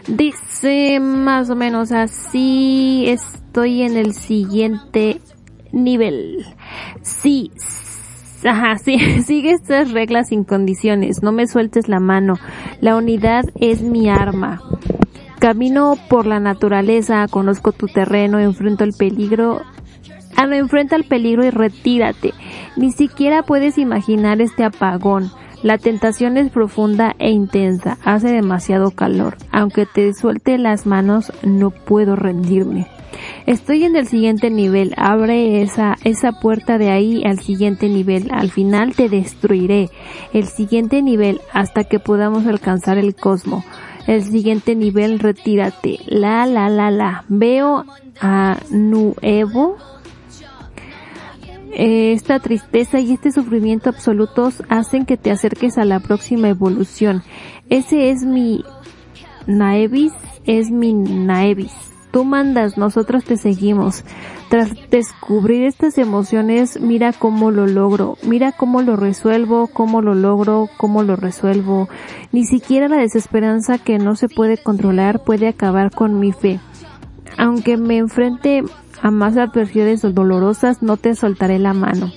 Dice 0.08 1.00
más 1.00 1.50
o 1.50 1.56
menos 1.56 1.92
así, 1.92 3.06
estoy 3.08 3.84
en 3.84 3.98
el 3.98 4.14
siguiente 4.14 5.22
nivel. 5.72 6.46
Sí, 7.02 7.52
Ajá, 8.44 8.78
sí, 8.84 8.98
sigue 9.24 9.52
estas 9.52 9.92
reglas 9.92 10.30
sin 10.30 10.44
condiciones, 10.44 11.22
no 11.22 11.32
me 11.32 11.48
sueltes 11.48 11.88
la 11.88 12.00
mano, 12.00 12.36
la 12.80 12.96
unidad 12.96 13.46
es 13.60 13.82
mi 13.82 14.10
arma. 14.10 14.62
Camino 15.40 15.96
por 16.10 16.28
la 16.28 16.40
naturaleza, 16.40 17.28
conozco 17.28 17.72
tu 17.72 17.88
terreno, 17.88 18.40
enfrento 18.40 18.84
el 18.84 18.94
peligro, 18.94 19.62
ah, 20.36 20.46
no, 20.46 20.56
enfrenta 20.56 20.96
el 20.96 21.04
peligro 21.04 21.46
y 21.46 21.50
retírate. 21.50 22.34
Ni 22.76 22.92
siquiera 22.92 23.44
puedes 23.44 23.78
imaginar 23.78 24.42
este 24.42 24.64
apagón. 24.64 25.32
La 25.64 25.78
tentación 25.78 26.38
es 26.38 26.50
profunda 26.50 27.16
e 27.20 27.30
intensa, 27.30 27.98
hace 28.04 28.30
demasiado 28.30 28.92
calor. 28.92 29.38
Aunque 29.52 29.86
te 29.86 30.14
suelte 30.14 30.58
las 30.58 30.88
manos, 30.88 31.32
no 31.44 31.70
puedo 31.70 32.16
rendirme. 32.16 32.88
Estoy 33.46 33.84
en 33.84 33.96
el 33.96 34.08
siguiente 34.08 34.50
nivel, 34.50 34.94
abre 34.98 35.62
esa, 35.62 35.96
esa 36.04 36.32
puerta 36.32 36.78
de 36.78 36.90
ahí 36.90 37.24
al 37.26 37.40
siguiente 37.40 37.90
nivel, 37.90 38.30
al 38.32 38.50
final 38.50 38.94
te 38.96 39.10
destruiré. 39.10 39.90
El 40.34 40.46
siguiente 40.46 41.02
nivel 41.02 41.42
hasta 41.54 41.84
que 41.84 42.00
podamos 42.00 42.48
alcanzar 42.48 42.98
el 42.98 43.16
cosmo. 43.16 43.64
El 44.08 44.24
siguiente 44.24 44.76
nivel, 44.76 45.20
retírate. 45.20 46.00
La, 46.08 46.46
la, 46.46 46.70
la, 46.70 46.90
la. 46.90 47.24
Veo 47.28 47.86
a 48.20 48.58
Nuevo. 48.72 49.78
Eh, 51.74 52.14
esta 52.14 52.40
tristeza 52.40 53.00
y 53.00 53.14
este 53.14 53.32
sufrimiento 53.32 53.90
absolutos 53.90 54.62
hacen 54.70 55.06
que 55.06 55.18
te 55.18 55.32
acerques 55.32 55.78
a 55.78 55.86
la 55.86 56.00
próxima 56.00 56.50
evolución. 56.50 57.24
Ese 57.70 58.10
es 58.10 58.24
mi 58.24 58.64
Naevis, 59.48 60.14
es 60.46 60.70
mi 60.70 60.94
Naevis. 60.94 61.74
Tú 62.12 62.26
mandas, 62.26 62.78
nosotros 62.78 63.24
te 63.24 63.38
seguimos. 63.38 64.04
Tras 64.50 64.70
descubrir 64.90 65.64
estas 65.64 65.98
emociones, 65.98 66.78
mira 66.82 67.14
cómo 67.14 67.52
lo 67.52 67.68
logro, 67.68 68.18
mira 68.22 68.52
cómo 68.52 68.82
lo 68.82 68.98
resuelvo, 68.98 69.68
cómo 69.68 70.02
lo 70.02 70.14
logro, 70.14 70.68
cómo 70.78 71.04
lo 71.04 71.16
resuelvo. 71.16 71.88
Ni 72.34 72.44
siquiera 72.44 72.90
la 72.90 72.98
desesperanza 72.98 73.78
que 73.78 73.98
no 73.98 74.18
se 74.18 74.28
puede 74.28 74.58
controlar 74.58 75.24
puede 75.24 75.48
acabar 75.48 75.92
con 75.92 76.20
mi 76.20 76.34
fe. 76.34 76.60
Aunque 77.38 77.78
me 77.78 77.98
enfrente 77.98 78.62
a 79.02 79.12
más 79.12 79.38
adversidades 79.38 80.02
dolorosas, 80.02 80.82
no 80.82 80.98
te 80.98 81.16
soltaré 81.16 81.60
la 81.60 81.74
mano. 81.74 82.12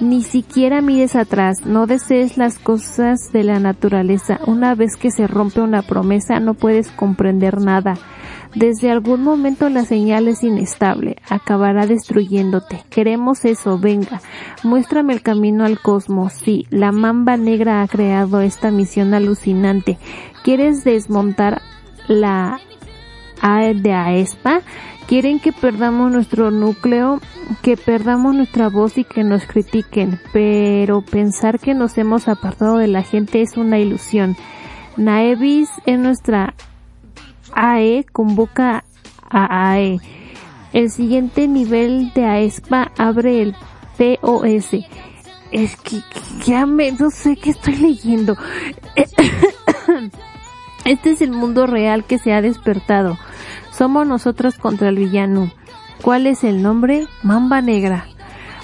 Ni 0.00 0.22
siquiera 0.22 0.80
mires 0.80 1.16
atrás, 1.16 1.66
no 1.66 1.88
desees 1.88 2.36
las 2.36 2.58
cosas 2.58 3.32
de 3.32 3.42
la 3.42 3.58
naturaleza. 3.58 4.38
Una 4.46 4.76
vez 4.76 4.94
que 4.96 5.10
se 5.10 5.26
rompe 5.26 5.60
una 5.60 5.82
promesa, 5.82 6.38
no 6.38 6.54
puedes 6.54 6.92
comprender 6.92 7.60
nada. 7.60 7.94
Desde 8.54 8.92
algún 8.92 9.24
momento 9.24 9.68
la 9.68 9.84
señal 9.84 10.28
es 10.28 10.44
inestable, 10.44 11.16
acabará 11.28 11.86
destruyéndote. 11.86 12.84
Queremos 12.90 13.44
eso, 13.44 13.78
venga. 13.78 14.20
Muéstrame 14.62 15.14
el 15.14 15.20
camino 15.20 15.64
al 15.64 15.80
cosmos. 15.80 16.32
Sí, 16.32 16.66
la 16.70 16.92
mamba 16.92 17.36
negra 17.36 17.82
ha 17.82 17.88
creado 17.88 18.40
esta 18.40 18.70
misión 18.70 19.14
alucinante. 19.14 19.98
¿Quieres 20.44 20.84
desmontar 20.84 21.60
la 22.06 22.60
de 23.82 23.92
AESPA? 23.92 24.62
Quieren 25.08 25.40
que 25.40 25.52
perdamos 25.52 26.12
nuestro 26.12 26.50
núcleo, 26.50 27.18
que 27.62 27.78
perdamos 27.78 28.34
nuestra 28.34 28.68
voz 28.68 28.98
y 28.98 29.04
que 29.04 29.24
nos 29.24 29.46
critiquen, 29.46 30.20
pero 30.34 31.00
pensar 31.00 31.58
que 31.58 31.72
nos 31.72 31.96
hemos 31.96 32.28
apartado 32.28 32.76
de 32.76 32.88
la 32.88 33.02
gente 33.02 33.40
es 33.40 33.56
una 33.56 33.78
ilusión. 33.78 34.36
Naevis 34.98 35.70
es 35.86 35.98
nuestra 35.98 36.52
AE 37.54 38.04
convoca 38.12 38.84
a 39.30 39.70
AE. 39.72 39.98
El 40.74 40.90
siguiente 40.90 41.48
nivel 41.48 42.12
de 42.12 42.26
AESPA 42.26 42.92
abre 42.98 43.40
el 43.40 43.54
POS. 43.96 44.84
Es 45.50 45.74
que 45.76 46.02
ya 46.44 46.66
me, 46.66 46.92
no 46.92 47.10
sé 47.10 47.34
qué 47.36 47.48
estoy 47.50 47.76
leyendo. 47.76 48.36
Este 50.84 51.10
es 51.10 51.20
el 51.20 51.32
mundo 51.32 51.66
real 51.66 52.04
que 52.04 52.18
se 52.18 52.32
ha 52.32 52.40
despertado. 52.40 53.18
Somos 53.78 54.08
nosotros 54.08 54.56
contra 54.58 54.88
el 54.88 54.96
villano. 54.96 55.52
¿Cuál 56.02 56.26
es 56.26 56.42
el 56.42 56.62
nombre? 56.62 57.06
Mamba 57.22 57.62
Negra. 57.62 58.08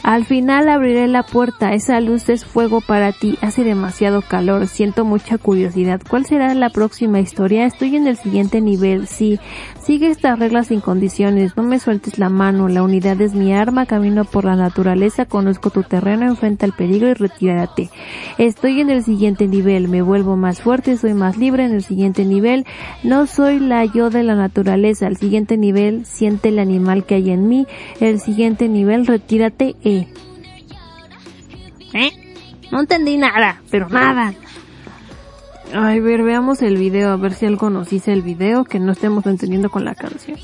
Al 0.04 0.26
final 0.26 0.68
abriré 0.68 1.08
la 1.08 1.22
puerta. 1.22 1.72
Esa 1.72 1.98
luz 1.98 2.28
es 2.28 2.44
fuego 2.44 2.82
para 2.82 3.12
ti. 3.12 3.38
Hace 3.40 3.64
demasiado 3.64 4.20
calor. 4.20 4.66
Siento 4.66 5.06
mucha 5.06 5.38
curiosidad. 5.38 6.02
¿Cuál 6.06 6.26
será 6.26 6.52
la 6.52 6.68
próxima 6.68 7.20
historia? 7.20 7.64
Estoy 7.64 7.96
en 7.96 8.06
el 8.06 8.18
siguiente 8.18 8.60
nivel. 8.60 9.06
Sí. 9.06 9.40
Sigue 9.82 10.10
estas 10.10 10.38
reglas 10.38 10.66
sin 10.66 10.82
condiciones. 10.82 11.56
No 11.56 11.62
me 11.62 11.78
sueltes 11.78 12.18
la 12.18 12.28
mano. 12.28 12.68
La 12.68 12.82
unidad 12.82 13.18
es 13.22 13.32
mi 13.32 13.54
arma. 13.54 13.86
Camino 13.86 14.26
por 14.26 14.44
la 14.44 14.56
naturaleza. 14.56 15.24
Conozco 15.24 15.70
tu 15.70 15.82
terreno. 15.84 16.26
Enfrenta 16.26 16.66
el 16.66 16.74
peligro 16.74 17.08
y 17.08 17.14
retírate. 17.14 17.88
Estoy 18.36 18.82
en 18.82 18.90
el 18.90 19.04
siguiente 19.04 19.48
nivel. 19.48 19.88
Me 19.88 20.02
vuelvo 20.02 20.36
más 20.36 20.60
fuerte. 20.60 20.98
Soy 20.98 21.14
más 21.14 21.38
libre 21.38 21.64
en 21.64 21.72
el 21.72 21.82
siguiente 21.82 22.26
nivel. 22.26 22.66
No 23.04 23.24
soy 23.26 23.58
la 23.58 23.86
yo 23.86 24.10
de 24.10 24.22
la 24.22 24.34
naturaleza. 24.34 25.06
El 25.06 25.16
siguiente 25.16 25.56
nivel. 25.56 26.04
Siente 26.04 26.50
el 26.50 26.58
animal 26.58 27.06
que 27.06 27.14
hay 27.14 27.30
en 27.30 27.48
mí. 27.48 27.66
El 28.00 28.20
siguiente 28.20 28.68
nivel. 28.68 29.06
Retírate. 29.06 29.76
Eh. 31.92 32.10
No 32.70 32.80
entendí 32.80 33.16
nada, 33.16 33.62
pero 33.70 33.88
nada. 33.88 34.34
Ay, 35.72 36.00
ver, 36.00 36.22
veamos 36.22 36.62
el 36.62 36.76
video, 36.76 37.10
a 37.10 37.16
ver 37.16 37.32
si 37.32 37.46
algo 37.46 37.70
nos 37.70 37.90
dice 37.90 38.12
el 38.12 38.22
video 38.22 38.64
que 38.64 38.78
no 38.78 38.92
estemos 38.92 39.26
entendiendo 39.26 39.70
con 39.70 39.84
la 39.84 39.94
canción. 39.94 40.38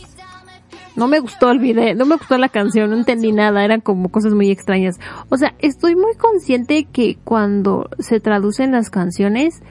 No 0.97 1.06
me 1.06 1.20
gustó 1.20 1.51
el 1.51 1.60
video, 1.60 1.94
no 1.94 2.05
me 2.05 2.16
gustó 2.16 2.36
la 2.36 2.48
canción, 2.48 2.90
no 2.90 2.97
entendí 2.97 3.32
nada, 3.32 3.64
eran 3.64 3.81
como 3.81 4.10
cosas 4.10 4.35
muy 4.35 4.51
extrañas. 4.51 4.98
O 5.28 5.36
sea, 5.36 5.55
estoy 5.60 5.94
muy 5.94 6.14
consciente 6.16 6.85
que 6.85 7.16
cuando 7.22 7.89
se 7.98 8.20
traducen 8.20 8.72
las 8.72 8.90
canciones, 8.90 9.62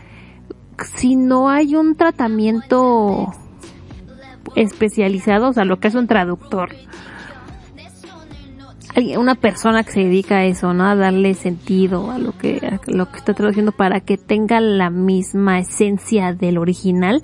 si 0.95 1.15
no 1.15 1.49
hay 1.49 1.75
un 1.75 1.95
tratamiento 1.95 3.33
especializado, 4.55 5.49
o 5.49 5.53
sea, 5.53 5.65
lo 5.65 5.79
que 5.79 5.89
es 5.89 5.95
un 5.95 6.07
traductor, 6.07 6.69
una 9.17 9.35
persona 9.35 9.83
que 9.83 9.91
se 9.91 9.99
dedica 10.01 10.37
a 10.37 10.45
eso, 10.45 10.73
¿no? 10.73 10.85
A 10.85 10.95
darle 10.95 11.33
sentido 11.33 12.11
a 12.11 12.17
lo 12.17 12.37
que, 12.37 12.79
lo 12.87 13.11
que 13.11 13.17
está 13.17 13.33
traduciendo 13.33 13.71
para 13.71 14.01
que 14.01 14.17
tenga 14.17 14.59
la 14.59 14.89
misma 14.89 15.59
esencia 15.59 16.33
del 16.33 16.57
original. 16.57 17.21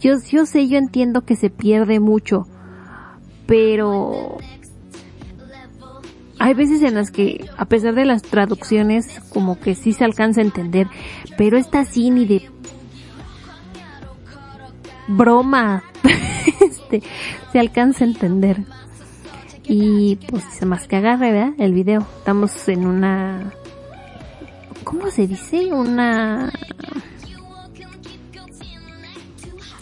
Yo, 0.00 0.14
yo 0.30 0.46
sé, 0.46 0.68
yo 0.68 0.78
entiendo 0.78 1.22
que 1.22 1.36
se 1.36 1.50
pierde 1.50 2.00
mucho, 2.00 2.46
pero 3.46 4.38
hay 6.38 6.54
veces 6.54 6.82
en 6.82 6.94
las 6.94 7.10
que, 7.10 7.44
a 7.56 7.64
pesar 7.64 7.94
de 7.94 8.04
las 8.04 8.22
traducciones, 8.22 9.20
como 9.30 9.58
que 9.58 9.74
sí 9.74 9.92
se 9.92 10.04
alcanza 10.04 10.40
a 10.40 10.44
entender, 10.44 10.86
pero 11.36 11.58
esta 11.58 11.84
sí 11.84 12.10
ni 12.10 12.26
de 12.26 12.48
broma, 15.08 15.82
este, 16.60 17.02
se 17.50 17.58
alcanza 17.58 18.04
a 18.04 18.08
entender. 18.08 18.64
Y 19.68 20.16
pues 20.16 20.64
más 20.64 20.88
que 20.88 20.96
agarre, 20.96 21.30
¿verdad? 21.30 21.52
El 21.58 21.74
video. 21.74 22.06
Estamos 22.18 22.68
en 22.68 22.86
una... 22.86 23.52
¿Cómo 24.82 25.10
se 25.10 25.26
dice? 25.26 25.72
Una... 25.72 26.50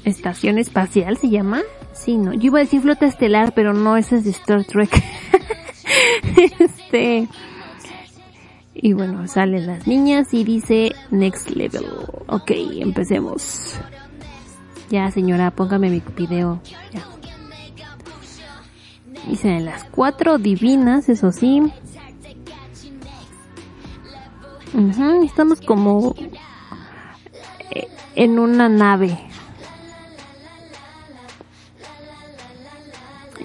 Estación 0.04 0.58
espacial 0.58 1.16
se 1.16 1.30
llama. 1.30 1.62
Sí, 1.92 2.16
no. 2.16 2.32
Yo 2.32 2.46
iba 2.46 2.58
a 2.58 2.62
decir 2.62 2.80
flota 2.80 3.06
estelar, 3.06 3.54
pero 3.54 3.72
no, 3.72 3.96
esa 3.96 4.16
es 4.16 4.24
de 4.24 4.30
Star 4.30 4.64
Trek. 4.64 4.90
este... 6.58 7.28
Y 8.74 8.92
bueno, 8.92 9.26
salen 9.26 9.66
las 9.66 9.86
niñas 9.86 10.34
y 10.34 10.44
dice 10.44 10.94
Next 11.10 11.50
Level. 11.50 11.86
Ok, 12.26 12.50
empecemos. 12.50 13.80
Ya, 14.90 15.10
señora, 15.10 15.50
póngame 15.50 15.90
mi 15.90 16.02
video. 16.16 16.60
Ya. 16.92 17.15
Dicen 19.26 19.64
las 19.64 19.84
cuatro 19.84 20.38
divinas, 20.38 21.08
eso 21.08 21.32
sí. 21.32 21.62
Estamos 25.24 25.60
como 25.60 26.14
eh, 27.70 27.88
en 28.14 28.38
una 28.38 28.68
nave. 28.68 29.18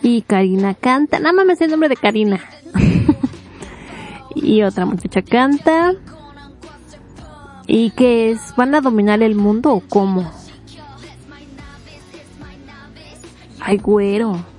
Y 0.03 0.21
Karina 0.23 0.73
canta. 0.73 1.19
Nada 1.19 1.33
más 1.33 1.45
me 1.45 1.55
sé 1.55 1.65
el 1.65 1.71
nombre 1.71 1.89
de 1.89 1.95
Karina. 1.95 2.39
y 4.35 4.61
otra 4.63 4.85
muchacha 4.85 5.21
canta. 5.21 5.93
¿Y 7.65 7.91
qué 7.91 8.31
es? 8.31 8.53
¿Van 8.55 8.75
a 8.75 8.81
dominar 8.81 9.23
el 9.23 9.35
mundo 9.35 9.73
o 9.73 9.79
cómo? 9.79 10.29
Ay, 13.59 13.77
güero. 13.77 14.50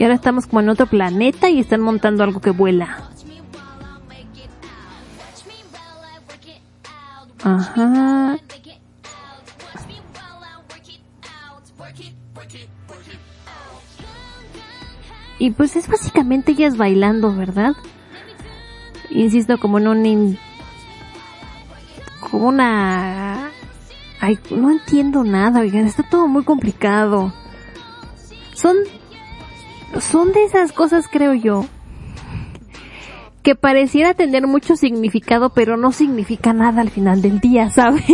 Y 0.00 0.02
ahora 0.02 0.14
estamos 0.14 0.46
como 0.46 0.60
en 0.60 0.70
otro 0.70 0.86
planeta 0.86 1.50
y 1.50 1.60
están 1.60 1.82
montando 1.82 2.24
algo 2.24 2.40
que 2.40 2.48
vuela. 2.48 3.10
Ajá. 7.44 8.38
Y 15.38 15.50
pues 15.50 15.76
es 15.76 15.86
básicamente 15.86 16.52
ellas 16.52 16.78
bailando, 16.78 17.34
¿verdad? 17.36 17.72
Insisto, 19.10 19.58
como 19.58 19.80
en 19.80 19.88
un... 19.88 20.38
como 22.20 22.48
una... 22.48 23.50
Ay, 24.18 24.38
no 24.50 24.70
entiendo 24.70 25.24
nada, 25.24 25.60
oigan, 25.60 25.84
está 25.84 26.02
todo 26.04 26.26
muy 26.26 26.44
complicado. 26.44 27.34
Son... 28.54 28.76
Son 29.98 30.32
de 30.32 30.44
esas 30.44 30.72
cosas, 30.72 31.06
creo 31.10 31.34
yo, 31.34 31.64
que 33.42 33.54
pareciera 33.54 34.14
tener 34.14 34.46
mucho 34.46 34.76
significado, 34.76 35.50
pero 35.50 35.76
no 35.76 35.92
significa 35.92 36.52
nada 36.52 36.80
al 36.82 36.90
final 36.90 37.22
del 37.22 37.40
día, 37.40 37.70
¿saben? 37.70 38.04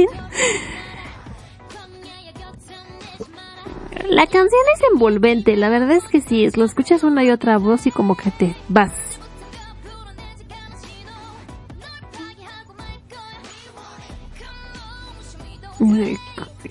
La 4.08 4.26
canción 4.26 4.60
es 4.74 4.82
envolvente, 4.92 5.56
la 5.56 5.68
verdad 5.68 5.92
es 5.92 6.04
que 6.04 6.20
sí, 6.20 6.48
lo 6.56 6.64
escuchas 6.64 7.02
una 7.02 7.24
y 7.24 7.30
otra 7.30 7.58
voz 7.58 7.86
y 7.86 7.90
como 7.90 8.16
que 8.16 8.30
te 8.30 8.54
vas. 8.68 8.92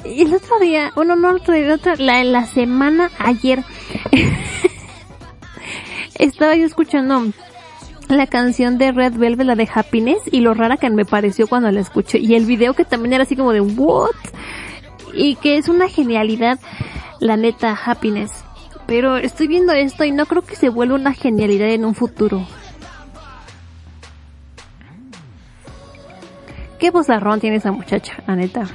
Y 0.03 0.21
el 0.23 0.33
otro 0.33 0.59
día, 0.59 0.91
bueno, 0.95 1.15
no 1.15 1.29
el 1.29 1.35
otro 1.37 1.53
día, 1.53 1.65
el 1.65 1.71
otro- 1.71 1.95
la, 1.97 2.23
la 2.23 2.45
semana 2.47 3.11
ayer, 3.19 3.63
estaba 6.19 6.55
yo 6.55 6.65
escuchando 6.65 7.25
la 8.09 8.27
canción 8.27 8.77
de 8.77 8.91
Red 8.91 9.13
Velvet, 9.13 9.47
la 9.47 9.55
de 9.55 9.67
Happiness, 9.73 10.21
y 10.31 10.41
lo 10.41 10.53
rara 10.53 10.77
que 10.77 10.89
me 10.89 11.05
pareció 11.05 11.47
cuando 11.47 11.71
la 11.71 11.79
escuché. 11.79 12.19
Y 12.19 12.35
el 12.35 12.45
video 12.45 12.73
que 12.73 12.85
también 12.85 13.13
era 13.13 13.23
así 13.23 13.35
como 13.35 13.51
de, 13.51 13.61
¿what? 13.61 14.11
Y 15.13 15.35
que 15.35 15.57
es 15.57 15.69
una 15.69 15.87
genialidad, 15.87 16.59
la 17.19 17.37
neta, 17.37 17.77
Happiness. 17.85 18.31
Pero 18.85 19.17
estoy 19.17 19.47
viendo 19.47 19.73
esto 19.73 20.03
y 20.03 20.11
no 20.11 20.25
creo 20.25 20.43
que 20.43 20.55
se 20.55 20.69
vuelva 20.69 20.95
una 20.95 21.13
genialidad 21.13 21.69
en 21.69 21.85
un 21.85 21.95
futuro. 21.95 22.45
Qué 26.77 26.91
vozarrón 26.91 27.39
tiene 27.39 27.57
esa 27.57 27.71
muchacha, 27.71 28.21
la 28.27 28.35
neta. 28.35 28.67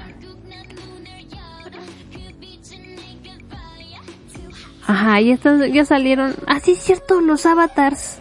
Ajá, 4.91 5.21
ya, 5.21 5.35
están, 5.35 5.73
ya 5.73 5.85
salieron. 5.85 6.35
Ah, 6.49 6.59
sí, 6.59 6.73
es 6.73 6.83
cierto, 6.83 7.21
los 7.21 7.47
avatars. 7.47 8.19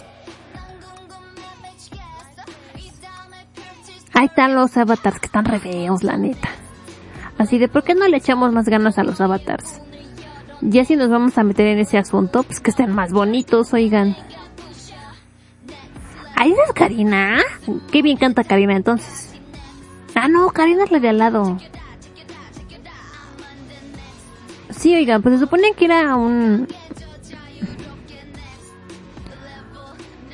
Ahí 4.13 4.27
están 4.27 4.53
los 4.53 4.77
avatars 4.77 5.19
que 5.19 5.25
están 5.25 5.45
re 5.45 5.59
feos, 5.59 6.03
la 6.03 6.15
neta. 6.15 6.47
Así 7.39 7.57
de, 7.57 7.69
¿por 7.69 7.83
qué 7.83 7.95
no 7.95 8.07
le 8.07 8.17
echamos 8.17 8.53
más 8.53 8.69
ganas 8.69 8.99
a 8.99 9.03
los 9.03 9.19
avatars? 9.19 9.81
Ya 10.61 10.85
si 10.85 10.95
nos 10.95 11.09
vamos 11.09 11.39
a 11.39 11.43
meter 11.43 11.65
en 11.65 11.79
ese 11.79 11.97
asunto, 11.97 12.43
pues 12.43 12.59
que 12.59 12.69
estén 12.69 12.93
más 12.93 13.13
bonitos, 13.13 13.73
oigan. 13.73 14.15
Ahí 16.35 16.51
es 16.51 16.73
Karina. 16.73 17.39
Qué 17.91 18.03
bien 18.03 18.17
canta 18.17 18.43
Karina 18.43 18.75
entonces. 18.75 19.33
Ah, 20.13 20.27
no, 20.27 20.47
Karina 20.51 20.83
es 20.83 20.91
la 20.91 20.99
de 20.99 21.09
al 21.09 21.17
lado. 21.17 21.57
Sí, 24.79 24.95
oigan, 24.95 25.21
pues 25.21 25.35
se 25.35 25.41
supone 25.41 25.73
que 25.73 25.83
era 25.83 26.15
un... 26.15 26.65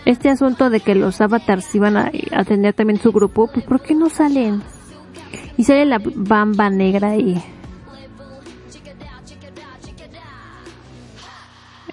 Este 0.05 0.29
asunto 0.29 0.69
de 0.69 0.81
que 0.81 0.93
los 0.93 1.19
avatars 1.19 1.73
iban 1.73 1.97
a, 1.97 2.11
a 2.31 2.43
tener 2.43 2.75
también 2.75 2.99
su 2.99 3.11
grupo, 3.11 3.49
pues 3.51 3.65
¿por 3.65 3.81
qué 3.81 3.95
no 3.95 4.07
salen? 4.07 4.61
Y 5.57 5.63
sale 5.63 5.85
la 5.85 5.99
bamba 5.99 6.69
negra 6.69 7.15
y... 7.15 7.41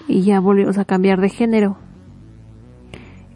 Y 0.07 0.21
ya 0.25 0.39
volvimos 0.41 0.77
a 0.77 0.85
cambiar 0.85 1.23
de 1.23 1.31
género. 1.31 1.79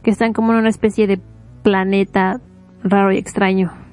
Que 0.03 0.11
están 0.11 0.35
como 0.35 0.53
en 0.53 0.59
una 0.59 0.69
especie 0.69 1.07
de 1.07 1.23
planeta 1.63 2.43
raro 2.85 3.13
y 3.13 3.17
extraño. 3.17 3.86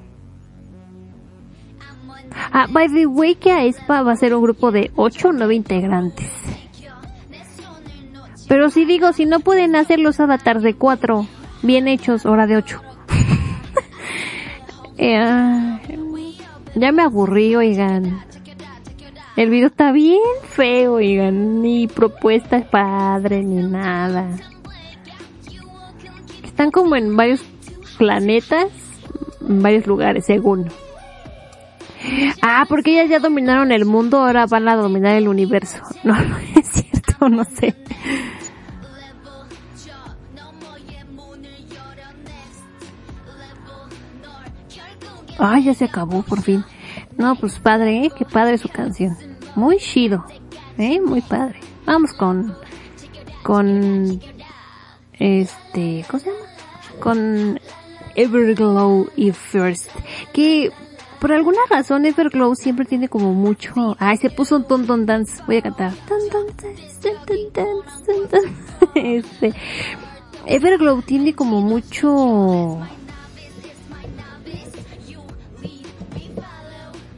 Ah, 2.56 2.68
by 2.70 2.86
the 2.86 3.06
way, 3.06 3.34
que 3.34 3.50
aespa 3.50 4.04
va 4.04 4.12
a 4.12 4.16
ser 4.16 4.32
un 4.32 4.40
grupo 4.40 4.70
de 4.70 4.92
8 4.94 5.30
o 5.30 5.32
9 5.32 5.56
integrantes. 5.56 6.30
Pero 8.46 8.70
si 8.70 8.84
digo, 8.84 9.12
si 9.12 9.26
no 9.26 9.40
pueden 9.40 9.74
hacer 9.74 9.98
los 9.98 10.20
avatars 10.20 10.62
de 10.62 10.74
4 10.74 11.26
bien 11.62 11.88
hechos, 11.88 12.24
hora 12.24 12.46
de 12.46 12.56
8. 12.56 12.80
Eh, 14.96 15.80
ya 16.76 16.92
me 16.92 17.02
aburrí, 17.02 17.56
oigan. 17.56 18.22
El 19.34 19.50
video 19.50 19.66
está 19.66 19.90
bien 19.90 20.20
feo, 20.44 20.94
oigan. 20.94 21.60
Ni 21.60 21.88
propuesta 21.88 22.56
es 22.58 22.66
padre, 22.66 23.42
ni 23.42 23.60
nada. 23.60 24.28
Están 26.44 26.70
como 26.70 26.94
en 26.94 27.16
varios 27.16 27.42
planetas, 27.98 28.68
en 29.40 29.60
varios 29.60 29.88
lugares, 29.88 30.26
según. 30.26 30.70
Ah, 32.42 32.66
porque 32.68 32.92
ellas 32.92 33.08
ya 33.08 33.18
dominaron 33.18 33.72
el 33.72 33.84
mundo, 33.84 34.18
ahora 34.18 34.46
van 34.46 34.68
a 34.68 34.76
dominar 34.76 35.16
el 35.16 35.28
universo. 35.28 35.78
No, 36.04 36.14
no 36.14 36.36
es 36.38 36.68
cierto, 36.68 37.28
no 37.28 37.44
sé. 37.44 37.74
Ay, 45.38 45.64
ya 45.64 45.74
se 45.74 45.84
acabó 45.86 46.22
por 46.22 46.42
fin. 46.42 46.64
No, 47.16 47.34
pues 47.36 47.58
padre, 47.58 48.04
¿eh? 48.04 48.12
Qué 48.16 48.24
padre 48.24 48.58
su 48.58 48.68
canción. 48.68 49.16
Muy 49.56 49.78
chido, 49.78 50.24
¿eh? 50.78 51.00
Muy 51.00 51.20
padre. 51.22 51.60
Vamos 51.86 52.12
con, 52.12 52.54
con, 53.42 54.20
este, 55.18 56.04
¿cómo 56.08 56.22
se 56.22 56.30
llama? 56.30 56.46
Con 57.00 57.60
Everglow 58.14 59.10
y 59.16 59.32
First. 59.32 59.90
Que 60.32 60.70
por 61.24 61.32
alguna 61.32 61.60
razón 61.70 62.04
Everglow 62.04 62.54
siempre 62.54 62.84
tiene 62.84 63.08
como 63.08 63.32
mucho... 63.32 63.96
Ay, 63.98 64.18
se 64.18 64.28
puso 64.28 64.56
un 64.56 64.64
ton 64.64 64.86
ton 64.86 65.06
dance. 65.06 65.42
Voy 65.46 65.56
a 65.56 65.62
cantar. 65.62 65.92
Este, 68.94 69.54
Everglow 70.44 71.00
tiene 71.00 71.34
como 71.34 71.62
mucho... 71.62 72.78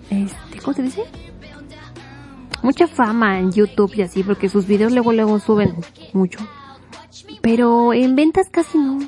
Este, 0.09 0.61
¿cómo 0.61 0.73
se 0.73 0.83
dice? 0.83 1.03
Mucha 2.63 2.87
fama 2.87 3.41
en 3.41 3.51
YouTube 3.51 3.93
y 3.97 4.03
así, 4.03 4.23
porque 4.23 4.49
sus 4.49 4.69
videos 4.69 4.93
luego 4.93 5.13
luego 5.13 5.41
suben 5.41 5.75
mucho. 6.13 6.39
Pero 7.43 7.93
en 7.93 8.15
ventas 8.15 8.51
casi 8.53 8.79
no. 8.79 9.01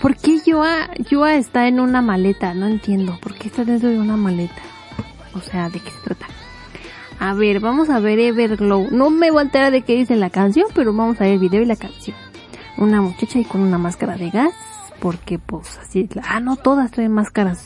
¿Por 0.00 0.16
qué 0.16 0.40
Yoa, 0.44 0.90
Yoa 1.10 1.36
está 1.36 1.68
en 1.68 1.78
una 1.78 2.02
maleta? 2.02 2.54
No 2.54 2.66
entiendo. 2.66 3.18
¿Por 3.20 3.34
qué 3.34 3.48
está 3.48 3.64
dentro 3.64 3.88
de 3.88 4.00
una 4.00 4.16
maleta? 4.16 4.62
O 5.34 5.40
sea, 5.40 5.68
¿de 5.70 5.78
qué 5.80 5.90
se 5.90 6.00
trata? 6.02 6.26
A 7.20 7.34
ver, 7.34 7.60
vamos 7.60 7.88
a 7.88 8.00
ver 8.00 8.18
Everglow. 8.18 8.88
No 8.90 9.10
me 9.10 9.30
voy 9.30 9.40
a 9.40 9.42
enterar 9.42 9.70
de 9.70 9.82
qué 9.82 9.94
dice 9.94 10.16
la 10.16 10.30
canción, 10.30 10.66
pero 10.74 10.92
vamos 10.92 11.20
a 11.20 11.24
ver 11.24 11.34
el 11.34 11.38
video 11.38 11.62
y 11.62 11.66
la 11.66 11.76
canción. 11.76 12.16
Una 12.78 13.00
muchacha 13.00 13.38
y 13.38 13.44
con 13.44 13.60
una 13.60 13.78
máscara 13.78 14.16
de 14.16 14.30
gas. 14.30 14.52
Porque 14.98 15.38
pues 15.38 15.78
así 15.78 16.00
es 16.00 16.16
la... 16.16 16.22
Ah, 16.26 16.40
no, 16.40 16.56
todas 16.56 16.90
traen 16.90 17.12
máscaras 17.12 17.64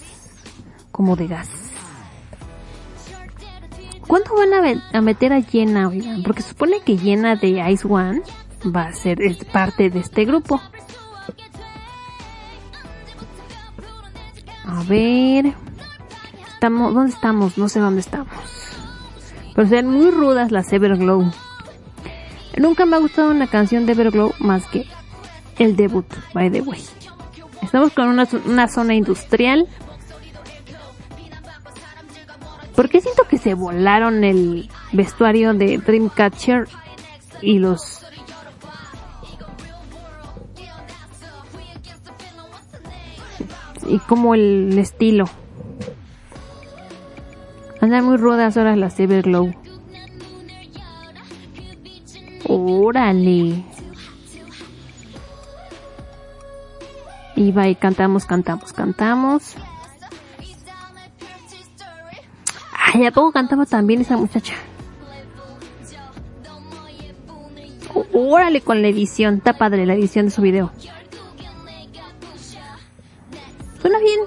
como 0.93 1.17
de 1.17 1.27
gas. 1.27 1.66
¿Cuándo 4.07 4.35
van 4.37 4.81
a, 4.93 5.01
meter 5.01 5.33
a 5.33 5.37
oigan? 5.37 6.23
Porque 6.23 6.43
supone 6.43 6.81
que 6.81 6.97
Jenna 6.97 7.37
de 7.37 7.71
Ice 7.71 7.87
One 7.89 8.23
va 8.65 8.87
a 8.87 8.93
ser 8.93 9.19
parte 9.53 9.91
de 9.91 10.01
este 10.01 10.25
grupo. 10.25 10.61
A 14.65 14.83
ver. 14.85 15.55
Estamos, 16.55 16.95
¿dónde 16.95 17.13
estamos? 17.13 17.59
No 17.59 17.69
sé 17.69 17.81
dónde 17.81 18.01
estamos. 18.01 18.29
Pero 19.55 19.69
sean 19.69 19.89
muy 19.89 20.11
rudas 20.11 20.53
las 20.53 20.73
Everglow. 20.73 21.31
Nunca 22.59 22.87
me 22.87 22.97
ha 22.97 23.01
gustado 23.01 23.31
una 23.31 23.47
canción 23.47 23.87
de 23.87 23.93
Everglow 23.93 24.33
más 24.39 24.67
que 24.67 24.87
el 25.59 25.77
debut, 25.77 26.07
by 26.33 26.51
the 26.51 26.63
way. 26.63 26.83
Estamos 27.63 27.93
con 27.93 28.09
una, 28.09 28.29
una 28.47 28.69
zona 28.69 28.95
industrial. 28.95 29.67
¿Por 32.77 32.91
qué 32.91 33.01
siento 33.01 33.25
que 33.27 33.39
se 33.39 33.55
volaron 33.55 34.23
el 34.23 34.69
vestuario 34.93 35.55
de 35.55 35.79
Dreamcatcher 35.79 36.69
y 37.41 37.59
los... 37.59 38.03
y 43.89 43.99
como 44.01 44.35
el 44.35 44.79
estilo? 44.79 45.25
Andan 47.81 48.05
muy 48.05 48.19
rudas 48.19 48.59
ahora 48.59 48.77
las 48.77 49.01
Everglow. 49.01 49.55
Órale. 52.47 53.65
Y 57.37 57.53
va 57.53 57.69
y 57.69 57.75
cantamos, 57.75 58.27
cantamos, 58.27 58.73
cantamos. 58.75 59.57
Ay, 62.95 63.05
¿a 63.05 63.11
poco 63.11 63.33
cantaba 63.33 63.67
también 63.67 64.01
esa 64.01 64.17
muchacha? 64.17 64.55
Órale 68.13 68.61
con 68.61 68.81
la 68.81 68.89
edición, 68.89 69.37
está 69.37 69.55
padre 69.55 69.87
la 69.87 69.95
edición 69.95 70.27
de 70.27 70.31
su 70.31 70.41
video. 70.41 70.71
Suena 73.81 73.99
bien. 73.99 74.21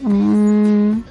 Mm. 0.00 1.02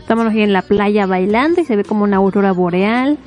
Estamos 0.00 0.26
aquí 0.26 0.40
en 0.40 0.52
la 0.52 0.62
playa 0.62 1.06
bailando 1.06 1.60
y 1.60 1.64
se 1.64 1.76
ve 1.76 1.84
como 1.84 2.04
una 2.04 2.16
aurora 2.16 2.52
boreal. 2.52 3.18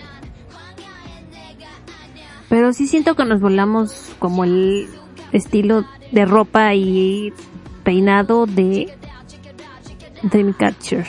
Pero 2.49 2.73
sí 2.73 2.87
siento 2.87 3.15
que 3.15 3.25
nos 3.25 3.39
volamos 3.39 4.15
como 4.17 4.43
el 4.43 4.89
estilo 5.31 5.85
de 6.11 6.25
ropa 6.25 6.73
y 6.73 7.31
peinado 7.83 8.47
de 8.47 8.91
Dreamcatcher. 10.23 11.07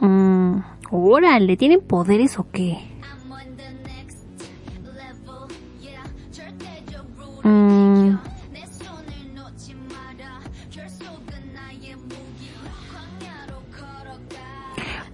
Mm, 0.00 0.60
órale, 0.90 1.56
¿tienen 1.56 1.80
poderes 1.80 2.38
o 2.38 2.46
qué? 2.50 2.78
Mm. 7.44 7.87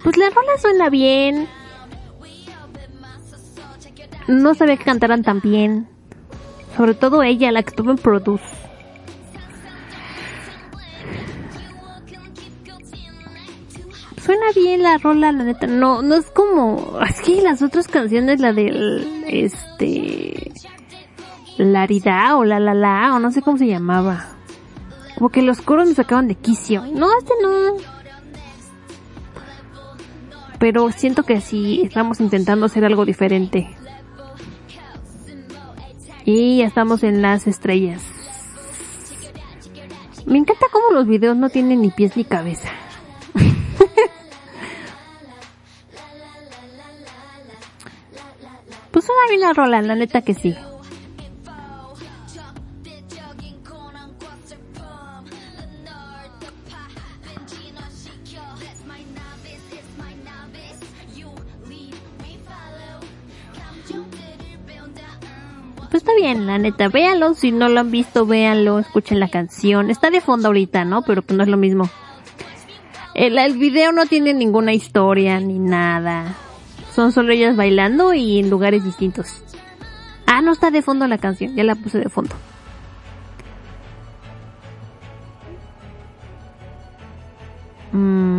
Pues 0.04 0.18
la 0.18 0.28
rola 0.28 0.58
suena 0.58 0.90
bien. 0.90 1.48
No 4.28 4.54
sabía 4.54 4.76
que 4.76 4.84
cantaran 4.84 5.22
tan 5.22 5.40
bien. 5.40 5.88
Sobre 6.76 6.94
todo 6.94 7.22
ella, 7.22 7.50
la 7.50 7.62
que 7.62 7.70
estuvo 7.70 7.90
en 7.90 7.96
Produce. 7.96 8.44
Suena 14.22 14.46
bien 14.54 14.82
la 14.82 14.98
rola, 14.98 15.32
la 15.32 15.44
neta. 15.44 15.66
No, 15.66 16.02
no 16.02 16.16
es 16.16 16.30
como... 16.30 16.98
Es 17.08 17.22
que 17.22 17.40
las 17.40 17.62
otras 17.62 17.88
canciones, 17.88 18.40
la 18.40 18.52
del... 18.52 19.24
Este... 19.26 20.52
Larida 21.56 22.36
o 22.36 22.44
la 22.44 22.58
la 22.58 22.74
la 22.74 23.14
o 23.14 23.20
no 23.20 23.30
sé 23.30 23.40
cómo 23.40 23.56
se 23.56 23.68
llamaba. 23.68 24.26
Como 25.16 25.30
que 25.30 25.40
los 25.40 25.62
coros 25.62 25.88
me 25.88 25.94
sacaban 25.94 26.26
de 26.26 26.34
quicio. 26.34 26.82
No, 26.92 27.08
este 27.16 27.32
no. 27.40 27.93
Pero 30.64 30.90
siento 30.92 31.24
que 31.24 31.42
sí 31.42 31.82
estamos 31.84 32.20
intentando 32.20 32.64
hacer 32.64 32.86
algo 32.86 33.04
diferente. 33.04 33.68
Y 36.24 36.56
ya 36.60 36.64
estamos 36.64 37.02
en 37.02 37.20
las 37.20 37.46
estrellas. 37.46 38.02
Me 40.24 40.38
encanta 40.38 40.64
cómo 40.72 40.92
los 40.92 41.06
videos 41.06 41.36
no 41.36 41.50
tienen 41.50 41.82
ni 41.82 41.90
pies 41.90 42.16
ni 42.16 42.24
cabeza. 42.24 42.70
pues 48.90 49.04
suena 49.04 49.20
bien 49.28 49.42
la 49.42 49.52
rola, 49.52 49.82
la 49.82 49.96
neta 49.96 50.22
que 50.22 50.32
sí. 50.32 50.56
Bien, 66.24 66.46
la 66.46 66.56
neta, 66.56 66.88
véanlo, 66.88 67.34
si 67.34 67.52
no 67.52 67.68
lo 67.68 67.80
han 67.80 67.90
visto, 67.90 68.24
véanlo, 68.24 68.78
escuchen 68.78 69.20
la 69.20 69.28
canción. 69.28 69.90
Está 69.90 70.10
de 70.10 70.22
fondo 70.22 70.48
ahorita, 70.48 70.86
¿no? 70.86 71.02
Pero 71.02 71.20
pues 71.20 71.36
no 71.36 71.42
es 71.42 71.50
lo 71.50 71.58
mismo. 71.58 71.90
El, 73.14 73.36
el 73.36 73.58
video 73.58 73.92
no 73.92 74.06
tiene 74.06 74.32
ninguna 74.32 74.72
historia 74.72 75.38
ni 75.40 75.58
nada. 75.58 76.34
Son 76.94 77.12
solo 77.12 77.32
ellas 77.34 77.56
bailando 77.56 78.14
y 78.14 78.38
en 78.38 78.48
lugares 78.48 78.84
distintos. 78.84 79.42
Ah, 80.26 80.40
no 80.40 80.52
está 80.52 80.70
de 80.70 80.80
fondo 80.80 81.06
la 81.06 81.18
canción, 81.18 81.54
ya 81.54 81.62
la 81.62 81.74
puse 81.74 81.98
de 81.98 82.08
fondo. 82.08 82.34
Mm. 87.92 88.33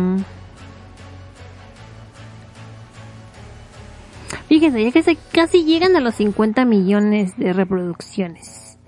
Fíjense, 4.56 4.82
ya 4.82 4.90
que 4.90 5.02
se 5.02 5.18
casi 5.32 5.64
llegan 5.64 5.96
a 5.96 6.00
los 6.00 6.14
50 6.14 6.64
millones 6.64 7.36
de 7.36 7.52
reproducciones. 7.52 8.78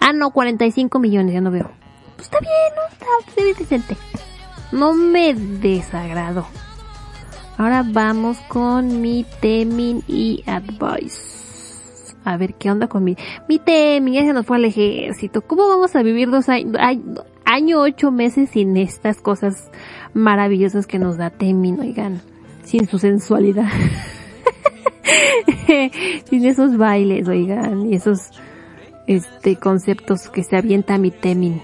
Ah, 0.00 0.12
no, 0.12 0.32
45 0.32 0.98
millones, 0.98 1.34
ya 1.34 1.40
no 1.40 1.52
veo. 1.52 1.70
Pues 2.16 2.26
está 2.26 2.40
bien, 2.40 2.50
¿no? 2.74 2.82
Está, 2.92 3.32
se 3.32 3.44
ve 3.44 3.54
decente. 3.54 3.96
No 4.72 4.92
me 4.92 5.32
desagrado. 5.34 6.48
Ahora 7.58 7.84
vamos 7.86 8.38
con 8.48 9.02
mi 9.02 9.24
Temin 9.40 10.02
y 10.08 10.42
Advice. 10.48 11.76
A 12.24 12.36
ver 12.36 12.54
qué 12.54 12.72
onda 12.72 12.88
con 12.88 13.04
mi... 13.04 13.16
Mi 13.48 13.60
Temin, 13.60 14.14
ya 14.14 14.22
se 14.22 14.32
nos 14.32 14.44
fue 14.44 14.56
al 14.56 14.64
ejército. 14.64 15.42
¿Cómo 15.42 15.68
vamos 15.68 15.94
a 15.94 16.02
vivir 16.02 16.28
dos 16.28 16.48
años, 16.48 16.74
año 17.44 17.80
ocho 17.82 18.10
meses 18.10 18.50
sin 18.50 18.76
estas 18.76 19.20
cosas 19.20 19.70
maravillosas 20.12 20.88
que 20.88 20.98
nos 20.98 21.18
da 21.18 21.30
Temin, 21.30 21.78
oigan? 21.78 22.20
Sin 22.64 22.88
su 22.88 22.98
sensualidad. 22.98 23.70
sin 26.28 26.46
esos 26.46 26.76
bailes, 26.76 27.28
oigan, 27.28 27.86
y 27.90 27.94
esos 27.94 28.30
este 29.06 29.56
conceptos 29.56 30.28
que 30.28 30.42
se 30.42 30.56
avienta 30.56 30.98
mi 30.98 31.10
Temin. 31.10 31.60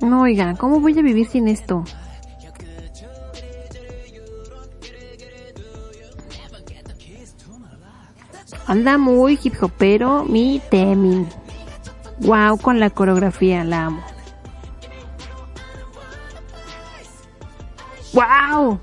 No, 0.00 0.22
oigan, 0.22 0.56
¿cómo 0.56 0.80
voy 0.80 0.98
a 0.98 1.02
vivir 1.02 1.28
sin 1.28 1.48
esto? 1.48 1.84
Anda 8.66 8.98
muy 8.98 9.38
hip 9.42 9.54
hopero 9.60 10.24
mi 10.24 10.60
Temin. 10.70 11.28
Wow, 12.20 12.58
con 12.58 12.80
la 12.80 12.90
coreografía, 12.90 13.64
la 13.64 13.86
amo. 13.86 14.11
¡Wow! 18.12 18.80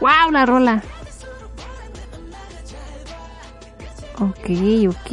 ¡Wow! 0.00 0.30
La 0.30 0.46
rola. 0.46 0.82
Ok, 4.20 4.50
ok. 4.88 5.10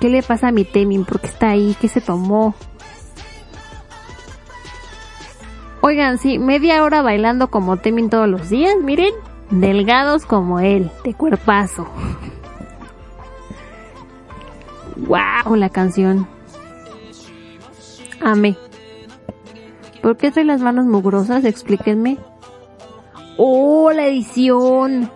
¿Qué 0.00 0.08
le 0.08 0.22
pasa 0.22 0.48
a 0.48 0.52
mi 0.52 0.64
Temin? 0.64 1.04
¿Por 1.04 1.20
qué 1.20 1.26
está 1.26 1.50
ahí? 1.50 1.76
¿Qué 1.80 1.88
se 1.88 2.00
tomó? 2.00 2.54
Oigan, 5.80 6.18
sí, 6.18 6.38
media 6.38 6.82
hora 6.82 7.02
bailando 7.02 7.50
como 7.50 7.76
Temin 7.76 8.10
todos 8.10 8.28
los 8.28 8.48
días, 8.48 8.76
miren. 8.82 9.14
Delgados 9.50 10.24
como 10.24 10.60
él, 10.60 10.90
de 11.04 11.14
cuerpazo. 11.14 11.86
¡Wow! 14.96 15.56
La 15.56 15.68
canción. 15.68 16.26
Amé. 18.20 18.56
¿Por 20.02 20.16
qué 20.16 20.30
trae 20.30 20.44
las 20.44 20.60
manos 20.60 20.86
mugrosas? 20.86 21.44
Explíquenme. 21.44 22.18
¡Oh, 23.36 23.92
la 23.92 24.06
edición! 24.06 25.10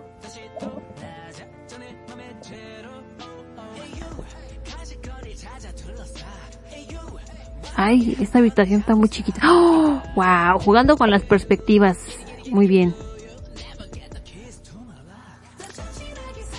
Ay, 7.74 8.16
esta 8.20 8.38
habitación 8.38 8.80
está 8.80 8.94
muy 8.94 9.08
chiquita. 9.08 9.40
¡Oh! 9.44 10.00
¡Wow! 10.14 10.60
Jugando 10.60 10.96
con 10.96 11.10
las 11.10 11.22
perspectivas. 11.22 11.98
Muy 12.50 12.66
bien. 12.66 12.94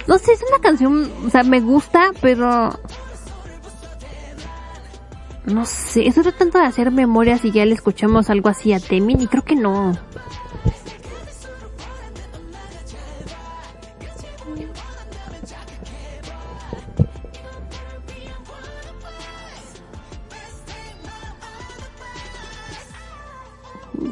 No 0.06 0.18
sé, 0.18 0.34
es 0.34 0.44
una 0.50 0.60
canción, 0.60 1.10
o 1.26 1.30
sea, 1.30 1.44
me 1.44 1.62
gusta, 1.62 2.12
pero 2.20 2.78
no 5.46 5.66
sé, 5.66 6.08
eso 6.08 6.24
tanto 6.32 6.58
de 6.58 6.66
hacer 6.66 6.92
memorias 6.92 7.44
y 7.44 7.52
ya 7.52 7.66
le 7.66 7.74
escuchamos 7.74 8.30
algo 8.30 8.50
así 8.50 8.72
a 8.72 8.80
Temin 8.80 9.22
y 9.22 9.28
creo 9.28 9.44
que 9.44 9.56
no. 9.56 9.94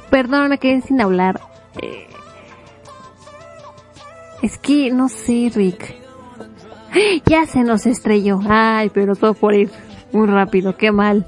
Perdón, 0.09 0.49
me 0.49 0.57
quedé 0.57 0.81
sin 0.81 0.99
hablar. 0.99 1.39
Eh, 1.81 2.07
es 4.41 4.57
que 4.57 4.91
no 4.91 5.07
sé, 5.07 5.49
Rick. 5.55 5.95
Ya 7.25 7.45
se 7.45 7.63
nos 7.63 7.85
estrelló. 7.85 8.41
Ay, 8.49 8.89
pero 8.89 9.15
todo 9.15 9.33
por 9.33 9.53
ir 9.53 9.71
muy 10.13 10.27
rápido, 10.27 10.75
qué 10.75 10.91
mal. 10.91 11.25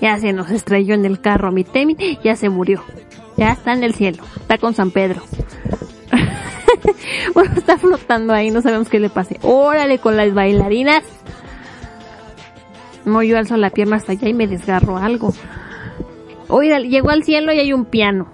Ya 0.00 0.18
se 0.18 0.32
nos 0.32 0.50
estrelló 0.50 0.94
en 0.94 1.04
el 1.04 1.20
carro 1.20 1.50
mi 1.50 1.64
Temin, 1.64 1.96
ya 2.22 2.36
se 2.36 2.48
murió. 2.48 2.82
Ya 3.36 3.52
está 3.52 3.72
en 3.72 3.84
el 3.84 3.94
cielo, 3.94 4.22
está 4.36 4.58
con 4.58 4.74
San 4.74 4.90
Pedro. 4.90 5.22
bueno, 7.34 7.54
está 7.56 7.78
flotando 7.78 8.32
ahí, 8.32 8.50
no 8.50 8.62
sabemos 8.62 8.88
qué 8.88 8.98
le 8.98 9.10
pase. 9.10 9.38
Órale 9.42 9.98
con 9.98 10.16
las 10.16 10.34
bailarinas. 10.34 11.02
No, 13.04 13.22
yo 13.22 13.38
alzo 13.38 13.56
la 13.56 13.70
pierna 13.70 13.96
hasta 13.96 14.12
allá 14.12 14.28
y 14.28 14.34
me 14.34 14.46
desgarro 14.46 14.98
algo. 14.98 15.32
Oiga, 16.48 16.78
llegó 16.80 17.10
al 17.10 17.24
cielo 17.24 17.52
y 17.52 17.58
hay 17.60 17.72
un 17.72 17.84
piano. 17.84 18.28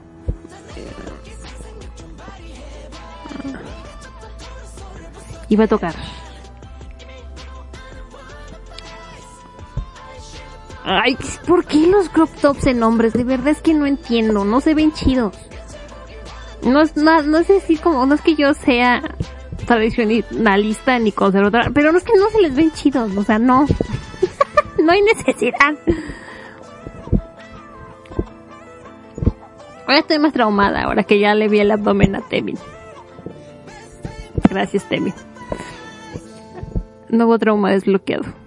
Iba 5.49 5.65
a 5.65 5.69
tocar. 5.69 5.95
Ay, 10.85 11.17
¿por 11.47 11.65
qué 11.65 11.87
los 11.87 12.11
crop 12.11 12.29
tops 12.43 12.67
en 12.67 12.83
hombres? 12.83 13.15
De 13.15 13.25
verdad 13.25 13.49
es 13.49 13.63
que 13.63 13.73
no 13.73 13.87
entiendo, 13.87 14.45
no 14.45 14.61
se 14.61 14.75
ven 14.75 14.93
chidos. 14.93 15.35
No 16.63 16.83
es, 16.83 16.95
no, 16.97 17.23
no 17.23 17.39
es 17.39 17.49
así 17.49 17.77
como, 17.77 18.05
no 18.05 18.15
es 18.15 18.21
que 18.21 18.35
yo 18.35 18.53
sea 18.53 19.03
tradicionalista 19.67 20.99
ni 20.99 21.11
conservadora, 21.11 21.71
pero 21.73 21.91
no 21.91 21.99
es 21.99 22.05
que 22.05 22.19
no 22.19 22.29
se 22.29 22.43
les 22.43 22.55
ven 22.55 22.71
chidos, 22.73 23.17
o 23.17 23.25
sea, 23.25 23.39
no. 23.39 23.67
no 24.83 24.93
hay 24.93 25.01
necesidad. 25.01 25.75
Ahora 29.87 29.99
estoy 29.99 30.19
más 30.19 30.35
traumada, 30.35 30.83
ahora 30.83 31.05
que 31.05 31.19
ya 31.19 31.35
le 31.35 31.49
vi 31.49 31.61
el 31.61 31.71
abdomen 31.71 32.17
a 32.17 32.21
Temin. 32.21 32.59
Gracias, 34.51 34.85
Temin. 34.85 35.15
Nuevo 37.09 37.39
trauma 37.39 37.71
desbloqueado. 37.71 38.44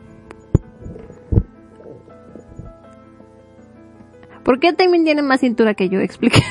¿Por 4.48 4.62
qué 4.62 4.72
también 4.72 5.04
tiene 5.04 5.24
más 5.24 5.42
cintura 5.42 5.74
que 5.74 5.90
yo? 5.90 6.00
Expliqué. 6.00 6.42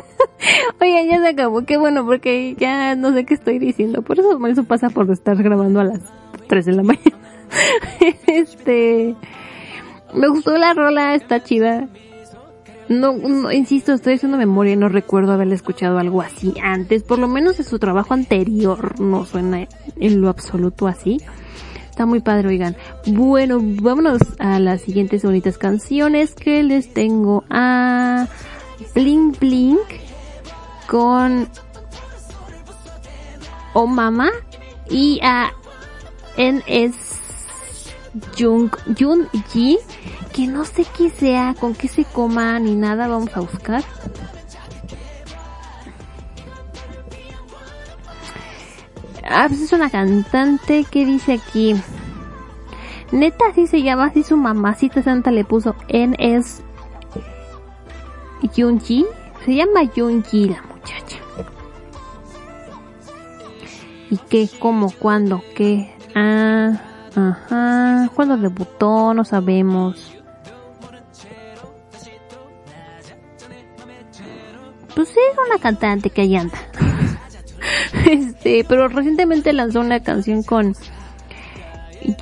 Oigan, 0.80 1.08
ya 1.08 1.18
se 1.20 1.26
acabó. 1.26 1.64
Qué 1.66 1.76
bueno, 1.76 2.06
porque 2.06 2.54
ya 2.56 2.94
no 2.94 3.12
sé 3.12 3.24
qué 3.24 3.34
estoy 3.34 3.58
diciendo. 3.58 4.02
Por 4.02 4.20
eso 4.20 4.38
eso 4.46 4.62
pasa 4.62 4.90
por 4.90 5.10
estar 5.10 5.36
grabando 5.42 5.80
a 5.80 5.84
las 5.86 6.00
3 6.46 6.66
de 6.66 6.72
la 6.72 6.82
mañana. 6.84 7.18
este. 8.28 9.16
Me 10.14 10.28
gustó 10.28 10.56
la 10.56 10.72
rola, 10.72 11.16
está 11.16 11.42
chida. 11.42 11.88
No, 12.88 13.14
no, 13.14 13.50
insisto, 13.50 13.92
estoy 13.92 14.14
haciendo 14.14 14.38
memoria 14.38 14.76
no 14.76 14.88
recuerdo 14.88 15.32
haberle 15.32 15.56
escuchado 15.56 15.98
algo 15.98 16.22
así 16.22 16.54
antes. 16.62 17.02
Por 17.02 17.18
lo 17.18 17.26
menos 17.26 17.58
en 17.58 17.64
su 17.64 17.80
trabajo 17.80 18.14
anterior 18.14 19.00
no 19.00 19.24
suena 19.24 19.66
en 19.98 20.20
lo 20.20 20.28
absoluto 20.28 20.86
así. 20.86 21.20
Está 21.96 22.04
muy 22.04 22.20
padre, 22.20 22.48
oigan. 22.48 22.76
Bueno, 23.06 23.58
vámonos 23.58 24.20
a 24.38 24.58
las 24.60 24.82
siguientes 24.82 25.22
bonitas 25.22 25.56
canciones 25.56 26.34
que 26.34 26.62
les 26.62 26.92
tengo 26.92 27.42
a 27.48 28.28
Blink 28.94 29.38
Blink 29.38 29.80
con 30.86 31.48
Oh 33.72 33.86
Mama 33.86 34.28
y 34.90 35.20
a 35.22 35.54
NS 36.36 36.96
Jung, 38.38 38.70
Jung 38.98 39.26
Ji, 39.50 39.78
que 40.34 40.46
no 40.46 40.66
sé 40.66 40.84
qué 40.98 41.08
sea, 41.08 41.54
con 41.58 41.74
qué 41.74 41.88
se 41.88 42.04
coma 42.04 42.58
ni 42.58 42.76
nada, 42.76 43.08
vamos 43.08 43.34
a 43.34 43.40
buscar. 43.40 43.82
Ah, 49.28 49.46
pues 49.48 49.60
es 49.60 49.72
una 49.72 49.90
cantante 49.90 50.84
que 50.84 51.04
dice 51.04 51.34
aquí. 51.34 51.74
Neta, 53.12 53.46
así 53.50 53.66
se 53.66 53.82
llama, 53.82 54.06
así 54.06 54.22
su 54.22 54.36
mamacita 54.36 55.02
santa 55.02 55.30
le 55.30 55.44
puso 55.44 55.74
NS 55.88 56.62
Yunji. 58.54 59.06
Se 59.44 59.54
llama 59.54 59.84
Yunji 59.94 60.48
la 60.48 60.62
muchacha. 60.62 61.18
¿Y 64.10 64.16
qué? 64.16 64.48
¿Cómo? 64.58 64.92
¿Cuándo? 64.98 65.42
¿Qué? 65.54 65.94
Ah, 66.14 66.80
ajá. 67.14 68.08
¿Cuándo 68.14 68.36
debutó? 68.36 69.14
No 69.14 69.24
sabemos. 69.24 70.12
Pues 74.94 75.10
es 75.10 75.16
una 75.46 75.58
cantante 75.58 76.10
que 76.10 76.22
ahí 76.22 76.36
anda. 76.36 76.58
Este, 78.06 78.64
pero 78.68 78.88
recientemente 78.88 79.52
lanzó 79.52 79.80
una 79.80 80.00
canción 80.00 80.42
con 80.42 80.74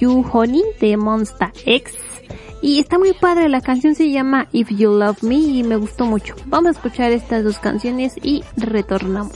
You 0.01 0.25
Honey 0.33 0.63
de 0.81 0.97
Monsta 0.97 1.53
X. 1.65 1.95
Y 2.63 2.81
está 2.81 2.99
muy 2.99 3.13
padre, 3.13 3.51
la 3.51 3.61
canción 3.61 3.95
se 3.95 4.11
llama 4.11 4.49
If 4.53 4.71
You 4.71 4.93
Love 4.93 5.23
Me 5.23 5.35
y 5.35 5.63
me 5.63 5.77
gustó 5.77 6.07
mucho. 6.07 6.35
Vamos 6.47 6.69
a 6.69 6.71
escuchar 6.79 7.13
estas 7.13 7.45
dos 7.45 7.59
canciones 7.59 8.15
y 8.23 8.43
retornamos. 8.57 9.35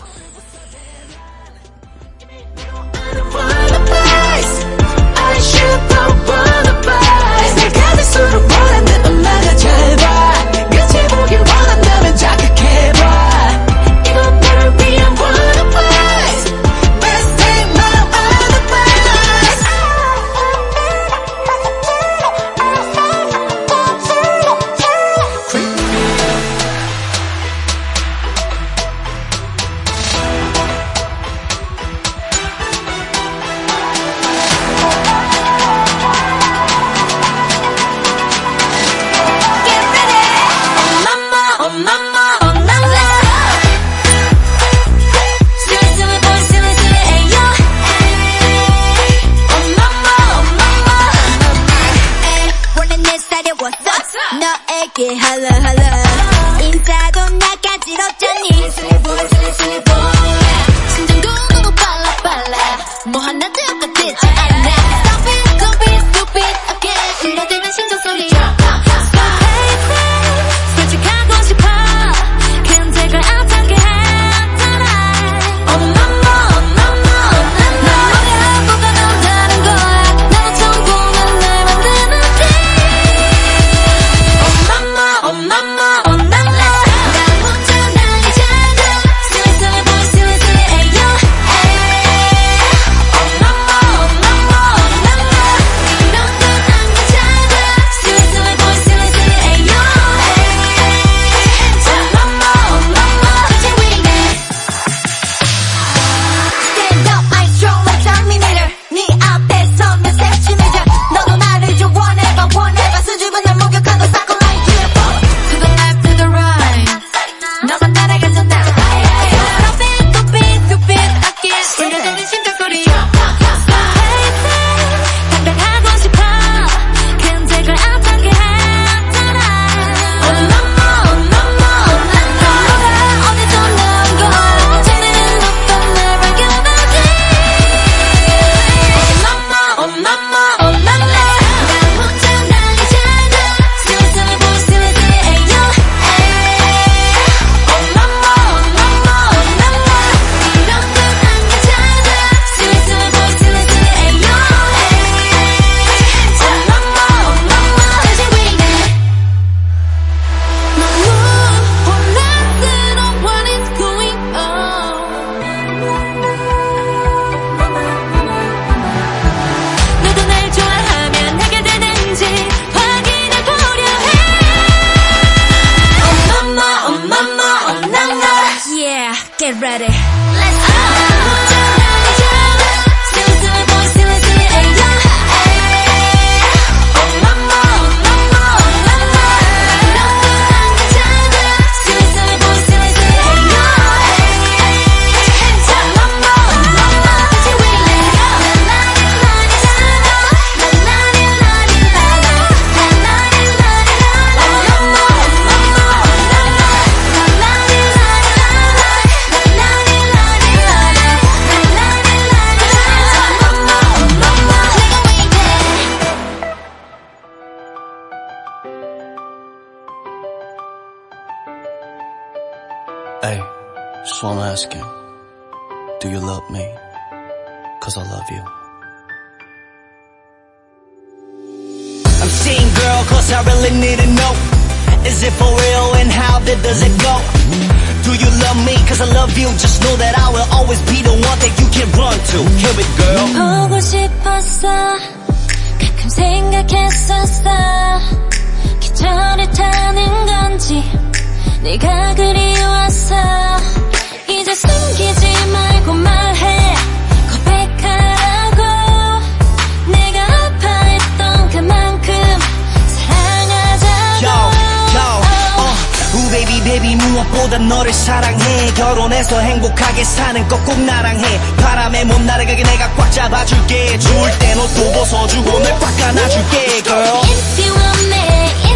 무엇보다 267.29 267.59
너를 267.59 267.93
사랑해. 267.93 268.73
결혼해서 268.75 269.39
행복하게 269.41 270.05
사는 270.05 270.47
것 270.49 270.59
꼭 270.65 270.79
나랑 270.81 271.19
해. 271.21 271.41
바람에 271.57 272.05
못 272.05 272.21
날아가게 272.23 272.63
내가 272.63 272.91
꽉 272.95 273.11
잡아줄게. 273.13 273.99
추울 273.99 274.31
땐 274.39 274.59
옷도 274.59 274.93
벗어주고 274.93 275.59
널 275.61 275.79
꽉 275.79 276.01
안아줄게 276.03 276.83
girl. 276.83 277.21
If 277.25 277.65
you 277.65 277.73
want 277.75 278.09
me, 278.09 278.68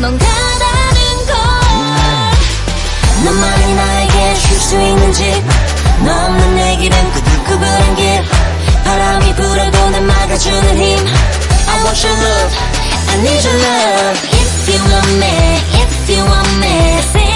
뭔가 0.00 0.24
다른 0.24 1.26
걸 1.26 1.34
너만이 3.24 3.74
나에게 3.74 4.34
쉴 4.34 4.58
수 4.58 4.74
있는 4.80 5.12
집너 5.12 6.24
없는 6.24 6.56
내 6.56 6.76
길은 6.78 7.12
꾸불꾸불한 7.12 7.96
길 7.96 8.24
바람이 8.84 9.34
불어도 9.34 9.90
날 9.90 10.00
막아주는 10.00 10.76
힘 10.78 11.06
I 11.68 11.84
want 11.84 12.06
your 12.06 12.16
love, 12.18 12.56
I 13.08 13.18
need 13.18 13.46
your 13.46 13.58
love 13.60 14.18
If 14.32 14.68
you 14.72 14.80
want 14.90 15.12
me, 15.18 15.60
if 15.82 16.10
you 16.10 16.24
want 16.24 16.58
me 16.60 17.29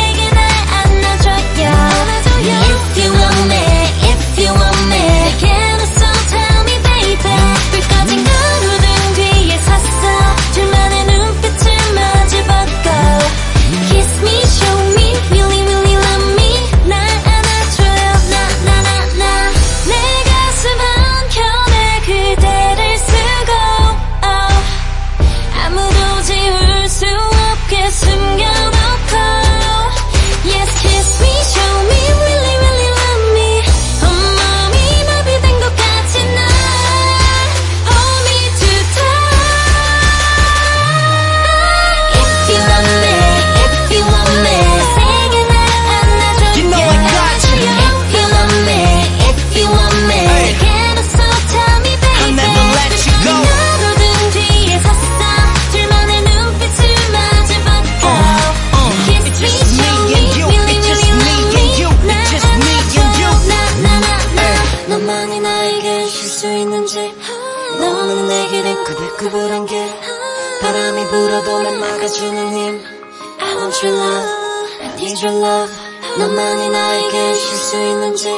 너만이 76.33 76.69
나에게 76.69 77.33
쉴 77.33 77.57
수 77.57 77.77
있는 77.77 78.15
집 78.15 78.29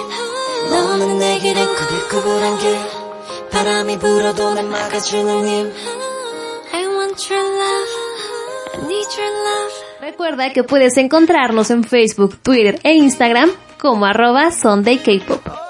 너는 0.69 1.19
내 1.19 1.39
길은 1.39 1.75
꾸불꾸불한 1.75 2.57
길 2.59 2.77
바람이 3.51 3.99
불어도 3.99 4.53
날 4.53 4.65
막아주는 4.65 5.47
힘 5.47 5.73
I 6.73 6.85
want 6.87 7.33
your 7.33 7.45
love, 7.45 7.89
I 8.73 8.79
need 8.85 9.07
your 9.17 9.31
love 9.31 9.73
Recuerda 10.01 10.51
que 10.51 10.63
puedes 10.63 10.97
encontrarnos 10.97 11.69
en 11.71 11.83
Facebook, 11.83 12.37
Twitter 12.41 12.79
e 12.83 12.93
Instagram 12.93 13.51
como 13.79 14.05
arroba 14.05 14.51
Sunday 14.51 14.97
K-Pop. 14.97 15.64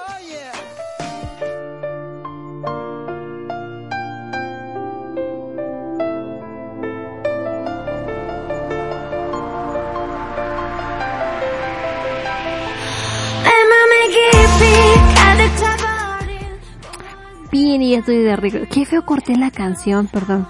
Y 17.81 17.91
ya 17.91 17.99
estoy 17.99 18.17
de 18.17 18.31
arreglo. 18.31 18.65
Qué 18.71 18.85
feo 18.85 19.05
corté 19.05 19.35
la 19.37 19.51
canción, 19.51 20.07
perdón. 20.07 20.47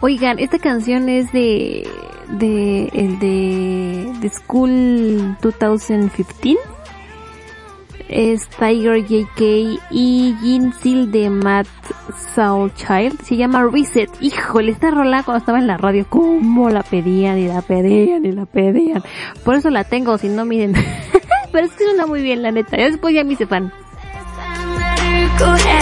Oigan, 0.00 0.38
esta 0.38 0.58
canción 0.58 1.08
es 1.08 1.32
de, 1.32 1.88
de, 2.28 2.90
el 2.92 3.18
de, 3.18 4.12
de 4.20 4.28
School 4.28 5.36
2015. 5.40 6.58
Es 8.08 8.46
Tiger 8.48 9.06
JK 9.06 9.40
y 9.90 10.36
Jin 10.42 10.72
de 11.10 11.30
Matt 11.30 11.68
Soul 12.34 12.72
Child. 12.74 13.22
Se 13.22 13.36
llama 13.36 13.64
Reset. 13.72 14.10
Híjole, 14.20 14.72
esta 14.72 14.90
rola 14.90 15.22
cuando 15.22 15.38
estaba 15.38 15.60
en 15.60 15.66
la 15.66 15.78
radio, 15.78 16.04
cómo 16.08 16.68
la 16.68 16.82
pedían 16.82 17.38
y 17.38 17.46
la 17.46 17.62
pedían 17.62 18.26
y 18.26 18.32
la 18.32 18.44
pedían. 18.44 19.02
Por 19.44 19.54
eso 19.54 19.70
la 19.70 19.84
tengo, 19.84 20.18
si 20.18 20.28
no 20.28 20.44
miren. 20.44 20.74
Pero 21.52 21.66
es 21.66 21.72
que 21.72 21.84
suena 21.84 22.06
muy 22.06 22.22
bien, 22.22 22.42
la 22.42 22.50
neta. 22.50 22.76
Después 22.76 23.14
ya 23.14 23.24
me 23.24 23.34
hice 23.34 23.46
fan. 23.46 23.72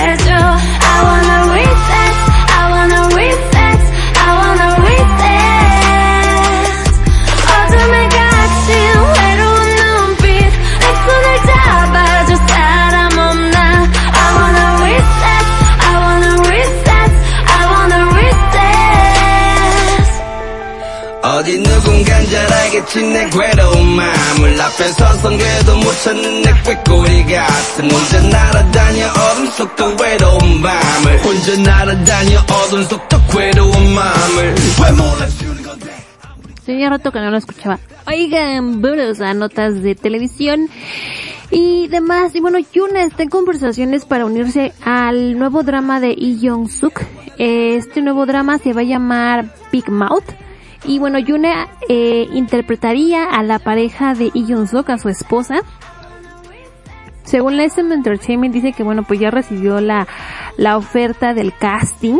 I 0.03 0.97
wanna 1.05 1.39
reset, 1.53 2.15
I 2.57 2.63
wanna 2.73 3.20
잘 22.80 22.80
알겠지 22.80 23.04
내 23.12 23.30
괴로운 23.30 23.96
마음을 23.96 24.62
앞에 24.62 24.88
서선 24.94 25.38
궤도 25.38 25.76
못 25.78 25.92
찾는 26.04 26.42
내 26.42 26.54
꾀꼬리 26.64 27.26
같은 27.26 27.92
혼자 27.92 28.22
날아다녀 28.22 29.08
어둠 29.08 29.48
속 29.48 29.76
더 29.76 29.88
외로운 30.02 30.62
밤을 30.62 31.24
혼자 31.24 31.62
날아다녀 31.62 32.40
어둠 32.40 32.84
속 32.84 33.10
더 33.10 33.20
괴로운 33.28 33.94
마음을 33.94 34.56
왜 34.82 34.92
몰라주는 34.92 35.64
건데 35.64 35.92
Tenía 36.66 36.90
rato 36.90 37.12
que 37.12 37.20
no 37.20 37.30
lo 37.30 37.38
escuchaba. 37.38 37.78
Oigan, 38.08 38.82
vámonos 38.82 39.20
a 39.22 39.34
notas 39.34 39.84
de 39.84 39.94
televisión 39.94 40.70
y 41.52 41.88
demás. 41.90 42.34
Y 42.36 42.40
bueno, 42.40 42.58
Yuna 42.74 43.04
está 43.04 43.22
en 43.24 43.30
conversaciones 43.30 44.06
para 44.06 44.26
unirse 44.26 44.74
al 44.84 45.38
nuevo 45.38 45.62
drama 45.62 46.00
de 46.00 46.16
Lee 46.16 46.40
Jong-suk. 46.42 47.02
Este 47.38 48.02
nuevo 48.02 48.26
drama 48.26 48.58
se 48.58 48.74
va 48.74 48.82
a 48.82 48.86
llamar 48.86 49.54
Big 49.72 49.90
Mouth. 49.90 50.24
y 50.85 50.99
bueno, 50.99 51.19
Yuna 51.19 51.69
eh, 51.89 52.29
interpretaría 52.33 53.25
a 53.25 53.43
la 53.43 53.59
pareja 53.59 54.15
de 54.15 54.31
Lee 54.35 54.47
Jong-suk, 54.49 54.89
a 54.91 54.99
su 54.99 55.09
esposa. 55.09 55.63
según 57.25 57.57
la 57.57 57.65
SM 57.65 57.95
Entertainment 57.95 58.53
dice 58.53 58.73
que 58.73 58.83
bueno, 58.83 59.05
pues 59.05 59.21
ya 59.21 59.31
recibió 59.31 59.81
la, 59.81 60.09
la 60.57 60.77
oferta 60.77 61.35
del 61.35 61.53
casting 61.57 62.19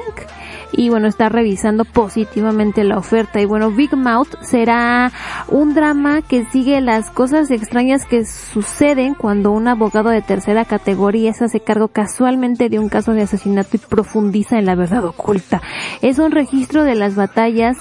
y 0.73 0.89
bueno, 0.89 1.09
está 1.09 1.29
revisando 1.29 1.85
positivamente 1.85 2.85
la 2.85 2.99
oferta. 2.99 3.41
Y 3.41 3.45
bueno, 3.45 3.71
Big 3.71 3.97
Mouth 3.97 4.37
será 4.43 5.11
un 5.49 5.75
drama 5.75 6.23
que 6.23 6.45
sigue 6.47 6.81
las 6.81 7.11
cosas 7.11 7.51
extrañas 7.51 8.05
que 8.07 8.25
suceden 8.25 9.15
cuando 9.15 9.51
un 9.51 9.69
abogado 9.69 10.11
de 10.11 10.23
tercera 10.23 10.65
categoría 10.65 11.33
se 11.33 11.45
hace 11.45 11.61
cargo 11.61 11.89
casualmente 11.89 12.69
de 12.69 12.79
un 12.79 12.89
caso 12.89 13.13
de 13.13 13.23
asesinato 13.23 13.77
y 13.77 13.79
profundiza 13.79 14.59
en 14.59 14.67
la 14.67 14.75
verdad 14.75 15.05
oculta. 15.05 15.61
Es 16.03 16.19
un 16.19 16.31
registro 16.31 16.85
de 16.85 16.95
las 16.95 17.15
batallas 17.17 17.77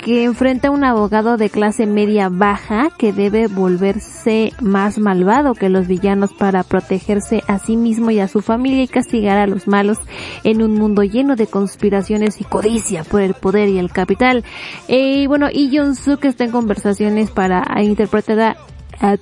que 0.00 0.24
enfrenta 0.24 0.70
un 0.70 0.84
abogado 0.84 1.36
de 1.36 1.50
clase 1.50 1.86
media 1.86 2.28
baja 2.30 2.88
que 2.96 3.12
debe 3.12 3.46
volverse 3.48 4.52
más 4.60 4.98
malvado 4.98 5.54
que 5.54 5.68
los 5.68 5.86
villanos 5.86 6.32
para 6.32 6.62
protegerse 6.62 7.42
a 7.46 7.58
sí 7.58 7.76
mismo 7.76 8.10
y 8.10 8.20
a 8.20 8.28
su 8.28 8.40
familia 8.40 8.82
y 8.82 8.88
castigar 8.88 9.38
a 9.38 9.46
los 9.46 9.68
malos 9.68 9.98
en 10.42 10.62
un 10.62 10.74
mundo 10.74 11.02
lleno 11.02 11.36
de 11.36 11.46
conspiraciones 11.46 12.40
y 12.40 12.44
codicia 12.44 13.04
por 13.04 13.20
el 13.20 13.34
poder 13.34 13.68
y 13.68 13.78
el 13.78 13.90
capital. 13.90 14.44
Y 14.88 15.26
bueno, 15.26 15.48
y 15.52 15.76
Jung 15.76 15.94
Suk 15.94 16.24
está 16.24 16.44
en 16.44 16.50
conversaciones 16.50 17.30
para 17.30 17.64
interpretar 17.82 18.56
a, 19.00 19.16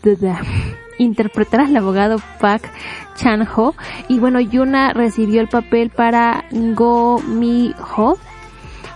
interpretar 0.99 1.61
al 1.61 1.77
abogado 1.77 2.21
Park 2.41 2.71
Chan-ho 3.17 3.75
y 4.09 4.19
bueno, 4.19 4.41
Yuna 4.41 4.93
recibió 4.93 5.41
el 5.41 5.49
papel 5.49 5.91
para 5.91 6.45
Go 6.51 7.21
Mi-ho 7.21 8.19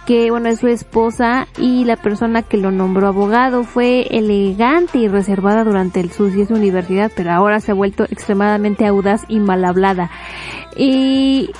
que 0.07 0.31
bueno 0.31 0.49
es 0.49 0.61
su 0.61 0.69
esposa 0.69 1.47
y 1.59 1.85
la 1.85 1.97
persona 1.97 2.43
que 2.43 2.57
lo 2.57 2.71
nombró 2.71 3.09
abogado 3.09 3.65
fue 3.65 4.07
elegante 4.11 4.99
y 4.99 5.09
reservada 5.09 5.65
durante 5.65 6.01
el 6.01 6.11
SUS 6.11 6.35
y 6.35 6.47
su 6.47 6.55
universidad, 6.55 7.11
pero 7.15 7.33
ahora 7.33 7.61
se 7.61 7.71
ha 7.71 7.75
vuelto 7.75 8.05
extremadamente 8.05 8.87
audaz 8.87 9.25
y 9.29 9.39
mal 9.39 9.65
hablada. 9.65 10.11
Y 10.77 11.51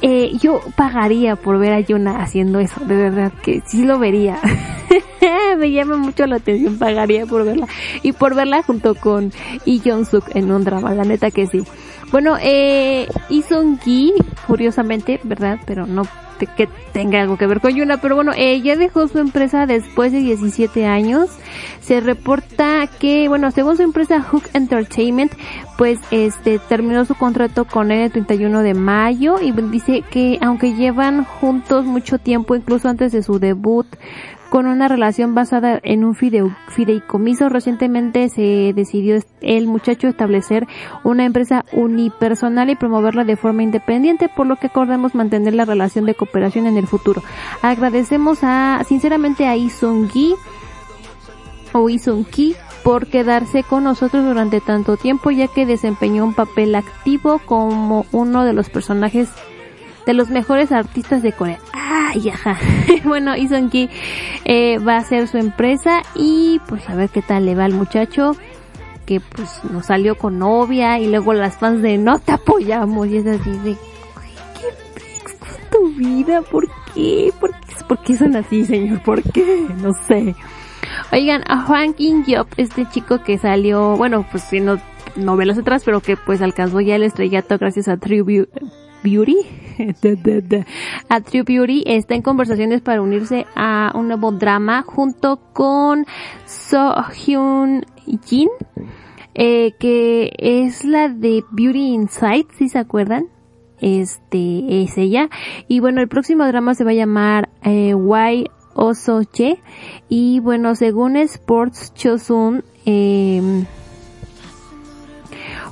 eh, 0.00 0.32
yo 0.40 0.60
pagaría 0.76 1.36
por 1.36 1.58
ver 1.58 1.72
a 1.72 1.80
Yuna 1.80 2.22
haciendo 2.22 2.58
eso, 2.60 2.80
de 2.84 2.96
verdad 2.96 3.32
que 3.42 3.62
sí 3.66 3.84
lo 3.84 3.98
vería. 3.98 4.38
Me 5.58 5.70
llama 5.70 5.96
mucho 5.96 6.26
la 6.26 6.36
atención, 6.36 6.78
pagaría 6.78 7.26
por 7.26 7.44
verla. 7.44 7.66
Y 8.02 8.12
por 8.12 8.34
verla 8.34 8.62
junto 8.62 8.94
con 8.94 9.32
Lee 9.64 9.80
Jong 9.84 10.04
Suk 10.04 10.24
en 10.34 10.50
un 10.50 10.64
drama, 10.64 10.94
la 10.94 11.04
neta 11.04 11.30
que 11.30 11.46
sí. 11.46 11.64
Bueno, 12.10 12.36
eh, 12.40 13.08
Sung 13.48 13.78
Gi, 13.80 14.12
curiosamente, 14.46 15.20
¿verdad? 15.24 15.58
Pero 15.66 15.86
no 15.86 16.02
que 16.56 16.68
tenga 16.92 17.20
algo 17.20 17.36
que 17.36 17.46
ver 17.46 17.60
con 17.60 17.74
Yuna, 17.74 18.00
pero 18.00 18.16
bueno, 18.16 18.32
ella 18.36 18.76
dejó 18.76 19.08
su 19.08 19.18
empresa 19.18 19.66
después 19.66 20.12
de 20.12 20.18
17 20.18 20.86
años. 20.86 21.30
Se 21.80 22.00
reporta 22.00 22.86
que, 22.98 23.28
bueno, 23.28 23.50
según 23.50 23.76
su 23.76 23.82
empresa 23.82 24.22
Hook 24.22 24.44
Entertainment, 24.54 25.32
pues 25.76 25.98
este 26.10 26.58
terminó 26.58 27.04
su 27.04 27.14
contrato 27.14 27.64
con 27.64 27.90
él 27.90 28.00
el 28.00 28.12
31 28.12 28.62
de 28.62 28.74
mayo 28.74 29.40
y 29.40 29.52
dice 29.52 30.02
que 30.10 30.38
aunque 30.40 30.74
llevan 30.74 31.24
juntos 31.24 31.84
mucho 31.84 32.18
tiempo, 32.18 32.54
incluso 32.54 32.88
antes 32.88 33.12
de 33.12 33.22
su 33.22 33.38
debut, 33.38 33.86
con 34.54 34.68
una 34.68 34.86
relación 34.86 35.34
basada 35.34 35.80
en 35.82 36.04
un 36.04 36.14
fideicomiso. 36.14 37.48
Recientemente 37.48 38.28
se 38.28 38.72
decidió 38.72 39.20
el 39.40 39.66
muchacho 39.66 40.06
establecer 40.06 40.68
una 41.02 41.24
empresa 41.24 41.64
unipersonal 41.72 42.70
y 42.70 42.76
promoverla 42.76 43.24
de 43.24 43.34
forma 43.34 43.64
independiente, 43.64 44.28
por 44.28 44.46
lo 44.46 44.54
que 44.54 44.68
acordamos 44.68 45.16
mantener 45.16 45.54
la 45.54 45.64
relación 45.64 46.06
de 46.06 46.14
cooperación 46.14 46.68
en 46.68 46.76
el 46.76 46.86
futuro. 46.86 47.20
Agradecemos 47.62 48.44
a, 48.44 48.80
sinceramente 48.86 49.48
a 49.48 49.56
Isung 49.56 50.08
Gi 50.08 50.36
o 51.72 51.88
Isung 51.88 52.24
Ki 52.24 52.54
por 52.84 53.08
quedarse 53.08 53.64
con 53.64 53.82
nosotros 53.82 54.24
durante 54.24 54.60
tanto 54.60 54.96
tiempo 54.96 55.32
ya 55.32 55.48
que 55.48 55.66
desempeñó 55.66 56.24
un 56.24 56.34
papel 56.34 56.76
activo 56.76 57.40
como 57.44 58.06
uno 58.12 58.44
de 58.44 58.52
los 58.52 58.70
personajes 58.70 59.30
de 60.06 60.14
los 60.14 60.30
mejores 60.30 60.72
artistas 60.72 61.22
de 61.22 61.32
Corea. 61.32 61.58
Ay, 61.72 62.28
ajá. 62.28 62.58
bueno, 63.04 63.36
Isonki 63.36 63.88
eh, 64.44 64.78
va 64.78 64.94
a 64.94 64.98
hacer 64.98 65.28
su 65.28 65.38
empresa 65.38 66.02
y 66.14 66.60
pues 66.66 66.88
a 66.88 66.94
ver 66.94 67.10
qué 67.10 67.22
tal 67.22 67.46
le 67.46 67.54
va 67.54 67.64
al 67.64 67.74
muchacho 67.74 68.32
que 69.04 69.20
pues 69.20 69.60
nos 69.70 69.86
salió 69.86 70.16
con 70.16 70.38
novia 70.38 70.98
y 70.98 71.08
luego 71.08 71.32
las 71.34 71.58
fans 71.58 71.82
de 71.82 71.98
no 71.98 72.18
te 72.18 72.32
apoyamos 72.32 73.06
y 73.08 73.18
es 73.18 73.26
así 73.26 73.50
de 73.50 73.76
¿qué 74.58 74.66
es 74.66 75.70
tu 75.70 75.88
vida? 75.94 76.42
¿Por 76.42 76.68
qué? 76.94 77.32
¿Por 77.38 77.50
qué? 77.50 77.84
¿Por 77.86 77.98
qué 78.02 78.16
son 78.16 78.36
así, 78.36 78.64
señor? 78.64 79.02
¿Por 79.02 79.22
qué? 79.22 79.66
No 79.82 79.92
sé. 79.92 80.34
Oigan, 81.12 81.42
a 81.46 81.62
Juan 81.62 81.94
King 81.94 82.22
Job, 82.26 82.46
este 82.56 82.86
chico 82.88 83.22
que 83.22 83.38
salió, 83.38 83.96
bueno, 83.96 84.26
pues 84.30 84.42
siendo 84.44 84.78
novelas 85.16 85.58
atrás, 85.58 85.82
pero 85.84 86.00
que 86.00 86.16
pues 86.16 86.42
alcanzó 86.42 86.80
ya 86.80 86.96
el 86.96 87.02
estrellato 87.02 87.58
gracias 87.58 87.88
a 87.88 87.96
True 87.96 88.46
Beauty, 89.02 89.36
a 91.08 91.20
True 91.20 91.42
Beauty 91.42 91.84
está 91.86 92.14
en 92.14 92.22
conversaciones 92.22 92.80
para 92.80 93.02
unirse 93.02 93.46
a 93.54 93.92
un 93.94 94.08
nuevo 94.08 94.32
drama 94.32 94.82
junto 94.82 95.40
con 95.52 96.06
So 96.46 96.94
Hyun 97.12 97.84
Jin, 98.26 98.48
eh, 99.34 99.72
que 99.78 100.32
es 100.38 100.84
la 100.84 101.08
de 101.08 101.44
Beauty 101.50 101.94
Inside, 101.94 102.46
si 102.56 102.68
se 102.68 102.78
acuerdan. 102.78 103.28
Este 103.80 104.82
es 104.82 104.96
ella. 104.96 105.28
Y 105.68 105.80
bueno, 105.80 106.00
el 106.00 106.08
próximo 106.08 106.46
drama 106.46 106.74
se 106.74 106.84
va 106.84 106.92
a 106.92 106.94
llamar 106.94 107.50
eh, 107.62 107.94
Why 107.94 108.48
Osoche. 108.74 109.58
Y 110.08 110.40
bueno, 110.40 110.74
según 110.74 111.16
Sports 111.16 111.92
Chosun, 111.94 112.64
eh, 112.86 113.64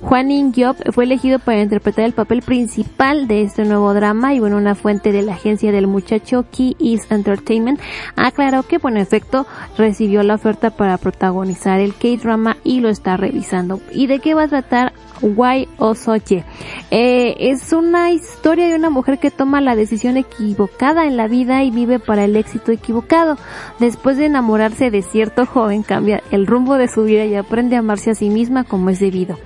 Juan 0.02 0.30
In 0.30 0.52
fue 0.92 1.04
elegido 1.04 1.38
para 1.38 1.62
interpretar 1.62 2.04
el 2.04 2.12
papel 2.12 2.42
principal 2.42 3.28
de 3.28 3.42
este 3.42 3.64
nuevo 3.64 3.94
drama 3.94 4.34
y 4.34 4.40
bueno, 4.40 4.56
una 4.56 4.74
fuente 4.74 5.12
de 5.12 5.22
la 5.22 5.34
agencia 5.34 5.72
del 5.72 5.86
muchacho 5.86 6.44
Key 6.50 6.76
East 6.80 7.10
Entertainment 7.10 7.80
aclaró 8.16 8.64
que 8.64 8.80
por 8.80 8.96
efecto 8.98 9.46
recibió 9.78 10.22
la 10.22 10.34
oferta 10.34 10.70
para 10.70 10.98
protagonizar 10.98 11.80
el 11.80 11.94
K-drama 11.94 12.56
y 12.64 12.80
lo 12.80 12.88
está 12.88 13.16
revisando. 13.16 13.80
¿Y 13.92 14.08
de 14.08 14.18
qué 14.18 14.34
va 14.34 14.44
a 14.44 14.48
tratar 14.48 14.92
Why 15.22 15.68
Osoche? 15.78 16.44
Eh, 16.90 17.34
es 17.38 17.72
una 17.72 18.10
historia 18.10 18.68
de 18.68 18.74
una 18.74 18.90
mujer 18.90 19.18
que 19.18 19.30
toma 19.30 19.60
la 19.60 19.76
decisión 19.76 20.16
equivocada 20.16 21.06
en 21.06 21.16
la 21.16 21.28
vida 21.28 21.62
y 21.62 21.70
vive 21.70 21.98
para 21.98 22.24
el 22.24 22.36
éxito 22.36 22.72
equivocado. 22.72 23.36
Después 23.78 24.16
de 24.18 24.26
enamorarse 24.26 24.90
de 24.90 25.02
cierto 25.02 25.46
joven, 25.46 25.82
cambia 25.82 26.22
el 26.30 26.46
rumbo 26.46 26.76
de 26.76 26.88
su 26.88 27.04
vida 27.04 27.24
y 27.24 27.34
aprende 27.34 27.76
a 27.76 27.80
amarse 27.80 28.10
a 28.10 28.14
sí 28.14 28.28
misma 28.28 28.64
como 28.64 28.90
es 28.90 29.00
debido. 29.00 29.38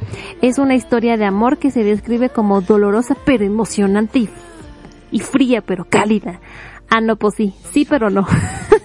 Es 0.42 0.58
una 0.58 0.74
historia 0.74 1.16
de 1.16 1.24
amor 1.24 1.58
que 1.58 1.70
se 1.70 1.84
describe 1.84 2.30
como 2.30 2.60
dolorosa 2.60 3.16
pero 3.24 3.44
emocionante 3.44 4.28
y, 5.10 5.20
fría 5.20 5.60
pero 5.60 5.84
cálida. 5.84 6.40
Ah, 6.88 7.00
no, 7.00 7.16
pues 7.16 7.34
sí, 7.34 7.54
sí 7.72 7.86
pero 7.88 8.10
no. 8.10 8.26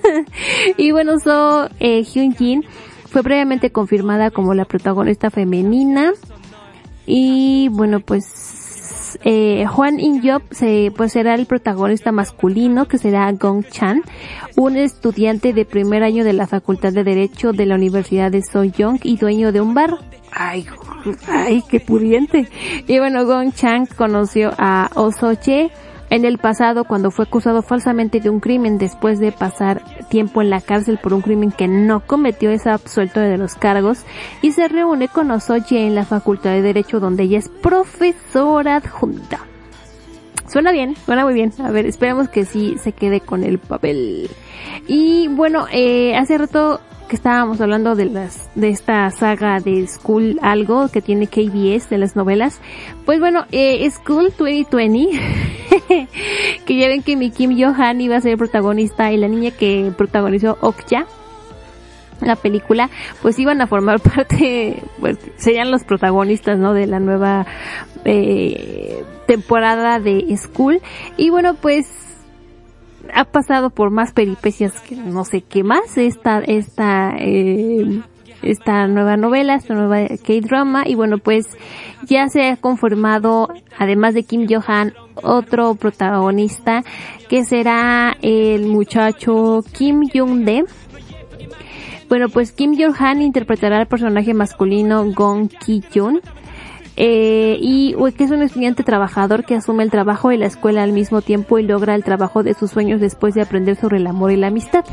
y 0.77 0.91
bueno, 0.91 1.19
So 1.19 1.69
eh, 1.79 2.03
Hyun 2.03 2.35
Jin 2.35 2.65
fue 3.11 3.23
previamente 3.23 3.71
confirmada 3.71 4.31
como 4.31 4.53
la 4.53 4.65
protagonista 4.65 5.29
femenina. 5.29 6.13
Y 7.05 7.69
bueno, 7.69 7.99
pues 7.99 9.19
eh, 9.23 9.65
Juan 9.67 9.99
In 9.99 10.21
Job 10.23 10.41
se, 10.51 10.91
pues 10.95 11.13
será 11.13 11.35
el 11.35 11.45
protagonista 11.45 12.11
masculino 12.11 12.87
que 12.87 12.97
será 12.97 13.31
Gong 13.31 13.65
Chan, 13.69 14.01
un 14.55 14.77
estudiante 14.77 15.53
de 15.53 15.65
primer 15.65 16.03
año 16.03 16.23
de 16.23 16.33
la 16.33 16.47
Facultad 16.47 16.93
de 16.93 17.03
Derecho 17.03 17.53
de 17.53 17.65
la 17.65 17.75
Universidad 17.75 18.31
de 18.31 18.41
Soyoung 18.41 18.99
y 19.03 19.17
dueño 19.17 19.51
de 19.51 19.61
un 19.61 19.73
bar. 19.73 19.97
Ay, 20.31 20.65
ay, 21.27 21.63
qué 21.69 21.79
pudiente. 21.79 22.47
Y 22.87 22.99
bueno, 22.99 23.25
Gong 23.25 23.53
Chang 23.53 23.85
conoció 23.85 24.51
a 24.57 24.89
Osoche 24.95 25.71
en 26.11 26.25
el 26.25 26.37
pasado 26.37 26.83
cuando 26.83 27.09
fue 27.09 27.25
acusado 27.25 27.61
falsamente 27.61 28.19
de 28.19 28.29
un 28.29 28.41
crimen 28.41 28.77
después 28.77 29.17
de 29.17 29.31
pasar 29.31 29.81
tiempo 30.09 30.41
en 30.41 30.49
la 30.49 30.59
cárcel 30.59 30.99
por 31.01 31.13
un 31.13 31.21
crimen 31.21 31.51
que 31.51 31.69
no 31.69 32.01
cometió 32.05 32.51
es 32.51 32.67
absuelto 32.67 33.21
de 33.21 33.37
los 33.37 33.55
cargos 33.55 34.03
y 34.41 34.51
se 34.51 34.67
reúne 34.67 35.07
con 35.07 35.31
Osoche 35.31 35.87
en 35.87 35.95
la 35.95 36.03
Facultad 36.03 36.51
de 36.51 36.61
Derecho 36.61 36.99
donde 36.99 37.23
ella 37.23 37.39
es 37.39 37.47
profesora 37.47 38.75
adjunta. 38.75 39.39
Suena 40.47 40.73
bien, 40.73 40.97
suena 41.05 41.23
muy 41.23 41.33
bien. 41.33 41.53
A 41.63 41.71
ver, 41.71 41.85
esperemos 41.85 42.27
que 42.27 42.43
sí 42.43 42.75
se 42.83 42.91
quede 42.91 43.21
con 43.21 43.45
el 43.45 43.57
papel. 43.57 44.29
Y 44.87 45.29
bueno, 45.29 45.67
eh, 45.71 46.13
hace 46.17 46.37
rato 46.37 46.81
que 47.11 47.17
estábamos 47.17 47.59
hablando 47.59 47.93
de 47.93 48.05
las 48.05 48.49
de 48.55 48.69
esta 48.69 49.11
saga 49.11 49.59
de 49.59 49.85
School 49.85 50.39
algo 50.41 50.87
que 50.87 51.01
tiene 51.01 51.27
KBS 51.27 51.89
de 51.89 51.97
las 51.97 52.15
novelas 52.15 52.61
pues 53.05 53.19
bueno 53.19 53.43
eh, 53.51 53.85
School 53.91 54.33
2020 54.39 55.19
que 56.65 56.77
ya 56.77 56.87
ven 56.87 57.03
que 57.03 57.17
mi 57.17 57.29
Kim 57.29 57.59
Johan 57.59 57.99
iba 57.99 58.15
a 58.15 58.21
ser 58.21 58.37
protagonista 58.37 59.11
y 59.11 59.17
la 59.17 59.27
niña 59.27 59.51
que 59.51 59.91
protagonizó 59.97 60.57
Okja 60.61 61.05
la 62.21 62.35
película, 62.35 62.89
pues 63.23 63.39
iban 63.39 63.61
a 63.61 63.67
formar 63.67 63.99
parte, 64.15 64.81
pues 64.99 65.17
serían 65.37 65.71
los 65.71 65.83
protagonistas, 65.83 66.59
¿no? 66.59 66.75
De 66.75 66.85
la 66.85 66.99
nueva 66.99 67.47
eh, 68.05 69.03
temporada 69.25 69.99
de 69.99 70.37
School. 70.37 70.81
Y 71.17 71.31
bueno, 71.31 71.55
pues 71.55 72.10
ha 73.13 73.25
pasado 73.25 73.69
por 73.69 73.91
más 73.91 74.11
peripecias 74.13 74.73
que 74.81 74.95
no 74.95 75.25
sé 75.25 75.41
qué 75.41 75.63
más 75.63 75.97
esta 75.97 76.39
esta 76.39 77.15
eh, 77.17 78.01
esta 78.41 78.87
nueva 78.87 79.17
novela, 79.17 79.55
esta 79.55 79.75
nueva 79.75 80.07
K-drama 80.07 80.83
y 80.87 80.95
bueno 80.95 81.17
pues 81.19 81.45
ya 82.03 82.27
se 82.27 82.49
ha 82.49 82.57
confirmado 82.57 83.49
además 83.77 84.13
de 84.13 84.23
Kim 84.23 84.47
Johan 84.49 84.93
otro 85.15 85.75
protagonista 85.75 86.83
que 87.29 87.43
será 87.43 88.17
el 88.21 88.65
muchacho 88.67 89.59
Kim 89.73 90.01
Jung-de 90.11 90.65
bueno, 92.11 92.27
pues 92.27 92.51
Kim 92.51 92.75
Jong-han 92.77 93.21
interpretará 93.21 93.77
al 93.77 93.87
personaje 93.87 94.33
masculino 94.33 95.05
Gong 95.13 95.47
Ki-jun. 95.47 96.19
Eh, 96.97 97.57
y 97.61 97.95
que 98.17 98.23
es 98.23 98.31
un 98.31 98.41
estudiante 98.41 98.83
trabajador 98.83 99.45
que 99.45 99.55
asume 99.55 99.83
el 99.83 99.91
trabajo 99.91 100.31
y 100.31 100.37
la 100.37 100.45
escuela 100.45 100.83
al 100.83 100.91
mismo 100.91 101.21
tiempo 101.21 101.57
y 101.57 101.63
logra 101.63 101.95
el 101.95 102.03
trabajo 102.03 102.43
de 102.43 102.53
sus 102.53 102.71
sueños 102.71 102.99
después 102.99 103.33
de 103.33 103.41
aprender 103.41 103.75
sobre 103.75 103.97
el 103.97 104.07
amor 104.07 104.31
y 104.31 104.37
la 104.37 104.47
amistad. 104.47 104.83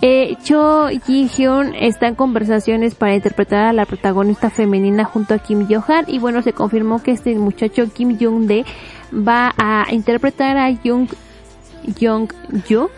Eh, 0.00 0.36
Cho 0.44 0.88
Ji-hyun 0.88 1.74
está 1.74 2.06
en 2.06 2.14
conversaciones 2.14 2.94
para 2.94 3.14
interpretar 3.14 3.64
a 3.64 3.72
la 3.72 3.86
protagonista 3.86 4.50
femenina 4.50 5.04
junto 5.04 5.34
a 5.34 5.38
Kim 5.38 5.66
Jong-han 5.68 6.04
y 6.08 6.18
bueno, 6.18 6.42
se 6.42 6.52
confirmó 6.52 7.02
que 7.02 7.12
este 7.12 7.34
muchacho 7.34 7.84
Kim 7.92 8.16
Jong-de 8.20 8.64
va 9.12 9.52
a 9.56 9.86
interpretar 9.92 10.56
a 10.56 10.74
Jung 10.76 11.08
Jong-jo 12.00 12.90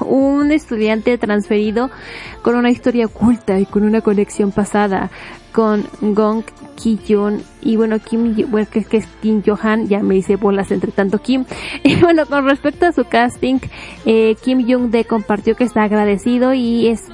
un 0.00 0.52
estudiante 0.52 1.16
transferido 1.18 1.90
con 2.42 2.56
una 2.56 2.70
historia 2.70 3.06
oculta 3.06 3.58
y 3.58 3.66
con 3.66 3.84
una 3.84 4.00
conexión 4.00 4.52
pasada 4.52 5.10
con 5.52 5.86
Gong 6.00 6.44
Ki-jun 6.76 7.42
y 7.62 7.76
bueno, 7.76 7.98
Kim, 7.98 8.34
bueno, 8.50 8.68
que, 8.70 8.84
que, 8.84 8.98
es 8.98 9.06
Kim 9.22 9.42
Johan, 9.44 9.88
ya 9.88 10.00
me 10.00 10.16
hice 10.16 10.36
bolas 10.36 10.70
entre 10.70 10.92
tanto 10.92 11.18
Kim. 11.18 11.44
Y 11.82 11.96
bueno, 11.96 12.26
con 12.26 12.44
respecto 12.44 12.86
a 12.86 12.92
su 12.92 13.04
casting, 13.04 13.58
eh, 14.04 14.36
Kim 14.42 14.66
Jung-de 14.66 15.04
compartió 15.04 15.56
que 15.56 15.64
está 15.64 15.84
agradecido 15.84 16.52
y 16.52 16.88
es 16.88 17.04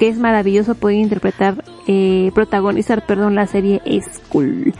que 0.00 0.08
es 0.08 0.16
maravilloso 0.16 0.74
poder 0.76 0.96
interpretar, 0.96 1.62
eh, 1.86 2.30
protagonizar, 2.34 3.04
perdón, 3.04 3.34
la 3.34 3.46
serie 3.46 3.82
School. 4.00 4.72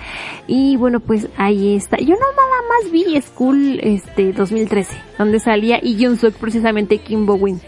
Y 0.46 0.76
bueno, 0.76 1.00
pues 1.00 1.28
ahí 1.36 1.76
está. 1.76 1.98
Yo 1.98 2.14
no 2.14 2.20
nada 2.20 2.62
más 2.70 2.90
vi 2.90 3.20
School, 3.20 3.80
este, 3.82 4.32
2013, 4.32 4.96
donde 5.18 5.38
salía 5.38 5.78
y 5.82 6.02
Jung 6.02 6.16
Suk, 6.16 6.36
precisamente 6.36 6.96
Kim 6.96 7.26
Bowen. 7.26 7.60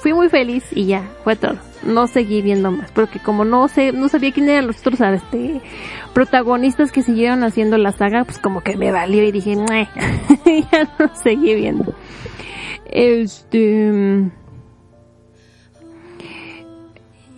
Fui 0.00 0.14
muy 0.14 0.30
feliz 0.30 0.64
y 0.70 0.86
ya, 0.86 1.10
fue 1.24 1.36
todo. 1.36 1.58
No 1.82 2.06
seguí 2.06 2.40
viendo 2.40 2.70
más, 2.70 2.90
porque 2.90 3.18
como 3.18 3.44
no 3.44 3.68
sé, 3.68 3.92
no 3.92 4.08
sabía 4.08 4.32
quién 4.32 4.48
eran 4.48 4.66
los 4.66 4.78
otros, 4.80 4.98
este, 4.98 5.60
protagonistas 6.14 6.90
que 6.90 7.02
siguieron 7.02 7.44
haciendo 7.44 7.76
la 7.76 7.92
saga, 7.92 8.24
pues 8.24 8.38
como 8.38 8.62
que 8.62 8.78
me 8.78 8.92
valió 8.92 9.22
y 9.22 9.30
dije, 9.30 9.56
ya 10.46 10.90
no 10.98 11.14
seguí 11.22 11.54
viendo. 11.54 11.92
Este, 12.86 14.30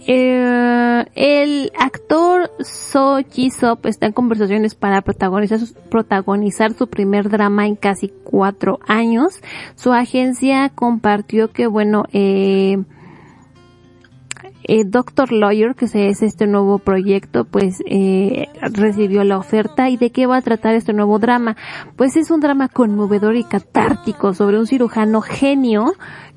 eh, 0.06 1.04
el 1.14 1.72
actor 1.78 2.50
So 2.60 3.18
Ji-sop 3.18 3.86
está 3.86 4.06
en 4.06 4.12
conversaciones 4.12 4.74
para 4.74 5.02
protagonizar 5.02 5.60
protagonizar 5.90 6.72
su 6.74 6.88
primer 6.88 7.28
drama 7.28 7.66
en 7.66 7.76
casi 7.76 8.08
cuatro 8.24 8.78
años. 8.86 9.40
Su 9.74 9.92
agencia 9.92 10.70
compartió 10.74 11.52
que, 11.52 11.66
bueno, 11.66 12.04
eh, 12.12 12.78
eh, 14.66 14.84
Doctor 14.84 15.30
Lawyer, 15.30 15.74
que 15.74 15.84
es 15.84 16.22
este 16.22 16.46
nuevo 16.46 16.78
proyecto, 16.78 17.44
pues 17.44 17.82
eh, 17.86 18.46
recibió 18.72 19.22
la 19.22 19.36
oferta. 19.36 19.90
¿Y 19.90 19.98
de 19.98 20.10
qué 20.10 20.26
va 20.26 20.38
a 20.38 20.42
tratar 20.42 20.74
este 20.74 20.94
nuevo 20.94 21.18
drama? 21.18 21.56
Pues 21.96 22.16
es 22.16 22.30
un 22.30 22.40
drama 22.40 22.68
conmovedor 22.68 23.36
y 23.36 23.44
catártico 23.44 24.32
sobre 24.32 24.58
un 24.58 24.66
cirujano 24.66 25.20
genio 25.20 25.92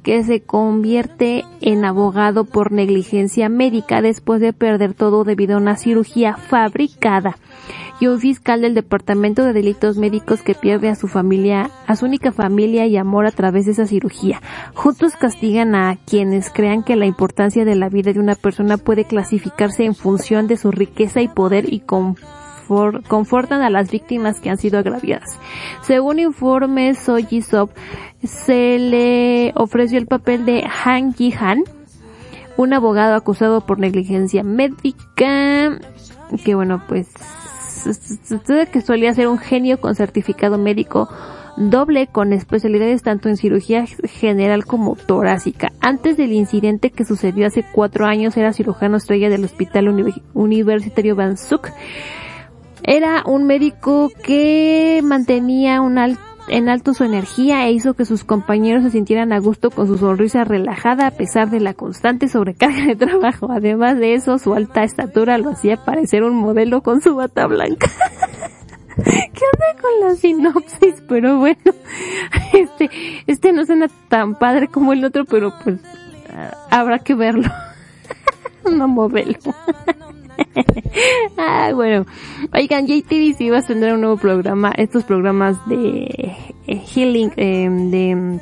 que 0.08 0.24
se 0.24 0.40
convierte 0.40 1.44
en 1.60 1.84
abogado 1.84 2.46
por 2.46 2.72
negligencia 2.72 3.50
médica 3.50 4.02
después 4.02 4.40
de 4.40 4.54
perder 4.54 4.94
todo 4.94 5.26
debido 5.26 5.56
a 5.56 5.60
una 5.60 5.76
cirugía 5.76 6.38
fabricada 6.38 7.36
y 8.00 8.08
un 8.08 8.18
fiscal 8.18 8.62
del 8.62 8.74
Departamento 8.74 9.44
de 9.44 9.52
Delitos 9.52 9.98
Médicos 9.98 10.44
que 10.44 10.56
pierde 10.56 10.88
a 10.88 10.96
su 10.96 11.10
familia, 11.10 11.72
a 11.88 11.98
su 11.98 12.06
única 12.06 12.32
familia 12.32 12.86
y 12.86 12.96
amor 12.96 13.26
a 13.26 13.32
través 13.32 13.66
de 13.66 13.74
esa 13.74 13.86
cirugía. 13.86 14.42
Juntos 14.76 15.18
castigan 15.18 15.76
a 15.76 15.98
quienes 16.06 16.52
crean 16.52 16.84
que 16.84 16.96
la 16.96 17.06
importancia 17.06 17.66
de 17.66 17.76
la 17.76 17.90
vida 17.90 18.14
de 18.14 18.22
una 18.22 18.36
persona 18.36 18.78
puede 18.78 19.04
clasificarse 19.04 19.84
en 19.84 19.94
función 19.94 20.48
de 20.48 20.56
su 20.56 20.72
riqueza 20.72 21.20
y 21.20 21.28
poder 21.28 21.74
y 21.74 21.82
confortan 21.82 23.62
a 23.62 23.70
las 23.70 23.92
víctimas 23.92 24.40
que 24.40 24.52
han 24.52 24.58
sido 24.58 24.80
agraviadas. 24.80 25.38
Según 25.82 26.20
informes 26.20 27.00
Soji 27.00 27.42
Sop, 27.42 27.72
se 28.24 28.80
le 28.80 29.54
ofreció 29.56 29.98
el 29.98 30.08
papel 30.08 30.46
de 30.46 30.66
Han 30.86 31.14
Ji-han, 31.14 31.64
un 32.58 32.74
abogado 32.74 33.16
acusado 33.16 33.62
por 33.62 33.80
negligencia 33.80 34.44
médica, 34.44 35.80
que 36.44 36.56
bueno, 36.56 36.82
pues, 36.88 37.08
que 38.72 38.82
solía 38.82 39.14
ser 39.14 39.28
un 39.28 39.38
genio 39.38 39.80
con 39.80 39.96
certificado 39.96 40.58
médico 40.58 41.08
doble 41.58 42.08
con 42.08 42.34
especialidades 42.34 43.02
tanto 43.02 43.30
en 43.30 43.38
cirugía 43.38 43.86
general 43.86 44.66
como 44.66 44.96
torácica. 44.96 45.72
Antes 45.82 46.16
del 46.16 46.32
incidente 46.32 46.92
que 46.92 47.04
sucedió 47.04 47.48
hace 47.48 47.64
cuatro 47.64 48.06
años 48.06 48.38
era 48.38 48.54
cirujano 48.54 48.98
estrella 48.98 49.30
del 49.30 49.44
Hospital 49.44 49.90
Universitario 50.34 51.16
Van 51.16 51.38
Suk. 51.38 51.70
Era 52.84 53.24
un 53.26 53.46
médico 53.46 54.12
que 54.24 55.02
mantenía 55.04 55.82
un 55.82 55.98
alto 55.98 56.27
en 56.48 56.70
alto 56.70 56.94
su 56.94 57.04
energía 57.04 57.68
e 57.68 57.72
hizo 57.72 57.94
que 57.94 58.06
sus 58.06 58.24
compañeros 58.24 58.84
se 58.84 58.92
sintieran 58.92 59.34
a 59.34 59.40
gusto 59.40 59.70
con 59.70 59.88
su 59.88 59.98
sonrisa 59.98 60.44
relajada 60.44 61.08
a 61.08 61.12
pesar 61.12 61.50
de 61.50 61.60
la 61.60 61.74
constante 61.74 62.28
sobrecarga 62.28 62.86
de 62.86 62.96
trabajo. 62.96 63.52
Además 63.52 63.98
de 63.98 64.14
eso, 64.14 64.40
su 64.40 64.54
alta 64.54 64.84
estatura 64.84 65.38
lo 65.38 65.52
hacía 65.52 65.84
parecer 65.84 66.24
un 66.24 66.36
modelo 66.36 66.82
con 66.82 67.02
su 67.02 67.16
bata 67.16 67.48
blanca. 67.48 67.92
¿Qué 69.04 69.44
onda 69.54 69.82
con 69.82 70.08
la 70.08 70.16
sinopsis? 70.16 71.04
Pero 71.08 71.38
bueno, 71.38 71.58
este, 72.54 72.90
este 73.28 73.54
no 73.54 73.66
suena 73.66 73.88
tan 74.08 74.36
padre 74.36 74.68
como 74.68 74.94
el 74.94 75.04
otro, 75.06 75.26
pero 75.26 75.54
pues 75.64 75.80
habrá 76.70 77.00
que 77.00 77.16
verlo. 77.16 77.50
no 78.72 78.88
modelo. 78.88 79.38
ah, 81.38 81.72
bueno. 81.74 82.06
Oigan, 82.54 82.88
JTBC 82.88 83.52
va 83.52 83.60
a 83.60 83.62
tener 83.62 83.94
un 83.94 84.02
nuevo 84.02 84.18
programa, 84.18 84.72
estos 84.78 85.04
programas 85.04 85.58
de 85.68 86.36
eh, 86.68 86.84
healing, 86.94 87.32
eh, 87.38 87.70
de 87.70 88.16
mm, 88.16 88.40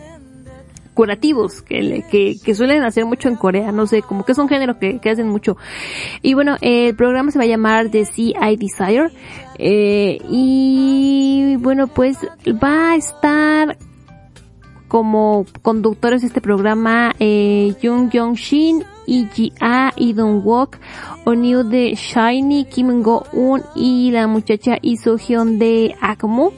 curativos 0.93 1.61
que, 1.61 2.05
que, 2.43 2.55
suelen 2.55 2.83
hacer 2.83 3.05
mucho 3.05 3.27
en 3.27 3.35
Corea, 3.35 3.71
no 3.71 3.85
sé, 3.85 4.01
como 4.01 4.23
que 4.23 4.31
es 4.31 4.37
un 4.37 4.47
género 4.47 4.79
que, 4.79 4.99
que 4.99 5.09
hacen 5.09 5.27
mucho. 5.27 5.57
Y 6.21 6.33
bueno, 6.33 6.55
el 6.61 6.95
programa 6.95 7.31
se 7.31 7.37
va 7.37 7.43
a 7.43 7.47
llamar 7.47 7.89
The 7.89 8.05
Sea 8.05 8.49
I 8.49 8.55
Desire. 8.55 9.09
Eh, 9.57 10.19
y 10.29 11.55
bueno, 11.59 11.87
pues 11.87 12.17
va 12.47 12.91
a 12.91 12.95
estar 12.95 13.77
como 14.87 15.45
conductores 15.61 16.21
de 16.21 16.27
este 16.27 16.41
programa 16.41 17.13
eh, 17.19 17.75
Jung 17.81 18.09
Jong 18.11 18.35
Shin, 18.35 18.83
IGA, 19.07 19.93
Lee 19.97 20.13
Dong 20.13 20.43
Wook, 20.45 20.77
Onyu 21.25 21.63
de 21.63 21.95
Shiny, 21.95 22.65
Kim 22.65 23.01
Go 23.01 23.23
Un 23.33 23.61
y 23.75 24.11
la 24.11 24.27
muchacha 24.27 24.77
Iso 24.81 25.17
de 25.17 25.95
Akmu 26.01 26.51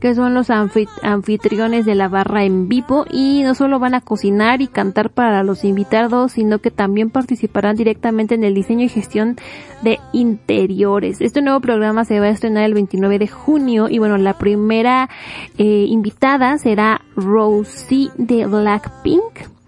que 0.00 0.14
son 0.14 0.32
los 0.34 0.48
anfitriones 0.50 1.84
de 1.84 1.94
la 1.94 2.08
barra 2.08 2.44
en 2.44 2.68
vivo 2.68 3.04
y 3.10 3.42
no 3.42 3.54
solo 3.54 3.78
van 3.78 3.94
a 3.94 4.00
cocinar 4.00 4.62
y 4.62 4.66
cantar 4.66 5.10
para 5.10 5.44
los 5.44 5.62
invitados, 5.62 6.32
sino 6.32 6.58
que 6.58 6.70
también 6.70 7.10
participarán 7.10 7.76
directamente 7.76 8.34
en 8.34 8.42
el 8.42 8.54
diseño 8.54 8.86
y 8.86 8.88
gestión 8.88 9.36
de 9.82 10.00
interiores. 10.12 11.20
Este 11.20 11.42
nuevo 11.42 11.60
programa 11.60 12.06
se 12.06 12.18
va 12.18 12.26
a 12.26 12.30
estrenar 12.30 12.64
el 12.64 12.74
29 12.74 13.18
de 13.18 13.28
junio 13.28 13.88
y 13.90 13.98
bueno, 13.98 14.16
la 14.16 14.38
primera 14.38 15.10
eh, 15.58 15.84
invitada 15.86 16.56
será 16.56 17.02
Rosie 17.14 18.10
de 18.16 18.46
Blackpink 18.46 19.59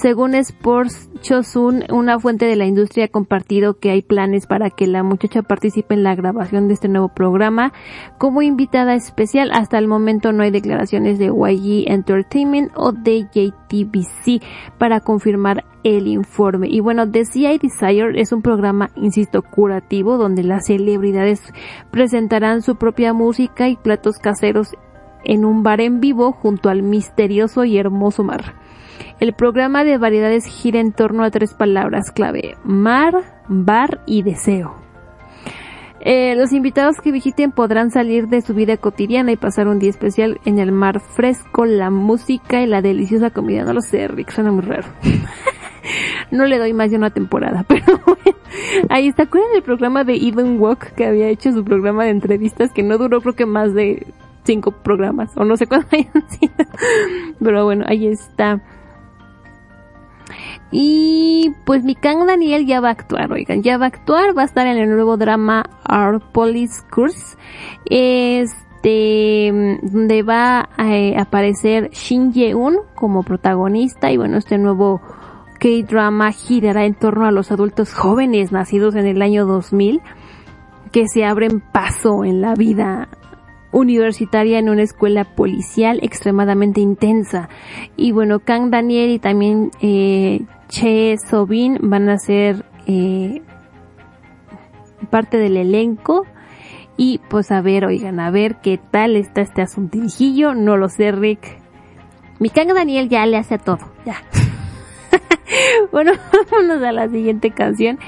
según 0.00 0.36
Sports 0.36 1.10
Chosun, 1.22 1.82
una 1.90 2.20
fuente 2.20 2.46
de 2.46 2.54
la 2.54 2.66
industria 2.66 3.06
ha 3.06 3.08
compartido 3.08 3.78
que 3.78 3.90
hay 3.90 4.02
planes 4.02 4.46
para 4.46 4.70
que 4.70 4.86
la 4.86 5.02
muchacha 5.02 5.42
participe 5.42 5.94
en 5.94 6.04
la 6.04 6.14
grabación 6.14 6.68
de 6.68 6.74
este 6.74 6.88
nuevo 6.88 7.08
programa 7.08 7.72
como 8.16 8.42
invitada 8.42 8.94
especial. 8.94 9.50
Hasta 9.52 9.76
el 9.76 9.88
momento 9.88 10.30
no 10.30 10.44
hay 10.44 10.52
declaraciones 10.52 11.18
de 11.18 11.26
YG 11.26 11.90
Entertainment 11.90 12.70
o 12.76 12.92
de 12.92 13.26
JTBC 13.32 14.40
para 14.78 15.00
confirmar 15.00 15.64
el 15.82 16.06
informe. 16.06 16.68
Y 16.68 16.78
bueno, 16.78 17.10
The 17.10 17.24
CI 17.24 17.58
Desire 17.58 18.20
es 18.20 18.30
un 18.30 18.42
programa, 18.42 18.90
insisto, 18.94 19.42
curativo 19.42 20.16
donde 20.16 20.44
las 20.44 20.66
celebridades 20.66 21.42
presentarán 21.90 22.62
su 22.62 22.76
propia 22.76 23.12
música 23.12 23.68
y 23.68 23.74
platos 23.74 24.18
caseros 24.18 24.74
en 25.24 25.44
un 25.44 25.64
bar 25.64 25.80
en 25.80 25.98
vivo 25.98 26.30
junto 26.30 26.68
al 26.68 26.84
misterioso 26.84 27.64
y 27.64 27.78
hermoso 27.78 28.22
mar. 28.22 28.54
El 29.20 29.32
programa 29.32 29.84
de 29.84 29.98
variedades 29.98 30.46
gira 30.46 30.80
en 30.80 30.92
torno 30.92 31.24
a 31.24 31.30
tres 31.30 31.54
palabras 31.54 32.10
clave, 32.10 32.56
mar, 32.64 33.14
bar 33.48 34.00
y 34.06 34.22
deseo. 34.22 34.74
Eh, 36.00 36.36
los 36.36 36.52
invitados 36.52 36.96
que 37.02 37.10
visiten 37.10 37.50
podrán 37.50 37.90
salir 37.90 38.28
de 38.28 38.40
su 38.40 38.54
vida 38.54 38.76
cotidiana 38.76 39.32
y 39.32 39.36
pasar 39.36 39.66
un 39.66 39.78
día 39.78 39.90
especial 39.90 40.38
en 40.44 40.58
el 40.58 40.70
mar 40.70 41.00
fresco, 41.00 41.66
la 41.66 41.90
música 41.90 42.62
y 42.62 42.66
la 42.66 42.82
deliciosa 42.82 43.30
comida. 43.30 43.64
No 43.64 43.72
lo 43.72 43.80
sé, 43.80 44.06
Rick, 44.06 44.30
suena 44.30 44.52
muy 44.52 44.62
raro. 44.62 44.86
no 46.30 46.46
le 46.46 46.58
doy 46.58 46.72
más 46.72 46.90
de 46.90 46.96
una 46.96 47.10
temporada, 47.10 47.64
pero 47.68 48.00
bueno. 48.06 48.38
Ahí 48.90 49.08
está, 49.08 49.24
¿acuerdan 49.24 49.52
del 49.52 49.62
programa 49.62 50.04
de 50.04 50.14
Eden 50.14 50.60
Walk 50.60 50.94
que 50.94 51.06
había 51.06 51.28
hecho 51.28 51.52
su 51.52 51.64
programa 51.64 52.04
de 52.04 52.10
entrevistas 52.10 52.72
que 52.72 52.82
no 52.82 52.98
duró 52.98 53.20
creo 53.20 53.34
que 53.34 53.46
más 53.46 53.74
de 53.74 54.06
cinco 54.44 54.70
programas 54.70 55.36
o 55.36 55.44
no 55.44 55.56
sé 55.56 55.66
cuántos 55.66 55.92
hayan 55.98 56.30
sido? 56.30 56.54
Pero 57.40 57.64
bueno, 57.64 57.84
ahí 57.88 58.06
está. 58.06 58.60
Y 60.70 61.52
pues 61.64 61.84
mi 61.84 61.94
Kang 61.94 62.26
Daniel 62.26 62.66
ya 62.66 62.80
va 62.80 62.88
a 62.88 62.92
actuar, 62.92 63.32
oigan, 63.32 63.62
ya 63.62 63.78
va 63.78 63.86
a 63.86 63.88
actuar, 63.88 64.36
va 64.36 64.42
a 64.42 64.46
estar 64.46 64.66
en 64.66 64.78
el 64.78 64.90
nuevo 64.90 65.16
drama 65.16 65.64
Our 65.88 66.20
Police 66.20 66.82
Curse. 66.90 67.36
Este, 67.86 69.78
donde 69.82 70.22
va 70.22 70.68
a 70.76 70.94
eh, 70.94 71.16
aparecer 71.18 71.90
Shin 71.90 72.32
Ye-un 72.32 72.78
como 72.94 73.22
protagonista 73.22 74.10
y 74.12 74.16
bueno, 74.16 74.38
este 74.38 74.58
nuevo 74.58 75.00
K-drama 75.58 76.30
girará 76.32 76.84
en 76.84 76.94
torno 76.94 77.26
a 77.26 77.32
los 77.32 77.50
adultos 77.50 77.92
jóvenes 77.92 78.52
nacidos 78.52 78.94
en 78.94 79.06
el 79.06 79.20
año 79.22 79.46
2000 79.46 80.00
que 80.92 81.08
se 81.08 81.24
abren 81.24 81.60
paso 81.60 82.24
en 82.24 82.40
la 82.40 82.54
vida 82.54 83.08
universitaria 83.72 84.58
en 84.58 84.68
una 84.68 84.82
escuela 84.82 85.24
policial 85.24 85.98
extremadamente 86.02 86.80
intensa. 86.80 87.48
Y 87.96 88.12
bueno, 88.12 88.40
Kang 88.40 88.70
Daniel 88.70 89.10
y 89.10 89.18
también 89.18 89.70
eh, 89.80 90.44
Che 90.68 91.16
Sobin 91.18 91.78
van 91.82 92.08
a 92.08 92.18
ser 92.18 92.64
eh, 92.86 93.42
parte 95.10 95.38
del 95.38 95.56
elenco. 95.56 96.26
Y 96.96 97.20
pues 97.28 97.52
a 97.52 97.60
ver, 97.60 97.84
oigan, 97.84 98.18
a 98.18 98.30
ver 98.30 98.56
qué 98.56 98.78
tal 98.78 99.16
está 99.16 99.40
este 99.40 99.62
asuntirijillo. 99.62 100.54
No 100.54 100.76
lo 100.76 100.88
sé, 100.88 101.12
Rick. 101.12 101.60
Mi 102.40 102.50
Kang 102.50 102.72
Daniel 102.74 103.08
ya 103.08 103.26
le 103.26 103.36
hace 103.36 103.54
a 103.54 103.58
todo, 103.58 103.92
ya. 104.04 104.16
bueno, 105.92 106.12
vámonos 106.50 106.82
a 106.82 106.92
la 106.92 107.08
siguiente 107.08 107.50
canción 107.50 107.98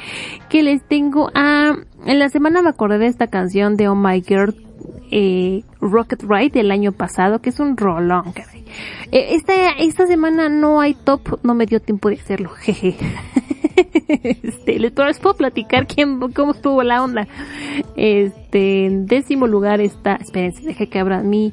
que 0.49 0.63
les 0.63 0.83
tengo. 0.83 1.31
Ah, 1.35 1.77
en 2.07 2.19
la 2.19 2.29
semana 2.29 2.63
me 2.63 2.71
acordé 2.71 2.99
de 2.99 3.07
esta 3.07 3.27
canción 3.27 3.77
de 3.77 3.89
Oh 3.89 3.95
My 3.95 4.23
Girl 4.23 4.55
eh, 5.11 5.63
Rocket 5.81 6.23
Ride 6.23 6.51
del 6.51 6.71
año 6.71 6.93
pasado, 6.93 7.41
que 7.41 7.51
es 7.51 7.61
un 7.61 7.77
rolón. 7.77 8.33
Eh, 9.13 9.35
esta, 9.35 9.71
esta 9.79 10.07
semana 10.07 10.49
no 10.49 10.81
hay 10.81 10.95
top, 10.95 11.41
no 11.43 11.55
me 11.55 11.67
dio 11.67 11.81
tiempo 11.81 12.09
de 12.09 12.17
hacerlo, 12.17 12.51
jeje. 12.51 12.97
este, 14.09 14.79
les 14.79 14.93
puedo 14.93 15.35
platicar 15.37 15.87
quién, 15.87 16.21
cómo 16.33 16.53
estuvo 16.53 16.83
la 16.83 17.03
onda. 17.03 17.27
Este, 17.97 18.87
en 18.87 19.07
décimo 19.07 19.47
lugar 19.47 19.81
está, 19.81 20.17
espérense, 20.17 20.63
deje 20.63 20.89
que 20.89 20.99
abra 20.99 21.23
mi, 21.23 21.53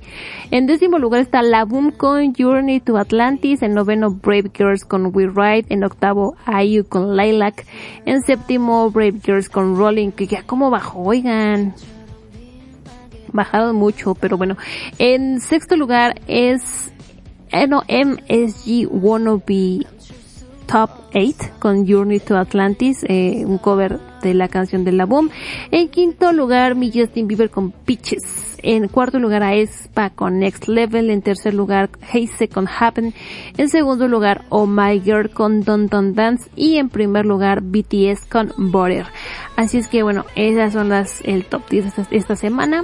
en 0.51 0.65
décimo 0.67 0.99
lugar 0.99 1.21
está 1.21 1.41
La 1.41 1.65
Boom 1.65 1.91
con 1.91 2.33
Journey 2.33 2.79
to 2.79 2.97
Atlantis, 2.97 3.61
en 3.61 3.73
noveno 3.73 4.11
Brave 4.11 4.51
Girls 4.53 4.85
con 4.85 5.11
We 5.13 5.27
Ride, 5.27 5.67
en 5.69 5.83
octavo 5.83 6.35
IU 6.47 6.85
con 6.87 7.15
Lilac, 7.15 7.65
en 8.05 8.21
séptimo 8.21 8.89
Brave 8.91 9.19
Girls 9.23 9.49
con 9.49 9.77
Rolling, 9.77 10.11
que 10.11 10.27
ya 10.27 10.43
como 10.43 10.69
bajó, 10.69 11.01
oigan, 11.01 11.73
bajado 13.31 13.73
mucho, 13.73 14.15
pero 14.15 14.37
bueno. 14.37 14.57
En 14.97 15.39
sexto 15.39 15.75
lugar 15.75 16.19
es, 16.27 16.91
eh, 17.51 17.67
no, 17.67 17.83
MSG 17.87 18.87
Wannabe 18.89 19.85
Top 20.67 20.89
8 21.13 21.53
con 21.59 21.87
Journey 21.87 22.19
to 22.19 22.37
Atlantis, 22.37 23.05
eh, 23.07 23.43
un 23.45 23.57
cover 23.57 23.99
de 24.21 24.33
la 24.33 24.49
canción 24.49 24.83
de 24.83 24.91
la 24.91 25.05
Boom. 25.05 25.29
En 25.71 25.87
quinto 25.87 26.33
lugar, 26.33 26.75
mi 26.75 26.91
Justin 26.91 27.27
Bieber 27.27 27.49
con 27.49 27.71
Peaches. 27.71 28.57
En 28.61 28.89
cuarto 28.89 29.17
lugar, 29.17 29.43
a 29.43 29.55
Espa 29.55 30.09
con 30.09 30.39
Next 30.39 30.67
Level. 30.67 31.09
En 31.09 31.21
tercer 31.21 31.53
lugar, 31.53 31.89
Haze 32.01 32.49
con 32.49 32.67
Happen. 32.67 33.13
En 33.57 33.69
segundo 33.69 34.09
lugar, 34.09 34.43
Oh 34.49 34.65
My 34.67 34.99
Girl 34.99 35.29
con 35.29 35.61
Don 35.61 35.87
Don 35.87 36.13
Dance. 36.13 36.49
Y 36.55 36.75
en 36.77 36.89
primer 36.89 37.25
lugar, 37.25 37.61
BTS 37.61 38.25
con 38.29 38.51
Border. 38.57 39.05
Así 39.55 39.77
es 39.77 39.87
que 39.87 40.03
bueno, 40.03 40.25
esas 40.35 40.73
son 40.73 40.89
las, 40.89 41.21
el 41.21 41.45
top 41.45 41.69
10 41.69 41.85
esta, 41.85 42.07
esta 42.11 42.35
semana. 42.35 42.83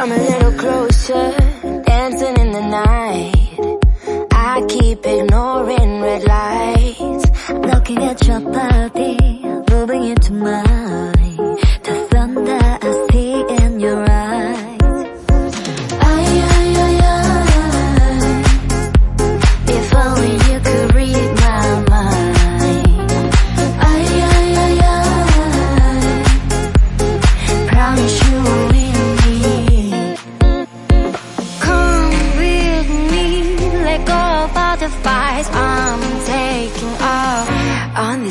Come 0.00 0.12
a 0.12 0.16
little 0.16 0.52
closer, 0.52 1.30
dancing 1.84 2.34
in 2.38 2.52
the 2.52 2.62
night. 2.62 4.28
I 4.32 4.64
keep 4.66 5.04
ignoring 5.04 6.00
red 6.00 6.24
lights. 6.24 7.50
Looking 7.50 7.98
at 8.04 8.26
your 8.26 8.40
body, 8.40 9.44
moving 9.70 10.04
into 10.04 10.32
mine. 10.32 10.89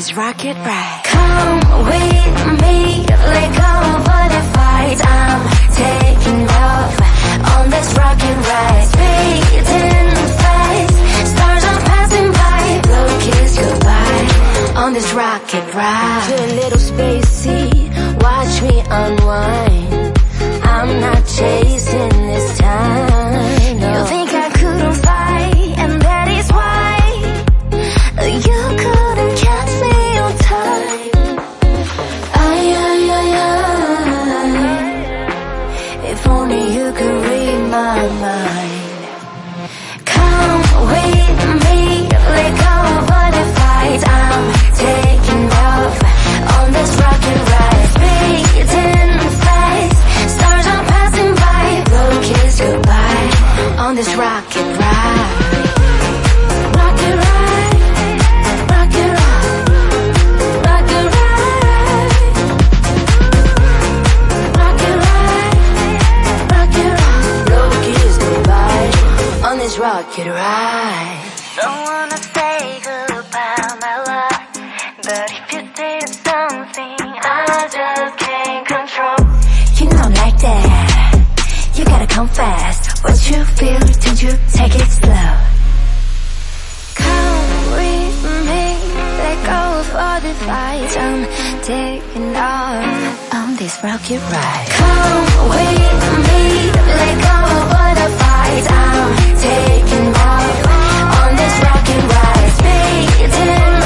On 0.00 0.06
this 0.06 0.16
rocket 0.16 0.56
ride. 0.56 1.02
Come 1.04 1.84
with 1.84 2.62
me, 2.62 3.04
let 3.04 3.48
go 3.60 3.72
of 3.92 4.08
all 4.08 4.28
the 4.36 4.42
fights. 4.54 5.02
I'm 5.04 5.40
taking 5.76 6.48
off 6.48 6.94
on 7.54 7.68
this 7.68 7.92
rocket 7.98 8.36
ride. 8.48 8.86
Speeding 8.92 10.10
fast, 10.40 10.94
stars 11.32 11.64
are 11.64 11.80
passing 11.90 12.32
by. 12.32 12.80
Blow 12.86 13.08
kiss 13.20 13.58
goodbye 13.58 14.82
on 14.82 14.94
this 14.94 15.12
rocket 15.12 15.74
ride. 15.74 16.22
Feel 16.28 16.44
a 16.44 16.56
little 16.62 16.78
spacey, 16.78 17.68
watch 18.22 18.62
me 18.62 18.80
unwind. 18.88 20.18
I'm 20.64 21.00
not 21.00 21.26
chasing 21.26 22.08
this 22.08 22.56
time. 22.56 23.59
This 54.04 54.16
rocket 54.16 54.68
ride. 54.80 55.30
Rocket 56.78 57.16
ride, 57.22 57.80
rocket 58.72 59.10
ride, 59.18 59.68
rocket 60.68 61.06
ride, 61.16 62.12
rocket 64.56 64.96
ride, 65.04 65.60
rocket 66.54 66.90
ride. 66.96 67.44
Blow 67.46 67.66
a 67.68 67.78
kiss 67.84 68.16
goodbye 68.24 68.90
on 69.48 69.54
this 69.58 69.76
rocket 69.78 70.28
ride. 70.28 71.20
Don't 71.56 71.82
wanna 71.90 72.16
say 72.16 72.80
goodbye, 72.88 73.76
my 73.84 73.96
love. 74.08 74.40
But 75.04 75.28
if 75.28 75.46
you 75.52 75.60
say 75.76 76.00
something, 76.24 76.96
I 77.20 77.68
just 77.76 78.14
can't 78.16 78.64
control. 78.66 79.20
You 79.76 79.84
know 79.92 80.04
I'm 80.06 80.14
like 80.14 80.38
that. 80.40 80.64
You 81.74 81.84
gotta 81.84 82.06
come 82.06 82.28
fast. 82.28 82.59
What 83.02 83.30
you 83.30 83.44
feel, 83.56 83.80
don't 83.80 84.22
you 84.22 84.30
take 84.52 84.74
it 84.74 84.90
slow. 84.90 85.32
Come 86.96 87.70
with 87.72 88.24
me, 88.44 88.64
let 89.20 89.38
go 89.46 89.60
of 89.80 89.94
all 89.96 90.20
the 90.20 90.34
fights. 90.44 90.96
I'm 90.98 91.24
taking 91.62 92.36
off 92.36 93.34
on 93.34 93.56
this 93.56 93.78
rocket 93.82 94.20
ride. 94.30 94.68
Come 94.68 95.48
with 95.48 96.02
me, 96.28 96.70
let 97.00 97.16
go 97.24 97.36
of 97.56 97.72
all 97.78 97.94
the 98.02 98.08
fights. 98.20 98.68
I'm 98.68 99.16
taking 99.48 100.08
off 100.28 100.66
on 101.20 101.30
this 101.40 101.56
rocket 101.64 102.04
ride. 102.12 102.50
Speeding 102.58 103.79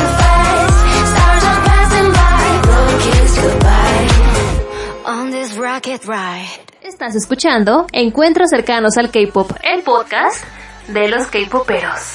rocket 5.75 6.05
ride. 6.05 6.49
Estás 6.83 7.17
escuchando 7.17 7.87
Encuentros 7.91 8.51
cercanos 8.51 8.97
al 8.97 9.11
K-pop, 9.11 9.51
el 9.65 9.83
podcast 9.83 10.45
de 10.87 11.09
los 11.09 11.27
K-poperos. 11.27 12.15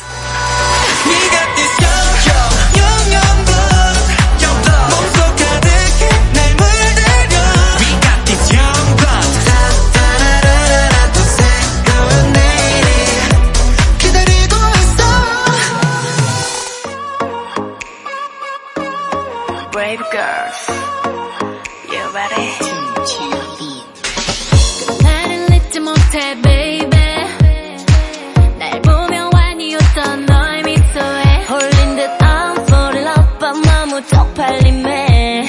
떨림에 34.50 35.46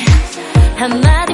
한마디 0.77 1.30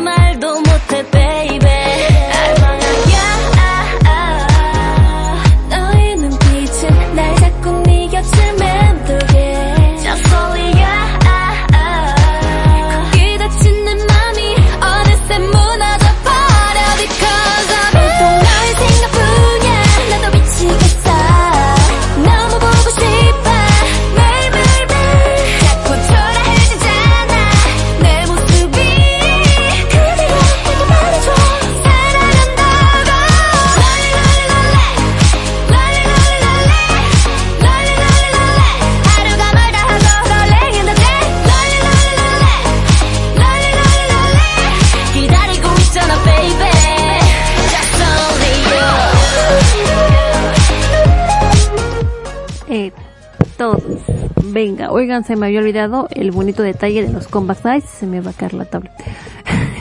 Venga, 54.57 54.91
oigan, 54.91 55.23
se 55.23 55.36
me 55.36 55.44
había 55.44 55.60
olvidado 55.60 56.09
el 56.12 56.31
bonito 56.31 56.62
detalle 56.62 57.07
de 57.07 57.12
los 57.12 57.28
combat 57.28 57.59
size. 57.59 57.86
Se 57.86 58.07
me 58.07 58.23
va 58.23 58.31
a 58.31 58.33
caer 58.33 58.55
la 58.55 58.65
tablet. 58.65 58.91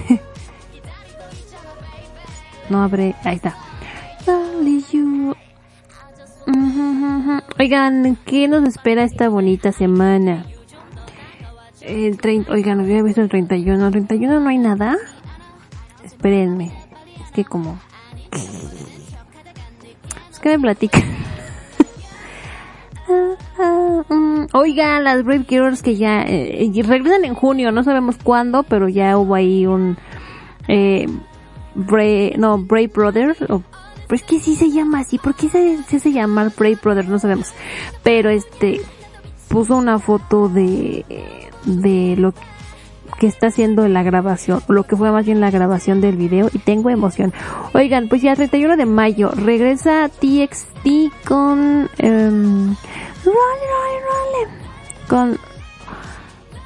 no 2.70 2.84
abre, 2.84 3.16
ahí 3.24 3.38
está. 3.38 3.56
Oigan, 7.58 8.18
¿qué 8.26 8.50
nos 8.50 8.68
espera 8.68 9.06
esta 9.06 9.30
bonita 9.30 9.72
semana? 9.72 10.46
El 11.80 12.18
30, 12.18 12.52
oigan, 12.52 12.82
había 12.82 13.02
visto 13.02 13.22
el 13.22 13.30
31. 13.30 13.88
¿El 13.88 13.94
31 13.94 14.42
no 14.42 14.50
hay 14.50 14.58
nada? 14.58 14.98
Espérenme. 16.04 16.74
Es 17.24 17.32
que 17.32 17.46
como... 17.46 17.80
Es 20.30 20.40
que 20.42 20.50
me 20.50 20.60
platican. 20.60 21.02
Mm, 24.10 24.46
Oigan, 24.54 25.04
las 25.04 25.24
Brave 25.24 25.46
Girls 25.48 25.82
que 25.82 25.96
ya 25.96 26.22
eh, 26.24 26.66
eh, 26.66 26.84
regresan 26.84 27.26
en 27.26 27.36
junio, 27.36 27.72
no 27.72 27.84
sabemos 27.84 28.18
cuándo, 28.22 28.64
pero 28.64 28.90
ya 28.90 29.18
hubo 29.18 29.36
ahí 29.36 29.66
un 29.66 29.98
eh, 30.68 31.08
Brave, 31.76 32.36
no, 32.38 32.58
Brave 32.58 32.88
Brothers, 32.88 33.42
o, 33.50 33.62
que 34.08 34.40
sí 34.40 34.56
se 34.56 34.72
llama 34.72 35.00
así, 35.00 35.18
¿por 35.18 35.36
qué 35.36 35.50
se, 35.50 35.84
se 35.84 35.98
hace 35.98 36.12
llamar 36.12 36.52
Brave 36.58 36.78
Brothers? 36.82 37.10
No 37.10 37.20
sabemos, 37.20 37.54
pero 38.04 38.30
este 38.30 38.82
puso 39.50 39.76
una 39.78 40.00
foto 40.00 40.50
de 40.50 41.06
de 41.66 42.16
lo 42.18 42.34
que 43.20 43.28
está 43.28 43.48
haciendo 43.48 43.88
la 43.88 44.04
grabación, 44.04 44.62
lo 44.68 44.84
que 44.84 44.96
fue 44.96 45.12
más 45.12 45.26
bien 45.26 45.40
la 45.40 45.52
grabación 45.52 46.02
del 46.02 46.18
video 46.18 46.50
y 46.52 46.60
tengo 46.60 46.90
emoción. 46.90 47.34
Oigan, 47.74 48.10
pues 48.10 48.22
ya 48.22 48.32
el 48.32 48.38
31 48.38 48.78
de 48.78 48.86
mayo 48.86 49.32
regresa 49.32 50.10
TXT 50.10 51.26
con 51.26 51.90
em, 51.98 52.76
Rolly, 53.26 53.66
Rolly, 53.74 54.00
Rolly, 54.06 55.08
con 55.08 55.40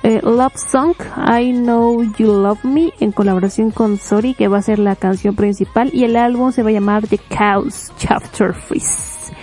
eh, 0.04 0.22
Love 0.24 0.58
Song 0.58 0.96
I 1.18 1.54
Know 1.54 2.04
You 2.18 2.28
Love 2.28 2.64
Me 2.64 2.94
en 3.00 3.12
colaboración 3.12 3.72
con 3.72 3.98
Sorry 3.98 4.34
que 4.34 4.48
va 4.48 4.58
a 4.60 4.62
ser 4.62 4.80
la 4.80 4.96
canción 4.96 5.36
principal 5.36 5.90
y 5.94 6.04
el 6.04 6.16
álbum 6.16 6.52
se 6.52 6.64
va 6.64 6.70
a 6.70 6.74
llamar 6.74 7.08
The 7.08 7.20
Chaos 7.30 7.92
Chapter 7.98 8.54
Freeze. 8.54 9.34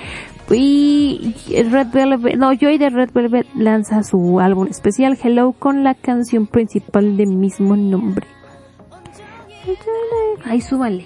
Y 0.49 1.35
Red 1.49 1.89
Velvet, 1.89 2.36
no, 2.36 2.53
Joy 2.53 2.78
de 2.78 2.89
Red 2.89 3.11
Velvet 3.12 3.47
lanza 3.57 4.05
su 4.05 4.39
álbum 4.39 4.69
especial 4.69 5.19
Hello 5.20 5.53
con 5.53 5.83
la 5.83 5.95
canción 5.95 6.47
principal 6.47 7.17
de 7.17 7.27
mismo 7.27 7.77
nombre. 7.77 8.27
Ay, 10.45 10.61
súbale. 10.61 11.05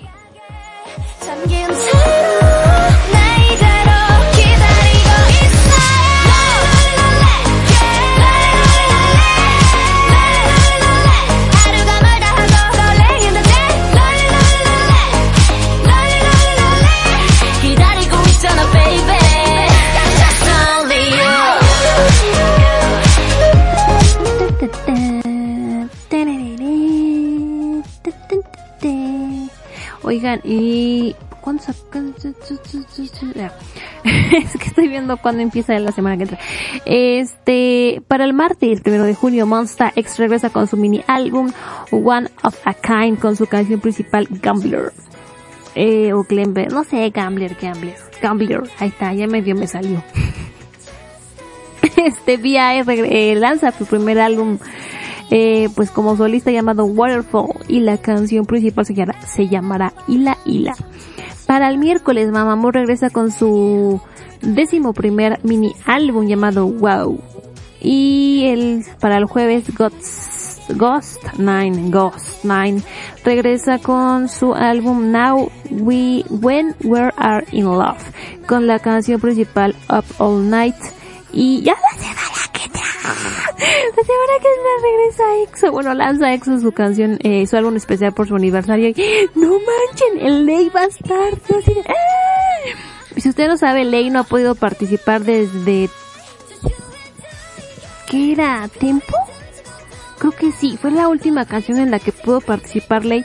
Oigan, 30.03 30.41
y 30.45 31.15
¿cuándo? 31.41 31.63
Es 34.05 34.57
que 34.57 34.69
estoy 34.69 34.89
viendo 34.89 35.17
cuándo 35.17 35.43
empieza 35.43 35.79
la 35.79 35.93
semana 35.93 36.17
que 36.17 36.23
entra. 36.23 36.39
Este, 36.85 38.03
para 38.09 38.25
el 38.25 38.33
martes, 38.33 38.71
el 38.71 38.83
primero 38.83 39.05
de 39.05 39.15
junio, 39.15 39.47
Monster 39.47 39.93
X 39.97 40.19
regresa 40.19 40.51
con 40.51 40.67
su 40.67 40.77
mini 40.77 41.03
álbum 41.07 41.53
One 41.91 42.29
of 42.43 42.57
a 42.65 42.75
Kind 42.75 43.19
con 43.19 43.37
su 43.37 43.47
canción 43.47 43.81
principal 43.81 44.27
Gambler. 44.31 44.93
Eh, 45.75 46.13
o 46.13 46.25
Glenber, 46.25 46.73
no 46.73 46.85
sé, 46.85 47.09
Gambler, 47.11 47.57
Gambler, 47.61 47.95
Gambler, 48.21 48.63
ahí 48.79 48.89
está, 48.89 49.15
ya 49.15 49.27
medio 49.27 49.55
me 49.55 49.67
salió. 49.67 50.03
Este 51.97 52.37
VI 52.39 52.83
eh, 52.87 53.35
lanza 53.37 53.73
su 53.73 53.87
primer 53.87 54.21
álbum 54.21 54.59
eh, 55.31 55.69
pues 55.75 55.91
como 55.91 56.17
solista 56.17 56.51
llamado 56.51 56.85
Waterfall 56.85 57.51
y 57.69 57.81
la 57.81 57.99
canción 57.99 58.47
principal 58.47 58.85
se 58.85 58.95
llamará, 58.95 59.93
se 59.97 60.13
Hila 60.13 60.39
Hila. 60.45 60.75
Para 61.47 61.69
el 61.69 61.79
miércoles 61.79 62.31
Mamamoo 62.31 62.71
regresa 62.71 63.11
con 63.11 63.31
su 63.31 64.01
décimo 64.43 64.93
primer 64.93 65.39
mini 65.43 65.73
álbum 65.87 66.27
llamado 66.27 66.67
Wow. 66.67 67.21
Y 67.81 68.45
el, 68.47 68.85
para 69.01 69.17
el 69.17 69.25
jueves 69.25 69.75
Ghost, 69.75 70.71
Ghost 70.77 71.23
9, 71.39 71.91
Ghost 71.91 72.45
9 72.45 72.83
regresa 73.25 73.79
con 73.79 74.29
su 74.29 74.55
álbum 74.55 75.11
Now 75.11 75.51
We 75.71 76.25
When 76.29 76.75
We 76.85 77.11
Are 77.17 77.47
In 77.53 77.65
Love 77.65 78.03
con 78.47 78.67
la 78.67 78.79
canción 78.79 79.21
principal 79.21 79.75
Up 79.89 80.05
All 80.19 80.51
Night 80.51 80.77
y 81.33 81.63
ya 81.63 81.75
la 81.75 82.03
semana 83.15 84.33
que 84.41 84.49
la 84.49 84.75
regresa 84.83 85.37
EXO, 85.43 85.73
bueno 85.73 85.95
lanza 85.95 86.33
EXO 86.33 86.61
su 86.61 86.73
canción, 86.73 87.19
eh, 87.23 87.47
su 87.47 87.57
álbum 87.57 87.77
especial 87.77 88.13
por 88.13 88.29
su 88.29 88.37
aniversario 88.37 88.93
no 89.35 89.49
manchen, 89.49 90.27
el 90.27 90.47
Ley 90.47 90.69
va 90.69 90.83
a 90.83 90.87
estar. 90.87 91.35
Y 93.17 93.21
si 93.21 93.29
usted 93.29 93.49
no 93.49 93.57
sabe, 93.57 93.85
Ley 93.85 94.11
no 94.11 94.21
ha 94.21 94.25
podido 94.25 94.55
participar 94.55 95.23
desde, 95.23 95.89
¿qué 98.09 98.33
era? 98.33 98.69
¿Tiempo? 98.79 99.17
creo 100.21 100.33
que 100.33 100.53
sí, 100.53 100.77
fue 100.81 100.91
la 100.91 101.09
última 101.09 101.47
canción 101.47 101.79
en 101.79 101.91
la 101.91 101.99
que 101.99 102.13
pudo 102.13 102.43
participar 102.43 103.07
Ley, 103.07 103.25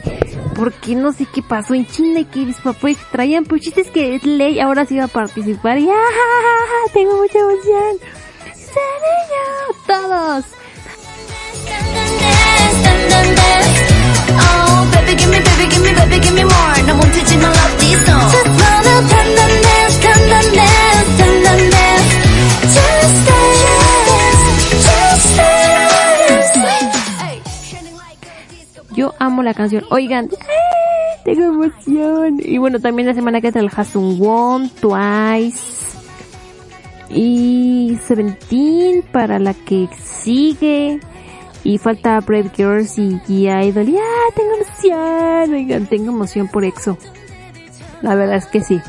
porque 0.55 0.95
no 0.95 1.11
sé 1.11 1.27
qué 1.31 1.43
pasó 1.43 1.73
en 1.73 1.85
China 1.85 2.21
y 2.21 2.25
que 2.25 2.51
papás 2.63 2.97
traían, 3.11 3.43
pues 3.43 3.61
chistes 3.61 3.91
que 3.91 4.19
Ley 4.23 4.59
ahora 4.61 4.85
sí 4.85 4.95
iba 4.95 5.03
a 5.03 5.09
participar 5.09 5.77
y 5.77 5.89
¡ah! 5.89 6.89
tengo 6.93 7.17
mucha 7.17 7.37
emoción 7.37 8.24
yo! 8.75 9.75
¡Todos! 9.87 10.45
Yo 28.95 29.13
amo 29.19 29.43
la 29.43 29.53
canción. 29.53 29.83
Oigan, 29.89 30.29
¡ay! 30.39 30.95
tengo 31.25 31.43
emoción. 31.43 32.39
Y 32.39 32.57
bueno, 32.59 32.79
también 32.79 33.07
la 33.07 33.13
semana 33.13 33.41
que 33.41 33.47
entra 33.47 33.61
el 33.61 33.69
Hasun 33.75 34.17
Won, 34.19 34.69
Twice 34.69 35.75
y 37.09 37.99
Seventeen 38.05 39.03
para 39.11 39.39
la 39.39 39.53
que 39.53 39.87
sigue. 40.01 40.99
Y 41.63 41.79
falta 41.79 42.19
Brave 42.19 42.51
Girls 42.55 42.97
y, 42.99 43.19
y 43.27 43.47
Idol. 43.49 43.87
¡Ya! 43.87 44.01
Tengo 44.35 44.53
emoción. 44.55 45.53
Oigan, 45.53 45.87
tengo 45.87 46.11
emoción 46.11 46.47
por 46.47 46.63
EXO. 46.63 46.97
La 48.01 48.13
verdad 48.13 48.35
es 48.35 48.45
que 48.45 48.61
sí. 48.61 48.79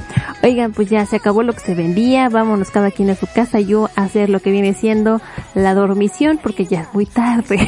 Oigan, 0.42 0.72
pues 0.72 0.90
ya 0.90 1.06
se 1.06 1.16
acabó 1.16 1.42
lo 1.42 1.54
que 1.54 1.60
se 1.60 1.74
vendía. 1.74 2.28
Vámonos 2.28 2.70
cada 2.70 2.90
quien 2.90 3.08
a 3.08 3.14
su 3.14 3.26
casa. 3.26 3.60
Yo 3.60 3.88
a 3.96 4.04
hacer 4.04 4.28
lo 4.28 4.40
que 4.40 4.50
viene 4.50 4.74
siendo 4.74 5.22
la 5.54 5.74
dormición 5.74 6.38
porque 6.42 6.66
ya 6.66 6.82
es 6.82 6.92
muy 6.92 7.06
tarde. 7.06 7.66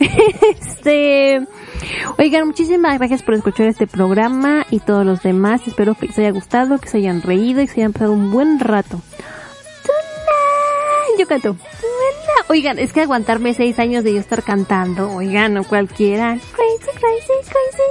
este, 0.60 1.46
oigan, 2.18 2.46
muchísimas 2.46 2.98
gracias 2.98 3.22
por 3.22 3.34
escuchar 3.34 3.68
este 3.68 3.86
programa 3.86 4.66
y 4.70 4.80
todos 4.80 5.06
los 5.06 5.22
demás. 5.22 5.66
Espero 5.66 5.94
que 5.94 6.08
les 6.08 6.18
haya 6.18 6.32
gustado, 6.32 6.78
que 6.78 6.88
se 6.88 6.98
hayan 6.98 7.22
reído 7.22 7.62
y 7.62 7.66
que 7.66 7.74
se 7.74 7.80
hayan 7.80 7.92
pasado 7.92 8.12
un 8.12 8.32
buen 8.32 8.58
rato. 8.58 9.00
Yo 11.18 11.26
canto. 11.26 11.56
Oigan, 12.48 12.78
es 12.78 12.92
que 12.92 13.00
aguantarme 13.00 13.52
seis 13.52 13.78
años 13.80 14.04
de 14.04 14.14
yo 14.14 14.20
estar 14.20 14.44
cantando, 14.44 15.10
oigan, 15.10 15.52
no 15.52 15.64
cualquiera. 15.64 16.38
Crazy, 16.52 16.92
crazy, 16.96 17.32
crazy. 17.50 17.82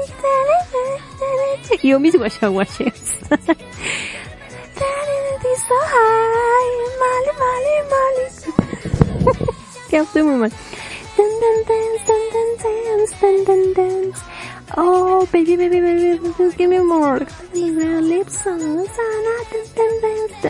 Yo 1.88 1.99
mis 1.99 2.15
guachaguaches. 2.15 2.93
so 5.67 5.73
high, 5.73 6.72
mali, 7.01 7.31
mali, 7.41 7.73
mali. 7.91 8.25
que 9.89 9.97
estoy 9.97 10.23
muy 10.23 10.35
mal. 10.35 10.51
Oh, 14.77 15.27
baby, 15.31 15.57
baby, 15.57 15.81
baby, 15.81 16.19
baby, 16.19 16.56
give 16.57 16.69
me 16.69 16.80
more. 16.80 17.25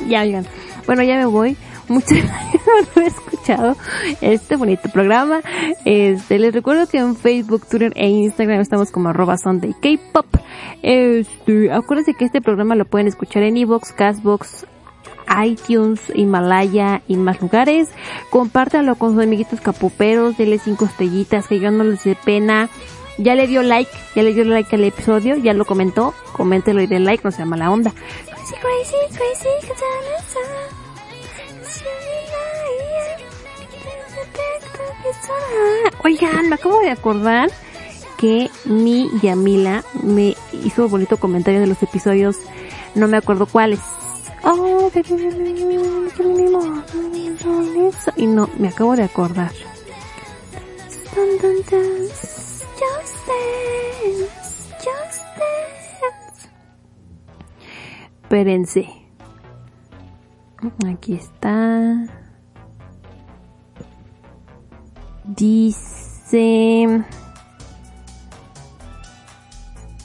Ya, 0.07 0.22
oigan. 0.22 0.45
Bueno, 0.85 1.03
ya 1.03 1.17
me 1.17 1.25
voy. 1.25 1.57
Muchas 1.90 2.24
gracias 2.24 2.64
por 2.64 2.74
haber 2.74 3.07
escuchado 3.07 3.75
este 4.19 4.57
bonito 4.57 4.90
programa. 4.90 5.40
Este, 5.85 6.38
les 6.38 6.53
recuerdo 6.53 6.85
que 6.88 6.98
en 6.98 7.16
Facebook, 7.16 7.66
Twitter 7.66 7.93
e 7.95 8.09
Instagram 8.09 8.59
estamos 8.59 8.91
como 8.91 9.09
arroba 9.09 9.38
Sunday 9.38 9.74
K-Pop. 9.74 10.25
Este, 10.83 11.72
acuérdense 11.72 12.14
que 12.14 12.25
este 12.25 12.41
programa 12.41 12.75
lo 12.75 12.83
pueden 12.83 13.07
escuchar 13.07 13.43
en 13.43 13.56
Evox, 13.56 13.93
Castbox, 13.93 14.66
iTunes, 15.45 16.01
Himalaya 16.14 17.03
y 17.07 17.16
más 17.16 17.41
lugares. 17.41 17.90
Compártanlo 18.32 18.95
con 18.95 19.14
sus 19.14 19.24
amiguitos 19.24 19.61
capuperos, 19.61 20.38
denle 20.38 20.59
cinco 20.59 20.85
estrellitas, 20.85 21.48
que 21.48 21.59
yo 21.61 21.72
no 21.72 21.85
les 21.85 22.03
dé 22.03 22.17
pena. 22.22 22.69
Ya 23.17 23.33
le 23.33 23.48
dio 23.48 23.64
like, 23.64 23.90
ya 24.14 24.24
le 24.24 24.33
dio 24.33 24.43
like 24.43 24.75
al 24.75 24.83
episodio, 24.83 25.38
ya 25.38 25.53
lo 25.53 25.64
comentó, 25.64 26.14
coméntelo 26.33 26.82
y 26.82 26.88
den 26.88 27.06
like, 27.06 27.24
no 27.24 27.32
sea 27.32 27.45
mala 27.45 27.72
onda. 27.72 27.91
Crazy, 27.91 28.56
crazy, 28.61 29.48
crazy, 29.64 30.86
Oigan, 36.03 36.49
me 36.49 36.55
acabo 36.55 36.79
de 36.79 36.91
acordar 36.91 37.49
que 38.17 38.49
mi 38.65 39.09
Yamila 39.21 39.83
me 40.01 40.35
hizo 40.63 40.85
un 40.85 40.91
bonito 40.91 41.17
comentario 41.17 41.59
de 41.59 41.67
los 41.67 41.81
episodios, 41.83 42.37
no 42.95 43.07
me 43.07 43.17
acuerdo 43.17 43.45
cuáles. 43.45 43.79
Oh, 44.43 44.89
y 48.15 48.25
no, 48.27 48.49
me 48.57 48.69
acabo 48.69 48.95
de 48.95 49.03
acordar. 49.03 49.51
Espérense. 58.23 58.89
Aquí 60.85 61.13
está. 61.13 62.26
Dice... 65.27 67.03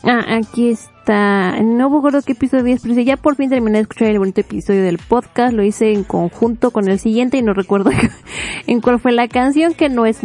Ah, 0.04 0.36
aquí 0.36 0.70
está. 0.70 1.60
No 1.62 1.88
me 1.88 1.98
acuerdo 1.98 2.22
qué 2.22 2.32
episodio 2.32 2.74
es, 2.74 2.82
pero 2.82 3.00
ya 3.00 3.16
por 3.16 3.36
fin 3.36 3.48
terminé 3.48 3.78
de 3.78 3.82
escuchar 3.82 4.08
el 4.08 4.18
bonito 4.18 4.40
episodio 4.40 4.82
del 4.82 4.98
podcast. 4.98 5.54
Lo 5.54 5.62
hice 5.62 5.92
en 5.92 6.02
conjunto 6.02 6.72
con 6.72 6.88
el 6.88 6.98
siguiente 6.98 7.36
y 7.38 7.42
no 7.42 7.54
recuerdo 7.54 7.90
en 8.66 8.80
cuál 8.80 8.98
fue 8.98 9.12
la 9.12 9.28
canción, 9.28 9.74
que 9.74 9.88
no 9.88 10.04
es 10.04 10.20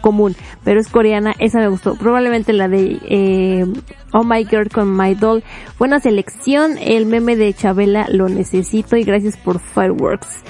común, 0.00 0.36
pero 0.62 0.78
es 0.78 0.86
coreana. 0.86 1.34
Esa 1.40 1.58
me 1.58 1.68
gustó. 1.68 1.96
Probablemente 1.96 2.52
la 2.52 2.68
de 2.68 2.98
eh, 3.08 3.66
Oh 4.12 4.22
My 4.22 4.44
Girl 4.44 4.68
con 4.68 4.96
My 4.96 5.14
Doll. 5.14 5.42
Buena 5.80 5.98
selección. 5.98 6.78
El 6.78 7.06
meme 7.06 7.34
de 7.34 7.52
Chabela 7.54 8.06
lo 8.08 8.28
necesito 8.28 8.96
y 8.96 9.02
gracias 9.02 9.36
por 9.36 9.58
Fireworks. 9.58 10.44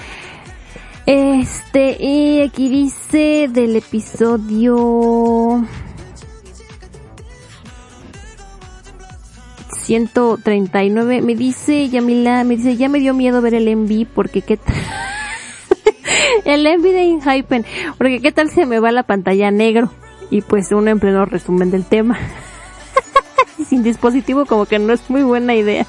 Este, 1.11 1.97
y 1.99 2.39
aquí 2.39 2.69
dice 2.69 3.47
del 3.49 3.75
episodio 3.75 5.65
139, 9.73 11.23
me 11.23 11.33
dice 11.33 11.89
Yamila, 11.89 12.43
me 12.43 12.57
dice, 12.57 12.77
ya 12.77 12.89
me 12.89 12.99
dio 12.99 13.15
miedo 13.15 13.41
ver 13.41 13.55
el 13.55 13.67
envy 13.67 14.05
porque 14.05 14.43
qué 14.43 14.57
tal, 14.57 14.75
el 16.45 16.67
envy 16.67 16.91
de 16.91 17.05
Inhypen, 17.05 17.65
porque 17.97 18.21
qué 18.21 18.31
tal 18.31 18.51
se 18.51 18.67
me 18.67 18.77
va 18.77 18.91
la 18.91 19.01
pantalla 19.01 19.49
negro 19.49 19.91
y 20.29 20.41
pues 20.41 20.71
uno 20.71 20.91
en 20.91 20.99
pleno 20.99 21.25
resumen 21.25 21.71
del 21.71 21.85
tema. 21.85 22.19
Sin 23.67 23.81
dispositivo 23.81 24.45
como 24.45 24.67
que 24.67 24.77
no 24.77 24.93
es 24.93 25.09
muy 25.09 25.23
buena 25.23 25.55
idea. 25.55 25.87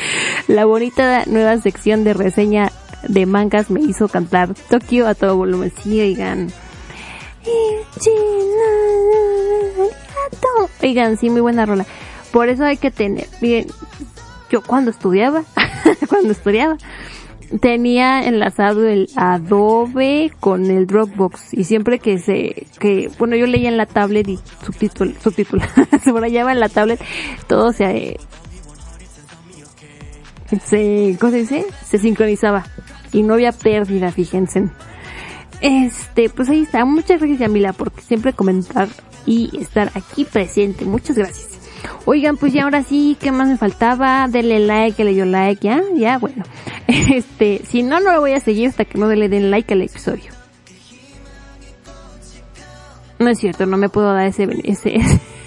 la 0.48 0.64
bonita 0.64 1.24
nueva 1.26 1.58
sección 1.58 2.04
de 2.04 2.14
reseña 2.14 2.72
de 3.08 3.26
mangas 3.26 3.70
me 3.70 3.80
hizo 3.80 4.08
cantar 4.08 4.54
Tokio 4.70 5.06
a 5.06 5.14
todo 5.14 5.36
volumen. 5.36 5.72
Sí, 5.82 6.00
oigan. 6.00 6.52
Oigan, 10.82 11.16
sí, 11.16 11.30
muy 11.30 11.40
buena 11.40 11.66
rola. 11.66 11.86
Por 12.32 12.48
eso 12.48 12.64
hay 12.64 12.76
que 12.76 12.90
tener, 12.90 13.26
bien, 13.40 13.66
yo 14.50 14.62
cuando 14.62 14.90
estudiaba, 14.90 15.44
cuando 16.08 16.32
estudiaba, 16.32 16.76
tenía 17.60 18.22
enlazado 18.26 18.86
el 18.86 19.08
Adobe 19.16 20.32
con 20.40 20.70
el 20.70 20.86
Dropbox 20.86 21.52
y 21.52 21.64
siempre 21.64 21.98
que 21.98 22.18
se, 22.18 22.66
que, 22.78 23.10
bueno, 23.18 23.36
yo 23.36 23.46
leía 23.46 23.68
en 23.68 23.76
la 23.76 23.86
tablet 23.86 24.28
y 24.28 24.38
subtítulo, 24.64 25.12
se 25.20 26.04
subrayaba 26.04 26.52
en 26.52 26.60
la 26.60 26.68
tablet, 26.68 27.00
todo 27.46 27.72
se, 27.72 28.18
se, 30.60 31.16
¿cómo 31.20 31.32
se 31.32 31.38
dice? 31.38 31.66
Se 31.84 31.98
sincronizaba 31.98 32.64
y 33.12 33.22
no 33.22 33.34
había 33.34 33.52
pérdida, 33.52 34.10
fíjense. 34.10 34.68
Este, 35.60 36.28
pues 36.28 36.48
ahí 36.48 36.62
está. 36.62 36.84
Muchas 36.84 37.20
gracias 37.20 37.38
Yamila 37.38 37.72
por 37.72 37.92
siempre 38.00 38.32
comentar 38.32 38.88
y 39.26 39.50
estar 39.60 39.90
aquí 39.94 40.24
presente. 40.24 40.84
Muchas 40.84 41.16
gracias. 41.16 41.48
Oigan, 42.04 42.36
pues 42.36 42.52
ya 42.52 42.64
ahora 42.64 42.82
sí, 42.82 43.16
¿qué 43.20 43.30
más 43.32 43.48
me 43.48 43.56
faltaba? 43.56 44.26
Denle 44.28 44.60
like, 44.60 44.96
que 44.96 45.04
le 45.04 45.14
dio 45.14 45.24
like, 45.24 45.64
ya, 45.64 45.82
ya, 45.96 46.18
bueno. 46.18 46.44
Este, 46.86 47.62
si 47.64 47.82
no, 47.82 48.00
no 48.00 48.12
lo 48.12 48.20
voy 48.20 48.32
a 48.32 48.40
seguir 48.40 48.68
hasta 48.68 48.84
que 48.84 48.98
no 48.98 49.06
le 49.12 49.28
den 49.28 49.50
like 49.50 49.72
al 49.72 49.82
episodio. 49.82 50.32
No 53.18 53.30
es 53.30 53.38
cierto, 53.38 53.66
no 53.66 53.76
me 53.76 53.88
puedo 53.88 54.12
dar 54.12 54.26
ese, 54.26 54.48
ese, 54.64 55.00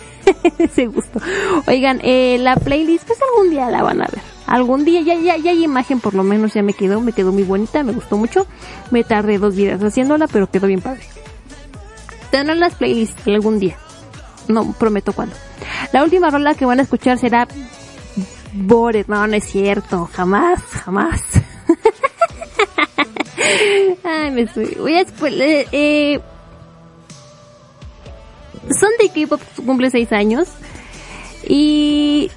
ese 0.59 0.85
gusto. 0.85 1.19
Oigan, 1.67 1.99
eh, 2.03 2.37
la 2.39 2.55
playlist, 2.55 3.05
pues 3.05 3.19
algún 3.21 3.51
día 3.51 3.69
la 3.69 3.83
van 3.83 4.01
a 4.01 4.07
ver. 4.07 4.34
Algún 4.47 4.85
día, 4.85 5.01
ya, 5.01 5.15
ya, 5.15 5.37
ya 5.37 5.51
hay 5.51 5.63
imagen 5.63 5.99
por 5.99 6.13
lo 6.13 6.23
menos, 6.23 6.53
ya 6.53 6.61
me 6.61 6.73
quedó, 6.73 7.01
me 7.01 7.13
quedó 7.13 7.31
muy 7.31 7.43
bonita, 7.43 7.83
me 7.83 7.93
gustó 7.93 8.17
mucho. 8.17 8.45
Me 8.91 9.03
tardé 9.03 9.39
dos 9.39 9.55
días 9.55 9.81
haciéndola, 9.81 10.27
pero 10.27 10.49
quedó 10.49 10.67
bien 10.67 10.81
padre. 10.81 11.01
Tendrán 12.31 12.59
las 12.59 12.75
playlists 12.75 13.27
algún 13.27 13.59
día. 13.59 13.77
No 14.47 14.73
prometo 14.73 15.13
cuándo. 15.13 15.35
La 15.93 16.03
última 16.03 16.29
rola 16.29 16.53
que 16.53 16.65
van 16.65 16.79
a 16.79 16.83
escuchar 16.83 17.17
será 17.17 17.47
Bored. 18.53 19.07
No, 19.07 19.25
no 19.27 19.35
es 19.35 19.45
cierto. 19.45 20.09
Jamás, 20.13 20.61
jamás. 20.61 21.21
Ay, 24.03 24.31
me 24.31 24.43
estoy... 24.43 24.75
Voy 24.79 24.95
a... 24.95 25.05
Eh, 25.71 26.19
Sunday 28.69 29.09
K-Pop 29.09 29.41
cumple 29.65 29.89
seis 29.89 30.11
años. 30.11 30.47
Y 31.47 32.31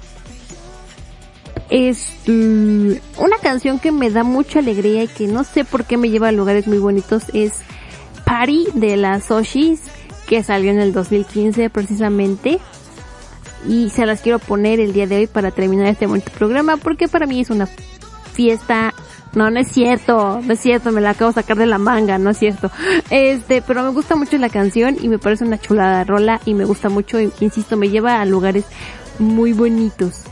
es 1.69 2.11
mm, 2.27 2.91
una 3.17 3.37
canción 3.41 3.79
que 3.79 3.91
me 3.91 4.09
da 4.09 4.23
mucha 4.23 4.59
alegría 4.59 5.03
y 5.03 5.07
que 5.07 5.27
no 5.27 5.43
sé 5.43 5.65
por 5.65 5.85
qué 5.85 5.97
me 5.97 6.09
lleva 6.09 6.29
a 6.29 6.31
lugares 6.31 6.67
muy 6.67 6.79
bonitos 6.79 7.23
es 7.33 7.53
Party 8.25 8.67
de 8.73 8.97
las 8.97 9.29
Oshis 9.31 9.81
que 10.27 10.43
salió 10.43 10.71
en 10.71 10.79
el 10.79 10.93
2015 10.93 11.69
precisamente 11.69 12.59
y 13.67 13.89
se 13.89 14.05
las 14.05 14.21
quiero 14.21 14.39
poner 14.39 14.79
el 14.79 14.93
día 14.93 15.07
de 15.07 15.17
hoy 15.17 15.27
para 15.27 15.51
terminar 15.51 15.87
este 15.87 16.07
bonito 16.07 16.31
programa 16.31 16.77
porque 16.77 17.07
para 17.07 17.27
mí 17.27 17.41
es 17.41 17.49
una 17.49 17.67
fiesta 18.33 18.93
no, 19.33 19.51
no 19.51 19.59
es 19.59 19.67
cierto, 19.67 20.41
no 20.43 20.53
es 20.53 20.59
cierto, 20.59 20.91
me 20.91 21.01
la 21.01 21.11
acabo 21.11 21.29
de 21.29 21.35
sacar 21.35 21.55
de 21.55 21.67
la 21.67 21.77
manga, 21.77 22.17
no 22.17 22.31
es 22.31 22.39
cierto. 22.39 22.71
Este, 23.11 23.61
pero 23.61 23.83
me 23.83 23.89
gusta 23.89 24.15
mucho 24.15 24.39
la 24.39 24.49
canción 24.49 24.97
y 24.99 25.07
me 25.07 25.19
parece 25.19 25.43
una 25.43 25.59
chulada 25.59 26.03
rola 26.03 26.41
y 26.45 26.55
me 26.55 26.65
gusta 26.65 26.89
mucho 26.89 27.19
y 27.21 27.31
insisto, 27.39 27.77
me 27.77 27.89
lleva 27.89 28.21
a 28.21 28.25
lugares 28.25 28.65
muy 29.19 29.53
bonitos. 29.53 30.23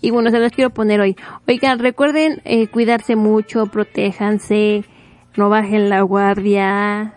Y 0.00 0.10
bueno, 0.10 0.30
se 0.30 0.38
las 0.38 0.52
quiero 0.52 0.70
poner 0.70 1.00
hoy. 1.00 1.16
Oigan, 1.48 1.78
recuerden 1.78 2.40
eh, 2.44 2.68
cuidarse 2.68 3.16
mucho, 3.16 3.66
protéjanse, 3.66 4.84
no 5.36 5.48
bajen 5.48 5.88
la 5.88 6.02
guardia. 6.02 7.14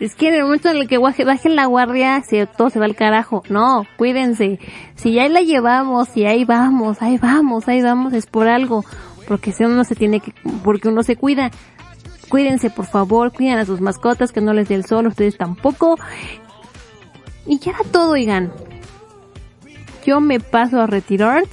Es 0.00 0.14
que 0.14 0.28
en 0.28 0.34
el 0.34 0.42
momento 0.44 0.68
en 0.70 0.76
el 0.76 0.88
que 0.88 0.98
baje- 0.98 1.24
bajen 1.24 1.56
la 1.56 1.66
guardia, 1.66 2.22
se, 2.22 2.46
todo 2.46 2.70
se 2.70 2.78
va 2.78 2.84
al 2.84 2.94
carajo. 2.94 3.42
No, 3.48 3.86
cuídense. 3.96 4.58
Si 4.94 5.12
ya 5.14 5.28
la 5.28 5.40
llevamos, 5.40 6.08
si 6.08 6.24
ahí 6.26 6.44
vamos, 6.44 7.02
ahí 7.02 7.18
vamos, 7.18 7.66
ahí 7.68 7.82
vamos, 7.82 8.12
es 8.12 8.26
por 8.26 8.46
algo. 8.48 8.84
Porque 9.26 9.52
si 9.52 9.64
uno 9.64 9.84
se 9.84 9.94
tiene 9.96 10.20
que, 10.20 10.32
porque 10.62 10.88
uno 10.88 11.02
se 11.02 11.16
cuida. 11.16 11.50
Cuídense, 12.28 12.70
por 12.70 12.86
favor, 12.86 13.32
cuiden 13.32 13.58
a 13.58 13.64
sus 13.64 13.80
mascotas, 13.80 14.32
que 14.32 14.40
no 14.40 14.52
les 14.52 14.68
dé 14.68 14.74
el 14.74 14.84
sol, 14.84 15.06
ustedes 15.06 15.36
tampoco. 15.36 15.96
Y 17.46 17.58
ya 17.58 17.74
todo, 17.92 18.12
oigan. 18.12 18.52
Yo 20.04 20.20
me 20.20 20.40
paso 20.40 20.80
a 20.80 20.86
retirar. 20.86 21.44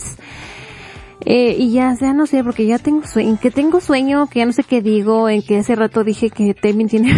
Eh, 1.25 1.55
y 1.57 1.71
ya, 1.71 1.95
ya 1.99 2.13
no 2.13 2.25
sé, 2.25 2.43
porque 2.43 2.65
ya 2.65 2.79
tengo 2.79 3.05
sueño, 3.05 3.37
que 3.41 3.49
tengo 3.49 3.79
sueño, 3.79 4.27
que 4.27 4.39
ya 4.39 4.45
no 4.45 4.51
sé 4.51 4.63
qué 4.63 4.81
digo, 4.81 5.29
en 5.29 5.41
que 5.41 5.59
hace 5.59 5.75
rato 5.75 6.03
dije 6.03 6.29
que 6.29 6.53
Temin 6.53 6.87
tiene... 6.87 7.13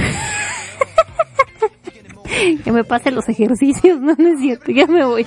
que 2.63 2.71
me 2.71 2.83
pase 2.83 3.11
los 3.11 3.27
ejercicios, 3.29 3.99
no, 4.01 4.13
no 4.17 4.29
es 4.29 4.39
cierto, 4.39 4.71
ya 4.71 4.85
me 4.85 5.05
voy. 5.05 5.25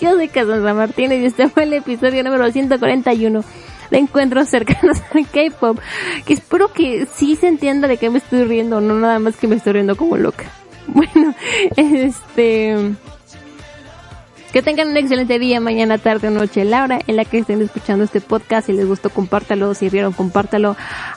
Yo 0.00 0.14
soy 0.14 0.28
Cassandra 0.28 0.74
Martínez 0.74 1.22
y 1.22 1.26
este 1.26 1.48
fue 1.48 1.64
el 1.64 1.72
episodio 1.72 2.22
número 2.22 2.50
141 2.52 3.42
de 3.90 3.98
Encuentros 3.98 4.48
Cercanos 4.48 4.98
al 5.14 5.26
K-Pop. 5.26 5.78
Que 6.24 6.34
espero 6.34 6.72
que 6.72 7.06
sí 7.06 7.36
se 7.36 7.48
entienda 7.48 7.88
de 7.88 7.96
qué 7.96 8.10
me 8.10 8.18
estoy 8.18 8.44
riendo, 8.44 8.80
no 8.80 8.94
nada 8.94 9.18
más 9.18 9.36
que 9.36 9.48
me 9.48 9.56
estoy 9.56 9.74
riendo 9.74 9.96
como 9.96 10.16
loca. 10.16 10.44
Bueno, 10.92 11.34
este... 11.76 12.96
Que 14.52 14.62
tengan 14.62 14.88
un 14.88 14.96
excelente 14.96 15.38
día, 15.38 15.60
mañana, 15.60 15.98
tarde 15.98 16.26
o 16.26 16.30
noche, 16.32 16.64
la 16.64 16.82
hora 16.82 16.98
en 17.06 17.14
la 17.14 17.24
que 17.24 17.38
estén 17.38 17.62
escuchando 17.62 18.04
este 18.04 18.20
podcast. 18.20 18.66
Si 18.66 18.72
les 18.72 18.84
gustó, 18.84 19.08
compártalo. 19.08 19.74
Si 19.74 19.88
vieron, 19.88 20.12
compártalo. 20.12 20.76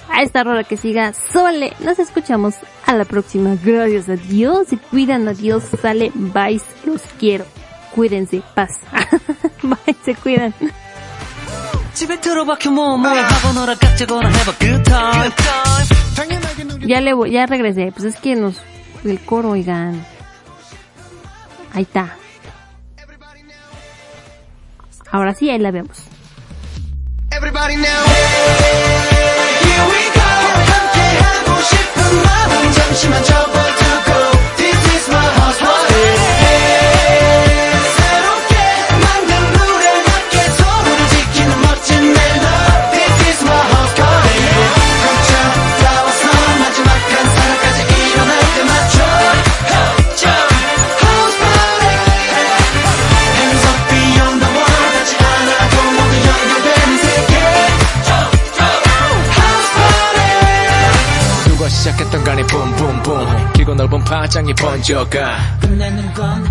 A 0.10 0.22
esta 0.22 0.42
hora 0.42 0.64
que 0.64 0.78
siga, 0.78 1.14
Sole. 1.14 1.74
Nos 1.80 1.98
escuchamos 1.98 2.54
a 2.86 2.94
la 2.94 3.06
próxima. 3.06 3.58
Gracias 3.64 4.08
a 4.08 4.18
Dios. 4.18 4.68
Se 4.68 4.78
cuidan. 4.78 5.28
Adiós. 5.28 5.64
Sale. 5.82 6.12
Bye. 6.14 6.62
Los 6.86 7.02
quiero. 7.18 7.46
Cuídense. 7.96 8.44
Paz. 8.54 8.70
Bye. 9.64 9.96
Se 10.06 10.14
cuidan. 10.14 10.54
Ya 16.86 17.02
le 17.02 17.14
voy, 17.14 17.32
ya 17.32 17.46
regresé. 17.46 17.92
Pues 17.92 18.06
es 18.06 18.16
que 18.20 18.36
nos, 18.36 18.56
el 19.06 19.20
coro, 19.20 19.52
oigan. 19.52 20.06
Ahí 21.74 21.84
está. 21.84 22.16
Ahora 25.12 25.34
sí, 25.36 25.50
ahí 25.50 25.60
la 25.60 25.72
vemos. 25.72 26.00
시작했던 61.83 62.23
간에 62.25 62.43
붐붐붐 62.43 63.53
길고 63.55 63.75
넓은 63.75 64.05
파장이 64.05 64.55
번져가 64.55 65.59
끝내는 65.61 66.15
건 66.15 66.45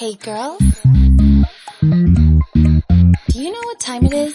Hey 0.00 0.16
girl. 0.22 0.56
Do 1.80 3.40
you 3.40 3.50
know 3.50 3.62
what 3.64 3.80
time 3.80 4.06
it 4.06 4.14
is? 4.14 4.32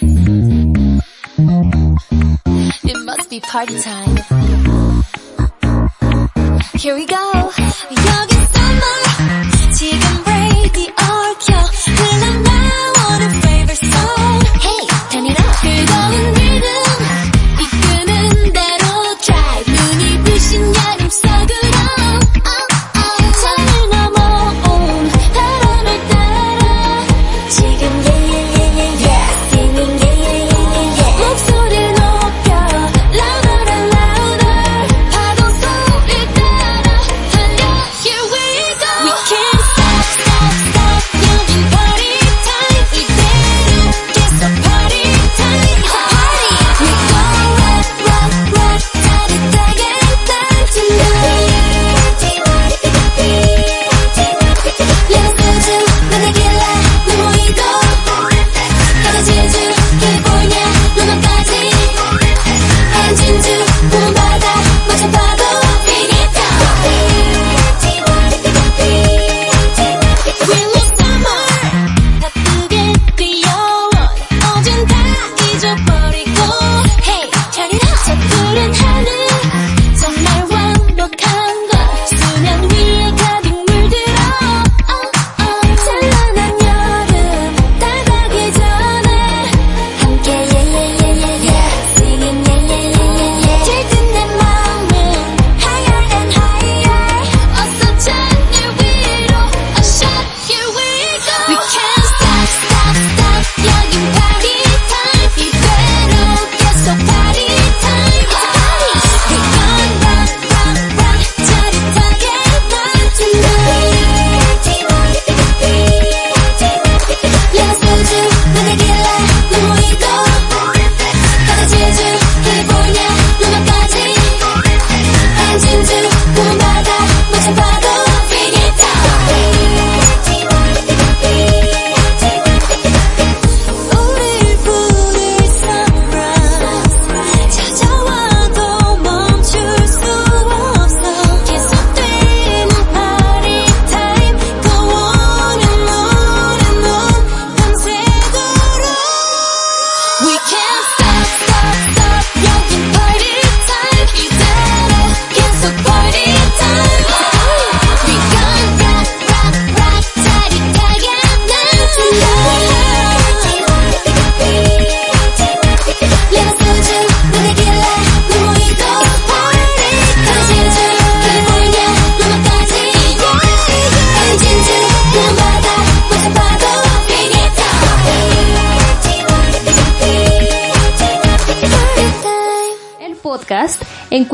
It 2.84 2.96
must 3.04 3.30
be 3.30 3.40
party 3.40 3.80
time. 3.80 4.14
Here 6.76 6.94
we 6.94 7.06
go. 7.06 7.16
여기 7.90 8.37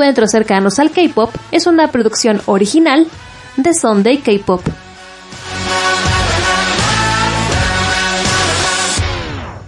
Encuentros 0.05 0.29
cercanos 0.29 0.77
al 0.77 0.91
K-pop 0.91 1.33
es 1.49 1.65
una 1.65 1.91
producción 1.91 2.39
original 2.45 3.07
de 3.57 3.73
Sunday 3.73 4.19
K-pop. 4.19 4.61